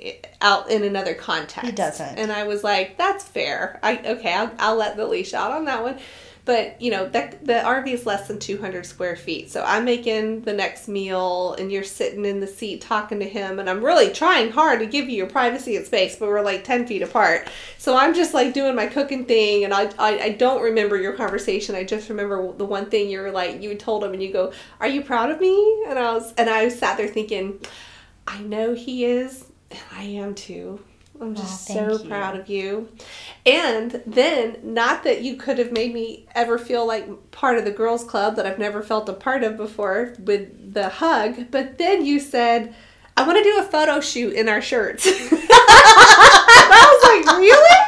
out 0.41 0.71
in 0.71 0.85
another 0.85 1.15
context. 1.15 1.71
He 1.71 1.73
doesn't. 1.73 2.19
and 2.19 2.31
I 2.31 2.45
was 2.45 2.63
like 2.63 2.97
that's 2.99 3.25
fair. 3.25 3.81
I 3.83 3.99
okay 4.05 4.35
I'll, 4.35 4.53
I'll 4.59 4.77
let 4.77 4.97
the 4.97 5.07
leash 5.07 5.35
out 5.35 5.53
on 5.53 5.65
that 5.65 5.83
one 5.83 5.99
but 6.45 6.81
you 6.81 6.91
know 6.91 7.09
that 7.09 7.45
the 7.45 7.55
RV 7.55 7.89
is 7.89 8.07
less 8.07 8.29
than 8.29 8.39
200 8.39 8.87
square 8.87 9.17
feet. 9.17 9.51
So 9.51 9.63
I'm 9.65 9.85
making 9.85 10.43
the 10.43 10.53
next 10.53 10.89
meal 10.89 11.55
and 11.55 11.71
you're 11.71 11.85
sitting 11.85 12.25
in 12.25 12.41
the 12.41 12.47
seat 12.47 12.81
talking 12.81 13.21
to 13.21 13.29
him 13.29 13.59
and 13.59 13.69
I'm 13.69 13.85
really 13.85 14.13
trying 14.13 14.51
hard 14.51 14.81
to 14.81 14.87
give 14.87 15.09
you 15.09 15.17
your 15.17 15.29
privacy 15.29 15.77
and 15.77 15.87
space 15.87 16.17
but 16.17 16.29
we're 16.29 16.43
like 16.43 16.65
10 16.65 16.87
feet 16.87 17.03
apart. 17.03 17.49
So 17.79 17.97
I'm 17.97 18.15
just 18.15 18.35
like 18.35 18.55
doing 18.55 18.75
my 18.75 18.87
cooking 18.87 19.25
thing 19.25 19.65
and 19.65 19.75
I, 19.75 19.91
I, 19.99 20.19
I 20.19 20.31
don't 20.31 20.63
remember 20.63 20.97
your 20.97 21.13
conversation. 21.13 21.75
I 21.75 21.85
just 21.85 22.09
remember 22.09 22.53
the 22.53 22.65
one 22.65 22.87
thing 22.91 23.11
you 23.11 23.21
were 23.21 23.31
like 23.31 23.63
you 23.63 23.75
told 23.75 24.05
him 24.05 24.13
and 24.13 24.23
you 24.23 24.33
go 24.33 24.53
are 24.81 24.89
you 24.89 25.03
proud 25.03 25.31
of 25.31 25.41
me? 25.41 25.85
And 25.89 25.99
I 25.99 26.15
was 26.15 26.33
and 26.35 26.49
I 26.49 26.69
sat 26.69 26.97
there 26.97 27.09
thinking 27.09 27.61
I 28.27 28.41
know 28.41 28.75
he 28.75 29.05
is 29.05 29.47
and 29.71 29.81
I 29.93 30.03
am 30.03 30.35
too 30.35 30.81
I'm 31.21 31.35
just 31.35 31.71
Aw, 31.71 31.75
so 31.75 32.03
you. 32.03 32.09
proud 32.09 32.37
of 32.39 32.49
you. 32.49 32.89
And 33.45 34.03
then, 34.07 34.59
not 34.63 35.05
that 35.05 35.23
you 35.23 35.37
could 35.37 35.59
have 35.59 35.71
made 35.71 35.93
me 35.93 36.27
ever 36.35 36.59
feel 36.59 36.87
like 36.87 37.31
part 37.31 37.59
of 37.59 37.65
the 37.65 37.71
girls' 37.71 38.05
club 38.05 38.37
that 38.37 38.47
I've 38.47 38.59
never 38.59 38.83
felt 38.83 39.09
a 39.09 39.13
part 39.13 39.43
of 39.43 39.57
before 39.57 40.15
with 40.19 40.73
the 40.73 40.89
hug, 40.89 41.51
but 41.51 41.79
then 41.79 42.05
you 42.05 42.21
said, 42.21 42.75
I 43.17 43.27
want 43.27 43.39
to 43.39 43.45
do 43.45 43.59
a 43.59 43.63
photo 43.63 44.01
shoot 44.01 44.33
in 44.33 44.49
our 44.49 44.63
shirts. 44.63 45.07
I 45.11 45.11
was 46.89 47.27
like, 47.27 47.37
really? 47.39 47.81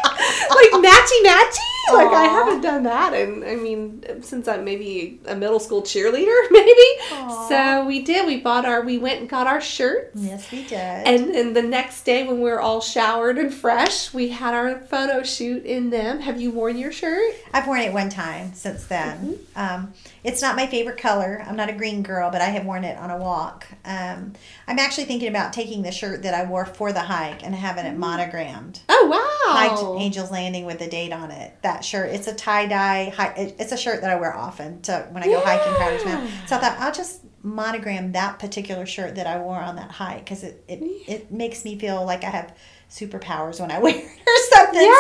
Like 0.51 0.73
matchy 0.85 1.23
matchy? 1.25 1.72
Like 1.93 2.09
I 2.09 2.25
haven't 2.25 2.61
done 2.63 2.85
that, 2.85 3.13
and 3.13 3.45
I 3.45 3.57
mean, 3.57 4.03
since 4.23 4.49
I'm 4.49 4.65
maybe 4.65 5.21
a 5.27 5.35
middle 5.35 5.59
school 5.59 5.83
cheerleader, 5.83 6.37
maybe. 6.51 6.89
Aw. 7.13 7.49
So 7.49 7.85
we 7.87 8.03
did. 8.03 8.27
We 8.27 8.41
bought 8.41 8.65
our. 8.65 8.83
We 8.83 8.99
went 8.99 9.21
and 9.21 9.29
got 9.29 9.47
our 9.47 9.61
shirts. 9.61 10.13
Yes, 10.15 10.51
we 10.51 10.63
did. 10.63 10.73
And 10.73 11.35
then 11.35 11.53
the 11.53 11.63
next 11.63 12.05
day, 12.05 12.27
when 12.27 12.37
we 12.37 12.51
were 12.51 12.61
all 12.61 12.81
showered 12.81 13.37
and 13.37 13.53
fresh, 13.53 14.15
we 14.15 14.29
had 14.29 14.55
our 14.55 14.81
photo 14.81 15.23
shoot 15.23 15.65
in 15.65 15.91
them. 15.91 16.21
Have 16.21 16.41
you 16.41 16.51
worn 16.51 16.79
your 16.79 16.93
shirt? 16.93 17.35
I've 17.53 17.67
worn 17.67 17.81
it 17.81 17.93
one 17.93 18.09
time 18.11 18.55
since 18.55 18.87
then. 18.87 19.39
Um, 19.57 19.93
it's 20.25 20.41
not 20.41 20.55
my 20.57 20.67
favorite 20.67 20.99
color. 20.99 21.43
I'm 21.47 21.57
not 21.57 21.69
a 21.69 21.73
green 21.73 22.03
girl, 22.03 22.31
but 22.31 22.41
I 22.41 22.47
have 22.47 22.65
worn 22.65 22.85
it 22.85 22.97
on 22.97 23.11
a 23.11 23.17
walk. 23.19 23.67
Um, 23.85 24.35
I'm 24.69 24.79
actually 24.79 25.05
thinking 25.05 25.29
about 25.29 25.53
taking 25.53 25.83
the 25.83 25.91
shirt 25.93 26.23
that 26.23 26.33
I 26.35 26.45
wore 26.45 26.65
for 26.65 26.93
the 26.93 27.01
hike 27.01 27.45
and 27.45 27.55
having 27.55 27.87
it 27.87 27.97
monogrammed. 27.99 28.81
Oh 28.89 29.09
wow! 29.11 29.53
Hiked 29.55 30.01
Angels 30.01 30.31
Landing 30.31 30.65
with 30.65 30.81
a 30.81 30.89
date 30.89 31.13
on 31.13 31.31
it. 31.31 31.57
That 31.63 31.85
shirt. 31.85 32.11
It's 32.11 32.29
a 32.29 32.35
tie 32.35 32.67
dye. 32.67 33.13
It's 33.37 33.73
a 33.73 33.77
shirt 33.77 34.01
that 34.03 34.11
I 34.11 34.15
wear 34.17 34.35
often 34.37 34.81
to 34.83 35.07
when 35.11 35.23
I 35.23 35.27
go 35.27 35.41
hiking 35.41 35.73
Mountain. 36.07 36.31
So 36.47 36.57
I 36.57 36.59
thought 36.61 36.77
I'll 36.79 36.93
just 36.93 37.21
monogram 37.45 38.13
that 38.13 38.39
particular 38.39 38.87
shirt 38.87 39.17
that 39.17 39.27
I 39.27 39.41
wore 39.41 39.61
on 39.61 39.75
that 39.75 39.91
hike 39.91 40.21
because 40.25 40.45
it, 40.45 40.63
it 40.69 40.79
it 41.09 41.33
makes 41.33 41.65
me 41.65 41.77
feel 41.79 42.05
like 42.05 42.23
I 42.23 42.31
have 42.31 42.57
superpowers 42.89 43.61
when 43.61 43.73
I 43.73 43.79
wear 43.81 43.97
it 43.97 44.05
or 44.05 44.57
something. 44.57 44.81
Yeah, 44.81 44.93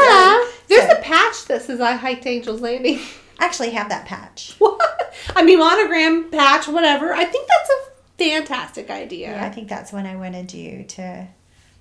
So- 0.45 0.51
there's 0.69 0.91
so 0.91 0.99
a 0.99 1.03
patch 1.03 1.45
that 1.47 1.63
says 1.63 1.81
I 1.81 1.93
hiked 1.93 2.27
Angels 2.27 2.61
Landing. 2.61 2.99
I 3.39 3.45
actually 3.45 3.71
have 3.71 3.89
that 3.91 4.07
patch. 4.07 4.55
what? 4.59 4.81
I 5.35 5.43
mean, 5.43 5.59
monogram 5.59 6.31
patch, 6.31 6.69
whatever. 6.69 7.13
I 7.13 7.25
think 7.25 7.49
that's 7.49 7.71
a 7.71 7.91
fantastic 8.19 8.91
idea. 8.91 9.31
Yeah, 9.33 9.45
I 9.45 9.51
think 9.51 9.69
that's 9.69 9.93
when 9.93 10.07
I 10.07 10.17
wanted 10.17 10.53
you 10.53 10.85
to, 10.85 11.27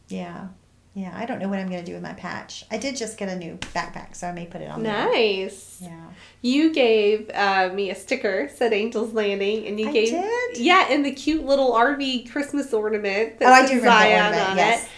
yeah, 0.07 0.47
yeah. 0.93 1.11
I 1.15 1.25
don't 1.25 1.39
know 1.39 1.47
what 1.47 1.59
I'm 1.59 1.69
going 1.69 1.83
to 1.83 1.85
do 1.85 1.93
with 1.93 2.03
my 2.03 2.13
patch. 2.13 2.65
I 2.71 2.77
did 2.77 2.95
just 2.95 3.17
get 3.17 3.29
a 3.29 3.35
new 3.35 3.57
backpack, 3.73 4.15
so 4.15 4.27
I 4.27 4.31
may 4.31 4.45
put 4.45 4.61
it 4.61 4.69
on. 4.69 4.83
there. 4.83 5.05
Nice. 5.09 5.77
Yeah. 5.81 5.99
You 6.41 6.73
gave 6.73 7.29
uh, 7.33 7.69
me 7.73 7.91
a 7.91 7.95
sticker 7.95 8.49
said 8.53 8.73
Angels 8.73 9.13
Landing, 9.13 9.67
and 9.67 9.79
you 9.79 9.89
I 9.89 9.91
gave 9.91 10.09
did? 10.09 10.57
yeah, 10.57 10.87
and 10.89 11.05
the 11.05 11.11
cute 11.11 11.45
little 11.45 11.71
RV 11.73 12.31
Christmas 12.31 12.73
ornament. 12.73 13.39
that 13.39 13.47
Oh, 13.47 13.51
I 13.53 13.67
do 13.67 13.75
remember 13.75 14.15
ornament, 14.15 14.49
on 14.49 14.57
yes. 14.57 14.83
it. 14.85 14.89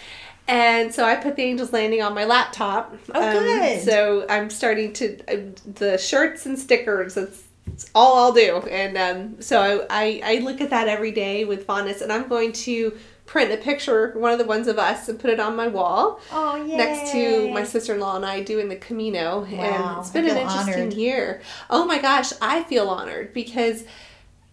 And 0.46 0.92
so 0.94 1.04
I 1.06 1.16
put 1.16 1.36
the 1.36 1.42
Angels 1.42 1.72
Landing 1.72 2.02
on 2.02 2.14
my 2.14 2.24
laptop. 2.26 2.92
Um, 2.92 2.98
Oh, 3.14 3.32
good. 3.32 3.82
So 3.82 4.26
I'm 4.28 4.50
starting 4.50 4.92
to 4.94 5.18
uh, 5.26 5.36
the 5.74 5.96
shirts 5.96 6.44
and 6.44 6.58
stickers. 6.58 7.14
That's 7.14 7.43
it's 7.66 7.90
all 7.94 8.18
I'll 8.18 8.32
do. 8.32 8.58
And 8.70 8.96
um, 8.96 9.42
so 9.42 9.86
I, 9.90 10.20
I 10.22 10.36
I 10.36 10.38
look 10.40 10.60
at 10.60 10.70
that 10.70 10.88
every 10.88 11.10
day 11.12 11.44
with 11.44 11.64
fondness, 11.66 12.00
and 12.02 12.12
I'm 12.12 12.28
going 12.28 12.52
to 12.52 12.96
print 13.26 13.50
a 13.50 13.56
picture, 13.56 14.12
one 14.18 14.32
of 14.32 14.38
the 14.38 14.44
ones 14.44 14.68
of 14.68 14.78
us, 14.78 15.08
and 15.08 15.18
put 15.18 15.30
it 15.30 15.40
on 15.40 15.56
my 15.56 15.66
wall 15.66 16.20
Oh, 16.30 16.56
yeah. 16.56 16.76
next 16.76 17.10
to 17.12 17.48
my 17.48 17.64
sister-in-law 17.64 18.16
and 18.16 18.26
I 18.26 18.42
doing 18.42 18.68
the 18.68 18.76
Camino, 18.76 19.40
Wow, 19.40 19.46
and 19.62 19.98
it's 19.98 20.10
been 20.10 20.28
an 20.28 20.36
interesting 20.36 20.82
honored. 20.82 20.92
year. 20.92 21.40
Oh 21.70 21.86
my 21.86 21.98
gosh, 22.02 22.32
I 22.42 22.64
feel 22.64 22.88
honored 22.90 23.32
because, 23.32 23.84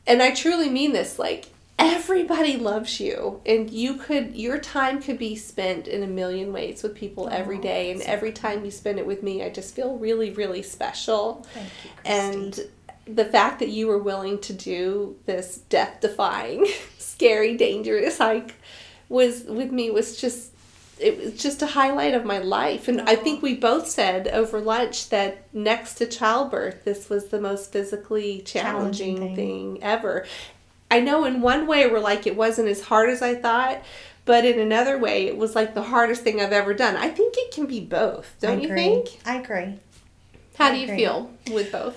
and 0.07 0.21
I 0.23 0.31
truly 0.33 0.69
mean 0.69 0.93
this. 0.93 1.19
Like 1.19 1.49
everybody 1.77 2.55
loves 2.57 2.99
you, 3.01 3.41
and 3.45 3.69
you 3.69 3.95
could 3.95 4.35
your 4.37 4.57
time 4.57 5.01
could 5.01 5.17
be 5.19 5.35
spent 5.35 5.87
in 5.89 6.01
a 6.01 6.07
million 6.07 6.53
ways 6.53 6.81
with 6.81 6.95
people 6.95 7.27
every 7.29 7.57
Oh, 7.57 7.61
day, 7.61 7.91
and 7.91 8.01
every 8.03 8.31
time 8.31 8.63
you 8.63 8.71
spend 8.71 8.99
it 8.99 9.05
with 9.05 9.21
me, 9.21 9.43
I 9.43 9.49
just 9.49 9.75
feel 9.75 9.97
really, 9.97 10.31
really 10.31 10.63
special. 10.63 11.45
Thank 11.53 11.67
you, 11.83 11.89
Kristi. 11.91 12.05
And 12.05 12.59
the 13.05 13.25
fact 13.25 13.59
that 13.59 13.69
you 13.69 13.87
were 13.87 13.97
willing 13.97 14.39
to 14.39 14.53
do 14.53 15.17
this 15.25 15.57
death-defying, 15.69 16.65
scary, 16.97 17.57
dangerous 17.57 18.17
hike 18.17 18.55
was 19.09 19.43
with 19.43 19.71
me 19.71 19.89
was 19.91 20.19
just 20.19 20.49
it 20.99 21.17
was 21.17 21.33
just 21.41 21.63
a 21.63 21.65
highlight 21.65 22.13
of 22.13 22.25
my 22.25 22.37
life. 22.37 22.87
And 22.87 23.01
I 23.01 23.15
think 23.15 23.41
we 23.41 23.55
both 23.55 23.87
said 23.87 24.27
over 24.27 24.61
lunch 24.61 25.09
that 25.09 25.51
next 25.51 25.95
to 25.95 26.05
childbirth, 26.05 26.83
this 26.85 27.09
was 27.09 27.29
the 27.29 27.41
most 27.41 27.71
physically 27.71 28.41
challenging, 28.45 29.15
Challenging 29.17 29.35
thing. 29.35 29.75
thing. 29.75 29.83
ever. 29.83 30.27
I 30.91 30.99
know 30.99 31.25
in 31.25 31.41
one 31.41 31.65
way 31.65 31.87
we're 31.87 31.99
like 31.99 32.27
it 32.27 32.35
wasn't 32.35 32.67
as 32.67 32.81
hard 32.83 33.09
as 33.09 33.23
I 33.23 33.33
thought, 33.33 33.81
but 34.25 34.45
in 34.45 34.59
another 34.59 34.99
way 34.99 35.25
it 35.25 35.37
was 35.37 35.55
like 35.55 35.73
the 35.73 35.81
hardest 35.81 36.21
thing 36.21 36.39
I've 36.39 36.51
ever 36.53 36.73
done. 36.75 36.95
I 36.95 37.09
think 37.09 37.33
it 37.35 37.51
can 37.51 37.65
be 37.65 37.79
both, 37.79 38.35
don't 38.39 38.61
you 38.61 38.67
think? 38.69 39.19
I 39.25 39.37
agree. 39.37 39.79
How 40.57 40.67
I 40.67 40.71
do 40.73 40.77
you 40.77 40.83
agree. 40.83 40.97
feel 40.97 41.31
with 41.51 41.71
both? 41.71 41.95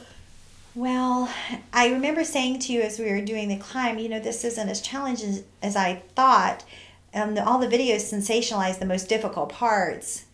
Well, 0.75 1.31
I 1.73 1.89
remember 1.89 2.25
saying 2.25 2.59
to 2.61 2.73
you 2.73 2.81
as 2.81 2.99
we 2.99 3.11
were 3.11 3.21
doing 3.21 3.49
the 3.49 3.57
climb, 3.57 3.99
you 3.99 4.09
know, 4.09 4.19
this 4.19 4.45
isn't 4.45 4.69
as 4.69 4.81
challenging 4.81 5.45
as, 5.63 5.77
I 5.77 6.03
thought. 6.17 6.65
Um, 7.13 7.35
the, 7.37 7.47
all 7.47 7.59
the 7.61 7.69
videos 7.69 8.13
sensationalize 8.13 8.81
the 8.81 8.87
most 8.87 9.09
difficult 9.09 9.51
parts, 9.51 10.25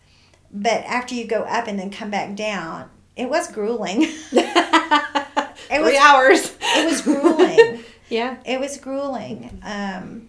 but 0.51 0.83
after 0.85 1.13
you 1.13 1.25
go 1.25 1.41
up 1.41 1.67
and 1.67 1.77
then 1.77 1.91
come 1.91 2.09
back 2.09 2.35
down, 2.35 2.89
it 3.15 3.29
was 3.29 3.51
grueling. 3.51 4.01
it 4.31 5.67
Three 5.69 5.79
was 5.79 5.95
hours. 5.95 6.57
it 6.59 6.89
was 6.89 7.01
grueling. 7.01 7.83
yeah. 8.09 8.37
It 8.43 8.59
was 8.59 8.77
grueling. 8.77 9.61
Um, 9.63 10.27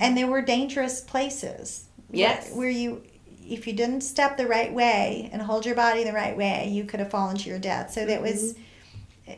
and 0.00 0.16
there 0.16 0.26
were 0.26 0.40
dangerous 0.40 1.02
places. 1.02 1.84
Yes. 2.10 2.48
Where, 2.48 2.60
where 2.60 2.70
you, 2.70 3.02
if 3.46 3.66
you 3.66 3.74
didn't 3.74 4.00
step 4.00 4.38
the 4.38 4.46
right 4.46 4.72
way 4.72 5.28
and 5.32 5.42
hold 5.42 5.66
your 5.66 5.74
body 5.74 6.02
the 6.04 6.12
right 6.12 6.36
way, 6.36 6.68
you 6.70 6.84
could 6.84 7.00
have 7.00 7.10
fallen 7.10 7.36
to 7.36 7.48
your 7.50 7.58
death. 7.58 7.92
So 7.92 8.06
that 8.06 8.22
was, 8.22 8.54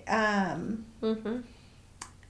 um, 0.09 0.85
Mm-hmm. 1.03 1.41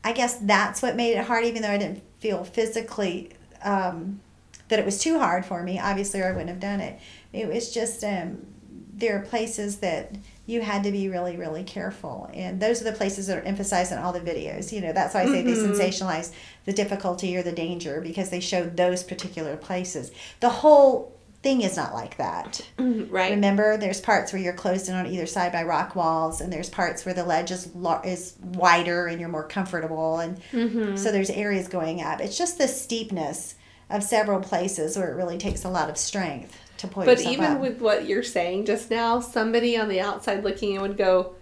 I 0.04 0.12
guess 0.12 0.36
that's 0.36 0.82
what 0.82 0.94
made 0.94 1.16
it 1.16 1.24
hard, 1.24 1.44
even 1.44 1.62
though 1.62 1.70
I 1.70 1.78
didn't 1.78 2.02
feel 2.20 2.44
physically 2.44 3.30
um, 3.62 4.20
that 4.68 4.78
it 4.78 4.84
was 4.84 4.98
too 5.00 5.18
hard 5.18 5.44
for 5.44 5.62
me. 5.62 5.80
Obviously, 5.80 6.20
or 6.20 6.28
I 6.28 6.30
wouldn't 6.30 6.50
have 6.50 6.60
done 6.60 6.80
it. 6.80 7.00
It 7.32 7.48
was 7.48 7.72
just 7.72 8.04
um, 8.04 8.46
there 8.94 9.18
are 9.18 9.22
places 9.22 9.78
that 9.78 10.14
you 10.46 10.60
had 10.60 10.84
to 10.84 10.92
be 10.92 11.08
really, 11.08 11.36
really 11.36 11.64
careful, 11.64 12.30
and 12.32 12.60
those 12.60 12.80
are 12.80 12.84
the 12.84 12.92
places 12.92 13.26
that 13.26 13.38
are 13.38 13.42
emphasized 13.42 13.90
in 13.90 13.98
all 13.98 14.12
the 14.12 14.20
videos. 14.20 14.70
You 14.70 14.80
know, 14.80 14.92
that's 14.92 15.12
why 15.12 15.22
I 15.22 15.26
say 15.26 15.42
they 15.42 15.54
sensationalize 15.54 16.32
the 16.66 16.72
difficulty 16.72 17.36
or 17.36 17.42
the 17.42 17.50
danger 17.50 18.00
because 18.00 18.30
they 18.30 18.40
showed 18.40 18.76
those 18.76 19.02
particular 19.02 19.56
places. 19.56 20.12
The 20.38 20.50
whole 20.50 21.15
thing 21.46 21.62
is 21.62 21.76
not 21.76 21.94
like 21.94 22.16
that. 22.16 22.60
Right. 22.76 23.30
Remember, 23.30 23.76
there's 23.76 24.00
parts 24.00 24.32
where 24.32 24.42
you're 24.42 24.52
closed 24.52 24.88
in 24.88 24.96
on 24.96 25.06
either 25.06 25.26
side 25.26 25.52
by 25.52 25.62
rock 25.62 25.94
walls, 25.94 26.40
and 26.40 26.52
there's 26.52 26.68
parts 26.68 27.04
where 27.04 27.14
the 27.14 27.22
ledge 27.24 27.52
is 27.52 27.72
lar- 27.74 28.02
is 28.04 28.34
wider 28.42 29.06
and 29.06 29.20
you're 29.20 29.28
more 29.28 29.46
comfortable, 29.46 30.18
and 30.18 30.40
Mm-hmm. 30.52 30.96
so 30.96 31.12
there's 31.12 31.30
areas 31.30 31.68
going 31.68 32.02
up. 32.02 32.20
It's 32.20 32.36
just 32.36 32.58
the 32.58 32.66
steepness 32.66 33.54
of 33.90 34.02
several 34.02 34.40
places 34.40 34.96
where 34.96 35.08
it 35.12 35.14
really 35.14 35.38
takes 35.38 35.62
a 35.64 35.68
lot 35.70 35.88
of 35.88 35.96
strength 35.96 36.58
to 36.78 36.88
pull 36.88 37.04
But 37.04 37.20
even 37.20 37.44
up. 37.44 37.60
with 37.60 37.80
what 37.80 38.06
you're 38.08 38.24
saying 38.24 38.66
just 38.66 38.90
now, 38.90 39.20
somebody 39.20 39.78
on 39.78 39.88
the 39.88 40.00
outside 40.00 40.42
looking 40.42 40.74
in 40.74 40.80
would 40.82 40.96
go, 40.96 41.36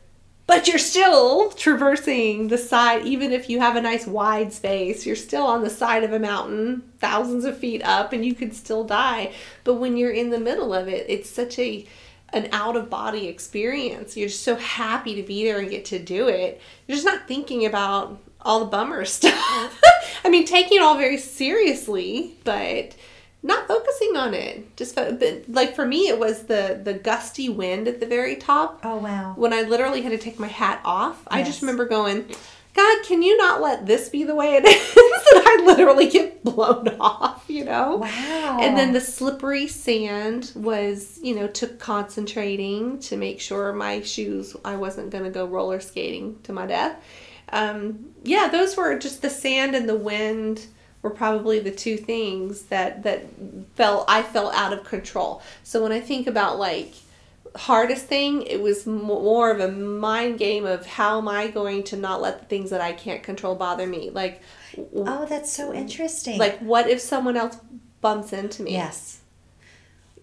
but 0.47 0.69
you're 0.69 0.79
still 0.79 1.51
traversing 1.51 2.49
the 2.49 2.59
side, 2.59 3.07
even 3.07 3.33
if 3.33 3.49
you 3.49 3.61
have 3.61 3.77
a 3.77 3.81
nice 3.81 4.07
wide 4.07 4.53
space, 4.53 5.07
you're 5.07 5.17
still 5.17 5.47
on 5.47 5.63
the 5.63 5.71
side 5.71 6.05
of 6.05 6.13
a 6.13 6.19
mountain, 6.19 6.83
thousands 6.99 7.45
of 7.45 7.57
feet 7.57 7.83
up, 7.83 8.13
and 8.13 8.25
you 8.25 8.35
could 8.35 8.55
still 8.55 8.85
die. 8.85 9.33
But 9.65 9.75
when 9.75 9.97
you're 9.97 10.11
in 10.11 10.31
the 10.31 10.41
middle 10.41 10.75
of 10.75 10.87
it, 10.89 11.07
it's 11.09 11.31
such 11.31 11.59
a 11.59 11.87
an 12.35 12.49
out 12.53 12.77
of 12.77 12.91
body 12.91 13.29
experience. 13.29 14.17
You're 14.17 14.29
so 14.29 14.57
happy 14.57 15.15
to 15.15 15.23
be 15.23 15.45
there 15.45 15.61
and 15.61 15.71
get 15.71 15.85
to 15.87 16.01
do 16.01 16.29
it. 16.29 16.61
You're 16.87 16.97
just 16.97 17.07
not 17.07 17.29
thinking 17.29 17.65
about 17.65 18.19
all 18.41 18.61
the 18.61 18.67
bummer 18.67 19.05
stuff. 19.05 19.81
I 20.25 20.29
mean, 20.29 20.45
taking 20.45 20.79
it 20.79 20.83
all 20.83 20.99
very 20.99 21.17
seriously, 21.17 22.35
but 22.45 22.95
not 23.45 23.69
focusing 23.69 24.17
on 24.17 24.35
it. 24.35 24.77
Just 24.77 24.95
fo- 24.95 25.13
but, 25.13 25.45
like 25.49 25.77
for 25.77 25.87
me, 25.87 26.09
it 26.09 26.19
was 26.19 26.45
the 26.45 26.81
the 26.83 26.95
gusty 26.95 27.49
wind 27.49 27.87
at 27.87 28.01
the 28.01 28.07
very 28.07 28.37
top 28.37 28.81
oh 28.83 28.97
wow! 28.97 29.35
when 29.37 29.53
I 29.53 29.63
literally 29.63 30.03
had 30.03 30.11
to 30.11 30.19
take 30.19 30.41
my 30.41 30.49
hat 30.49 30.81
off. 30.85 31.23
I 31.29 31.43
just 31.43 31.61
remember 31.61 31.85
going, 31.85 32.25
God, 32.75 33.05
can 33.05 33.23
you 33.23 33.37
not 33.37 33.61
let 33.61 33.87
this 33.87 34.09
be 34.09 34.25
the 34.25 34.35
way 34.35 34.55
it 34.57 34.65
is? 34.67 34.97
and 34.97 35.43
I 35.47 35.63
literally 35.65 36.09
get 36.09 36.43
blown 36.43 36.89
off, 37.01 37.45
you 37.47 37.65
know? 37.65 37.99
Wow! 37.99 38.59
And 38.61 38.77
then 38.77 38.93
the 38.93 39.01
slippery 39.01 39.69
sand 39.69 40.53
was, 40.55 41.21
you 41.23 41.37
know, 41.37 41.47
took 41.47 41.79
concentrating 41.79 42.99
to 43.01 43.17
make 43.17 43.41
sure 43.41 43.73
my 43.73 44.01
shoes, 44.01 44.57
I 44.65 44.77
wasn't 44.77 45.11
going 45.11 45.25
to 45.25 45.31
go 45.31 45.45
roller 45.47 45.81
skating 45.81 46.41
to 46.45 46.53
my 46.53 46.67
death. 46.67 46.97
Um, 47.51 48.07
yeah, 48.25 48.49
those 48.49 48.77
were 48.77 48.99
just 48.99 49.23
the 49.23 49.31
sand 49.31 49.77
and 49.77 49.89
the 49.89 49.97
wind 49.97 50.67
were 51.05 51.11
probably 51.11 51.61
the 51.61 51.71
two 51.71 51.97
things 51.99 52.63
that 52.63 53.03
that 53.05 53.27
felt 53.77 54.07
I 54.09 54.23
felt 54.23 54.55
out 54.55 54.73
of 54.73 54.83
control. 54.85 55.43
So 55.63 55.83
when 55.83 55.93
I 55.93 56.01
think 56.01 56.27
about 56.27 56.59
like 56.59 56.95
hardest 57.55 58.07
thing, 58.07 58.43
it 58.43 58.61
was 58.61 58.87
more 58.87 59.51
of 59.53 59.61
a 59.61 59.71
mind 59.71 60.39
game 60.39 60.65
of 60.67 60.87
how 60.87 61.19
am 61.19 61.29
I 61.29 61.49
going 61.49 61.85
to 61.85 61.97
not 61.97 62.21
let 62.23 62.41
the 62.41 62.47
things 62.47 62.71
that 62.71 62.81
I 62.81 62.93
can't 62.93 63.23
control 63.23 63.55
bother 63.55 63.87
me. 63.87 64.11
Like 64.11 64.41
oh, 64.97 65.27
that's 65.29 65.53
so 65.53 65.73
interesting. 65.73 66.39
like 66.39 66.59
what 66.59 66.89
if 66.89 67.01
someone 67.01 67.37
else 67.37 67.59
bumps 68.01 68.33
into 68.33 68.63
me? 68.65 68.73
yes. 68.73 69.21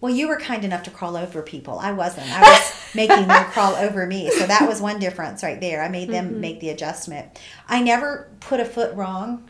Well, 0.00 0.12
you 0.12 0.26
were 0.26 0.36
kind 0.36 0.64
enough 0.64 0.82
to 0.82 0.90
crawl 0.90 1.16
over 1.16 1.42
people. 1.42 1.78
I 1.78 1.92
wasn't. 1.92 2.26
I 2.28 2.40
was 2.40 2.74
making 2.96 3.28
them 3.28 3.44
crawl 3.52 3.76
over 3.76 4.04
me. 4.04 4.32
So 4.32 4.44
that 4.48 4.68
was 4.68 4.80
one 4.80 4.98
difference 4.98 5.44
right 5.44 5.60
there. 5.60 5.80
I 5.80 5.86
made 5.88 6.08
them 6.10 6.30
Mm-hmm. 6.30 6.40
make 6.40 6.58
the 6.58 6.70
adjustment. 6.70 7.38
I 7.68 7.80
never 7.82 8.28
put 8.40 8.58
a 8.58 8.64
foot 8.64 8.92
wrong 8.96 9.48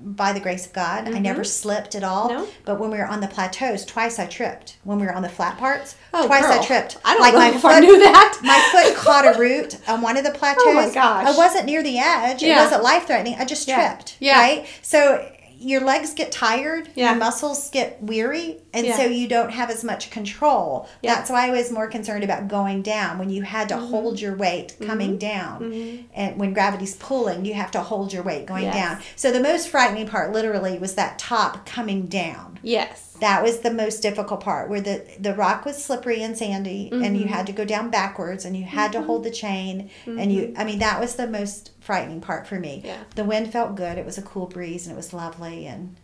by 0.00 0.32
the 0.32 0.40
grace 0.40 0.66
of 0.66 0.72
God. 0.72 1.08
I 1.08 1.18
never 1.18 1.44
slipped 1.44 1.94
at 1.94 2.04
all. 2.04 2.28
Mm-hmm. 2.28 2.38
No. 2.42 2.48
But 2.64 2.78
when 2.78 2.90
we 2.90 2.98
were 2.98 3.06
on 3.06 3.20
the 3.20 3.26
plateaus, 3.28 3.84
twice 3.84 4.18
I 4.18 4.26
tripped. 4.26 4.76
When 4.84 4.98
we 4.98 5.06
were 5.06 5.12
on 5.14 5.22
the 5.22 5.28
flat 5.28 5.58
parts, 5.58 5.96
Oh, 6.14 6.26
twice 6.26 6.44
I 6.44 6.62
tripped. 6.64 6.96
I 7.04 7.14
don't 7.14 7.20
like 7.22 7.32
know 7.34 7.38
my 7.40 7.48
if 7.50 7.60
foot, 7.62 7.72
I 7.72 7.80
knew 7.80 7.98
that. 7.98 8.38
my 8.44 8.58
foot 8.72 8.96
caught 8.96 9.24
a 9.36 9.38
root 9.38 9.78
on 9.88 10.00
one 10.00 10.16
of 10.16 10.24
the 10.24 10.30
plateaus. 10.30 10.62
Oh 10.66 10.74
my 10.74 10.92
gosh. 10.92 11.26
I 11.26 11.36
wasn't 11.36 11.66
near 11.66 11.82
the 11.82 11.98
edge. 11.98 12.42
It 12.42 12.54
wasn't 12.56 12.82
life 12.82 13.06
threatening. 13.06 13.34
I 13.38 13.44
just 13.44 13.66
Yeah. 13.68 13.76
tripped. 13.94 14.16
Yeah. 14.20 14.38
Right? 14.38 14.66
So 14.82 15.30
your 15.60 15.80
legs 15.80 16.14
get 16.14 16.30
tired, 16.30 16.88
Yeah. 16.94 17.10
your 17.10 17.18
muscles 17.18 17.68
get 17.70 18.00
weary, 18.02 18.58
and 18.72 18.86
Yeah. 18.86 18.96
so 18.96 19.02
you 19.04 19.26
don't 19.26 19.50
have 19.50 19.70
as 19.70 19.82
much 19.82 20.10
control. 20.10 20.88
Yeah. 21.02 21.14
That's 21.16 21.30
why 21.30 21.48
I 21.48 21.50
was 21.50 21.70
more 21.72 21.88
concerned 21.88 22.22
about 22.24 22.46
going 22.48 22.82
down 22.82 23.18
when 23.18 23.28
you 23.30 23.42
had 23.42 23.68
to 23.70 23.74
Mm-hmm. 23.74 23.86
hold 23.86 24.20
your 24.20 24.34
weight 24.36 24.74
coming 24.86 25.18
down. 25.18 26.06
And 26.14 26.36
when 26.38 26.52
gravity's 26.52 26.94
pulling, 26.96 27.44
you 27.44 27.54
have 27.54 27.70
to 27.72 27.80
hold 27.80 28.12
your 28.12 28.22
weight 28.22 28.46
going 28.46 28.64
Yes. 28.64 28.74
down. 28.74 28.98
So 29.16 29.30
the 29.32 29.40
most 29.40 29.68
frightening 29.68 30.06
part 30.06 30.32
literally 30.32 30.78
was 30.78 30.94
that 30.94 31.18
top 31.18 31.66
coming 31.66 32.06
down. 32.06 32.58
Yes. 32.62 33.07
That 33.20 33.42
was 33.42 33.60
the 33.60 33.72
most 33.72 34.00
difficult 34.00 34.40
part 34.40 34.68
where 34.70 34.80
the, 34.80 35.04
the 35.18 35.34
rock 35.34 35.64
was 35.64 35.82
slippery 35.82 36.22
and 36.22 36.36
sandy 36.36 36.88
and 36.92 37.02
Mm-hmm. 37.02 37.14
you 37.16 37.26
had 37.26 37.46
to 37.46 37.52
go 37.52 37.64
down 37.64 37.90
backwards 37.90 38.44
and 38.44 38.56
you 38.56 38.64
had 38.64 38.92
to 38.92 39.02
hold 39.02 39.24
the 39.24 39.30
chain 39.30 39.90
and 40.06 40.32
you 40.32 40.54
I 40.56 40.64
mean 40.64 40.78
that 40.78 41.00
was 41.00 41.16
the 41.16 41.26
most 41.26 41.72
frightening 41.80 42.20
part 42.20 42.46
for 42.46 42.58
me. 42.60 42.78
Mm-hmm. 42.78 42.86
Yeah. 42.86 43.02
The 43.14 43.24
wind 43.24 43.52
felt 43.52 43.74
good. 43.74 43.98
It 43.98 44.04
was 44.06 44.18
a 44.18 44.22
cool 44.22 44.46
breeze 44.46 44.86
and 44.86 44.94
it 44.94 44.96
was 44.96 45.12
lovely 45.12 45.66
and 45.66 45.96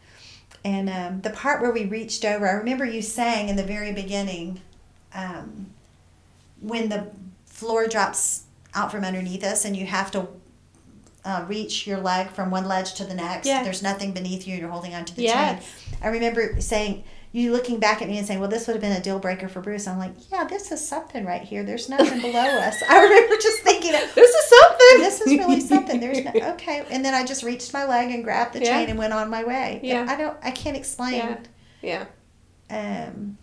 and 0.65 0.89
um, 0.89 1.21
the 1.21 1.31
part 1.31 1.61
where 1.61 1.73
we 1.73 1.85
reached 1.85 2.25
over, 2.25 2.49
I 2.49 2.53
remember 2.53 2.87
you 2.87 3.03
saying 3.03 3.51
in 3.51 3.57
the 3.57 3.63
very 3.65 3.93
beginning, 3.93 4.63
um, 5.15 5.67
when 6.61 6.89
the 6.89 7.09
floor 7.45 7.87
drops 7.87 8.45
out 8.75 8.91
from 8.91 9.05
underneath 9.05 9.45
us 9.45 9.65
and 9.67 9.77
you 9.77 9.85
have 9.85 10.11
to 10.13 10.27
uh, 11.25 11.45
reach 11.49 11.87
your 11.87 11.99
leg 12.01 12.31
from 12.31 12.51
one 12.51 12.67
ledge 12.67 12.95
to 12.95 13.05
the 13.05 13.15
next. 13.15 13.47
Yeah. 13.47 13.63
There's 13.63 13.83
nothing 13.83 14.13
beneath 14.13 14.47
you. 14.47 14.57
You're 14.57 14.69
holding 14.71 14.95
onto 14.95 15.15
the 15.15 15.23
Yes. 15.23 15.63
chain. 15.63 15.84
I 16.05 16.09
remember 16.09 16.61
saying, 16.61 17.05
you 17.33 17.51
looking 17.51 17.81
back 17.81 18.01
at 18.01 18.09
me 18.09 18.17
and 18.19 18.25
saying, 18.27 18.39
"Well, 18.39 18.49
this 18.49 18.67
would 18.69 18.75
have 18.75 18.81
been 18.81 18.93
a 18.93 19.03
deal 19.03 19.19
breaker 19.19 19.49
for 19.49 19.61
Bruce." 19.61 19.89
I'm 19.89 19.99
like, 19.99 20.13
"Yeah, 20.31 20.45
this 20.45 20.71
is 20.71 20.87
something 20.87 21.25
right 21.25 21.43
here. 21.43 21.65
There's 21.65 21.89
nothing 21.89 22.21
below 22.21 22.39
us." 22.69 22.81
I 22.89 23.03
remember 23.03 23.35
just 23.43 23.59
thinking, 23.63 23.91
This 23.91 24.31
is 24.31 24.45
something. 24.49 25.01
"This 25.01 25.21
is 25.23 25.39
really 25.39 25.61
something." 25.61 25.99
There's 25.99 26.23
no 26.25 26.31
okay, 26.55 26.85
and 26.91 27.05
then 27.05 27.13
I 27.15 27.25
just 27.25 27.43
reached 27.43 27.73
my 27.73 27.87
leg 27.87 28.13
and 28.13 28.23
grabbed 28.23 28.53
the 28.55 28.61
Yeah. 28.61 28.79
chain 28.79 28.89
and 28.91 28.99
went 28.99 29.13
on 29.13 29.31
my 29.31 29.43
way. 29.43 29.81
Yeah. 29.83 30.07
I 30.09 30.15
don't, 30.17 30.37
I 30.45 30.53
can't 30.53 30.77
explain. 30.77 31.15
Yeah. 31.83 32.07
Yeah. 32.71 33.07
Um, 33.09 33.39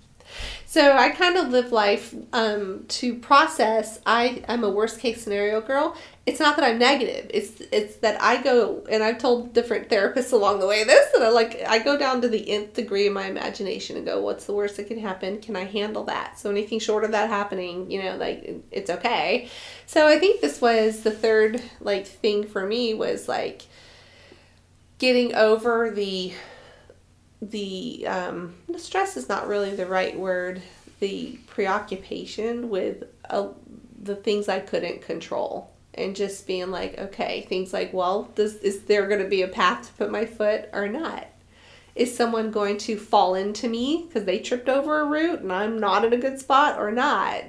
So 0.65 0.93
I 0.93 1.09
kind 1.09 1.35
of 1.35 1.49
live 1.49 1.73
life 1.73 2.15
um, 2.31 2.85
to 2.87 3.15
process. 3.15 3.99
I 4.05 4.41
I'm 4.47 4.63
a 4.63 4.69
worst 4.69 5.01
case 5.01 5.21
scenario 5.21 5.59
girl. 5.59 5.97
It's 6.23 6.39
not 6.39 6.55
that 6.55 6.63
I'm 6.63 6.77
negative. 6.77 7.31
It's 7.33 7.61
it's 7.71 7.95
that 7.97 8.21
I 8.21 8.43
go 8.43 8.85
and 8.91 9.01
I've 9.01 9.17
told 9.17 9.53
different 9.53 9.89
therapists 9.89 10.31
along 10.31 10.59
the 10.59 10.67
way 10.67 10.83
this 10.83 11.11
that 11.13 11.23
I 11.23 11.29
like 11.29 11.63
I 11.67 11.79
go 11.79 11.97
down 11.97 12.21
to 12.21 12.29
the 12.29 12.47
nth 12.47 12.73
degree 12.73 13.07
of 13.07 13.13
my 13.13 13.25
imagination 13.25 13.97
and 13.97 14.05
go, 14.05 14.21
what's 14.21 14.45
the 14.45 14.53
worst 14.53 14.77
that 14.77 14.87
can 14.87 14.99
happen? 14.99 15.41
Can 15.41 15.55
I 15.55 15.63
handle 15.63 16.03
that? 16.05 16.37
So 16.37 16.51
anything 16.51 16.79
short 16.79 17.03
of 17.03 17.11
that 17.11 17.29
happening, 17.29 17.89
you 17.89 18.03
know, 18.03 18.17
like 18.17 18.63
it's 18.69 18.91
okay. 18.91 19.49
So 19.87 20.07
I 20.07 20.19
think 20.19 20.41
this 20.41 20.61
was 20.61 21.01
the 21.01 21.11
third 21.11 21.61
like 21.79 22.05
thing 22.05 22.45
for 22.45 22.65
me 22.67 22.93
was 22.93 23.27
like 23.27 23.63
getting 24.99 25.33
over 25.33 25.89
the 25.89 26.33
the 27.41 28.05
um, 28.07 28.53
the 28.69 28.77
stress 28.77 29.17
is 29.17 29.27
not 29.27 29.47
really 29.47 29.75
the 29.75 29.87
right 29.87 30.17
word. 30.17 30.61
The 30.99 31.39
preoccupation 31.47 32.69
with 32.69 33.05
uh, 33.27 33.47
the 33.99 34.15
things 34.15 34.47
I 34.47 34.59
couldn't 34.59 35.01
control, 35.01 35.70
and 35.93 36.15
just 36.15 36.47
being 36.47 36.71
like, 36.71 36.97
okay, 36.97 37.41
things 37.41 37.73
like, 37.73 37.93
well, 37.93 38.31
is 38.37 38.83
there 38.83 39.07
going 39.07 39.21
to 39.21 39.29
be 39.29 39.41
a 39.41 39.47
path 39.47 39.87
to 39.87 39.93
put 39.93 40.11
my 40.11 40.25
foot 40.25 40.69
or 40.73 40.87
not? 40.87 41.27
Is 41.95 42.15
someone 42.15 42.51
going 42.51 42.77
to 42.79 42.97
fall 42.97 43.35
into 43.35 43.67
me 43.67 44.05
because 44.07 44.23
they 44.23 44.39
tripped 44.39 44.69
over 44.69 45.01
a 45.01 45.05
root 45.05 45.41
and 45.41 45.51
I'm 45.51 45.77
not 45.79 46.05
in 46.05 46.13
a 46.13 46.17
good 46.17 46.39
spot 46.39 46.79
or 46.79 46.91
not? 46.91 47.43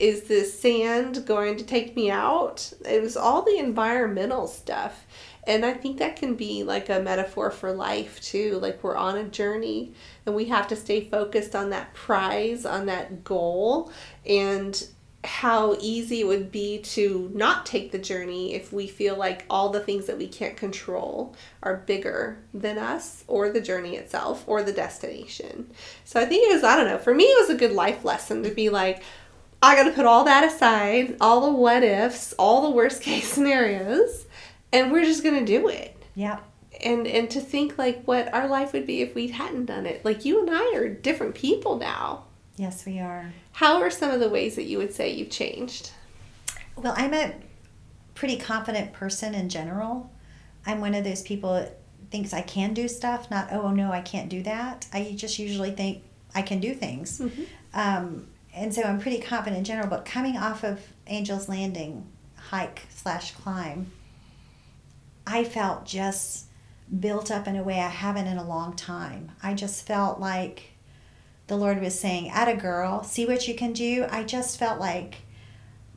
Is 0.00 0.24
this 0.24 0.58
sand 0.58 1.24
going 1.26 1.56
to 1.58 1.64
take 1.64 1.94
me 1.94 2.10
out? 2.10 2.72
It 2.88 3.02
was 3.02 3.16
all 3.16 3.42
the 3.42 3.58
environmental 3.58 4.48
stuff. 4.48 5.06
And 5.46 5.64
I 5.64 5.74
think 5.74 5.98
that 5.98 6.16
can 6.16 6.34
be 6.34 6.64
like 6.64 6.88
a 6.88 7.00
metaphor 7.00 7.50
for 7.50 7.72
life 7.72 8.20
too. 8.20 8.58
Like 8.60 8.82
we're 8.82 8.96
on 8.96 9.16
a 9.16 9.24
journey 9.24 9.92
and 10.26 10.34
we 10.34 10.46
have 10.46 10.66
to 10.68 10.76
stay 10.76 11.02
focused 11.02 11.54
on 11.54 11.70
that 11.70 11.94
prize, 11.94 12.66
on 12.66 12.86
that 12.86 13.24
goal. 13.24 13.92
And 14.26 14.86
how 15.22 15.76
easy 15.80 16.20
it 16.20 16.26
would 16.26 16.50
be 16.50 16.78
to 16.78 17.30
not 17.34 17.66
take 17.66 17.92
the 17.92 17.98
journey 17.98 18.54
if 18.54 18.72
we 18.72 18.86
feel 18.86 19.16
like 19.16 19.44
all 19.50 19.68
the 19.68 19.80
things 19.80 20.06
that 20.06 20.16
we 20.16 20.26
can't 20.26 20.56
control 20.56 21.36
are 21.62 21.76
bigger 21.76 22.38
than 22.54 22.78
us 22.78 23.24
or 23.28 23.50
the 23.50 23.60
journey 23.60 23.96
itself 23.96 24.44
or 24.46 24.62
the 24.62 24.72
destination. 24.72 25.70
So 26.04 26.20
I 26.20 26.24
think 26.24 26.50
it 26.50 26.54
was, 26.54 26.64
I 26.64 26.74
don't 26.74 26.86
know, 26.86 26.98
for 26.98 27.14
me, 27.14 27.24
it 27.24 27.40
was 27.40 27.50
a 27.50 27.58
good 27.58 27.72
life 27.72 28.02
lesson 28.02 28.42
to 28.44 28.50
be 28.50 28.70
like, 28.70 29.02
I 29.62 29.76
got 29.76 29.84
to 29.84 29.92
put 29.92 30.06
all 30.06 30.24
that 30.24 30.44
aside, 30.44 31.16
all 31.20 31.42
the 31.42 31.52
what 31.52 31.82
ifs, 31.82 32.32
all 32.34 32.62
the 32.62 32.70
worst 32.70 33.02
case 33.02 33.30
scenarios, 33.30 34.26
and 34.72 34.90
we're 34.90 35.04
just 35.04 35.22
going 35.22 35.38
to 35.38 35.44
do 35.44 35.68
it. 35.68 36.02
Yeah. 36.14 36.38
And 36.82 37.06
and 37.06 37.28
to 37.32 37.42
think 37.42 37.76
like 37.76 38.04
what 38.04 38.32
our 38.32 38.48
life 38.48 38.72
would 38.72 38.86
be 38.86 39.02
if 39.02 39.14
we 39.14 39.28
hadn't 39.28 39.66
done 39.66 39.84
it. 39.84 40.02
Like 40.02 40.24
you 40.24 40.40
and 40.40 40.50
I 40.50 40.72
are 40.76 40.88
different 40.88 41.34
people 41.34 41.76
now. 41.76 42.24
Yes, 42.60 42.84
we 42.84 43.00
are. 43.00 43.32
How 43.52 43.80
are 43.80 43.88
some 43.88 44.10
of 44.10 44.20
the 44.20 44.28
ways 44.28 44.54
that 44.56 44.64
you 44.64 44.76
would 44.76 44.92
say 44.92 45.08
you've 45.08 45.30
changed? 45.30 45.92
Well, 46.76 46.92
I'm 46.94 47.14
a 47.14 47.32
pretty 48.14 48.36
confident 48.36 48.92
person 48.92 49.34
in 49.34 49.48
general. 49.48 50.12
I'm 50.66 50.82
one 50.82 50.94
of 50.94 51.02
those 51.02 51.22
people 51.22 51.54
that 51.54 51.78
thinks 52.10 52.34
I 52.34 52.42
can 52.42 52.74
do 52.74 52.86
stuff, 52.86 53.30
not, 53.30 53.48
oh, 53.50 53.70
no, 53.70 53.90
I 53.90 54.02
can't 54.02 54.28
do 54.28 54.42
that. 54.42 54.86
I 54.92 55.14
just 55.16 55.38
usually 55.38 55.70
think 55.70 56.02
I 56.34 56.42
can 56.42 56.60
do 56.60 56.74
things. 56.74 57.20
Mm-hmm. 57.20 57.42
Um, 57.72 58.26
and 58.54 58.74
so 58.74 58.82
I'm 58.82 59.00
pretty 59.00 59.22
confident 59.22 59.56
in 59.56 59.64
general. 59.64 59.88
But 59.88 60.04
coming 60.04 60.36
off 60.36 60.62
of 60.62 60.82
Angels 61.06 61.48
Landing 61.48 62.06
hike 62.36 62.82
slash 62.94 63.32
climb, 63.36 63.90
I 65.26 65.44
felt 65.44 65.86
just 65.86 66.44
built 66.98 67.30
up 67.30 67.48
in 67.48 67.56
a 67.56 67.62
way 67.62 67.80
I 67.80 67.88
haven't 67.88 68.26
in 68.26 68.36
a 68.36 68.46
long 68.46 68.76
time. 68.76 69.32
I 69.42 69.54
just 69.54 69.86
felt 69.86 70.20
like 70.20 70.69
the 71.50 71.56
Lord 71.56 71.80
was 71.80 71.98
saying, 71.98 72.30
At 72.30 72.48
a 72.48 72.54
girl, 72.54 73.02
see 73.02 73.26
what 73.26 73.48
you 73.48 73.56
can 73.56 73.72
do. 73.72 74.06
I 74.08 74.22
just 74.22 74.56
felt 74.56 74.78
like 74.78 75.16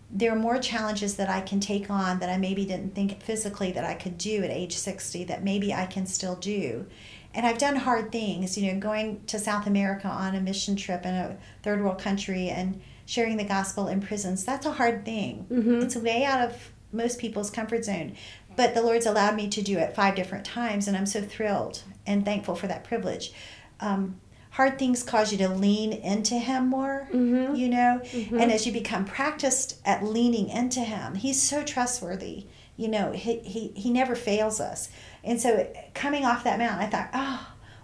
there 0.09 0.33
are 0.33 0.35
more 0.35 0.57
challenges 0.57 1.15
that 1.17 1.29
I 1.29 1.41
can 1.41 1.59
take 1.59 1.91
on 1.91 2.17
that 2.19 2.29
I 2.29 2.37
maybe 2.37 2.65
didn't 2.65 2.95
think 2.95 3.21
physically 3.21 3.71
that 3.71 3.85
I 3.85 3.93
could 3.93 4.17
do 4.17 4.43
at 4.43 4.49
age 4.49 4.75
60 4.75 5.25
that 5.25 5.43
maybe 5.43 5.71
I 5.71 5.85
can 5.85 6.07
still 6.07 6.35
do. 6.35 6.87
And 7.35 7.45
I've 7.45 7.59
done 7.59 7.75
hard 7.75 8.11
things, 8.11 8.57
you 8.57 8.73
know, 8.73 8.79
going 8.79 9.23
to 9.27 9.37
South 9.37 9.67
America 9.67 10.07
on 10.07 10.33
a 10.33 10.41
mission 10.41 10.75
trip 10.75 11.05
in 11.05 11.13
a 11.13 11.37
third 11.61 11.83
world 11.83 11.99
country 11.99 12.49
and 12.49 12.81
sharing 13.05 13.37
the 13.37 13.43
gospel 13.43 13.87
in 13.87 14.01
prisons. 14.01 14.43
That's 14.43 14.65
a 14.65 14.71
hard 14.71 15.05
thing. 15.05 15.45
Mm-hmm. 15.51 15.83
It's 15.83 15.95
way 15.95 16.25
out 16.25 16.41
of 16.41 16.71
most 16.91 17.19
people's 17.19 17.51
comfort 17.51 17.85
zone. 17.85 18.15
But 18.55 18.73
the 18.73 18.81
Lord's 18.81 19.05
allowed 19.05 19.35
me 19.35 19.49
to 19.49 19.61
do 19.61 19.77
it 19.77 19.95
five 19.95 20.15
different 20.15 20.45
times, 20.45 20.87
and 20.87 20.97
I'm 20.97 21.05
so 21.05 21.21
thrilled 21.21 21.83
and 22.07 22.25
thankful 22.25 22.55
for 22.55 22.65
that 22.67 22.83
privilege. 22.83 23.33
Um, 23.79 24.19
hard 24.53 24.77
things 24.79 25.01
cause 25.03 25.31
you 25.31 25.37
to 25.39 25.49
lean 25.49 25.91
into 25.91 26.35
him 26.35 26.67
more 26.69 27.07
Mhm. 27.13 27.57
you 27.57 27.67
know? 27.69 28.01
Mhm. 28.11 28.39
and 28.41 28.51
as 28.51 28.65
you 28.65 28.71
become 28.71 29.03
practiced 29.05 29.77
at 29.85 30.03
leaning 30.03 30.47
into 30.49 30.79
him 30.81 31.15
he's 31.15 31.41
so 31.41 31.63
trustworthy 31.63 32.45
you 32.75 32.87
know? 32.87 33.11
He, 33.11 33.37
he 33.39 33.71
he 33.75 33.89
never 33.91 34.15
fails 34.15 34.59
us. 34.59 34.89
And 35.23 35.39
so 35.39 35.67
coming 35.93 36.25
off 36.25 36.43
that 36.43 36.57
mountain 36.59 36.79
i 36.85 36.89
thought 36.89 37.09
oh 37.13 37.39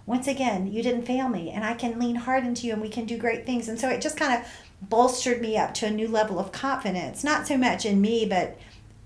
once 0.06 0.26
again 0.26 0.66
you 0.72 0.82
didn't 0.82 1.02
fail 1.06 1.28
me 1.28 1.50
and 1.50 1.64
i 1.64 1.74
can 1.74 1.98
lean 1.98 2.16
hard 2.16 2.44
into 2.44 2.66
you 2.66 2.72
and 2.72 2.82
we 2.82 2.88
can 2.88 3.04
do 3.04 3.16
great 3.16 3.46
things. 3.46 3.68
And 3.68 3.78
so 3.78 3.88
it 3.88 4.00
just 4.00 4.16
kind 4.16 4.32
of 4.34 4.40
bolstered 4.88 5.40
me 5.40 5.56
up 5.56 5.74
to 5.74 5.86
a 5.86 5.90
new 5.90 6.08
level 6.08 6.38
of 6.38 6.50
confidence. 6.52 7.22
Not 7.22 7.46
so 7.46 7.56
much 7.56 7.84
in 7.86 8.00
me 8.00 8.26
but 8.26 8.56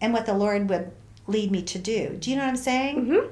in 0.01 0.13
what 0.13 0.25
the 0.27 0.35
lord 0.35 0.69
would 0.71 0.91
lead 1.27 1.51
me 1.51 1.63
to 1.63 1.79
do. 1.79 2.17
Do 2.21 2.31
you 2.31 2.37
know 2.37 2.43
what 2.45 2.49
i'm 2.51 2.57
saying? 2.57 2.97
Mm-hmm. 3.07 3.27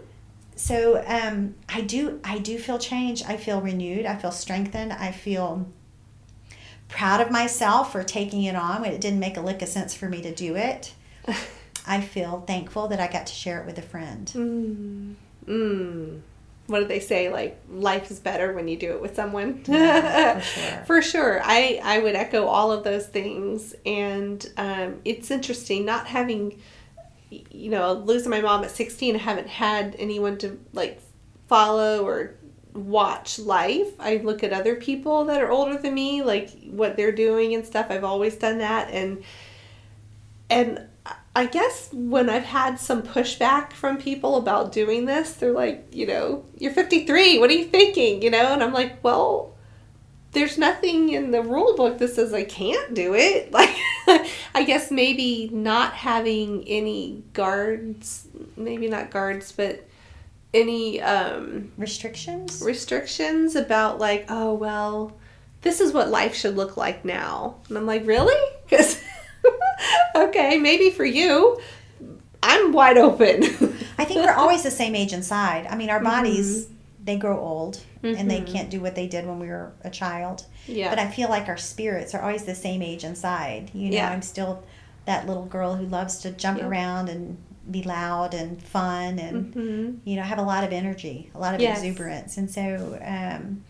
So 0.62 1.02
um, 1.08 1.56
I 1.68 1.80
do 1.80 2.20
I 2.22 2.38
do 2.38 2.56
feel 2.56 2.78
changed. 2.78 3.24
I 3.26 3.36
feel 3.36 3.60
renewed. 3.60 4.06
I 4.06 4.14
feel 4.14 4.30
strengthened. 4.30 4.92
I 4.92 5.10
feel 5.10 5.66
proud 6.88 7.20
of 7.20 7.32
myself 7.32 7.90
for 7.90 8.04
taking 8.04 8.44
it 8.44 8.54
on 8.54 8.82
when 8.82 8.92
it 8.92 9.00
didn't 9.00 9.18
make 9.18 9.36
a 9.36 9.40
lick 9.40 9.60
of 9.60 9.68
sense 9.68 9.92
for 9.92 10.08
me 10.08 10.22
to 10.22 10.32
do 10.32 10.54
it. 10.54 10.94
I 11.86 12.00
feel 12.00 12.44
thankful 12.46 12.86
that 12.88 13.00
I 13.00 13.08
got 13.08 13.26
to 13.26 13.32
share 13.32 13.60
it 13.60 13.66
with 13.66 13.76
a 13.78 13.82
friend. 13.82 14.26
Mm. 14.36 15.14
Mm. 15.46 16.20
What 16.68 16.78
do 16.78 16.86
they 16.86 17.00
say? 17.00 17.28
Like 17.28 17.60
life 17.68 18.08
is 18.12 18.20
better 18.20 18.52
when 18.52 18.68
you 18.68 18.76
do 18.76 18.92
it 18.92 19.02
with 19.02 19.16
someone. 19.16 19.64
Yeah, 19.68 20.38
for 20.38 20.42
sure. 20.44 20.82
For 20.86 21.02
sure. 21.02 21.40
I 21.42 21.80
I 21.82 21.98
would 21.98 22.14
echo 22.14 22.46
all 22.46 22.70
of 22.70 22.84
those 22.84 23.08
things, 23.08 23.74
and 23.84 24.48
um, 24.56 25.00
it's 25.04 25.32
interesting 25.32 25.84
not 25.84 26.06
having, 26.06 26.60
you 27.50 27.70
know, 27.70 27.92
losing 27.92 28.30
my 28.30 28.40
mom 28.40 28.64
at 28.64 28.70
sixteen. 28.70 29.14
I 29.16 29.18
haven't 29.18 29.48
had 29.48 29.96
anyone 29.98 30.38
to 30.38 30.58
like 30.72 31.00
follow 31.48 32.04
or 32.04 32.34
watch 32.74 33.38
life. 33.38 33.88
I 33.98 34.16
look 34.16 34.42
at 34.42 34.52
other 34.52 34.76
people 34.76 35.26
that 35.26 35.40
are 35.42 35.50
older 35.50 35.76
than 35.78 35.94
me, 35.94 36.22
like 36.22 36.50
what 36.64 36.96
they're 36.96 37.12
doing 37.12 37.54
and 37.54 37.64
stuff. 37.64 37.86
I've 37.90 38.04
always 38.04 38.36
done 38.36 38.58
that, 38.58 38.90
and 38.90 39.22
and 40.50 40.86
I 41.34 41.46
guess 41.46 41.88
when 41.92 42.28
I've 42.28 42.44
had 42.44 42.78
some 42.78 43.02
pushback 43.02 43.72
from 43.72 43.96
people 43.96 44.36
about 44.36 44.72
doing 44.72 45.06
this, 45.06 45.32
they're 45.32 45.52
like, 45.52 45.86
you 45.90 46.06
know, 46.06 46.44
you're 46.58 46.72
53. 46.72 47.38
What 47.38 47.48
are 47.48 47.54
you 47.54 47.64
thinking? 47.64 48.20
You 48.20 48.30
know, 48.30 48.52
and 48.52 48.62
I'm 48.62 48.72
like, 48.72 49.02
well, 49.02 49.51
there's 50.32 50.58
nothing 50.58 51.10
in 51.10 51.30
the 51.30 51.42
rule 51.42 51.76
book 51.76 51.98
that 51.98 52.08
says 52.08 52.32
I 52.32 52.44
can't 52.44 52.94
do 52.94 53.14
it. 53.14 53.52
Like, 54.04 54.26
I 54.52 54.64
guess 54.64 54.90
maybe 54.90 55.48
not 55.52 55.92
having 55.92 56.64
any 56.66 57.22
guards, 57.34 58.26
maybe 58.56 58.88
not 58.88 59.12
guards, 59.12 59.52
but 59.52 59.86
any 60.52 61.00
um, 61.00 61.70
Restrictions? 61.78 62.60
restrictions 62.64 63.54
about 63.54 64.00
like, 64.00 64.26
oh 64.28 64.54
well, 64.54 65.12
this 65.60 65.80
is 65.80 65.92
what 65.92 66.08
life 66.08 66.34
should 66.34 66.56
look 66.56 66.76
like 66.76 67.04
now, 67.04 67.54
and 67.68 67.78
I'm 67.78 67.86
like, 67.86 68.04
really? 68.06 68.34
Because 68.68 69.02
okay, 70.16 70.58
maybe 70.58 70.90
for 70.90 71.04
you, 71.04 71.60
I'm 72.42 72.72
wide 72.72 72.96
open. 72.98 73.44
I 73.98 74.04
think 74.04 74.24
we're 74.24 74.32
always 74.32 74.62
the 74.62 74.70
same 74.70 74.94
age 74.94 75.12
inside. 75.12 75.66
I 75.66 75.76
mean, 75.76 75.90
our 75.90 76.00
bodies, 76.02 76.68
they 77.04 77.16
grow 77.16 77.38
old 77.38 77.80
and 78.02 78.30
they 78.30 78.40
Mhm. 78.40 78.52
can't 78.52 78.70
do 78.70 78.80
what 78.80 78.94
they 78.94 79.06
did 79.06 79.26
when 79.26 79.38
we 79.38 79.46
were 79.48 79.72
a 79.84 79.90
child. 79.90 80.44
yeah. 80.66 80.90
But 80.90 80.98
I 80.98 81.08
feel 81.08 81.28
like 81.28 81.48
our 81.48 81.56
spirits 81.56 82.14
are 82.14 82.22
always 82.22 82.44
the 82.44 82.54
same 82.54 82.82
age 82.82 83.04
inside. 83.04 83.70
You 83.74 83.90
know, 83.90 83.96
Yeah. 83.96 84.10
I'm 84.10 84.22
still 84.22 84.62
that 85.06 85.26
little 85.26 85.44
girl 85.46 85.74
who 85.76 85.86
loves 85.86 86.18
to 86.18 86.30
jump 86.30 86.58
Yeah. 86.58 86.66
around 86.66 87.08
and 87.08 87.36
be 87.70 87.82
loud 87.84 88.34
and 88.34 88.60
fun 88.62 89.18
and 89.20 89.54
hmm 89.54 89.90
you 90.04 90.16
know 90.16 90.22
have 90.22 90.38
a 90.38 90.42
lot 90.42 90.64
of 90.64 90.72
energy, 90.72 91.30
a 91.34 91.38
lot 91.38 91.54
of 91.54 91.60
Yes. 91.60 91.78
exuberance, 91.82 92.36
and 92.36 92.50
so 92.50 92.98
um, 93.04 93.62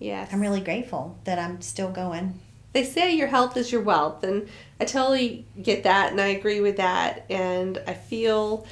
Yes. 0.00 0.30
I'm 0.32 0.40
really 0.40 0.60
grateful 0.60 1.16
that 1.24 1.38
I'm 1.38 1.60
still 1.60 1.90
going. 1.90 2.40
they 2.72 2.82
say 2.82 3.14
your 3.14 3.28
health 3.28 3.56
is 3.56 3.70
your 3.70 3.80
wealth 3.82 4.24
and 4.24 4.48
i 4.80 4.84
totally 4.84 5.46
get 5.62 5.84
that 5.84 6.10
and 6.10 6.20
i 6.20 6.26
agree 6.26 6.60
with 6.60 6.76
that 6.78 7.24
and 7.30 7.80
i 7.86 7.94
feel 7.94 8.66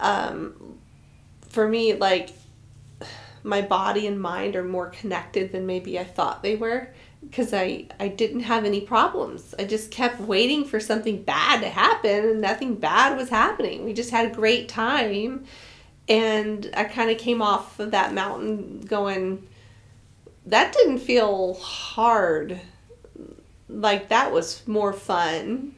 um, 0.00 0.76
for 1.50 1.68
me 1.68 1.94
like 1.94 2.30
my 3.44 3.60
body 3.62 4.06
and 4.08 4.20
mind 4.20 4.56
are 4.56 4.64
more 4.64 4.88
connected 4.88 5.52
than 5.52 5.66
maybe 5.66 5.98
i 5.98 6.04
thought 6.04 6.42
they 6.42 6.56
were 6.56 6.88
because 7.20 7.54
I, 7.54 7.86
I 7.98 8.08
didn't 8.08 8.40
have 8.40 8.66
any 8.66 8.82
problems. 8.82 9.54
I 9.58 9.64
just 9.64 9.90
kept 9.90 10.20
waiting 10.20 10.62
for 10.66 10.78
something 10.78 11.22
bad 11.22 11.62
to 11.62 11.70
happen 11.70 12.28
and 12.28 12.40
nothing 12.42 12.74
bad 12.74 13.16
was 13.16 13.30
happening. 13.30 13.86
We 13.86 13.94
just 13.94 14.10
had 14.10 14.30
a 14.30 14.34
great 14.34 14.68
time 14.68 15.44
and 16.06 16.70
i 16.76 16.84
kind 16.84 17.10
of 17.10 17.16
came 17.16 17.40
off 17.40 17.80
of 17.80 17.92
that 17.92 18.12
mountain 18.12 18.82
going 18.82 19.46
that 20.44 20.74
didn't 20.74 20.98
feel 20.98 21.54
hard. 21.54 22.60
Like 23.70 24.10
that 24.10 24.30
was 24.30 24.66
more 24.68 24.92
fun 24.92 25.74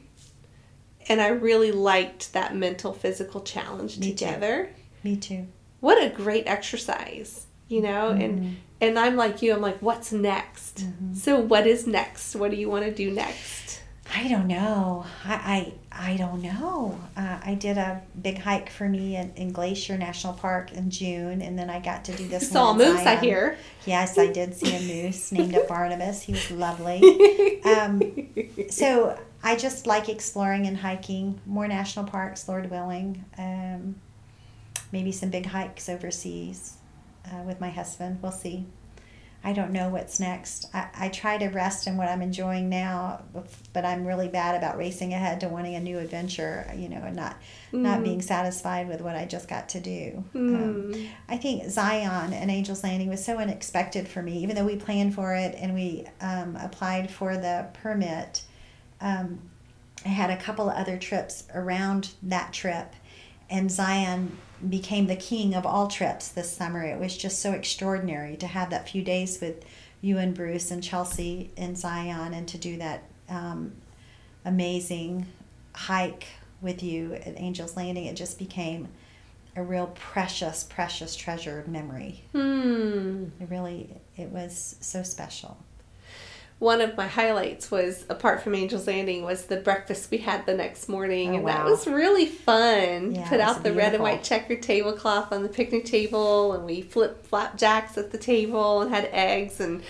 and 1.07 1.21
i 1.21 1.29
really 1.29 1.71
liked 1.71 2.33
that 2.33 2.53
mental 2.55 2.91
physical 2.91 3.39
challenge 3.41 3.97
Me 3.97 4.07
too. 4.07 4.13
together. 4.17 4.69
Me 5.03 5.15
too. 5.15 5.47
what 5.79 6.03
a 6.03 6.09
great 6.09 6.45
exercise 6.45 7.46
you 7.67 7.81
know 7.81 8.09
and 8.09 8.57
and 8.81 8.97
i'm 8.97 9.15
like 9.15 9.41
you 9.41 9.53
i'm 9.53 9.61
like 9.61 9.77
what's 9.79 10.11
next 10.11 10.85
so 11.13 11.39
what 11.39 11.67
is 11.67 11.87
next 11.87 12.35
what 12.35 12.51
do 12.51 12.57
you 12.57 12.69
want 12.69 12.85
to 12.85 12.93
do 12.93 13.11
next 13.11 13.81
I 14.15 14.27
don't 14.27 14.47
know. 14.47 15.05
I 15.25 15.73
I, 15.91 16.11
I 16.13 16.17
don't 16.17 16.41
know. 16.41 16.99
Uh, 17.15 17.39
I 17.43 17.55
did 17.55 17.77
a 17.77 18.01
big 18.21 18.37
hike 18.37 18.69
for 18.69 18.87
me 18.87 19.17
in, 19.17 19.33
in 19.35 19.51
Glacier 19.51 19.97
National 19.97 20.33
Park 20.33 20.71
in 20.71 20.89
June, 20.89 21.41
and 21.41 21.57
then 21.57 21.69
I 21.69 21.79
got 21.79 22.05
to 22.05 22.15
do 22.15 22.23
you 22.23 22.29
this. 22.29 22.49
saw 22.51 22.71
a 22.71 22.73
moose 22.73 22.99
i 23.01 23.03
Zion. 23.03 23.23
hear 23.23 23.57
Yes, 23.85 24.17
I 24.17 24.27
did 24.27 24.55
see 24.55 24.75
a 24.75 24.79
moose 24.79 25.31
named 25.33 25.55
a 25.55 25.63
Barnabas. 25.65 26.21
He 26.21 26.33
was 26.33 26.51
lovely. 26.51 27.01
Um, 27.67 28.01
so 28.69 29.19
I 29.43 29.57
just 29.57 29.87
like 29.87 30.07
exploring 30.07 30.67
and 30.67 30.77
hiking 30.77 31.41
more 31.45 31.67
national 31.67 32.05
parks, 32.05 32.47
Lord 32.47 32.71
willing. 32.71 33.25
Um, 33.37 33.95
maybe 34.93 35.11
some 35.11 35.29
big 35.29 35.47
hikes 35.47 35.89
overseas 35.89 36.77
uh, 37.31 37.43
with 37.43 37.59
my 37.61 37.69
husband. 37.69 38.19
We'll 38.21 38.31
see. 38.31 38.65
I 39.43 39.53
don't 39.53 39.71
know 39.71 39.89
what's 39.89 40.19
next. 40.19 40.67
I, 40.73 40.87
I 40.95 41.09
try 41.09 41.37
to 41.37 41.47
rest 41.47 41.85
in 41.87 41.95
what 41.95 42.09
I'm 42.09 42.21
enjoying 42.23 42.69
now, 42.69 43.21
but 43.71 43.85
I'm 43.85 44.05
really 44.05 44.27
bad 44.27 44.55
about 44.55 44.77
racing 44.77 45.13
ahead 45.13 45.39
to 45.41 45.47
wanting 45.47 45.75
a 45.75 45.79
new 45.79 45.99
adventure, 45.99 46.69
you 46.75 46.89
know, 46.89 46.97
and 47.05 47.15
not 47.15 47.37
not 47.71 47.99
Mm. 47.99 48.03
being 48.03 48.21
satisfied 48.21 48.87
with 48.89 48.99
what 49.01 49.15
I 49.15 49.25
just 49.25 49.47
got 49.47 49.69
to 49.69 49.79
do. 49.79 50.23
Um, 50.33 50.91
Mm. 50.91 51.07
I 51.29 51.37
think 51.37 51.69
Zion 51.69 52.33
and 52.33 52.49
Angels 52.49 52.83
Landing 52.83 53.09
was 53.09 53.23
so 53.23 53.37
unexpected 53.37 54.07
for 54.07 54.21
me, 54.23 54.39
even 54.39 54.55
though 54.55 54.65
we 54.65 54.75
planned 54.75 55.13
for 55.13 55.35
it 55.35 55.55
and 55.57 55.73
we 55.75 56.05
um, 56.19 56.55
applied 56.57 57.11
for 57.11 57.37
the 57.37 57.67
permit. 57.73 58.41
um, 58.99 59.39
I 60.05 60.09
had 60.09 60.29
a 60.31 60.37
couple 60.37 60.69
of 60.69 60.75
other 60.75 60.97
trips 60.97 61.43
around 61.53 62.09
that 62.23 62.51
trip, 62.53 62.93
and 63.49 63.69
Zion 63.71 64.35
became 64.69 65.07
the 65.07 65.15
king 65.15 65.53
of 65.53 65.65
all 65.65 65.87
trips 65.87 66.29
this 66.29 66.51
summer. 66.55 66.83
It 66.83 66.99
was 66.99 67.15
just 67.17 67.39
so 67.39 67.51
extraordinary 67.51 68.37
to 68.37 68.47
have 68.47 68.69
that 68.69 68.89
few 68.89 69.03
days 69.03 69.39
with 69.41 69.63
you 70.01 70.17
and 70.17 70.33
Bruce 70.33 70.71
and 70.71 70.83
Chelsea 70.83 71.51
and 71.57 71.77
Zion, 71.77 72.33
and 72.33 72.47
to 72.47 72.57
do 72.57 72.77
that 72.77 73.03
um, 73.29 73.73
amazing 74.45 75.25
hike 75.73 76.27
with 76.61 76.81
you 76.81 77.13
at 77.13 77.39
Angels 77.39 77.75
Landing. 77.75 78.05
It 78.05 78.15
just 78.15 78.39
became 78.39 78.87
a 79.55 79.63
real 79.63 79.87
precious, 79.95 80.63
precious 80.63 81.15
treasured 81.15 81.67
memory. 81.67 82.23
Hmm. 82.31 83.25
It 83.39 83.49
really, 83.49 83.89
it 84.15 84.29
was 84.29 84.75
so 84.79 85.03
special. 85.03 85.57
One 86.59 86.81
of 86.81 86.97
my 86.97 87.05
highlights 87.05 87.69
was, 87.69 88.05
apart 88.09 88.41
from 88.41 88.55
Angels 88.55 88.87
Landing, 88.87 89.23
was 89.23 89.45
the 89.45 89.57
breakfast 89.57 90.09
we 90.09 90.17
had 90.17 90.45
the 90.47 90.55
next 90.55 90.89
morning, 90.89 91.31
Oh, 91.31 91.37
and 91.37 91.47
that 91.47 91.65
was 91.65 91.85
really 91.85 92.25
fun. 92.25 93.13
Yeah, 93.13 93.29
Put 93.29 93.39
out 93.39 93.61
the 93.61 93.73
red 93.73 93.93
and 93.93 94.01
white 94.01 94.23
checkered 94.23 94.63
tablecloth 94.63 95.31
on 95.31 95.43
the 95.43 95.49
picnic 95.49 95.85
table, 95.85 96.53
and 96.53 96.65
we 96.65 96.81
flipped 96.81 97.27
flapjacks 97.27 97.95
at 97.97 98.11
the 98.11 98.17
table 98.17 98.81
and 98.81 98.91
had 98.93 99.07
eggs 99.11 99.59
and. 99.59 99.83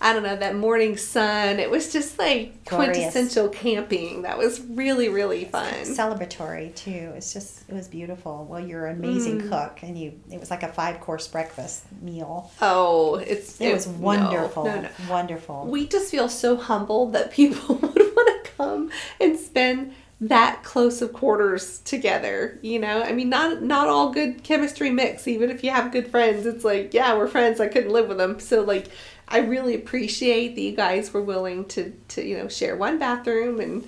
I 0.00 0.12
don't 0.12 0.22
know, 0.22 0.36
that 0.36 0.54
morning 0.56 0.96
sun. 0.98 1.58
It 1.58 1.70
was 1.70 1.92
just 1.92 2.18
like 2.18 2.64
Glorious. 2.66 2.96
quintessential 2.96 3.48
camping. 3.48 4.22
That 4.22 4.36
was 4.36 4.60
really, 4.60 5.08
really 5.08 5.46
fun. 5.46 5.72
Celebratory 5.84 6.74
too. 6.74 7.12
It's 7.16 7.32
just, 7.32 7.68
it 7.68 7.74
was 7.74 7.88
beautiful. 7.88 8.46
Well, 8.48 8.60
you're 8.60 8.86
an 8.86 8.98
amazing 8.98 9.40
Mm. 9.42 9.48
cook, 9.48 9.78
and 9.82 9.98
you, 9.98 10.12
it 10.30 10.38
was 10.38 10.50
like 10.50 10.62
a 10.62 10.68
five 10.68 11.00
course 11.00 11.26
breakfast 11.28 11.84
meal. 12.02 12.50
Oh, 12.60 13.16
it's 13.16 13.60
It 13.60 13.72
was 13.72 13.86
no, 13.86 13.92
wonderful, 13.98 14.64
no, 14.64 14.82
no. 14.82 14.88
wonderful. 15.08 15.66
We 15.66 15.86
just 15.88 16.10
feel 16.10 16.28
so 16.28 16.56
humbled 16.56 17.14
that 17.14 17.30
people 17.40 17.74
would 17.82 17.96
want 17.96 18.44
to 18.44 18.50
come 18.56 18.90
and 19.20 19.38
spend 19.38 19.94
that 20.18 20.62
close 20.62 21.02
of 21.02 21.12
quarters 21.12 21.78
together. 21.80 22.58
You 22.62 22.78
know, 22.78 23.02
I 23.02 23.12
mean, 23.12 23.28
not 23.28 23.62
not 23.62 23.88
all 23.88 24.12
good 24.12 24.42
chemistry 24.44 24.90
mix. 24.90 25.28
Even 25.28 25.50
if 25.50 25.62
you 25.62 25.70
have 25.70 25.92
good 25.92 26.08
friends, 26.08 26.46
it's 26.46 26.64
like, 26.64 26.94
yeah, 26.94 27.14
we're 27.16 27.26
friends. 27.28 27.60
I 27.60 27.68
couldn't 27.68 27.90
live 27.92 28.08
with 28.08 28.16
them. 28.16 28.40
So 28.40 28.62
like, 28.62 28.86
I 29.28 29.38
really 29.38 29.74
appreciate 29.74 30.54
that 30.54 30.60
you 30.60 30.76
guys 30.76 31.12
were 31.12 31.22
willing 31.22 31.64
to 31.66 31.92
to 32.08 32.24
you 32.24 32.38
know 32.38 32.48
share 32.48 32.76
one 32.76 32.98
bathroom 32.98 33.60
and 33.60 33.86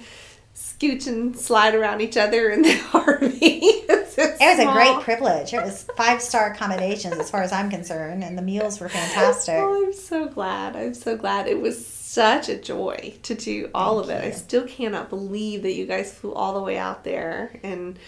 scooch 0.54 1.06
and 1.06 1.38
slide 1.38 1.74
around 1.74 2.00
each 2.00 2.16
other 2.16 2.50
in 2.50 2.62
the 2.62 2.68
RV. 2.92 3.38
it 3.40 4.38
was 4.40 4.58
a 4.58 4.72
great 4.72 5.00
privilege. 5.02 5.54
It 5.54 5.62
was 5.62 5.84
five 5.96 6.20
star 6.20 6.52
accommodations 6.52 7.16
as 7.16 7.30
far 7.30 7.42
as 7.42 7.52
I'm 7.52 7.70
concerned, 7.70 8.24
and 8.24 8.36
the 8.36 8.42
meals 8.42 8.80
were 8.80 8.88
fantastic. 8.88 9.54
Oh, 9.56 9.86
I'm 9.86 9.92
so 9.92 10.26
glad. 10.26 10.74
I'm 10.74 10.94
so 10.94 11.16
glad. 11.16 11.46
It 11.46 11.60
was 11.60 11.86
such 11.86 12.48
a 12.48 12.56
joy 12.56 13.14
to 13.22 13.34
do 13.34 13.70
all 13.74 14.02
Thank 14.02 14.18
of 14.18 14.24
it. 14.24 14.26
I 14.26 14.30
still 14.32 14.66
cannot 14.66 15.08
believe 15.08 15.62
that 15.62 15.74
you 15.74 15.86
guys 15.86 16.12
flew 16.12 16.34
all 16.34 16.54
the 16.54 16.62
way 16.62 16.76
out 16.76 17.04
there. 17.04 17.60
And 17.62 17.98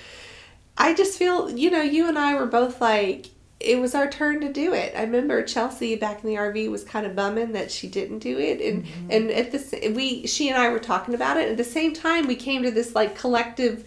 I 0.77 0.95
just 0.95 1.19
feel, 1.19 1.51
you 1.51 1.71
know, 1.71 1.83
you 1.83 2.09
and 2.09 2.19
I 2.19 2.35
were 2.35 2.47
both 2.47 2.81
like, 2.81 3.27
it 3.61 3.79
was 3.79 3.95
our 3.95 4.09
turn 4.09 4.41
to 4.41 4.51
do 4.53 4.73
it. 4.73 4.95
I 4.97 5.03
remember 5.03 5.43
Chelsea 5.43 5.95
back 5.95 6.25
in 6.25 6.31
the 6.31 6.37
RV 6.37 6.71
was 6.71 6.83
kind 6.83 7.05
of 7.05 7.15
bumming 7.15 7.53
that 7.53 7.71
she 7.71 7.89
didn't 7.89 8.21
do 8.21 8.39
it, 8.39 8.61
and 8.61 8.85
Mm-hmm. 8.85 9.11
and 9.11 9.31
at 9.31 9.53
this 9.53 9.75
we 9.95 10.27
she 10.27 10.49
and 10.49 10.57
I 10.59 10.71
were 10.71 10.79
talking 10.79 11.15
about 11.15 11.37
it. 11.37 11.49
At 11.51 11.57
the 11.59 11.65
same 11.65 11.93
time, 11.93 12.27
we 12.27 12.37
came 12.37 12.63
to 12.63 12.71
this 12.71 12.95
like 12.95 13.17
collective 13.17 13.87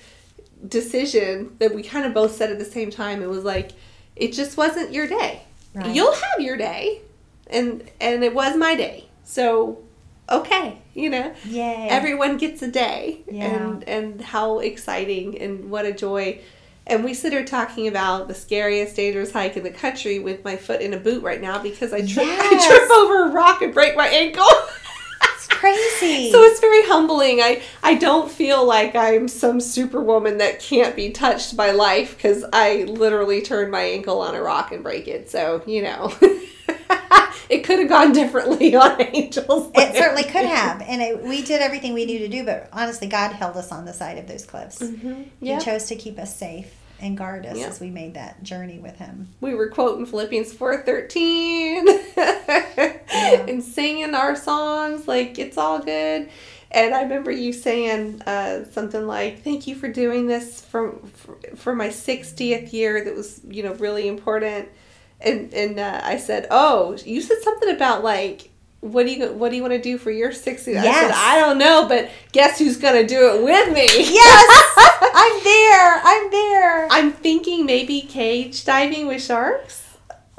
decision 0.68 1.56
that 1.60 1.74
we 1.74 1.84
kind 1.84 2.06
of 2.06 2.14
both 2.14 2.36
said 2.36 2.52
at 2.52 2.60
the 2.60 2.66
same 2.66 2.90
time. 2.92 3.22
It 3.22 3.30
was 3.30 3.44
like, 3.44 3.72
it 4.16 4.32
just 4.34 4.58
wasn't 4.58 4.94
your 4.94 5.08
day. 5.08 5.42
Right. 5.74 5.94
You'll 5.94 6.14
have 6.14 6.40
your 6.40 6.56
day, 6.58 7.02
and 7.48 7.84
and 8.00 8.24
it 8.24 8.34
was 8.36 8.56
my 8.56 8.76
day. 8.76 9.06
So, 9.24 9.82
okay, 10.30 10.78
you 10.94 11.10
know, 11.10 11.34
Yay. 11.46 11.88
everyone 11.90 12.38
gets 12.38 12.62
a 12.62 12.68
day, 12.70 13.22
Yeah. 13.32 13.46
and 13.46 13.84
and 13.86 14.22
how 14.22 14.60
exciting 14.60 15.40
and 15.42 15.72
what 15.72 15.86
a 15.86 15.92
joy. 15.92 16.42
And 16.86 17.04
we 17.04 17.14
sit 17.14 17.32
here 17.32 17.46
talking 17.46 17.88
about 17.88 18.28
the 18.28 18.34
scariest, 18.34 18.96
dangerous 18.96 19.32
hike 19.32 19.56
in 19.56 19.64
the 19.64 19.72
country 19.72 20.20
with 20.20 20.44
my 20.44 20.58
foot 20.58 20.82
in 20.82 20.94
a 20.94 20.98
boot 20.98 21.24
right 21.24 21.42
now 21.42 21.62
because 21.62 21.94
I 21.94 22.06
trip, 22.06 22.28
I 22.28 22.68
trip 22.68 22.92
over 22.92 23.26
a 23.26 23.32
rock 23.32 23.62
and 23.62 23.74
break 23.74 23.96
my 23.96 24.08
ankle. 24.08 24.46
it's 25.46 25.54
crazy. 25.54 26.32
So 26.32 26.42
it's 26.42 26.60
very 26.60 26.84
humbling. 26.84 27.42
I, 27.42 27.62
I 27.82 27.96
don't 27.96 28.32
feel 28.32 28.66
like 28.66 28.96
I'm 28.96 29.28
some 29.28 29.60
superwoman 29.60 30.38
that 30.38 30.60
can't 30.60 30.96
be 30.96 31.12
touched 31.12 31.58
by 31.58 31.72
life 31.72 32.16
because 32.16 32.46
I 32.54 32.84
literally 32.84 33.42
turned 33.42 33.72
my 33.72 33.82
ankle 33.82 34.22
on 34.22 34.36
a 34.36 34.42
rock 34.42 34.72
and 34.72 34.84
break 34.84 35.08
it. 35.08 35.30
So, 35.30 35.62
you 35.66 35.84
know, 35.84 36.14
it 37.50 37.64
could 37.64 37.80
have 37.80 37.90
gone 37.90 38.14
differently 38.14 38.76
on 38.76 39.02
Angels. 39.14 39.72
it 39.76 39.96
certainly 39.96 40.24
could 40.24 40.46
have, 40.46 40.82
and 40.82 41.02
it, 41.02 41.24
we 41.24 41.42
did 41.42 41.62
everything 41.62 41.94
we 41.94 42.06
knew 42.06 42.20
to 42.20 42.28
do. 42.28 42.46
But 42.46 42.70
honestly, 42.72 43.08
God 43.08 43.34
held 43.34 43.58
us 43.58 43.72
on 43.72 43.86
the 43.86 43.94
side 43.94 44.18
of 44.18 44.28
those 44.28 44.46
cliffs. 44.46 44.80
Mm-hmm. 44.80 45.24
Yeah. 45.40 45.60
He 45.60 45.66
chose 45.66 45.86
to 45.86 45.96
keep 45.96 46.18
us 46.20 46.36
safe 46.36 46.74
and 47.04 47.16
guard 47.18 47.46
us 47.46 47.58
Yeah. 47.58 47.68
as 47.68 47.80
we 47.80 47.90
made 47.92 48.16
that 48.16 48.42
journey 48.42 48.80
with 48.80 48.98
Him. 48.98 49.30
we 49.42 49.54
were 49.54 49.68
quoting 49.70 50.06
Philippians 50.08 50.52
4.13 50.54 53.00
and 53.50 53.64
singing 53.64 54.16
our 54.16 54.36
songs 54.36 55.08
like 55.08 55.38
it's 55.38 55.58
all 55.58 55.80
good. 55.80 56.30
And 56.72 56.96
I 56.96 57.04
remember 57.04 57.30
you 57.30 57.54
saying 57.54 58.24
uh, 58.24 58.66
something 58.72 59.06
like, 59.06 59.44
"Thank 59.44 59.68
you 59.68 59.76
for 59.76 59.88
doing 59.90 60.26
this 60.26 60.60
for, 60.62 60.96
for 61.14 61.38
for 61.56 61.76
my 61.76 61.90
60th 61.90 62.74
year. 62.74 63.04
That 63.04 63.14
was 63.16 63.42
you 63.48 63.62
know 63.62 63.74
really 63.76 64.08
important." 64.08 64.70
And 65.22 65.54
and 65.54 65.80
uh, 65.80 66.02
I 66.04 66.18
said, 66.18 66.48
"Oh, 66.50 66.98
you 67.06 67.22
said 67.22 67.38
something 67.44 67.70
about 67.70 68.04
like." 68.04 68.50
What 68.84 69.06
do 69.06 69.14
you 69.14 69.32
what 69.32 69.50
do 69.50 69.56
you 69.56 69.62
want 69.62 69.74
to 69.74 69.82
do 69.82 69.98
for 69.98 70.12
your 70.12 70.32
60th? 70.32 70.78
I 70.78 70.84
said, 70.84 71.12
I 71.14 71.40
don't 71.40 71.58
know, 71.58 71.86
but 71.88 72.10
guess 72.34 72.60
who's 72.60 72.76
gonna 72.76 73.08
do 73.08 73.34
it 73.36 73.42
with 73.44 73.74
me? 73.74 73.86
Yes, 73.86 74.74
I'm 75.02 75.44
there. 75.44 76.02
I'm 76.04 76.30
there. 76.32 76.88
I'm 76.92 77.12
thinking 77.14 77.66
maybe 77.66 78.02
cage 78.02 78.66
diving 78.66 79.08
with 79.08 79.24
sharks. 79.24 79.84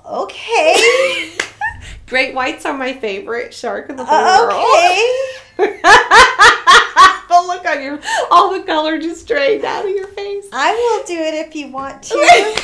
Okay. 0.04 1.30
Great 2.06 2.34
whites 2.34 2.66
are 2.66 2.74
my 2.76 2.92
favorite 2.92 3.54
shark 3.54 3.88
in 3.88 3.96
the 3.96 4.04
whole 4.04 4.14
Uh, 4.14 4.48
world. 4.48 4.52
okay. 4.52 5.80
the 7.28 7.44
look 7.46 7.64
on 7.66 7.82
your, 7.82 7.98
all 8.30 8.52
the 8.52 8.62
color 8.64 8.98
just 8.98 9.26
drained 9.26 9.64
out 9.64 9.86
of 9.86 9.90
your 9.90 10.08
face. 10.08 10.44
I 10.52 10.72
will 10.74 11.06
do 11.06 11.14
it 11.18 11.34
if 11.46 11.54
you 11.56 11.68
want 11.68 12.02
to. 12.02 12.54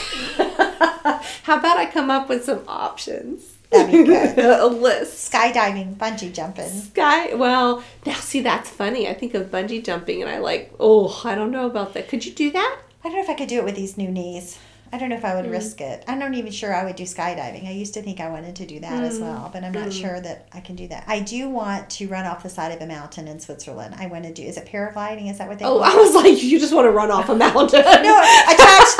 How 1.45 1.57
about 1.59 1.79
I 1.79 1.87
come 1.91 2.11
up 2.11 2.29
with 2.29 2.45
some 2.45 2.63
options? 2.69 3.57
That'd 3.71 3.93
be 3.93 4.05
good. 4.05 4.39
a 4.39 4.67
list. 4.67 5.31
Skydiving, 5.33 5.97
bungee 5.97 6.33
jumping. 6.35 6.69
Sky. 6.69 7.35
Well, 7.35 7.83
now 8.05 8.15
see 8.15 8.41
that's 8.41 8.69
funny. 8.69 9.09
I 9.09 9.15
think 9.15 9.35
of 9.35 9.51
bungee 9.51 9.85
jumping, 9.85 10.23
and 10.23 10.31
I 10.31 10.39
like. 10.39 10.73
Oh, 10.81 11.23
I 11.25 11.35
don't 11.35 11.51
know 11.51 11.67
about 11.67 11.95
that. 11.95 12.09
Could 12.09 12.27
you 12.27 12.33
do 12.33 12.51
that? 12.51 12.79
I 13.05 13.09
don't 13.09 13.17
know 13.17 13.23
if 13.23 13.31
I 13.31 13.35
could 13.35 13.49
do 13.49 13.59
it 13.59 13.65
with 13.65 13.77
these 13.77 13.97
new 13.97 14.09
knees. 14.11 14.59
I 14.93 14.99
don't 14.99 15.09
know 15.09 15.15
if 15.15 15.25
I 15.25 15.31
Hmm. 15.31 15.37
would 15.43 15.51
risk 15.53 15.81
it. 15.81 16.03
I'm 16.09 16.19
not 16.19 16.35
even 16.35 16.51
sure 16.51 16.75
I 16.75 16.83
would 16.85 16.97
do 16.97 17.05
skydiving. 17.05 17.65
I 17.69 17.71
used 17.71 17.95
to 17.95 18.03
think 18.03 18.19
I 18.19 18.29
wanted 18.29 18.57
to 18.57 18.67
do 18.67 18.81
that 18.81 18.99
Hmm. 18.99 19.05
as 19.05 19.21
well, 19.21 19.49
but 19.53 19.63
I'm 19.63 19.71
not 19.71 19.93
sure 19.93 20.21
that 20.21 20.47
I 20.53 20.59
can 20.59 20.75
do 20.75 20.89
that. 20.89 21.05
I 21.07 21.21
do 21.21 21.49
want 21.49 21.89
to 21.91 22.09
run 22.09 22.27
off 22.27 22.43
the 22.43 22.49
side 22.49 22.73
of 22.73 22.83
a 22.83 22.87
mountain 22.87 23.29
in 23.29 23.39
Switzerland. 23.39 23.95
I 24.01 24.07
want 24.07 24.25
to 24.25 24.33
do. 24.33 24.43
Is 24.43 24.57
it 24.57 24.67
paragliding? 24.67 25.31
Is 25.31 25.39
that 25.39 25.47
what 25.47 25.61
they? 25.61 25.65
Oh, 25.65 25.79
I 25.79 25.95
was 25.95 26.13
like, 26.17 26.43
you 26.43 26.59
just 26.59 26.75
want 26.75 26.87
to 26.87 26.91
run 26.91 27.13
off 27.13 27.29
a 27.29 27.37
mountain. 27.37 27.83
No, 27.83 28.19
attached 28.19 28.97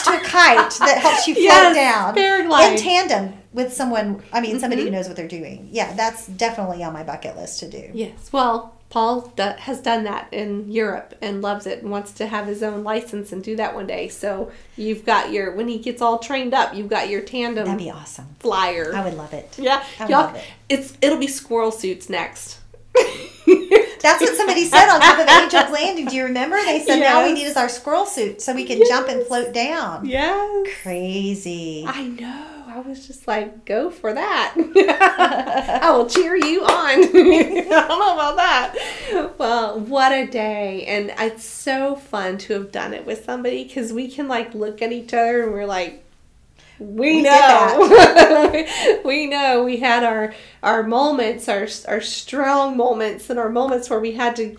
attached 0.00 0.04
to 0.06 0.12
a 0.12 0.30
kite 0.30 0.70
that 0.80 0.98
helps 0.98 1.26
you 1.28 1.34
float 1.34 1.44
Yes, 1.44 1.74
down 1.74 2.14
paraglide. 2.14 2.72
in 2.72 2.78
tandem 2.78 3.34
with 3.52 3.72
someone. 3.72 4.22
I 4.32 4.40
mean, 4.40 4.58
somebody 4.58 4.82
Mm-hmm. 4.82 4.90
who 4.92 4.96
knows 4.96 5.06
what 5.08 5.16
they're 5.16 5.28
doing. 5.28 5.68
Yeah, 5.72 5.92
that's 5.94 6.26
definitely 6.26 6.82
on 6.82 6.92
my 6.92 7.02
bucket 7.04 7.36
list 7.36 7.60
to 7.60 7.68
do. 7.68 7.90
Yes. 7.94 8.30
Well, 8.32 8.74
Paul 8.90 9.32
has 9.38 9.80
done 9.80 10.04
that 10.04 10.28
in 10.32 10.70
Europe 10.70 11.14
and 11.20 11.42
loves 11.42 11.66
it 11.66 11.82
and 11.82 11.90
wants 11.90 12.12
to 12.12 12.26
have 12.26 12.46
his 12.46 12.62
own 12.62 12.84
license 12.84 13.32
and 13.32 13.42
do 13.42 13.56
that 13.56 13.74
one 13.74 13.88
day. 13.88 14.06
So 14.08 14.52
you've 14.76 15.04
got 15.04 15.32
your 15.32 15.50
when 15.56 15.66
he 15.66 15.78
gets 15.78 16.00
all 16.00 16.18
trained 16.18 16.54
up, 16.54 16.74
you've 16.74 16.88
got 16.90 17.08
your 17.08 17.20
tandem 17.22 17.64
That'd 17.64 17.78
be 17.78 17.90
awesome. 17.90 18.26
flyer. 18.38 18.94
I 18.94 19.02
would 19.04 19.14
love 19.14 19.32
it. 19.32 19.56
yeah, 19.58 19.82
I 19.98 20.04
would 20.04 20.10
y'all, 20.10 20.20
love 20.26 20.36
it. 20.36 20.44
it's 20.68 20.96
it'll 21.02 21.18
be 21.18 21.26
squirrel 21.26 21.72
suits 21.72 22.08
next. 22.08 22.60
That's 24.00 24.20
what 24.20 24.36
somebody 24.36 24.66
said 24.66 24.88
on 24.90 25.00
top 25.00 25.18
of 25.18 25.28
Angels 25.28 25.70
Landing. 25.72 26.06
Do 26.06 26.16
you 26.16 26.24
remember? 26.24 26.56
They 26.56 26.80
said 26.80 27.00
now 27.00 27.24
we 27.24 27.32
need 27.32 27.44
is 27.44 27.56
our 27.56 27.70
squirrel 27.70 28.04
suit 28.04 28.42
so 28.42 28.54
we 28.54 28.64
can 28.64 28.82
jump 28.86 29.08
and 29.08 29.26
float 29.26 29.54
down. 29.54 30.04
Yes. 30.04 30.68
Crazy. 30.82 31.84
I 31.88 32.08
know. 32.08 32.50
I 32.74 32.80
was 32.80 33.06
just 33.06 33.28
like, 33.28 33.64
go 33.64 33.88
for 33.88 34.12
that. 34.12 34.54
I 35.80 35.90
will 35.92 36.08
cheer 36.08 36.34
you 36.34 36.64
on. 36.64 36.68
I 37.04 37.66
don't 37.68 37.68
know 37.70 38.14
about 38.14 38.36
that. 38.36 39.34
Well, 39.38 39.78
what 39.78 40.10
a 40.10 40.26
day. 40.26 40.84
And 40.86 41.14
it's 41.16 41.44
so 41.44 41.94
fun 41.94 42.36
to 42.38 42.54
have 42.54 42.72
done 42.72 42.92
it 42.92 43.06
with 43.06 43.24
somebody 43.24 43.62
because 43.62 43.92
we 43.92 44.08
can 44.10 44.26
like 44.26 44.54
look 44.54 44.82
at 44.82 44.90
each 44.90 45.14
other 45.14 45.44
and 45.44 45.52
we're 45.52 45.66
like, 45.66 46.03
we, 46.78 47.16
We 47.16 47.22
know. 47.22 49.00
we 49.04 49.26
know. 49.26 49.64
We 49.64 49.78
had 49.78 50.04
our 50.04 50.34
our 50.62 50.82
moments, 50.82 51.48
our 51.48 51.68
our 51.88 52.00
strong 52.00 52.76
moments, 52.76 53.30
and 53.30 53.38
our 53.38 53.48
moments 53.50 53.88
where 53.90 54.00
we 54.00 54.12
had 54.12 54.36
to 54.36 54.56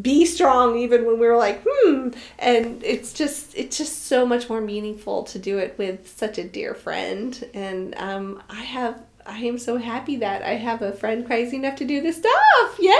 be 0.00 0.24
strong 0.24 0.78
even 0.78 1.04
when 1.04 1.18
we 1.18 1.26
were 1.26 1.36
like 1.36 1.60
hmm 1.68 2.10
and 2.38 2.80
it's 2.84 3.12
just 3.12 3.52
it's 3.56 3.76
just 3.76 4.06
so 4.06 4.24
much 4.24 4.48
more 4.48 4.60
meaningful 4.60 5.24
to 5.24 5.40
do 5.40 5.58
it 5.58 5.74
with 5.76 6.08
such 6.08 6.38
a 6.38 6.44
dear 6.44 6.74
friend. 6.74 7.44
And 7.52 7.94
um 7.96 8.40
i 8.48 8.62
have 8.62 9.02
i 9.26 9.38
am 9.38 9.58
so 9.58 9.76
happy 9.76 10.16
that 10.16 10.42
i 10.42 10.54
have 10.54 10.82
a 10.82 10.92
friend 10.92 11.26
crazy 11.26 11.56
enough 11.56 11.74
to 11.76 11.84
do 11.84 12.00
this 12.00 12.16
stuff. 12.18 12.78
Yay! 12.78 12.92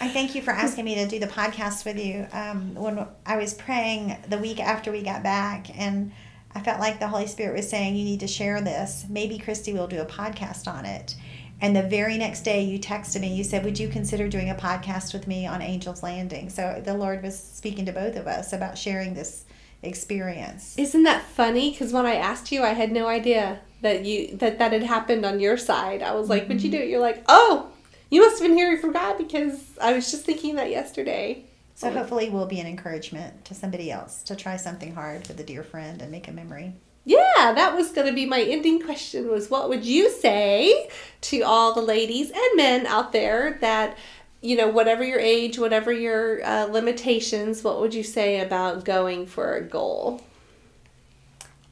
I 0.00 0.08
thank 0.08 0.34
you 0.34 0.42
for 0.42 0.50
asking 0.50 0.84
me 0.84 0.96
to 0.96 1.06
do 1.06 1.18
the 1.18 1.26
podcast 1.26 1.84
with 1.84 1.98
you. 1.98 2.26
Um, 2.32 2.74
when 2.74 3.06
I 3.24 3.36
was 3.36 3.54
praying 3.54 4.16
the 4.28 4.38
week 4.38 4.60
after 4.60 4.90
we 4.90 5.02
got 5.02 5.22
back, 5.22 5.76
and 5.78 6.12
I 6.54 6.60
felt 6.60 6.80
like 6.80 7.00
the 7.00 7.08
Holy 7.08 7.26
Spirit 7.26 7.56
was 7.56 7.68
saying, 7.68 7.96
You 7.96 8.04
need 8.04 8.20
to 8.20 8.26
share 8.26 8.60
this. 8.60 9.06
Maybe 9.08 9.38
Kristi 9.38 9.72
will 9.72 9.86
do 9.86 10.00
a 10.00 10.06
podcast 10.06 10.68
on 10.68 10.84
it. 10.84 11.16
And 11.60 11.74
the 11.74 11.82
very 11.82 12.18
next 12.18 12.42
day, 12.42 12.62
you 12.62 12.78
texted 12.78 13.20
me. 13.20 13.34
You 13.34 13.44
said, 13.44 13.64
Would 13.64 13.78
you 13.78 13.88
consider 13.88 14.28
doing 14.28 14.50
a 14.50 14.54
podcast 14.54 15.12
with 15.12 15.26
me 15.26 15.46
on 15.46 15.62
Angels 15.62 16.02
Landing? 16.02 16.50
So 16.50 16.80
the 16.84 16.94
Lord 16.94 17.22
was 17.22 17.38
speaking 17.38 17.86
to 17.86 17.92
both 17.92 18.16
of 18.16 18.26
us 18.26 18.52
about 18.52 18.78
sharing 18.78 19.14
this 19.14 19.44
experience. 19.82 20.76
Isn't 20.78 21.02
that 21.04 21.22
funny? 21.22 21.70
Because 21.70 21.92
when 21.92 22.06
I 22.06 22.14
asked 22.14 22.52
you, 22.52 22.62
I 22.62 22.70
had 22.70 22.92
no 22.92 23.06
idea 23.06 23.60
that 23.82 24.04
you 24.04 24.36
that 24.36 24.58
that 24.58 24.72
had 24.72 24.82
happened 24.82 25.24
on 25.26 25.40
your 25.40 25.56
side. 25.56 26.02
I 26.02 26.14
was 26.14 26.28
like, 26.28 26.48
"Would 26.48 26.62
you 26.62 26.70
mm-hmm. 26.70 26.78
do 26.78 26.84
it?" 26.84 26.88
You're 26.88 27.00
like, 27.00 27.24
"Oh, 27.28 27.70
you 28.10 28.20
must 28.20 28.38
have 28.38 28.48
been 28.48 28.56
hearing 28.56 28.78
from 28.78 28.92
God 28.92 29.18
because 29.18 29.60
I 29.80 29.92
was 29.92 30.10
just 30.10 30.24
thinking 30.24 30.56
that 30.56 30.70
yesterday." 30.70 31.44
So 31.76 31.90
hopefully, 31.90 32.30
we'll 32.30 32.46
be 32.46 32.60
an 32.60 32.66
encouragement 32.66 33.44
to 33.46 33.54
somebody 33.54 33.90
else 33.90 34.22
to 34.24 34.36
try 34.36 34.56
something 34.56 34.94
hard 34.94 35.26
with 35.26 35.38
a 35.40 35.44
dear 35.44 35.62
friend 35.64 36.00
and 36.00 36.10
make 36.10 36.28
a 36.28 36.32
memory. 36.32 36.72
Yeah, 37.04 37.18
that 37.36 37.74
was 37.76 37.90
going 37.90 38.06
to 38.06 38.12
be 38.14 38.24
my 38.26 38.40
ending 38.40 38.80
question 38.80 39.28
was 39.28 39.50
what 39.50 39.68
would 39.68 39.84
you 39.84 40.08
say 40.10 40.88
to 41.22 41.42
all 41.42 41.74
the 41.74 41.82
ladies 41.82 42.30
and 42.30 42.56
men 42.56 42.86
out 42.86 43.12
there 43.12 43.58
that 43.60 43.98
you 44.40 44.56
know 44.56 44.68
whatever 44.68 45.04
your 45.04 45.18
age, 45.20 45.58
whatever 45.58 45.92
your 45.92 46.42
uh, 46.44 46.64
limitations, 46.66 47.62
what 47.64 47.80
would 47.80 47.92
you 47.92 48.02
say 48.04 48.40
about 48.40 48.84
going 48.84 49.26
for 49.26 49.56
a 49.56 49.62
goal? 49.62 50.22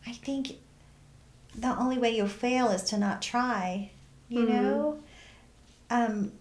I 0.07 0.13
think 0.13 0.57
the 1.55 1.79
only 1.79 1.99
way 1.99 2.15
you'll 2.17 2.27
fail 2.29 2.69
is 2.71 2.83
to 2.85 2.99
not 2.99 3.23
try. 3.23 3.91
You 4.29 4.41
Mhm. 4.41 4.49
know, 4.49 4.99
um, 5.91 6.33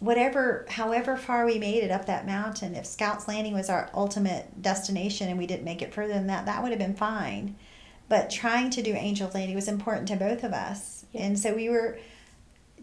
whatever, 0.00 0.66
however 0.68 1.16
far 1.16 1.46
we 1.46 1.58
made 1.58 1.82
it 1.84 1.90
up 1.90 2.06
that 2.06 2.26
mountain, 2.26 2.74
if 2.74 2.86
Scouts 2.86 3.28
Landing 3.28 3.54
was 3.54 3.70
our 3.70 3.90
ultimate 3.94 4.60
destination 4.62 5.28
and 5.28 5.38
we 5.38 5.46
didn't 5.46 5.64
make 5.64 5.82
it 5.82 5.94
further 5.94 6.12
than 6.14 6.26
that, 6.26 6.46
that 6.46 6.62
would 6.62 6.70
have 6.72 6.78
been 6.78 6.94
fine. 6.96 7.56
But 8.08 8.30
trying 8.30 8.70
to 8.70 8.82
do 8.82 8.92
Angel 8.94 9.30
Landing 9.32 9.54
was 9.54 9.68
important 9.68 10.08
to 10.08 10.16
both 10.16 10.44
of 10.44 10.52
us, 10.52 11.06
Yeah. 11.12 11.22
and 11.22 11.38
so 11.38 11.54
we 11.54 11.68
were 11.68 11.98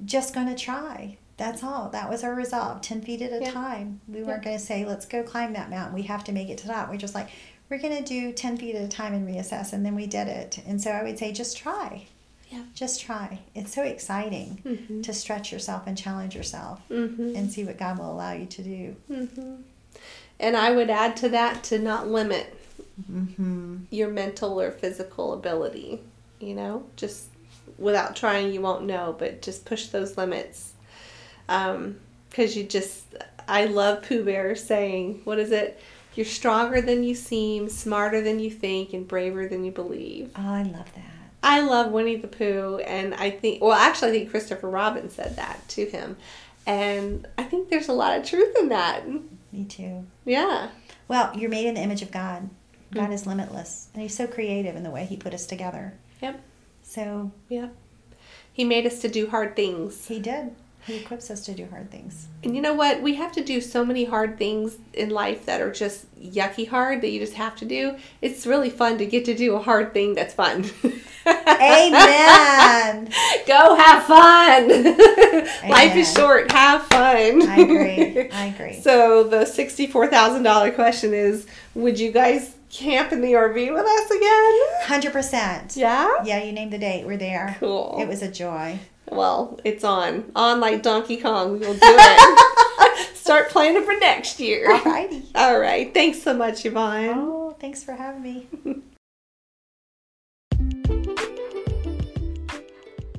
just 0.06 0.34
going 0.34 0.48
to 0.48 0.56
try. 0.56 1.18
That's 1.38 1.64
all. 1.64 1.90
That 1.90 2.10
was 2.10 2.24
our 2.24 2.34
resolve. 2.36 2.82
Ten 2.82 3.02
feet 3.02 3.22
at 3.22 3.32
a 3.32 3.44
Yeah. 3.44 3.52
time. 3.52 4.02
We 4.08 4.24
weren't 4.24 4.44
going 4.44 4.58
to 4.58 4.64
say, 4.64 4.86
"Let's 4.86 5.06
go 5.06 5.24
climb 5.24 5.54
that 5.54 5.70
mountain. 5.70 5.94
We 5.96 6.04
have 6.04 6.24
to 6.26 6.32
make 6.32 6.50
it 6.50 6.58
to 6.60 6.68
that. 6.68 6.90
We're 6.90 6.98
just 6.98 7.16
like, 7.16 7.30
we're 7.70 7.78
going 7.78 7.96
to 7.98 8.04
do 8.04 8.34
10 8.34 8.58
feet 8.58 8.76
at 8.76 8.84
a 8.84 8.88
time 8.88 9.14
and 9.14 9.26
reassess 9.28 9.72
and 9.72 9.86
then 9.86 9.96
we 9.96 10.06
did 10.06 10.28
it 10.28 10.60
and 10.68 10.82
so 10.82 10.92
i 10.92 11.02
would 11.02 11.18
say 11.18 11.32
just 11.32 11.56
try 11.56 12.06
Yeah. 12.52 12.64
just 12.76 13.02
try 13.02 13.40
it's 13.56 13.74
so 13.74 13.82
exciting 13.84 14.62
Mhm. 14.66 15.04
to 15.04 15.14
stretch 15.14 15.52
yourself 15.52 15.84
and 15.88 15.98
challenge 15.98 16.36
yourself 16.36 16.82
Mhm. 16.90 17.36
and 17.38 17.52
see 17.52 17.64
what 17.64 17.78
god 17.78 17.98
will 17.98 18.12
allow 18.12 18.34
you 18.34 18.46
to 18.46 18.62
do 18.64 18.96
hmm 19.08 19.56
And 20.40 20.58
I 20.58 20.72
would 20.72 20.90
add 20.90 21.16
to 21.18 21.30
that 21.30 21.64
to 21.66 21.78
not 21.80 22.08
limit 22.08 22.58
mm-hmm. 23.12 23.78
your 23.92 24.10
mental 24.10 24.60
or 24.60 24.72
physical 24.72 25.34
ability. 25.34 26.02
You 26.40 26.56
know, 26.56 26.84
just 26.96 27.26
without 27.78 28.16
trying, 28.16 28.52
you 28.52 28.60
won't 28.62 28.86
know, 28.86 29.16
but 29.20 29.42
just 29.44 29.66
push 29.66 29.88
those 29.88 30.18
limits. 30.18 30.74
Because 31.48 32.56
you 32.58 32.64
just, 32.64 33.04
I 33.48 33.66
love 33.66 34.02
Pooh 34.04 34.24
Bear 34.24 34.56
saying, 34.56 35.22
what 35.26 35.38
is 35.38 35.52
it? 35.52 35.80
You're 36.16 36.26
stronger 36.26 36.82
than 36.82 37.04
you 37.04 37.14
seem, 37.14 37.70
smarter 37.70 38.20
than 38.22 38.40
you 38.40 38.50
think, 38.50 38.94
and 38.94 39.08
braver 39.08 39.48
than 39.48 39.64
you 39.64 39.72
believe. 39.72 40.32
oh 40.36 40.54
i 40.54 40.64
love 40.64 40.90
that 40.96 41.11
I 41.44 41.62
love 41.62 41.92
Winnie 41.92 42.18
the 42.18 42.28
Pooh, 42.28 42.78
and 42.86 43.16
I 43.16 43.32
think, 43.32 43.62
well, 43.64 43.72
actually, 43.74 44.10
I 44.10 44.12
think 44.14 44.30
Christopher 44.30 44.70
Robin 44.70 45.10
said 45.10 45.36
that 45.38 45.68
to 45.70 45.86
him. 45.86 46.18
And 46.68 47.28
I 47.38 47.44
think 47.44 47.70
there's 47.70 47.88
a 47.90 47.94
lot 47.94 48.18
of 48.18 48.24
truth 48.26 48.56
in 48.60 48.70
that. 48.70 49.04
me 49.52 49.66
too 49.68 50.06
Yeah. 50.26 50.70
well 51.08 51.32
you're 51.36 51.50
made 51.50 51.66
in 51.66 51.74
the 51.74 51.82
image 51.82 52.02
of 52.04 52.12
god 52.12 52.44
mm. 52.92 52.96
god 52.96 53.12
is 53.12 53.26
limitless 53.28 53.90
and 53.94 54.02
he's 54.04 54.16
so 54.16 54.28
creative 54.28 54.76
in 54.76 54.84
the 54.84 54.92
way 54.92 55.04
he 55.06 55.18
put 55.18 55.34
us 55.34 55.46
together 55.48 55.94
Yep. 56.22 56.40
so 56.84 57.32
Yeah. 57.50 57.70
He 58.54 58.64
made 58.64 58.86
us 58.86 59.00
to 59.02 59.08
do 59.10 59.28
hard 59.28 59.56
things. 59.56 60.08
he 60.08 60.20
did 60.20 60.56
he 60.88 60.98
equips 60.98 61.30
us 61.32 61.42
to 61.46 61.54
do 61.54 61.66
hard 61.70 61.90
things 61.92 62.28
And 62.44 62.56
you 62.56 62.62
know 62.62 62.74
what? 62.74 63.02
We 63.02 63.16
have 63.16 63.32
to 63.34 63.44
do 63.44 63.62
so 63.62 63.86
many 63.86 64.06
hard 64.06 64.38
things 64.38 64.78
in 64.94 65.10
life 65.10 65.46
that 65.46 65.62
are 65.62 65.72
just 65.72 66.06
yucky 66.20 66.68
hard 66.68 67.02
that 67.02 67.10
you 67.10 67.20
just 67.20 67.34
have 67.36 67.56
to 67.58 67.66
do. 67.66 67.96
It's 68.22 68.46
really 68.48 68.70
fun 68.70 68.98
to 68.98 69.06
get 69.06 69.26
to 69.26 69.36
do 69.36 69.56
a 69.56 69.60
hard 69.62 69.94
thing 69.94 70.16
that's 70.16 70.34
fun. 70.34 70.66
amen 71.28 73.10
Go 73.48 73.76
have 73.76 74.04
fun. 74.06 74.68
Life 75.70 75.96
is 75.96 76.12
short. 76.14 76.52
Have 76.52 76.84
fun. 76.88 77.48
i 77.48 77.58
agree 77.60 78.30
i 78.32 78.46
agree 78.56 78.80
So 78.82 79.24
the 79.24 79.46
sixty-four 79.46 80.08
thousand 80.08 80.44
dollar 80.44 80.72
question 80.72 81.14
is: 81.14 81.46
Would 81.76 82.00
you 82.00 82.12
guys 82.12 82.56
camp 82.72 83.12
in 83.12 83.22
the 83.22 83.34
RV 83.34 83.74
with 83.74 83.86
us 83.86 84.12
again? 84.12 85.12
100% 85.12 85.76
Yeah. 85.76 86.24
yeah 86.24 86.42
you 86.44 86.52
named 86.54 86.72
the 86.72 86.78
date 86.78 87.06
we're 87.06 87.18
there 87.18 87.56
Cool. 87.60 87.98
it 88.00 88.08
was 88.08 88.22
a 88.22 88.32
joy 88.32 88.80
Well, 89.12 89.60
it's 89.64 89.84
on. 89.84 90.32
On 90.36 90.60
like 90.60 90.82
Donkey 90.82 91.18
Kong. 91.18 91.60
We'll 91.60 91.74
do 91.74 91.80
it. 91.82 93.08
Start 93.16 93.50
planning 93.50 93.84
for 93.84 93.94
next 93.94 94.40
year. 94.40 94.68
Alrighty. 94.70 95.26
All 95.36 95.60
right. 95.60 95.94
Thanks 95.94 96.22
so 96.22 96.36
much, 96.36 96.66
Yvonne. 96.66 97.10
Oh, 97.18 97.56
thanks 97.60 97.84
for 97.84 97.94
having 97.94 98.24
me. 98.24 98.48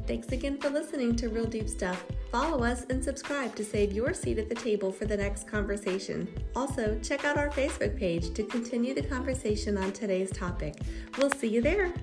Thanks 0.05 0.28
again 0.28 0.59
for 0.59 0.69
listening 0.69 1.16
to 1.16 1.28
Real 1.28 1.47
Deep 1.47 1.69
Stuff. 1.69 2.05
Follow 2.31 2.64
us 2.64 2.85
and 2.90 3.02
subscribe 3.02 3.55
to 3.55 3.64
save 3.64 3.93
your 3.93 4.12
seat 4.12 4.36
at 4.36 4.48
the 4.48 4.55
table 4.55 4.93
for 4.93 5.06
the 5.06 5.16
next 5.16 5.48
conversation. 5.48 6.28
Also, 6.56 6.98
check 7.02 7.24
out 7.24 7.39
our 7.39 7.48
Facebook 7.51 7.97
page 7.97 8.35
to 8.35 8.43
continue 8.43 8.94
the 8.94 9.02
conversation 9.02 9.78
on 9.78 9.93
today's 9.93 10.31
topic. 10.31 10.74
We'll 11.16 11.31
see 11.31 11.48
you 11.48 11.62
there. 11.62 11.94